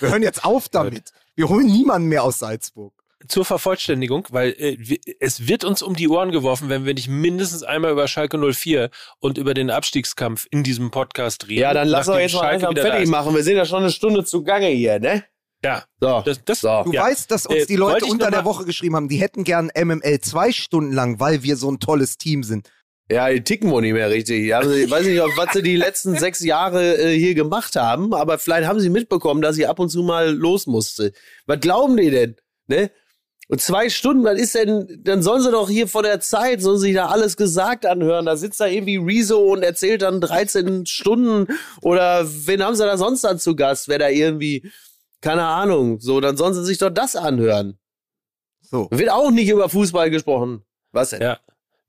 hören 0.00 0.22
jetzt 0.22 0.46
auf 0.46 0.70
damit. 0.70 1.12
Wir 1.34 1.50
holen 1.50 1.66
niemanden 1.66 2.08
mehr 2.08 2.22
aus 2.24 2.38
Salzburg 2.38 3.01
zur 3.28 3.44
Vervollständigung, 3.44 4.26
weil 4.30 4.50
äh, 4.58 4.76
es 5.20 5.48
wird 5.48 5.64
uns 5.64 5.82
um 5.82 5.94
die 5.94 6.08
Ohren 6.08 6.32
geworfen, 6.32 6.68
wenn 6.68 6.84
wir 6.84 6.94
nicht 6.94 7.08
mindestens 7.08 7.62
einmal 7.62 7.92
über 7.92 8.08
Schalke 8.08 8.38
04 8.38 8.90
und 9.18 9.38
über 9.38 9.54
den 9.54 9.70
Abstiegskampf 9.70 10.46
in 10.50 10.62
diesem 10.62 10.90
Podcast 10.90 11.48
reden. 11.48 11.60
Ja, 11.60 11.74
dann 11.74 11.88
lass 11.88 12.08
uns 12.08 12.18
jetzt 12.18 12.34
mal 12.34 12.50
langsam 12.50 12.74
fertig 12.76 13.08
machen. 13.08 13.34
Wir 13.34 13.42
sind 13.42 13.56
ja 13.56 13.64
schon 13.64 13.82
eine 13.82 13.92
Stunde 13.92 14.24
zugange 14.24 14.68
hier, 14.68 14.98
ne? 14.98 15.24
Ja. 15.64 15.84
So. 16.00 16.22
Das, 16.24 16.44
das, 16.44 16.60
so. 16.60 16.82
Du 16.84 16.92
ja. 16.92 17.02
weißt, 17.02 17.30
dass 17.30 17.46
uns 17.46 17.62
äh, 17.62 17.66
die 17.66 17.76
Leute 17.76 18.06
unter 18.06 18.30
der 18.30 18.44
Woche 18.44 18.64
geschrieben 18.64 18.96
haben, 18.96 19.08
die 19.08 19.18
hätten 19.18 19.44
gern 19.44 19.70
MML 19.76 20.20
zwei 20.20 20.52
Stunden 20.52 20.92
lang, 20.92 21.20
weil 21.20 21.42
wir 21.42 21.56
so 21.56 21.70
ein 21.70 21.78
tolles 21.78 22.18
Team 22.18 22.42
sind. 22.42 22.70
Ja, 23.10 23.28
die 23.28 23.42
ticken 23.42 23.70
wohl 23.70 23.82
nicht 23.82 23.92
mehr 23.92 24.10
richtig. 24.10 24.54
Also, 24.54 24.72
ich 24.72 24.90
weiß 24.90 25.06
nicht, 25.06 25.20
was 25.20 25.52
sie 25.52 25.62
die 25.62 25.76
letzten 25.76 26.16
sechs 26.16 26.40
Jahre 26.40 26.96
äh, 26.96 27.18
hier 27.18 27.34
gemacht 27.34 27.76
haben, 27.76 28.14
aber 28.14 28.38
vielleicht 28.38 28.66
haben 28.66 28.80
sie 28.80 28.90
mitbekommen, 28.90 29.42
dass 29.42 29.56
sie 29.56 29.66
ab 29.66 29.78
und 29.78 29.90
zu 29.90 30.02
mal 30.02 30.30
los 30.30 30.66
musste. 30.66 31.12
Was 31.46 31.60
glauben 31.60 31.96
die 31.96 32.10
denn? 32.10 32.36
Ne? 32.68 32.90
Und 33.52 33.60
zwei 33.60 33.90
Stunden, 33.90 34.24
was 34.24 34.40
ist 34.40 34.54
denn, 34.54 35.02
dann 35.04 35.20
sollen 35.20 35.42
sie 35.42 35.50
doch 35.50 35.68
hier 35.68 35.86
vor 35.86 36.02
der 36.02 36.20
Zeit, 36.20 36.62
sollen 36.62 36.78
sie 36.78 36.94
da 36.94 37.08
alles 37.08 37.36
gesagt 37.36 37.84
anhören. 37.84 38.24
Da 38.24 38.34
sitzt 38.34 38.60
da 38.60 38.66
irgendwie 38.66 38.96
Rezo 38.96 39.40
und 39.52 39.62
erzählt 39.62 40.00
dann 40.00 40.22
13 40.22 40.86
Stunden 40.86 41.48
oder 41.82 42.24
wen 42.26 42.62
haben 42.62 42.74
sie 42.76 42.86
da 42.86 42.96
sonst 42.96 43.24
dann 43.24 43.38
zu 43.38 43.54
Gast? 43.54 43.88
Wer 43.88 43.98
da 43.98 44.08
irgendwie, 44.08 44.70
keine 45.20 45.44
Ahnung, 45.44 46.00
so, 46.00 46.18
dann 46.22 46.38
sollen 46.38 46.54
sie 46.54 46.64
sich 46.64 46.78
doch 46.78 46.88
das 46.88 47.14
anhören. 47.14 47.78
So. 48.62 48.88
Wird 48.90 49.10
auch 49.10 49.30
nicht 49.30 49.50
über 49.50 49.68
Fußball 49.68 50.08
gesprochen. 50.08 50.64
Was 50.92 51.10
denn? 51.10 51.20
Ja. 51.20 51.38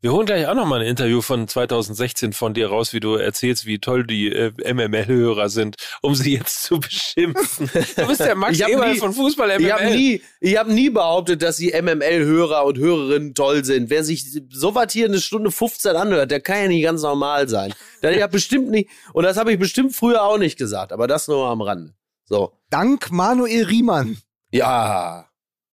Wir 0.04 0.12
holen 0.12 0.26
gleich 0.26 0.46
auch 0.48 0.54
nochmal 0.54 0.82
ein 0.82 0.88
Interview 0.88 1.22
von 1.22 1.48
2016 1.48 2.34
von 2.34 2.54
dir 2.54 2.68
raus, 2.68 2.92
wie 2.92 3.00
du 3.00 3.16
erzählst, 3.16 3.66
wie 3.66 3.80
toll 3.80 4.06
die 4.06 4.28
äh, 4.28 4.52
MML-Hörer 4.74 5.48
sind, 5.48 5.78
um 6.02 6.14
sie 6.14 6.36
jetzt 6.36 6.64
zu 6.64 6.82
beschimpfen. 6.82 7.70
Du 7.96 8.08
bist 8.08 8.20
der 8.20 8.36
Max 8.36 8.60
Eberl 8.60 8.98
von 8.98 9.14
Fußball 9.14 9.48
MML. 9.48 9.66
Ich 9.66 9.72
habe 9.72 9.86
nie, 9.86 10.22
ich 10.42 10.58
hab 10.58 10.68
nie 10.68 10.90
behauptet, 10.90 11.42
dass 11.42 11.56
die 11.56 11.72
MML-Hörer 11.72 12.66
und 12.66 12.80
Hörerinnen 12.80 13.34
toll 13.34 13.64
sind. 13.64 13.90
Wer 13.90 14.04
sich 14.04 14.26
so 14.50 14.76
was 14.76 14.92
hier 14.92 15.06
eine 15.06 15.22
Stunde 15.22 15.52
15 15.52 15.96
anhört, 15.96 16.32
der 16.32 16.42
kann 16.42 16.64
ja 16.64 16.68
nicht 16.68 16.84
ganz 16.84 17.02
normal 17.02 17.48
sein. 17.48 17.74
Der 18.02 18.22
hat 18.22 18.32
bestimmt 18.32 18.72
nicht, 18.72 18.90
und 19.14 19.24
das 19.24 19.38
habe 19.38 19.54
ich 19.54 19.58
bestimmt 19.58 19.96
früher 19.96 20.22
auch 20.24 20.38
nicht 20.38 20.58
gesagt, 20.58 20.92
aber 20.92 21.08
das 21.08 21.30
nur 21.30 21.48
am 21.48 21.62
Rande. 21.62 21.94
So. 22.26 22.52
Dank 22.70 23.10
Manuel 23.10 23.64
Riemann. 23.68 24.18
Ja. 24.52 25.30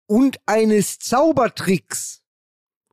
Und 0.06 0.38
eines 0.46 1.00
Zaubertricks 1.00 2.19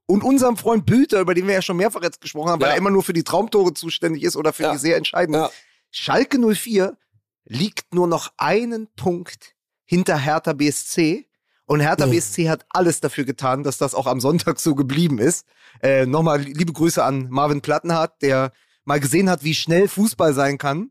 und 0.07 0.23
unserem 0.23 0.57
Freund 0.57 0.87
Bülter, 0.87 1.21
über 1.21 1.35
den 1.35 1.47
wir 1.47 1.55
ja 1.55 1.63
schon 1.63 1.77
mehrfach 1.77 2.03
jetzt 2.03 2.21
gesprochen 2.21 2.51
haben, 2.51 2.61
ja. 2.61 2.67
weil 2.67 2.75
er 2.75 2.79
immer 2.79 2.91
nur 2.91 3.03
für 3.03 3.13
die 3.13 3.25
Traumtore 3.25 3.75
zuständig 3.75 4.23
ist 4.23 4.37
oder 4.37 4.53
für 4.53 4.65
ja. 4.65 4.73
die 4.73 4.79
sehr 4.79 4.97
entscheidenden. 4.97 5.43
Ja. 5.43 5.51
Schalke 5.91 6.39
04 6.39 6.97
liegt 7.45 7.95
nur 7.95 8.07
noch 8.07 8.33
einen 8.37 8.89
Punkt 8.97 9.55
hinter 9.85 10.19
Hertha 10.19 10.53
BSC. 10.53 11.27
Und 11.65 11.81
Hertha. 11.81 12.07
BSC 12.07 12.49
hat 12.49 12.65
alles 12.69 13.01
dafür 13.01 13.25
getan, 13.25 13.65
dass 13.65 13.79
das 13.79 13.95
auch 13.95 14.07
am 14.07 14.21
Sonntag 14.21 14.61
so 14.61 14.77
geblieben 14.77 15.19
ist. 15.19 15.47
Äh, 15.83 16.07
Nochmal 16.07 16.43
liebe 16.43 16.73
Grüße 16.73 17.03
an 17.03 17.29
Marvin 17.29 17.61
Plattenhardt, 17.61 18.23
der 18.23 18.53
mal 18.85 19.01
gesehen 19.01 19.29
hat, 19.29 19.43
wie 19.43 19.55
schnell 19.55 19.89
Fußball 19.89 20.33
sein 20.33 20.59
kann, 20.59 20.91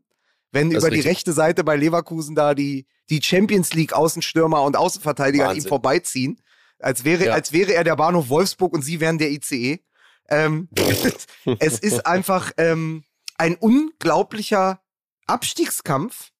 wenn 0.52 0.70
das 0.70 0.82
über 0.82 0.90
die 0.90 1.00
rechte 1.00 1.32
Seite 1.32 1.64
bei 1.64 1.76
Leverkusen 1.76 2.34
da 2.34 2.54
die, 2.54 2.86
die 3.08 3.22
Champions 3.22 3.72
League 3.72 3.94
Außenstürmer 3.94 4.62
und 4.62 4.76
Außenverteidiger 4.76 5.44
Wahnsinn. 5.44 5.62
an 5.62 5.64
ihm 5.64 5.68
vorbeiziehen. 5.68 6.40
Als 6.78 7.04
wäre, 7.04 7.26
ja. 7.26 7.32
als 7.32 7.52
wäre 7.52 7.74
er 7.74 7.84
der 7.84 7.96
Bahnhof 7.96 8.28
Wolfsburg 8.28 8.72
und 8.72 8.82
sie 8.82 9.00
wären 9.00 9.18
der 9.18 9.30
ICE. 9.30 9.80
Ähm, 10.28 10.68
es 11.58 11.78
ist 11.78 12.06
einfach 12.06 12.52
ähm, 12.56 13.04
ein 13.38 13.56
unglaublicher 13.56 14.80
Abstiegskampf. 15.26 16.30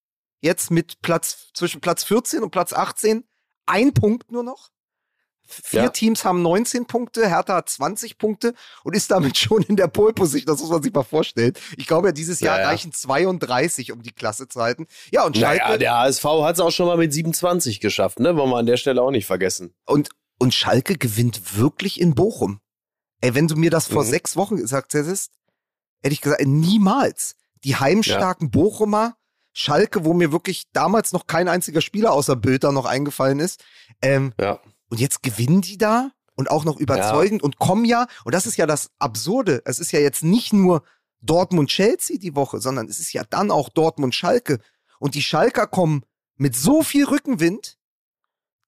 Jetzt 0.41 0.70
mit 0.70 1.01
Platz 1.01 1.51
zwischen 1.55 1.80
Platz 1.80 2.05
14 2.05 2.43
und 2.43 2.51
Platz 2.51 2.72
18. 2.72 3.24
Ein 3.66 3.95
Punkt 3.95 4.30
nur 4.30 4.43
noch. 4.43 4.70
Vier 5.49 5.82
ja. 5.82 5.89
Teams 5.91 6.24
haben 6.24 6.43
19 6.43 6.87
Punkte, 6.87 7.28
Hertha 7.28 7.55
hat 7.55 7.68
20 7.68 8.18
Punkte 8.18 8.55
und 8.82 8.97
ist 8.97 9.11
damit 9.11 9.39
schon 9.39 9.62
in 9.62 9.76
der 9.76 9.87
Pole 9.87 10.12
Position. 10.12 10.53
Das 10.53 10.61
muss 10.61 10.70
man 10.70 10.82
sich 10.82 10.93
mal 10.93 11.05
vorstellen. 11.05 11.55
Ich 11.76 11.87
glaube 11.87 12.09
ja, 12.09 12.12
dieses 12.12 12.41
Jahr 12.41 12.59
ja, 12.59 12.66
reichen 12.66 12.93
32, 12.93 13.93
um 13.93 14.03
die 14.03 14.12
Klasse 14.12 14.49
zu 14.49 14.61
halten. 14.61 14.87
Ja, 15.12 15.24
und 15.24 15.37
Schalke. 15.37 15.62
Naja, 15.64 15.78
der 15.78 15.99
HSV 15.99 16.24
hat 16.24 16.57
es 16.57 16.61
auch 16.61 16.72
schon 16.72 16.87
mal 16.87 16.97
mit 16.97 17.12
27 17.12 17.80
geschafft, 17.80 18.18
ne? 18.18 18.37
Wollen 18.37 18.51
wir 18.51 18.59
an 18.59 18.66
der 18.66 18.76
Stelle 18.76 19.03
auch 19.03 19.11
nicht 19.11 19.26
vergessen. 19.26 19.74
Und, 19.84 20.11
und 20.39 20.55
Schalke 20.55 20.97
gewinnt 20.97 21.57
wirklich 21.57 22.01
in 22.01 22.14
Bochum. 22.14 22.61
Ey, 23.20 23.34
wenn 23.34 23.49
du 23.49 23.57
mir 23.57 23.70
das 23.70 23.87
vor 23.87 24.05
mhm. 24.05 24.11
sechs 24.11 24.37
Wochen 24.37 24.57
gesagt 24.57 24.95
hättest, 24.95 25.32
hätte 26.03 26.12
ich 26.12 26.20
gesagt, 26.20 26.45
niemals. 26.47 27.37
Die 27.64 27.76
heimstarken 27.76 28.49
ja. 28.49 28.51
Bochumer, 28.51 29.16
Schalke, 29.53 30.05
wo 30.05 30.12
mir 30.12 30.32
wirklich 30.32 30.66
damals 30.72 31.12
noch 31.12 31.26
kein 31.26 31.49
einziger 31.49 31.80
Spieler 31.80 32.12
außer 32.12 32.37
Bülter 32.37 32.72
noch 32.72 32.84
eingefallen 32.84 33.41
ist. 33.41 33.64
Ähm, 34.03 34.34
ja. 34.39 34.61
Und 34.91 35.01
jetzt 35.01 35.22
gewinnen 35.22 35.62
die 35.62 35.78
da 35.78 36.12
und 36.34 36.51
auch 36.51 36.64
noch 36.64 36.78
überzeugend 36.78 37.41
ja. 37.41 37.45
und 37.45 37.59
kommen 37.59 37.87
ja, 37.87 38.07
und 38.24 38.34
das 38.34 38.47
ist 38.47 38.57
ja 38.57 38.66
das 38.66 38.91
Absurde, 38.99 39.62
es 39.64 39.78
ist 39.78 39.93
ja 39.93 40.01
jetzt 40.01 40.22
nicht 40.22 40.53
nur 40.53 40.82
Dortmund-Chelsea 41.22 42.18
die 42.18 42.37
Woche, 42.37 42.61
sondern 42.61 42.87
es 42.87 42.99
ist 43.01 43.12
ja 43.12 43.24
dann 43.24 43.51
auch 43.51 43.68
Dortmund-Schalke. 43.70 44.61
Und 44.99 45.14
die 45.14 45.22
Schalker 45.22 45.66
kommen 45.66 46.05
mit 46.37 46.55
so 46.55 46.82
viel 46.82 47.05
Rückenwind, 47.07 47.78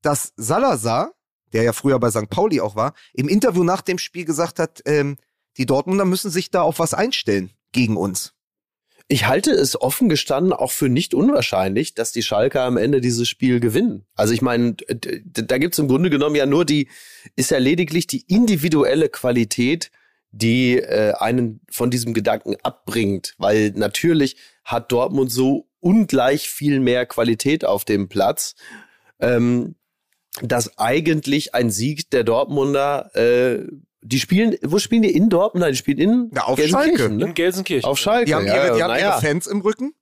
dass 0.03 0.33
Salazar, 0.37 1.13
der 1.53 1.63
ja 1.63 1.73
früher 1.73 1.99
bei 1.99 2.11
St. 2.11 2.29
Pauli 2.31 2.61
auch 2.61 2.77
war, 2.77 2.95
im 3.15 3.29
Interview 3.29 3.65
nach 3.65 3.83
dem 3.83 3.99
Spiel 3.99 4.25
gesagt 4.25 4.59
hat, 4.59 4.83
ähm, 4.85 5.17
die 5.57 5.67
Dortmunder 5.67 6.05
müssen 6.05 6.31
sich 6.31 6.51
da 6.51 6.63
auf 6.63 6.79
was 6.79 6.95
einstellen 6.95 7.51
gegen 7.73 7.97
uns. 7.97 8.35
Ich 9.11 9.27
halte 9.27 9.51
es 9.53 9.81
offen 9.81 10.11
gestanden 10.11 10.53
auch 10.53 10.71
für 10.71 10.91
nicht 10.91 11.15
unwahrscheinlich, 11.15 11.95
dass 11.95 12.13
die 12.13 12.23
Schalker 12.23 12.63
am 12.63 12.77
Ende 12.77 13.01
dieses 13.01 13.27
Spiel 13.27 13.59
gewinnen. 13.59 14.05
Also 14.15 14.35
ich 14.35 14.43
meine, 14.43 14.75
da 14.75 15.57
gibt 15.57 15.73
es 15.73 15.79
im 15.79 15.89
Grunde 15.89 16.11
genommen 16.11 16.37
ja 16.37 16.45
nur 16.45 16.67
die, 16.67 16.89
ist 17.35 17.51
ja 17.51 17.57
lediglich 17.57 18.07
die 18.07 18.25
individuelle 18.29 19.09
Qualität, 19.09 19.91
die 20.31 20.77
äh, 20.79 21.15
einen 21.15 21.61
von 21.71 21.91
diesem 21.91 22.13
Gedanken 22.13 22.57
abbringt. 22.63 23.35
Weil 23.39 23.71
natürlich 23.71 24.37
hat 24.63 24.93
Dortmund 24.93 25.33
so 25.33 25.71
ungleich 25.81 26.51
viel 26.51 26.79
mehr 26.79 27.07
Qualität 27.07 27.65
auf 27.65 27.87
dem 27.87 28.11
Platz. 28.11 28.57
Ähm, 29.21 29.75
dass 30.43 30.79
eigentlich 30.79 31.55
ein 31.55 31.71
Sieg 31.71 32.11
der 32.11 32.25
Dortmunder 32.25 33.15
äh, 33.15 33.67
die 34.01 34.21
spielen, 34.21 34.57
wo 34.63 34.79
spielen 34.79 35.03
die? 35.03 35.11
In 35.11 35.29
Dortmund? 35.29 35.63
Nein, 35.63 35.73
die 35.73 35.79
spielen 35.79 35.99
in 35.99 36.31
ja, 36.35 36.45
auf 36.45 36.61
Schalke. 36.61 37.11
Ne? 37.11 37.27
In 37.27 37.35
Gelsenkirchen. 37.35 37.89
Auf 37.89 37.99
Schalke. 37.99 38.27
Die 38.27 38.35
haben, 38.35 38.47
ihre, 38.47 38.77
die 38.77 38.83
haben 38.83 38.93
naja. 38.93 39.13
ihre 39.13 39.21
Fans 39.21 39.47
im 39.47 39.61
Rücken. 39.61 39.95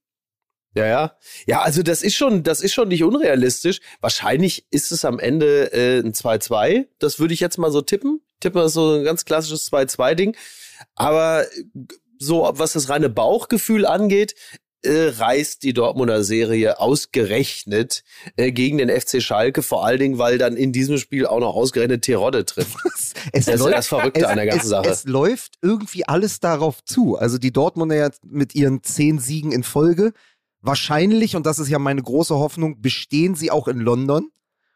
Ja, 0.75 0.87
ja. 0.87 1.17
Ja, 1.47 1.63
also 1.63 1.83
das 1.83 2.03
ist 2.03 2.15
schon, 2.15 2.43
das 2.43 2.61
ist 2.61 2.75
schon 2.75 2.89
nicht 2.89 3.03
unrealistisch. 3.03 3.81
Wahrscheinlich 4.01 4.67
ist 4.71 4.93
es 4.93 5.07
am 5.07 5.19
Ende 5.19 5.73
äh, 5.73 6.01
ein 6.01 6.13
2-2. 6.13 6.87
Das 6.99 7.19
würde 7.19 7.33
ich 7.33 7.41
jetzt 7.41 7.57
mal 7.57 7.73
so 7.73 7.81
tippen. 7.81 8.21
Tippen 8.41 8.61
ist 8.63 8.75
so 8.75 8.97
ein 8.97 9.05
ganz 9.05 9.25
klassisches 9.25 9.73
2-2-Ding. 9.73 10.37
Aber 10.95 11.47
so, 12.19 12.51
was 12.53 12.75
das 12.75 12.91
reine 12.91 13.09
Bauchgefühl 13.09 13.87
angeht, 13.87 14.35
äh, 14.83 15.09
reißt 15.09 15.63
die 15.63 15.73
Dortmunder 15.73 16.23
Serie 16.25 16.81
ausgerechnet 16.81 18.05
äh, 18.37 18.53
gegen 18.53 18.79
den 18.79 18.89
FC 18.89 19.23
Schalke, 19.23 19.63
vor 19.63 19.85
allen 19.85 19.99
Dingen, 19.99 20.19
weil 20.19 20.39
dann 20.39 20.57
in 20.57 20.73
diesem 20.73 20.99
Spiel 20.99 21.27
auch 21.27 21.41
noch 21.41 21.55
ausgerechnet 21.55 22.03
Terodde 22.03 22.45
trifft. 22.45 22.77
es 22.85 23.13
das 23.47 23.59
läuft, 23.59 23.71
ist 23.71 23.77
das 23.79 23.87
Verrückte 23.89 24.21
es, 24.21 24.27
an 24.27 24.37
der 24.37 24.47
ganzen 24.47 24.67
es, 24.67 24.69
Sache. 24.69 24.89
Es 24.89 25.05
läuft 25.05 25.55
irgendwie 25.63 26.07
alles 26.07 26.41
darauf 26.41 26.85
zu. 26.85 27.17
Also 27.17 27.39
die 27.39 27.53
Dortmunder 27.53 27.97
jetzt 27.97 28.25
mit 28.25 28.55
ihren 28.55 28.83
zehn 28.83 29.19
Siegen 29.19 29.53
in 29.53 29.63
Folge, 29.63 30.13
wahrscheinlich, 30.61 31.37
und 31.37 31.47
das 31.47 31.59
ist 31.59 31.69
ja 31.69 31.79
meine 31.79 32.03
große 32.03 32.35
Hoffnung, 32.35 32.81
bestehen 32.81 33.35
sie 33.35 33.51
auch 33.51 33.69
in 33.69 33.79
London 33.79 34.31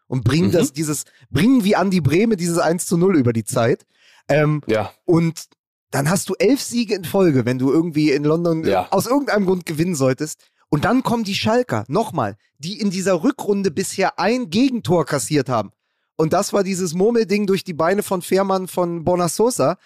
und 0.07 0.25
bringen 0.25 0.49
mhm. 0.49 0.53
das, 0.53 0.73
dieses, 0.73 1.05
bringen 1.31 1.65
wie 1.65 1.77
Andi 1.77 2.01
Breme 2.01 2.37
dieses 2.37 2.59
1 2.59 2.87
zu 2.87 2.97
0 2.97 3.17
über 3.17 3.33
die 3.33 3.45
Zeit. 3.45 3.87
Ähm, 4.29 4.63
ja. 4.67 4.93
Und 5.05 5.45
dann 5.91 6.09
hast 6.09 6.29
du 6.29 6.35
elf 6.39 6.61
Siege 6.61 6.95
in 6.95 7.05
Folge, 7.05 7.45
wenn 7.45 7.59
du 7.59 7.73
irgendwie 7.73 8.11
in 8.13 8.25
London 8.25 8.65
ja. 8.65 8.89
aus 8.91 9.07
irgendeinem 9.07 9.47
Grund 9.47 9.67
gewinnen 9.67 9.95
solltest. 9.95 10.41
Und 10.69 10.85
dann 10.85 11.03
kommen 11.03 11.25
die 11.25 11.35
Schalker, 11.35 11.85
nochmal, 11.89 12.37
die 12.59 12.81
in 12.81 12.91
dieser 12.91 13.25
Rückrunde 13.25 13.73
bisher 13.73 14.19
ein 14.21 14.51
Gegentor 14.51 15.05
kassiert 15.05 15.49
haben. 15.49 15.73
Und 16.17 16.33
das 16.33 16.53
war 16.53 16.63
dieses 16.63 16.95
Murmelding 16.95 17.47
durch 17.47 17.65
die 17.65 17.73
Beine 17.73 18.03
von 18.03 18.23
Fährmann 18.23 18.69
von 18.69 19.05
Bonasosa. 19.05 19.79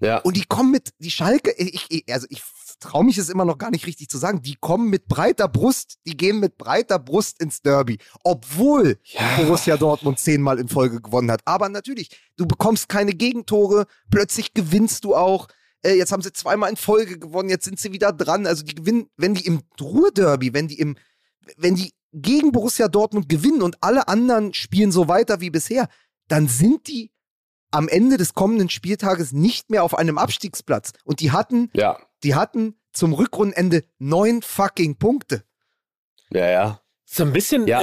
Ja. 0.00 0.18
Und 0.18 0.36
die 0.36 0.44
kommen 0.44 0.70
mit, 0.70 0.90
die 0.98 1.10
Schalke, 1.10 1.52
ich, 1.58 1.84
ich, 1.90 2.04
also 2.12 2.26
ich 2.30 2.42
traue 2.80 3.04
mich 3.04 3.18
es 3.18 3.28
immer 3.28 3.44
noch 3.44 3.58
gar 3.58 3.70
nicht 3.70 3.86
richtig 3.86 4.08
zu 4.08 4.18
sagen, 4.18 4.42
die 4.42 4.56
kommen 4.56 4.88
mit 4.90 5.08
breiter 5.08 5.48
Brust, 5.48 5.98
die 6.06 6.16
gehen 6.16 6.40
mit 6.40 6.58
breiter 6.58 6.98
Brust 6.98 7.40
ins 7.40 7.62
Derby, 7.62 7.98
obwohl 8.24 8.98
ja. 9.04 9.36
Borussia 9.36 9.76
Dortmund 9.76 10.18
zehnmal 10.18 10.58
in 10.58 10.68
Folge 10.68 11.00
gewonnen 11.00 11.30
hat. 11.30 11.40
Aber 11.44 11.68
natürlich, 11.68 12.10
du 12.36 12.46
bekommst 12.46 12.88
keine 12.88 13.12
Gegentore, 13.12 13.86
plötzlich 14.10 14.54
gewinnst 14.54 15.04
du 15.04 15.14
auch. 15.14 15.48
Äh, 15.82 15.94
jetzt 15.94 16.12
haben 16.12 16.22
sie 16.22 16.32
zweimal 16.32 16.70
in 16.70 16.76
Folge 16.76 17.18
gewonnen, 17.18 17.48
jetzt 17.48 17.64
sind 17.64 17.78
sie 17.78 17.92
wieder 17.92 18.12
dran. 18.12 18.46
Also 18.46 18.64
die 18.64 18.74
gewinnen, 18.74 19.08
wenn 19.16 19.34
die 19.34 19.46
im 19.46 19.60
Ruhrderby, 19.80 20.54
wenn 20.54 20.68
die 20.68 20.78
im, 20.78 20.96
wenn 21.56 21.74
die 21.74 21.92
gegen 22.12 22.52
Borussia 22.52 22.88
Dortmund 22.88 23.28
gewinnen 23.28 23.62
und 23.62 23.76
alle 23.80 24.08
anderen 24.08 24.54
spielen 24.54 24.92
so 24.92 25.08
weiter 25.08 25.40
wie 25.40 25.50
bisher, 25.50 25.88
dann 26.28 26.48
sind 26.48 26.88
die 26.88 27.10
am 27.70 27.88
Ende 27.88 28.16
des 28.16 28.34
kommenden 28.34 28.70
Spieltages 28.70 29.32
nicht 29.32 29.70
mehr 29.70 29.84
auf 29.84 29.96
einem 29.96 30.18
Abstiegsplatz. 30.18 30.92
Und 31.04 31.20
die 31.20 31.32
hatten 31.32 31.70
ja 31.74 31.98
die 32.24 32.34
hatten 32.34 32.78
zum 32.92 33.12
Rückrundenende 33.12 33.84
neun 33.98 34.42
fucking 34.42 34.98
Punkte. 34.98 35.44
Ja, 36.30 36.48
ja. 36.48 36.80
So 37.04 37.24
ein 37.24 37.32
bisschen 37.32 37.66
ja. 37.66 37.80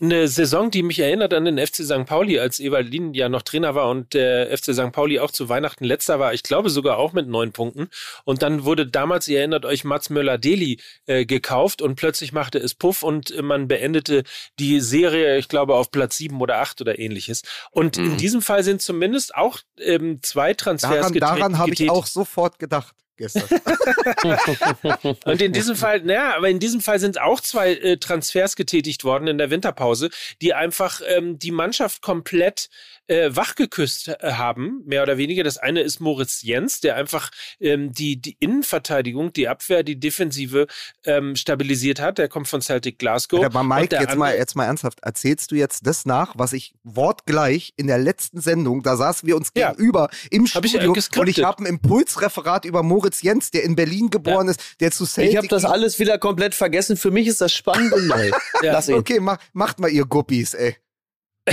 Eine 0.00 0.28
Saison, 0.28 0.70
die 0.70 0.82
mich 0.82 0.98
erinnert 0.98 1.34
an 1.34 1.44
den 1.44 1.58
FC 1.58 1.84
St. 1.84 2.06
Pauli, 2.06 2.38
als 2.38 2.58
Evalin 2.58 3.12
ja 3.12 3.28
noch 3.28 3.42
Trainer 3.42 3.74
war 3.74 3.90
und 3.90 4.14
der 4.14 4.56
FC 4.56 4.74
St. 4.74 4.92
Pauli 4.92 5.18
auch 5.18 5.30
zu 5.30 5.48
Weihnachten 5.48 5.84
letzter 5.84 6.18
war. 6.18 6.32
Ich 6.32 6.42
glaube 6.42 6.70
sogar 6.70 6.96
auch 6.96 7.12
mit 7.12 7.28
neun 7.28 7.52
Punkten. 7.52 7.88
Und 8.24 8.42
dann 8.42 8.64
wurde 8.64 8.86
damals, 8.86 9.28
ihr 9.28 9.38
erinnert 9.38 9.64
euch, 9.64 9.84
Mats 9.84 10.08
Möller-Deli 10.08 10.80
äh, 11.06 11.26
gekauft 11.26 11.82
und 11.82 11.96
plötzlich 11.96 12.32
machte 12.32 12.58
es 12.58 12.74
Puff 12.74 13.02
und 13.02 13.40
man 13.42 13.68
beendete 13.68 14.24
die 14.58 14.80
Serie, 14.80 15.36
ich 15.38 15.48
glaube, 15.48 15.74
auf 15.74 15.90
Platz 15.90 16.16
sieben 16.16 16.40
oder 16.40 16.58
acht 16.58 16.80
oder 16.80 16.98
ähnliches. 16.98 17.42
Und 17.70 17.98
mhm. 17.98 18.06
in 18.06 18.16
diesem 18.16 18.42
Fall 18.42 18.64
sind 18.64 18.80
zumindest 18.80 19.34
auch 19.34 19.58
ähm, 19.78 20.20
zwei 20.22 20.54
Transfers 20.54 21.12
Daran, 21.12 21.38
daran 21.38 21.58
habe 21.58 21.72
ich 21.72 21.90
auch 21.90 22.06
sofort 22.06 22.58
gedacht 22.58 22.94
gestern. 23.20 23.44
und 25.24 25.40
in 25.40 25.52
diesem 25.52 25.76
Fall, 25.76 26.00
naja, 26.00 26.36
aber 26.36 26.48
in 26.48 26.58
diesem 26.58 26.80
Fall 26.80 26.98
sind 26.98 27.20
auch 27.20 27.40
zwei 27.40 27.74
äh, 27.74 27.96
Transfers 27.98 28.56
getätigt 28.56 29.04
worden 29.04 29.28
in 29.28 29.38
der 29.38 29.50
Winterpause, 29.50 30.10
die 30.42 30.54
einfach 30.54 31.00
ähm, 31.06 31.38
die 31.38 31.52
Mannschaft 31.52 32.02
komplett 32.02 32.68
äh, 33.10 33.34
wachgeküsst 33.34 34.08
äh, 34.08 34.32
haben, 34.32 34.82
mehr 34.86 35.02
oder 35.02 35.18
weniger. 35.18 35.42
Das 35.42 35.58
eine 35.58 35.80
ist 35.80 35.98
Moritz 35.98 36.42
Jens, 36.42 36.80
der 36.80 36.94
einfach 36.94 37.30
ähm, 37.58 37.92
die, 37.92 38.20
die 38.20 38.36
Innenverteidigung, 38.38 39.32
die 39.32 39.48
Abwehr, 39.48 39.82
die 39.82 39.98
Defensive 39.98 40.68
ähm, 41.04 41.34
stabilisiert 41.34 42.00
hat. 42.00 42.18
Der 42.18 42.28
kommt 42.28 42.46
von 42.46 42.62
Celtic 42.62 43.00
Glasgow. 43.00 43.44
Aber 43.44 43.64
Mike, 43.64 43.96
jetzt 43.96 44.16
mal, 44.16 44.36
jetzt 44.36 44.54
mal 44.54 44.66
ernsthaft, 44.66 45.00
erzählst 45.02 45.50
du 45.50 45.56
jetzt 45.56 45.86
das 45.86 46.06
nach, 46.06 46.34
was 46.36 46.52
ich 46.52 46.72
wortgleich 46.84 47.72
in 47.76 47.88
der 47.88 47.98
letzten 47.98 48.40
Sendung, 48.40 48.84
da 48.84 48.96
saßen 48.96 49.26
wir 49.26 49.36
uns 49.36 49.50
ja. 49.56 49.72
gegenüber 49.72 50.08
im 50.30 50.46
Studio 50.46 50.94
ich, 50.96 51.08
äh, 51.12 51.18
und 51.18 51.28
ich 51.28 51.42
habe 51.42 51.64
ein 51.64 51.66
Impulsreferat 51.66 52.64
über 52.64 52.84
Moritz 52.84 53.22
Jens, 53.22 53.50
der 53.50 53.64
in 53.64 53.74
Berlin 53.74 54.10
geboren 54.10 54.46
ja. 54.46 54.52
ist, 54.52 54.60
der 54.78 54.92
zu 54.92 55.04
Celtic... 55.04 55.32
Ich 55.32 55.36
habe 55.36 55.48
das 55.48 55.64
alles 55.64 55.98
wieder 55.98 56.18
komplett 56.18 56.54
vergessen. 56.54 56.96
Für 56.96 57.10
mich 57.10 57.26
ist 57.26 57.40
das 57.40 57.52
spannend 57.52 57.92
und 57.92 58.06
neu. 58.06 58.30
ja. 58.62 58.80
Okay, 58.92 59.18
mach, 59.18 59.38
macht 59.52 59.80
mal 59.80 59.90
ihr 59.90 60.04
Guppies, 60.04 60.54
ey. 60.54 60.76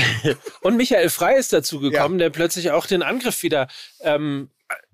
und 0.61 0.77
Michael 0.77 1.09
Frey 1.09 1.39
ist 1.39 1.53
dazu 1.53 1.79
gekommen, 1.79 2.19
ja. 2.19 2.25
der 2.25 2.29
plötzlich 2.29 2.71
auch 2.71 2.85
den 2.85 3.03
Angriff 3.03 3.43
wieder 3.43 3.67
ähm, 4.01 4.49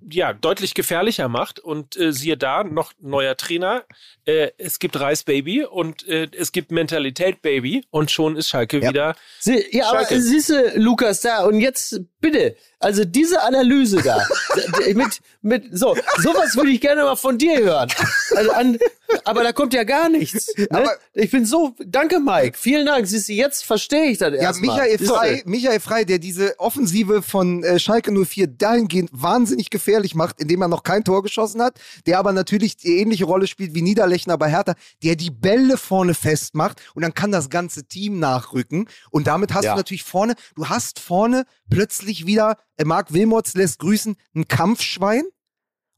ja, 0.10 0.34
deutlich 0.34 0.74
gefährlicher 0.74 1.28
macht. 1.28 1.60
Und 1.60 1.98
äh, 1.98 2.12
siehe 2.12 2.38
da, 2.38 2.64
noch 2.64 2.94
neuer 3.00 3.38
Trainer. 3.38 3.84
Äh, 4.26 4.52
es 4.58 4.80
gibt 4.80 5.00
Reis 5.00 5.24
Baby 5.24 5.66
und 5.66 6.08
äh, 6.08 6.28
es 6.38 6.52
gibt 6.52 6.72
Mentalität 6.72 7.42
Baby 7.42 7.86
und 7.90 8.12
schon 8.12 8.36
ist 8.36 8.50
Schalke 8.50 8.80
ja. 8.80 8.90
wieder. 8.90 9.16
Sie, 9.40 9.64
ja, 9.72 9.86
Schalke. 9.86 10.16
aber 10.16 10.22
siehst 10.22 10.50
du, 10.50 10.74
Lukas, 10.76 11.22
da 11.22 11.44
und 11.44 11.60
jetzt 11.60 12.00
bitte, 12.20 12.56
also 12.80 13.06
diese 13.06 13.42
Analyse 13.44 14.02
da, 14.02 14.26
mit, 14.94 15.20
mit, 15.42 15.78
so, 15.78 15.96
sowas 16.18 16.56
würde 16.56 16.72
ich 16.72 16.82
gerne 16.82 17.04
mal 17.04 17.16
von 17.16 17.38
dir 17.38 17.60
hören. 17.60 17.90
Also 18.36 18.52
an, 18.52 18.78
aber 19.26 19.44
da 19.44 19.52
kommt 19.54 19.74
ja 19.74 19.84
gar 19.84 20.10
nichts. 20.10 20.48
Ne? 20.58 20.68
Aber, 20.72 20.92
ich 21.14 21.32
bin 21.32 21.46
so, 21.46 21.76
danke 21.86 22.20
Mike, 22.20 22.58
vielen 22.58 22.86
Dank. 22.86 23.08
Siehst 23.08 23.30
du, 23.30 23.34
jetzt 23.34 23.64
verstehe 23.64 24.06
ich 24.06 24.18
das 24.18 24.34
Ja, 24.42 24.52
Michael 24.54 24.98
Frei, 24.98 25.44
Michael 25.46 25.80
Frei, 25.80 26.04
der 26.04 26.20
diese 26.20 26.60
Offensive 26.60 27.22
von 27.22 27.64
äh, 27.64 27.80
Schalke 27.80 28.12
04 28.12 28.48
dahingehend 28.48 29.10
wahnsinnig 29.14 29.70
gefährlich 29.70 29.93
macht, 30.16 30.40
indem 30.40 30.62
er 30.62 30.68
noch 30.68 30.84
kein 30.84 31.04
Tor 31.04 31.24
geschossen 31.24 31.62
hat, 31.62 31.80
der 32.06 32.20
aber 32.20 32.32
natürlich 32.32 32.78
die 32.78 33.00
ähnliche 33.00 33.26
Rolle 33.26 33.48
spielt 33.48 33.74
wie 33.74 33.82
Niederlechner 33.82 34.38
bei 34.38 34.50
Hertha, 34.50 34.76
der 35.04 35.16
die 35.16 35.32
Bälle 35.32 35.78
vorne 35.78 36.14
festmacht 36.14 36.82
und 36.96 37.02
dann 37.02 37.14
kann 37.14 37.32
das 37.32 37.50
ganze 37.50 37.86
Team 37.86 38.20
nachrücken 38.20 38.90
und 39.12 39.28
damit 39.28 39.54
hast 39.54 39.66
ja. 39.66 39.74
du 39.74 39.78
natürlich 39.78 40.04
vorne, 40.04 40.36
du 40.56 40.68
hast 40.70 41.00
vorne 41.00 41.46
plötzlich 41.70 42.26
wieder, 42.26 42.58
äh, 42.78 42.86
Marc 42.86 43.14
Wilmots 43.14 43.54
lässt 43.56 43.80
grüßen, 43.80 44.16
ein 44.36 44.48
Kampfschwein, 44.48 45.24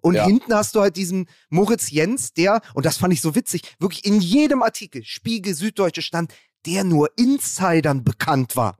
und 0.01 0.13
ja. 0.13 0.25
hinten 0.27 0.53
hast 0.53 0.75
du 0.75 0.81
halt 0.81 0.97
diesen 0.97 1.27
Moritz 1.49 1.89
Jens, 1.89 2.31
der, 2.31 2.61
und 2.75 2.85
das 2.85 2.97
fand 2.97 3.11
ich 3.11 3.21
so 3.21 3.33
witzig, 3.33 3.63
wirklich 3.79 4.05
in 4.05 4.21
jedem 4.21 4.61
Artikel, 4.61 5.03
Spiegel, 5.03 5.55
Süddeutsche 5.55 6.03
stand, 6.03 6.31
der 6.67 6.83
nur 6.83 7.09
Insidern 7.17 8.03
bekannt 8.03 8.55
war. 8.55 8.77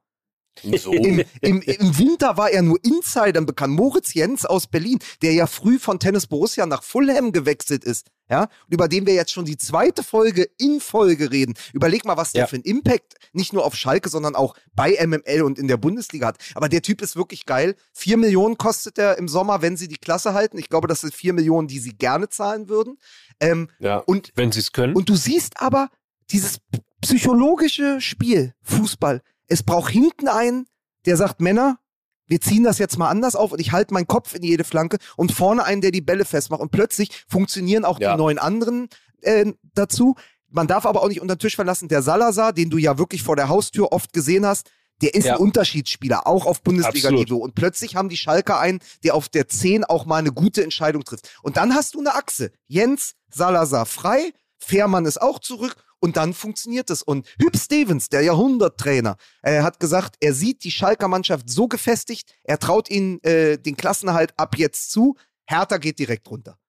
So. 0.64 0.94
Im, 0.94 1.24
im, 1.42 1.62
Im, 1.62 1.98
Winter 2.00 2.38
war 2.38 2.50
er 2.50 2.62
nur 2.62 2.80
Insidern 2.84 3.46
bekannt. 3.46 3.74
Moritz 3.74 4.14
Jens 4.14 4.46
aus 4.46 4.68
Berlin, 4.68 5.00
der 5.22 5.34
ja 5.34 5.48
früh 5.48 5.80
von 5.80 6.00
Tennis 6.00 6.28
Borussia 6.28 6.66
nach 6.66 6.84
Fulham 6.84 7.32
gewechselt 7.32 7.84
ist, 7.84 8.08
ja, 8.30 8.44
und 8.44 8.74
über 8.74 8.88
den 8.88 9.06
wir 9.06 9.14
jetzt 9.14 9.32
schon 9.32 9.46
die 9.46 9.58
zweite 9.58 10.02
Folge 10.02 10.50
in 10.58 10.80
Folge 10.80 11.32
reden. 11.32 11.54
Überleg 11.74 12.06
mal, 12.06 12.18
was 12.18 12.32
der 12.32 12.48
für 12.48 12.56
einen 12.56 12.64
Impact 12.64 13.16
nicht 13.34 13.54
nur 13.54 13.64
auf 13.64 13.76
Schalke, 13.76 14.10
sondern 14.10 14.36
auch 14.36 14.56
bei 14.74 14.98
MML 15.06 15.44
und 15.44 15.60
in 15.60 15.68
der 15.68 15.78
Bundesliga 15.78 16.28
hat. 16.28 16.38
Aber 16.56 16.68
der 16.68 16.82
Typ 16.82 17.02
ist 17.02 17.16
wirklich 17.16 17.46
geil. 17.46 17.76
Vier 17.94 18.18
Millionen 18.18 18.58
kostet 18.58 18.98
er 18.98 19.20
im 19.20 19.28
Sommer, 19.28 19.62
wenn 19.62 19.78
sie 19.78 19.88
die 19.88 19.98
Klasse 19.98 20.34
halten. 20.34 20.58
Ich 20.58 20.70
glaube, 20.70 20.88
das 20.88 21.02
sind 21.02 21.14
vier 21.14 21.34
Millionen, 21.34 21.68
die 21.68 21.80
sie 21.80 21.96
gerne 21.96 22.30
zahlen 22.30 22.68
würden. 22.68 22.98
Ähm, 23.40 23.70
ja, 23.80 23.98
und, 23.98 24.32
wenn 24.36 24.52
sie 24.52 24.62
es 24.62 24.72
können. 24.72 24.96
Und 24.96 25.10
du 25.10 25.16
siehst 25.16 25.62
aber 25.62 25.90
dieses 26.32 26.58
psychologische 27.02 28.02
Spiel, 28.02 28.56
Fußball, 28.64 29.22
es 29.48 29.64
braucht 29.64 29.92
hinten 29.92 30.28
einen, 30.28 30.68
der 31.06 31.18
sagt, 31.18 31.42
Männer, 31.42 31.80
wir 32.28 32.42
ziehen 32.42 32.64
das 32.64 32.80
jetzt 32.80 32.98
mal 32.98 33.10
anders 33.10 33.36
auf 33.36 33.52
und 33.52 33.60
ich 33.60 33.72
halte 33.72 33.94
meinen 33.94 34.08
Kopf 34.08 34.34
in 34.34 34.44
jede 34.44 34.64
Flanke 34.64 34.98
und 35.16 35.32
vorne 35.32 35.64
einen, 35.64 35.82
der 35.82 35.92
die 35.92 36.02
Bälle 36.02 36.26
festmacht. 36.26 36.62
Und 36.62 36.72
plötzlich 36.72 37.24
funktionieren 37.28 37.86
auch 37.86 38.00
ja. 38.00 38.14
die 38.14 38.18
neun 38.18 38.40
anderen 38.40 38.90
äh, 39.22 39.54
dazu. 39.76 40.16
Man 40.50 40.68
darf 40.68 40.86
aber 40.86 41.04
auch 41.04 41.08
nicht 41.08 41.22
unter 41.22 41.36
den 41.36 41.40
Tisch 41.40 41.56
verlassen, 41.56 41.88
der 41.88 42.02
Salazar, 42.02 42.54
den 42.54 42.70
du 42.70 42.78
ja 42.78 42.98
wirklich 42.98 43.24
vor 43.24 43.36
der 43.36 43.50
Haustür 43.50 43.92
oft 43.92 44.14
gesehen 44.14 44.46
hast, 44.46 44.72
der 45.02 45.14
ist 45.14 45.26
ja. 45.26 45.36
ein 45.36 45.42
Unterschiedsspieler, 45.42 46.26
auch 46.26 46.46
auf 46.46 46.62
Bundesliga-Niveau. 46.62 47.38
Und 47.38 47.54
plötzlich 47.54 47.96
haben 47.96 48.10
die 48.10 48.18
Schalker 48.18 48.60
einen, 48.60 48.80
der 49.04 49.14
auf 49.14 49.28
der 49.28 49.48
10 49.48 49.84
auch 49.84 50.06
mal 50.06 50.18
eine 50.18 50.32
gute 50.32 50.64
Entscheidung 50.64 51.04
trifft. 51.04 51.30
Und 51.44 51.58
dann 51.58 51.76
hast 51.76 51.96
du 51.96 52.00
eine 52.00 52.16
Achse. 52.16 52.52
Jens, 52.68 53.16
Salazar 53.30 53.86
frei, 53.86 54.32
Fährmann 54.58 55.06
ist 55.06 55.22
auch 55.22 55.40
zurück 55.40 55.76
und 56.06 56.18
dann 56.18 56.36
funktioniert 56.36 56.92
es. 56.92 57.02
Und 57.02 57.28
Hüb 57.42 57.58
Stevens, 57.58 58.10
der 58.10 58.22
Jahrhunderttrainer, 58.22 59.18
äh, 59.42 59.64
hat 59.64 59.80
gesagt, 59.80 60.18
er 60.20 60.36
sieht 60.36 60.64
die 60.64 60.70
Schalker 60.70 61.08
Mannschaft 61.08 61.50
so 61.50 61.68
gefestigt, 61.68 62.32
er 62.44 62.60
traut 62.60 62.92
ihnen 62.92 63.20
äh, 63.24 63.58
den 63.58 63.76
Klassenerhalt 63.76 64.32
ab 64.38 64.56
jetzt 64.56 64.92
zu. 64.92 65.16
Hertha 65.48 65.78
geht 65.78 65.98
direkt 65.98 66.30
runter. 66.30 66.60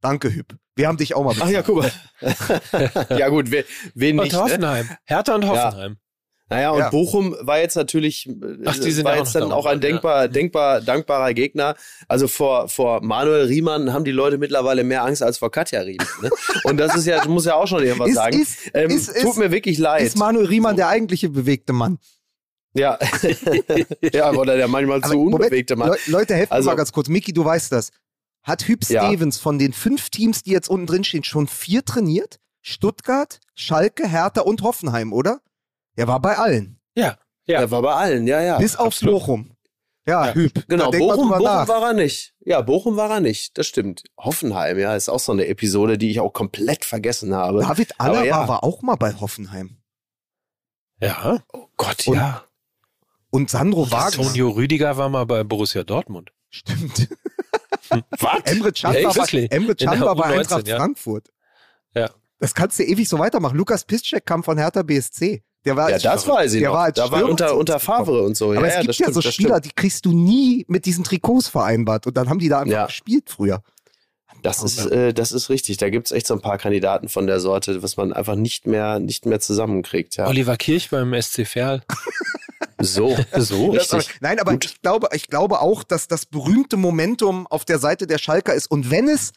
Danke, 0.00 0.32
Hüb. 0.32 0.56
Wir 0.76 0.88
haben 0.88 0.96
dich 0.96 1.14
auch 1.14 1.24
mal 1.24 1.34
bezahlt. 1.34 1.48
Ach 1.48 1.52
ja, 1.52 1.62
guck 1.62 1.76
mal. 1.76 3.08
ja 3.18 3.28
gut, 3.28 3.50
wen, 3.50 3.64
wen 3.94 4.18
und 4.18 4.24
nicht. 4.24 4.32
Ne? 4.32 4.40
Hoffenheim. 4.40 4.86
Ne? 4.86 4.98
Hertha 5.04 5.34
und 5.34 5.46
Hoffenheim. 5.46 5.98
Ja. 6.48 6.56
Naja, 6.56 6.70
und 6.70 6.78
ja. 6.78 6.90
Bochum 6.90 7.36
war 7.40 7.58
jetzt 7.58 7.74
natürlich, 7.74 8.28
Ach, 8.64 8.78
die 8.78 8.90
sind 8.92 9.04
war 9.04 9.16
jetzt 9.16 9.34
dann 9.34 9.50
auch 9.50 9.66
ein 9.66 9.80
denkbar, 9.80 10.22
ja. 10.22 10.28
denkbar, 10.28 10.80
dankbarer 10.80 11.34
Gegner. 11.34 11.74
Also 12.06 12.28
vor, 12.28 12.68
vor 12.68 13.02
Manuel 13.02 13.46
Riemann 13.46 13.92
haben 13.92 14.04
die 14.04 14.12
Leute 14.12 14.38
mittlerweile 14.38 14.84
mehr 14.84 15.04
Angst 15.04 15.22
als 15.22 15.38
vor 15.38 15.50
Katja 15.50 15.80
Riemann. 15.80 16.06
Ne? 16.22 16.30
Und 16.64 16.76
das 16.76 16.94
ist 16.94 17.06
ja, 17.06 17.20
du 17.20 17.30
musst 17.30 17.46
ja 17.46 17.56
auch 17.56 17.66
schon 17.66 17.82
irgendwas 17.82 18.10
ist, 18.10 18.14
sagen. 18.14 18.40
Ist, 18.40 18.58
ähm, 18.74 18.90
ist, 18.90 19.20
tut 19.20 19.36
mir 19.36 19.50
wirklich 19.50 19.78
leid. 19.78 20.02
Ist 20.02 20.16
Manuel 20.16 20.46
Riemann 20.46 20.74
so. 20.74 20.78
der 20.78 20.88
eigentliche 20.88 21.28
bewegte 21.30 21.72
Mann? 21.72 21.98
Ja. 22.74 22.98
ja, 24.12 24.32
oder 24.32 24.56
der 24.56 24.68
manchmal 24.68 25.00
zu 25.00 25.20
unbewegte 25.20 25.76
Mann. 25.76 25.90
Le 25.90 25.96
Leute, 26.06 26.34
helfen 26.34 26.52
also, 26.52 26.70
mal 26.70 26.76
ganz 26.76 26.92
kurz. 26.92 27.08
Miki, 27.08 27.32
du 27.32 27.44
weißt 27.44 27.72
das. 27.72 27.90
Hat 28.42 28.68
Hüb 28.68 28.84
ja. 28.88 29.04
Stevens 29.04 29.38
von 29.38 29.58
den 29.58 29.72
fünf 29.72 30.10
Teams, 30.10 30.44
die 30.44 30.50
jetzt 30.50 30.68
unten 30.68 30.86
drin 30.86 31.02
stehen, 31.02 31.24
schon 31.24 31.48
vier 31.48 31.84
trainiert? 31.84 32.38
Stuttgart, 32.62 33.40
Schalke, 33.54 34.06
Hertha 34.06 34.42
und 34.42 34.62
Hoffenheim, 34.62 35.12
oder? 35.12 35.40
Er 35.96 36.06
war 36.06 36.20
bei 36.20 36.36
allen. 36.36 36.78
Ja, 36.94 37.18
ja. 37.46 37.60
Er 37.60 37.70
war 37.70 37.82
bei 37.82 37.92
allen, 37.92 38.26
ja, 38.26 38.40
ja. 38.40 38.58
Bis 38.58 38.76
auf 38.76 38.98
Bochum. 39.00 39.56
Ja, 40.06 40.26
ja. 40.26 40.34
Hüb. 40.34 40.68
Genau, 40.68 40.90
Bochum, 40.90 41.28
Bochum 41.30 41.40
war 41.40 41.82
er 41.82 41.92
nicht. 41.92 42.34
Ja, 42.40 42.60
Bochum 42.60 42.96
war 42.96 43.10
er 43.10 43.20
nicht. 43.20 43.58
Das 43.58 43.66
stimmt. 43.66 44.04
Hoffenheim, 44.16 44.78
ja, 44.78 44.94
ist 44.94 45.08
auch 45.08 45.18
so 45.18 45.32
eine 45.32 45.46
Episode, 45.46 45.98
die 45.98 46.10
ich 46.10 46.20
auch 46.20 46.32
komplett 46.32 46.84
vergessen 46.84 47.34
habe. 47.34 47.60
David 47.60 47.98
Alaba 47.98 48.24
ja. 48.24 48.48
war 48.48 48.62
auch 48.62 48.82
mal 48.82 48.94
bei 48.94 49.12
Hoffenheim. 49.14 49.78
Ja. 51.00 51.42
Oh 51.52 51.66
Gott, 51.76 52.06
und, 52.06 52.14
ja. 52.14 52.44
Und 53.30 53.50
Sandro 53.50 53.90
Wagner. 53.90 54.20
Antonio 54.20 54.50
Rüdiger 54.50 54.96
war 54.96 55.08
mal 55.08 55.26
bei 55.26 55.42
Borussia 55.42 55.82
Dortmund. 55.82 56.32
Stimmt. 56.50 57.08
Was? 57.88 58.42
Emre 58.44 58.72
Can 58.72 58.94
war, 58.94 59.14
bei, 59.14 59.46
Emre 59.50 59.74
Can 59.74 60.00
war 60.00 60.16
bei 60.16 60.24
Eintracht 60.24 60.66
ja. 60.66 60.76
Frankfurt. 60.76 61.32
Ja. 61.94 62.10
Das 62.38 62.54
kannst 62.54 62.78
du 62.78 62.84
ewig 62.84 63.08
so 63.08 63.18
weitermachen. 63.18 63.56
Lukas 63.56 63.84
Piszczek 63.84 64.24
kam 64.24 64.42
von 64.44 64.58
Hertha 64.58 64.82
BSC. 64.82 65.42
Der 65.66 65.76
war 65.76 65.90
ja, 65.90 65.98
das 65.98 66.26
weiß 66.28 66.54
ich 66.54 66.60
der 66.60 66.70
noch. 66.70 66.76
War 66.76 66.92
da 66.92 67.10
war 67.10 67.24
unter, 67.24 67.56
unter 67.56 67.80
Favre 67.80 68.22
und 68.22 68.36
so. 68.36 68.52
Aber 68.52 68.68
ja, 68.68 68.80
es 68.80 68.86
gibt 68.86 68.98
ja, 69.00 69.06
ja 69.08 69.12
so 69.12 69.20
Spieler, 69.20 69.60
die 69.60 69.72
kriegst 69.74 70.06
du 70.06 70.12
nie 70.12 70.64
mit 70.68 70.86
diesen 70.86 71.02
Trikots 71.02 71.48
vereinbart. 71.48 72.06
Und 72.06 72.16
dann 72.16 72.30
haben 72.30 72.38
die 72.38 72.48
da 72.48 72.60
einfach 72.60 72.72
ja. 72.72 72.86
gespielt 72.86 73.28
früher. 73.28 73.62
Das 74.42 74.62
ist, 74.62 74.86
äh, 74.86 75.12
das 75.12 75.32
ist 75.32 75.50
richtig. 75.50 75.78
Da 75.78 75.90
gibt 75.90 76.06
es 76.06 76.12
echt 76.12 76.28
so 76.28 76.34
ein 76.34 76.40
paar 76.40 76.56
Kandidaten 76.58 77.08
von 77.08 77.26
der 77.26 77.40
Sorte, 77.40 77.82
was 77.82 77.96
man 77.96 78.12
einfach 78.12 78.36
nicht 78.36 78.66
mehr, 78.66 79.00
nicht 79.00 79.26
mehr 79.26 79.40
zusammenkriegt. 79.40 80.16
Ja. 80.16 80.28
Oliver 80.28 80.56
Kirch 80.56 80.90
beim 80.90 81.20
SC 81.20 81.46
Verl. 81.46 81.82
So, 82.78 83.16
so 83.36 83.70
richtig. 83.70 83.92
Aber, 83.92 84.04
nein, 84.20 84.38
aber 84.38 84.52
ich 84.52 84.80
glaube, 84.80 85.08
ich 85.12 85.26
glaube 85.26 85.60
auch, 85.60 85.82
dass 85.82 86.06
das 86.06 86.26
berühmte 86.26 86.76
Momentum 86.76 87.48
auf 87.48 87.64
der 87.64 87.80
Seite 87.80 88.06
der 88.06 88.18
Schalker 88.18 88.54
ist. 88.54 88.70
Und 88.70 88.90
wenn 88.90 89.08
es 89.08 89.32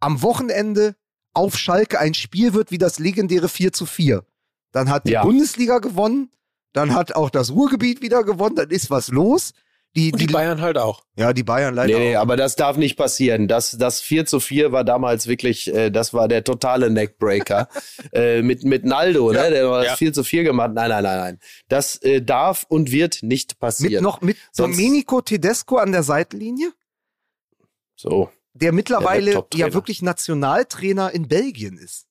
am 0.00 0.22
Wochenende 0.22 0.94
auf 1.34 1.58
Schalke 1.58 1.98
ein 1.98 2.14
Spiel 2.14 2.54
wird 2.54 2.70
wie 2.70 2.78
das 2.78 2.98
legendäre 2.98 3.48
4 3.48 3.72
zu 3.72 3.84
4, 3.84 4.24
dann 4.72 4.90
hat 4.90 5.06
die 5.06 5.12
ja. 5.12 5.22
Bundesliga 5.22 5.78
gewonnen, 5.78 6.30
dann 6.72 6.94
hat 6.94 7.14
auch 7.14 7.30
das 7.30 7.50
Ruhrgebiet 7.50 8.02
wieder 8.02 8.24
gewonnen, 8.24 8.56
dann 8.56 8.70
ist 8.70 8.90
was 8.90 9.08
los. 9.08 9.52
Die, 9.96 10.12
die, 10.12 10.26
die, 10.26 10.32
Bayern 10.32 10.60
halt 10.60 10.76
auch. 10.76 11.02
Ja, 11.16 11.32
die 11.32 11.42
Bayern 11.42 11.74
leider 11.74 11.98
nee, 11.98 12.16
auch. 12.16 12.20
aber 12.20 12.36
das 12.36 12.56
darf 12.56 12.76
nicht 12.76 12.96
passieren. 12.96 13.48
Das, 13.48 13.72
das 13.78 14.00
4 14.00 14.26
zu 14.26 14.38
4 14.38 14.70
war 14.70 14.84
damals 14.84 15.26
wirklich, 15.26 15.74
äh, 15.74 15.90
das 15.90 16.12
war 16.12 16.28
der 16.28 16.44
totale 16.44 16.90
Neckbreaker. 16.90 17.68
äh, 18.12 18.42
mit, 18.42 18.64
mit 18.64 18.84
Naldo, 18.84 19.32
ne? 19.32 19.38
ja. 19.38 19.44
ne? 19.44 19.50
Der 19.50 19.70
war 19.70 19.82
ja. 19.82 19.90
das 19.90 19.98
4 19.98 20.12
zu 20.12 20.24
4 20.24 20.44
gemacht. 20.44 20.72
Nein, 20.74 20.90
nein, 20.90 21.02
nein, 21.02 21.18
nein. 21.18 21.38
Das 21.68 21.96
äh, 22.02 22.20
darf 22.20 22.66
und 22.68 22.92
wird 22.92 23.22
nicht 23.22 23.58
passieren. 23.58 23.94
Mit 23.94 24.02
noch 24.02 24.20
mit 24.20 24.36
Sonst 24.52 24.76
Domenico 24.76 25.22
Tedesco 25.22 25.78
an 25.78 25.90
der 25.90 26.02
Seitenlinie? 26.02 26.72
So. 27.96 28.30
Der 28.52 28.72
mittlerweile 28.72 29.44
ja 29.54 29.72
wirklich 29.72 30.02
Nationaltrainer 30.02 31.12
in 31.12 31.28
Belgien 31.28 31.78
ist. 31.78 32.07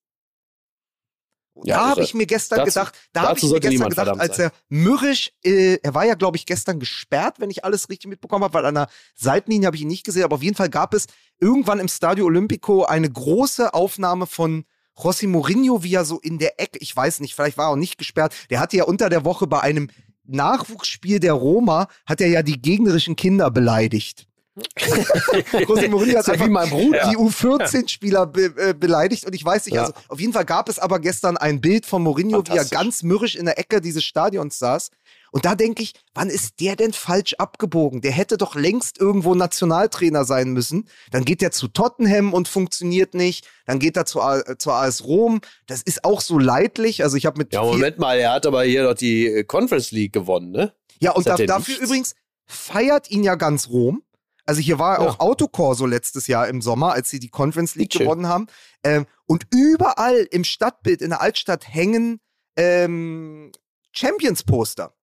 Ja, 1.64 1.78
da 1.78 1.89
habe 1.89 2.03
ich 2.03 2.14
mir 2.14 2.26
gestern 2.26 2.60
dazu, 2.60 2.70
gedacht, 2.70 2.95
da 3.14 3.22
habe 3.24 3.39
ich 3.39 3.49
mir 3.49 3.60
gestern 3.60 3.89
gedacht, 3.89 4.20
als 4.20 4.39
er 4.39 4.51
mürrisch, 4.70 5.32
äh, 5.43 5.78
er 5.82 5.93
war 5.93 6.05
ja, 6.05 6.16
glaube 6.16 6.38
ich, 6.38 6.45
gestern 6.45 6.80
gesperrt, 6.80 7.39
wenn 7.39 7.49
ich 7.49 7.64
alles 7.66 7.89
richtig 7.89 8.10
mitbekommen 8.10 8.43
habe, 8.43 8.53
weil 8.53 8.66
an 8.66 8.76
der 8.76 8.88
Seitenlinie 9.16 9.68
habe 9.68 9.76
ich 9.76 9.82
ihn 9.82 9.88
nicht 9.88 10.05
gesehen, 10.05 10.24
aber 10.24 10.36
auf 10.36 10.43
jeden 10.43 10.55
Fall 10.55 10.70
gab 10.70 10.93
es 10.93 11.08
irgendwann 11.39 11.80
im 11.80 11.88
Stadio 11.88 12.26
Olimpico 12.26 12.84
eine 12.84 13.10
große 13.10 13.74
Aufnahme 13.74 14.28
von 14.28 14.66
José 14.97 15.28
Mourinho, 15.28 15.84
wie 15.84 15.93
er 15.93 16.05
so 16.05 16.20
in 16.20 16.39
der 16.39 16.60
Ecke, 16.60 16.80
ich 16.80 16.95
weiß 16.95 17.20
nicht, 17.20 17.36
vielleicht 17.36 17.58
war 17.58 17.68
er 17.68 17.72
auch 17.72 17.76
nicht 17.76 17.97
gesperrt, 17.97 18.34
der 18.49 18.60
hatte 18.60 18.78
ja 18.78 18.86
unter 18.86 19.09
der 19.09 19.25
Woche 19.25 19.47
bei 19.47 19.59
einem 19.59 19.89
Nachwuchsspiel 20.28 21.20
der 21.20 21.34
Roma 21.34 21.88
hat 22.05 22.21
er 22.21 22.28
ja 22.28 22.43
die 22.43 22.62
gegnerischen 22.62 23.16
Kinder 23.16 23.50
beleidigt. 23.50 24.28
José 25.67 25.88
Mourinho 25.88 26.17
hat 26.17 26.29
einfach 26.29 26.46
wie 26.46 26.50
mein 26.50 26.70
Bruder. 26.70 27.09
die 27.09 27.17
U14-Spieler 27.17 28.25
be 28.25 28.54
äh, 28.58 28.74
beleidigt 28.74 29.25
und 29.25 29.36
ich 29.36 29.46
weiß 29.46 29.66
nicht, 29.66 29.75
ja. 29.75 29.82
also 29.82 29.93
auf 30.08 30.20
jeden 30.20 30.34
Fall 30.34 30.46
gab 30.46 30.70
es 30.70 30.79
aber 30.79 31.00
gestern 31.00 31.38
ein 31.38 31.62
Bild 31.62 31.86
von 31.86 32.01
Mourinho, 32.01 32.43
wie 32.47 32.58
er 32.58 32.66
ganz 32.66 33.04
mürrisch 33.04 33.36
in 33.36 33.46
der 33.46 33.59
Ecke 33.59 33.82
dieses 33.82 34.04
Stadions 34.04 34.58
saß. 34.59 34.89
Und 35.32 35.46
da 35.46 35.55
denke 35.55 35.84
ich, 35.84 35.93
wann 36.13 36.29
ist 36.29 36.59
der 36.62 36.75
denn 36.75 36.93
falsch 36.93 37.36
abgebogen? 37.36 38.01
Der 38.01 38.12
hätte 38.12 38.38
doch 38.38 38.55
längst 38.55 38.97
irgendwo 38.97 39.36
Nationaltrainer 39.36 40.25
sein 40.25 40.51
müssen. 40.51 40.88
Dann 41.12 41.25
geht 41.25 41.43
er 41.43 41.51
zu 41.51 41.67
Tottenham 41.67 42.34
und 42.34 42.47
funktioniert 42.47 43.13
nicht. 43.13 43.47
Dann 43.66 43.79
geht 43.79 43.97
er 43.97 44.05
zu, 44.05 44.21
äh, 44.21 44.58
zur 44.58 44.74
AS 44.74 45.04
Rom. 45.04 45.42
Das 45.67 45.82
ist 45.82 46.05
auch 46.05 46.21
so 46.21 46.39
leidlich. 46.39 47.04
Also 47.04 47.17
ich 47.17 47.25
habe 47.25 47.38
mit. 47.38 47.54
Ja, 47.54 47.62
Moment 47.62 48.00
mal, 48.00 48.17
er 48.17 48.32
hat 48.32 48.46
aber 48.46 48.63
hier 48.63 48.84
doch 48.84 48.96
die 48.96 49.28
äh, 49.28 49.43
Conference 49.43 49.92
League 49.92 50.13
gewonnen, 50.13 50.51
ne? 50.51 50.74
Ja, 51.00 51.12
und 51.12 51.28
da, 51.28 51.36
dafür 51.36 51.74
nichts? 51.74 51.86
übrigens 51.86 52.16
feiert 52.47 53.12
ihn 53.12 53.24
ja 53.24 53.36
ganz 53.36 53.70
Rom. 53.70 54.01
Also 54.47 54.61
hier 54.61 54.79
war 54.79 55.01
ja. 55.01 55.07
auch 55.07 55.19
Autokorso 55.19 55.86
letztes 55.86 56.28
Jahr 56.28 56.47
im 56.47 56.61
Sommer, 56.61 56.93
als 56.93 57.09
sie 57.09 57.19
die 57.19 57.29
Conference 57.29 57.75
League 57.75 57.91
Bitte. 57.91 58.05
gewonnen 58.05 58.28
haben. 58.28 58.47
Ähm, 58.83 59.05
und 59.25 59.45
überall 59.53 60.25
im 60.32 60.45
Stadtbild 60.45 61.01
in 61.01 61.09
der 61.09 61.21
Altstadt 61.21 61.67
hängen 61.67 62.21
ähm, 62.55 63.51
Champions-Poster. 63.91 64.95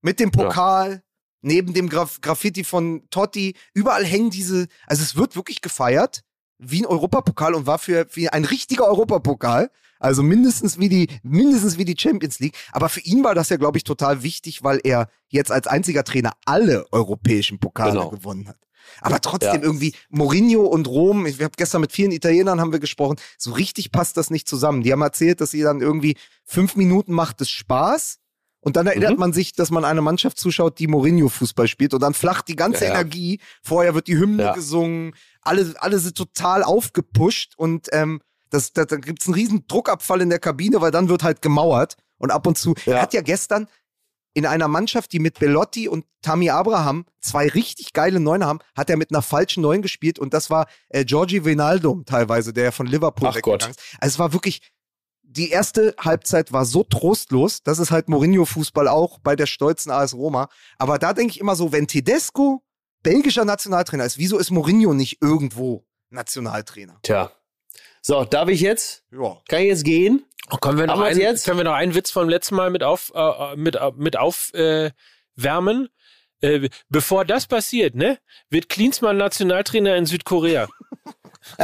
Mit 0.00 0.20
dem 0.20 0.30
Pokal, 0.30 0.92
ja. 0.92 1.00
neben 1.42 1.74
dem 1.74 1.88
Graf 1.88 2.20
Graffiti 2.20 2.62
von 2.62 3.02
Totti. 3.10 3.56
Überall 3.74 4.04
hängen 4.04 4.30
diese, 4.30 4.68
also 4.86 5.02
es 5.02 5.16
wird 5.16 5.34
wirklich 5.34 5.60
gefeiert 5.60 6.22
wie 6.58 6.82
ein 6.82 6.86
Europapokal 6.86 7.54
und 7.54 7.66
war 7.66 7.78
für 7.78 8.06
wie 8.12 8.28
ein 8.28 8.44
richtiger 8.44 8.86
Europapokal. 8.86 9.70
Also 10.00 10.22
mindestens 10.22 10.78
wie 10.78 10.88
die, 10.88 11.08
mindestens 11.24 11.78
wie 11.78 11.84
die 11.84 11.96
Champions 11.98 12.38
League. 12.38 12.56
Aber 12.70 12.88
für 12.88 13.00
ihn 13.00 13.24
war 13.24 13.34
das 13.34 13.48
ja, 13.48 13.56
glaube 13.56 13.78
ich, 13.78 13.84
total 13.84 14.22
wichtig, 14.22 14.62
weil 14.62 14.80
er 14.84 15.08
jetzt 15.28 15.50
als 15.50 15.66
einziger 15.66 16.04
Trainer 16.04 16.34
alle 16.44 16.86
europäischen 16.92 17.58
Pokale 17.58 17.92
genau. 17.92 18.10
gewonnen 18.10 18.46
hat. 18.46 18.67
Aber 19.00 19.20
trotzdem 19.20 19.54
ja. 19.54 19.62
irgendwie 19.62 19.94
Mourinho 20.08 20.62
und 20.62 20.86
Rom, 20.86 21.26
ich 21.26 21.40
habe 21.40 21.52
gestern 21.56 21.80
mit 21.80 21.92
vielen 21.92 22.12
Italienern 22.12 22.60
haben 22.60 22.72
wir 22.72 22.80
gesprochen, 22.80 23.16
so 23.36 23.52
richtig 23.52 23.92
passt 23.92 24.16
das 24.16 24.30
nicht 24.30 24.48
zusammen. 24.48 24.82
Die 24.82 24.92
haben 24.92 25.02
erzählt, 25.02 25.40
dass 25.40 25.50
sie 25.50 25.62
dann 25.62 25.80
irgendwie 25.80 26.16
fünf 26.44 26.76
Minuten 26.76 27.12
macht 27.12 27.40
es 27.40 27.50
Spaß 27.50 28.18
und 28.60 28.76
dann 28.76 28.86
erinnert 28.86 29.12
mhm. 29.12 29.20
man 29.20 29.32
sich, 29.32 29.52
dass 29.52 29.70
man 29.70 29.84
eine 29.84 30.02
Mannschaft 30.02 30.38
zuschaut, 30.38 30.78
die 30.78 30.88
Mourinho-Fußball 30.88 31.68
spielt 31.68 31.94
und 31.94 32.02
dann 32.02 32.14
flacht 32.14 32.48
die 32.48 32.56
ganze 32.56 32.84
ja, 32.84 32.90
Energie. 32.90 33.40
Vorher 33.62 33.94
wird 33.94 34.08
die 34.08 34.18
Hymne 34.18 34.42
ja. 34.42 34.54
gesungen, 34.54 35.14
alle, 35.42 35.74
alle 35.78 35.98
sind 35.98 36.16
total 36.16 36.62
aufgepusht 36.62 37.54
und 37.56 37.88
ähm, 37.92 38.20
das, 38.50 38.72
das, 38.72 38.86
da 38.86 38.96
gibt 38.96 39.22
es 39.22 39.28
einen 39.28 39.34
riesen 39.34 39.64
Druckabfall 39.68 40.20
in 40.20 40.30
der 40.30 40.38
Kabine, 40.38 40.80
weil 40.80 40.90
dann 40.90 41.08
wird 41.08 41.22
halt 41.22 41.42
gemauert 41.42 41.96
und 42.18 42.30
ab 42.30 42.46
und 42.46 42.58
zu. 42.58 42.74
Er 42.86 43.02
hat 43.02 43.14
ja 43.14 43.20
gestern 43.20 43.68
in 44.38 44.46
einer 44.46 44.68
Mannschaft, 44.68 45.12
die 45.12 45.18
mit 45.18 45.40
Belotti 45.40 45.88
und 45.88 46.06
Tammy 46.22 46.48
Abraham 46.48 47.06
zwei 47.20 47.48
richtig 47.48 47.92
geile 47.92 48.20
Neuner 48.20 48.46
haben, 48.46 48.60
hat 48.76 48.88
er 48.88 48.96
mit 48.96 49.10
einer 49.10 49.20
falschen 49.20 49.62
Neun 49.62 49.82
gespielt 49.82 50.20
und 50.20 50.32
das 50.32 50.48
war 50.48 50.68
äh, 50.90 51.04
Georgi 51.04 51.44
Vinaldo 51.44 52.02
teilweise, 52.06 52.52
der 52.52 52.70
von 52.70 52.86
Liverpool 52.86 53.28
Ach 53.28 53.34
weggegangen 53.34 53.70
ist. 53.70 53.80
Also 53.98 54.14
es 54.14 54.18
war 54.20 54.32
wirklich, 54.32 54.60
die 55.22 55.50
erste 55.50 55.92
Halbzeit 55.98 56.52
war 56.52 56.64
so 56.66 56.84
trostlos, 56.84 57.64
das 57.64 57.80
ist 57.80 57.90
halt 57.90 58.08
Mourinho-Fußball 58.08 58.86
auch 58.86 59.18
bei 59.18 59.34
der 59.34 59.46
stolzen 59.46 59.90
AS 59.90 60.14
Roma. 60.14 60.48
Aber 60.78 61.00
da 61.00 61.14
denke 61.14 61.32
ich 61.32 61.40
immer 61.40 61.56
so, 61.56 61.72
wenn 61.72 61.88
Tedesco 61.88 62.62
belgischer 63.02 63.44
Nationaltrainer 63.44 64.04
ist, 64.04 64.18
wieso 64.18 64.38
ist 64.38 64.52
Mourinho 64.52 64.94
nicht 64.94 65.20
irgendwo 65.20 65.84
Nationaltrainer? 66.10 67.00
Tja. 67.02 67.32
So, 68.02 68.24
darf 68.24 68.48
ich 68.48 68.60
jetzt? 68.60 69.04
Ja. 69.12 69.38
Kann 69.48 69.60
ich 69.60 69.68
jetzt 69.68 69.84
gehen? 69.84 70.24
Oh, 70.50 70.56
können, 70.56 70.78
wir 70.78 70.86
noch 70.86 71.00
einen, 71.00 71.20
jetzt? 71.20 71.44
können 71.44 71.58
wir 71.58 71.64
noch 71.64 71.74
einen 71.74 71.94
Witz 71.94 72.10
vom 72.10 72.28
letzten 72.28 72.54
Mal 72.54 72.70
mit 72.70 72.82
auf 72.82 73.12
äh, 73.14 73.56
mit 73.56 73.76
äh, 73.76 73.90
mit 73.96 74.18
aufwärmen? 74.18 75.84
Äh, 75.84 75.88
äh, 76.40 76.68
bevor 76.88 77.24
das 77.24 77.46
passiert, 77.46 77.94
ne, 77.94 78.18
wird 78.48 78.68
Klinsmann 78.68 79.16
Nationaltrainer 79.16 79.96
in 79.96 80.06
Südkorea. 80.06 80.68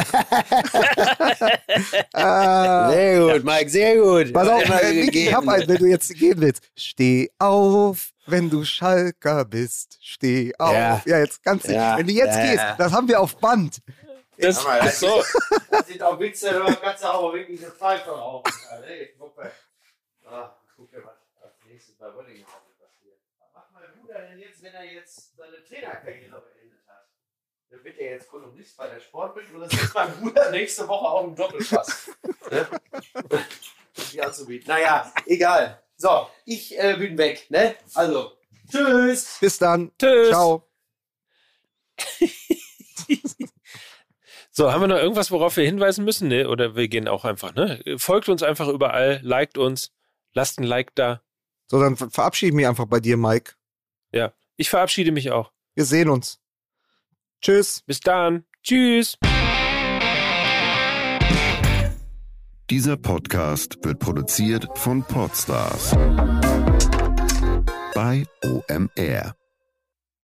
ah, 2.13 2.91
sehr 2.91 3.21
gut, 3.21 3.45
Mike, 3.45 3.71
sehr 3.71 3.97
gut. 3.97 4.33
Pass 4.33 4.49
auf, 4.49 4.63
ich 4.63 5.33
hab 5.33 5.47
einen, 5.47 5.69
wenn 5.69 5.77
du 5.77 5.87
jetzt 5.87 6.15
gehen 6.15 6.41
willst. 6.41 6.63
Steh 6.77 7.31
auf, 7.39 8.11
wenn 8.27 8.51
du 8.51 8.65
Schalker 8.65 9.45
bist. 9.45 9.99
Steh 10.01 10.53
auf. 10.59 10.73
Ja, 10.73 11.03
ja 11.07 11.19
jetzt 11.19 11.43
ganz 11.43 11.67
ja, 11.67 11.99
Wenn 11.99 12.07
du 12.07 12.13
jetzt 12.13 12.37
ja, 12.37 12.51
gehst, 12.51 12.65
das 12.79 12.93
haben 12.93 13.09
wir 13.09 13.21
auf 13.21 13.37
Band. 13.37 13.79
Das, 14.39 14.65
ja, 14.65 14.79
das, 14.79 15.01
so. 15.01 15.23
das 15.71 15.87
sieht 15.87 16.03
auch 16.03 16.19
witzig 16.19 16.55
aus, 16.55 16.75
du 16.75 16.81
kannst 16.81 17.05
auch 17.05 17.33
wirklich 17.33 17.63
eine 17.63 17.73
Pfeife 17.73 18.11
rauchen. 18.11 18.53
Hey, 18.83 19.15
guck 19.19 19.37
mal. 19.37 19.53
Ah, 20.25 20.57
guck 20.77 20.93
mal, 20.93 21.05
was 21.05 21.43
als 21.43 21.55
nächstes 21.67 21.95
bei 21.97 22.07
Wöllinghausen 22.07 22.75
passiert. 22.79 23.19
Was 23.39 23.53
macht 23.55 23.73
mein 23.73 24.01
Bruder 24.01 24.21
denn 24.23 24.39
jetzt, 24.39 24.63
wenn 24.63 24.75
er 24.75 24.85
jetzt 24.85 25.37
seine 25.37 25.63
Trainerkarriere 25.65 26.41
beendet 26.41 26.81
hat? 26.89 27.09
Dann 27.71 27.85
wird 27.85 27.99
er 27.99 28.11
jetzt 28.13 28.29
Kolumnist 28.29 28.77
bei 28.77 28.89
der 28.89 29.01
Sportbild 29.01 29.55
oder 29.55 29.69
sitzt 29.69 29.95
mein 29.95 30.13
Bruder 30.21 30.51
nächste 30.51 30.89
Woche 30.89 31.07
auch 31.07 31.25
im 31.25 31.37
Doppelpass? 31.37 32.11
ne? 32.51 32.69
Die 34.13 34.23
anzubieten. 34.23 34.69
Naja, 34.69 35.13
egal. 35.27 35.83
So, 35.97 36.29
ich 36.45 36.77
äh, 36.79 36.97
bin 36.97 37.17
weg, 37.17 37.47
ne? 37.51 37.77
Also, 37.95 38.37
tschüss. 38.69 39.39
Bis 39.41 39.59
dann. 39.59 39.93
Tschüss. 39.97 40.29
Ciao. 40.31 40.69
So, 44.57 44.73
haben 44.73 44.83
wir 44.83 44.87
noch 44.87 44.99
irgendwas, 44.99 45.33
worauf 45.33 45.57
wir 45.57 45.65
hinweisen 45.65 46.05
müssen? 46.05 46.29
Ne? 46.29 46.49
Oder 46.49 46.77
wir 46.77 46.87
gehen 46.87 47.09
auch 47.09 47.25
einfach, 47.25 47.57
ne? 47.57 47.83
Folgt 47.97 48.29
uns 48.29 48.45
einfach 48.45 48.69
überall, 48.69 49.19
liked 49.25 49.59
uns, 49.59 49.91
lasst 50.33 50.61
ein 50.61 50.65
Like 50.65 50.95
da. 50.95 51.23
So, 51.67 51.81
dann 51.81 51.97
verabschiede 51.97 52.51
ich 52.51 52.55
mich 52.55 52.69
einfach 52.69 52.87
bei 52.87 53.01
dir, 53.01 53.17
Mike. 53.17 53.55
Ja, 54.13 54.33
ich 54.57 54.71
verabschiede 54.71 55.11
mich 55.11 55.33
auch. 55.33 55.51
Wir 55.75 55.85
sehen 55.85 56.09
uns. 56.09 56.39
Tschüss. 57.41 57.83
Bis 57.85 57.99
dann. 57.99 58.45
Tschüss. 58.63 59.19
Dieser 62.71 62.97
Podcast 62.97 63.85
wird 63.85 63.99
produziert 63.99 64.69
von 64.79 65.03
Podstars 65.03 65.97
bei 67.93 68.25
OMR. 68.45 69.35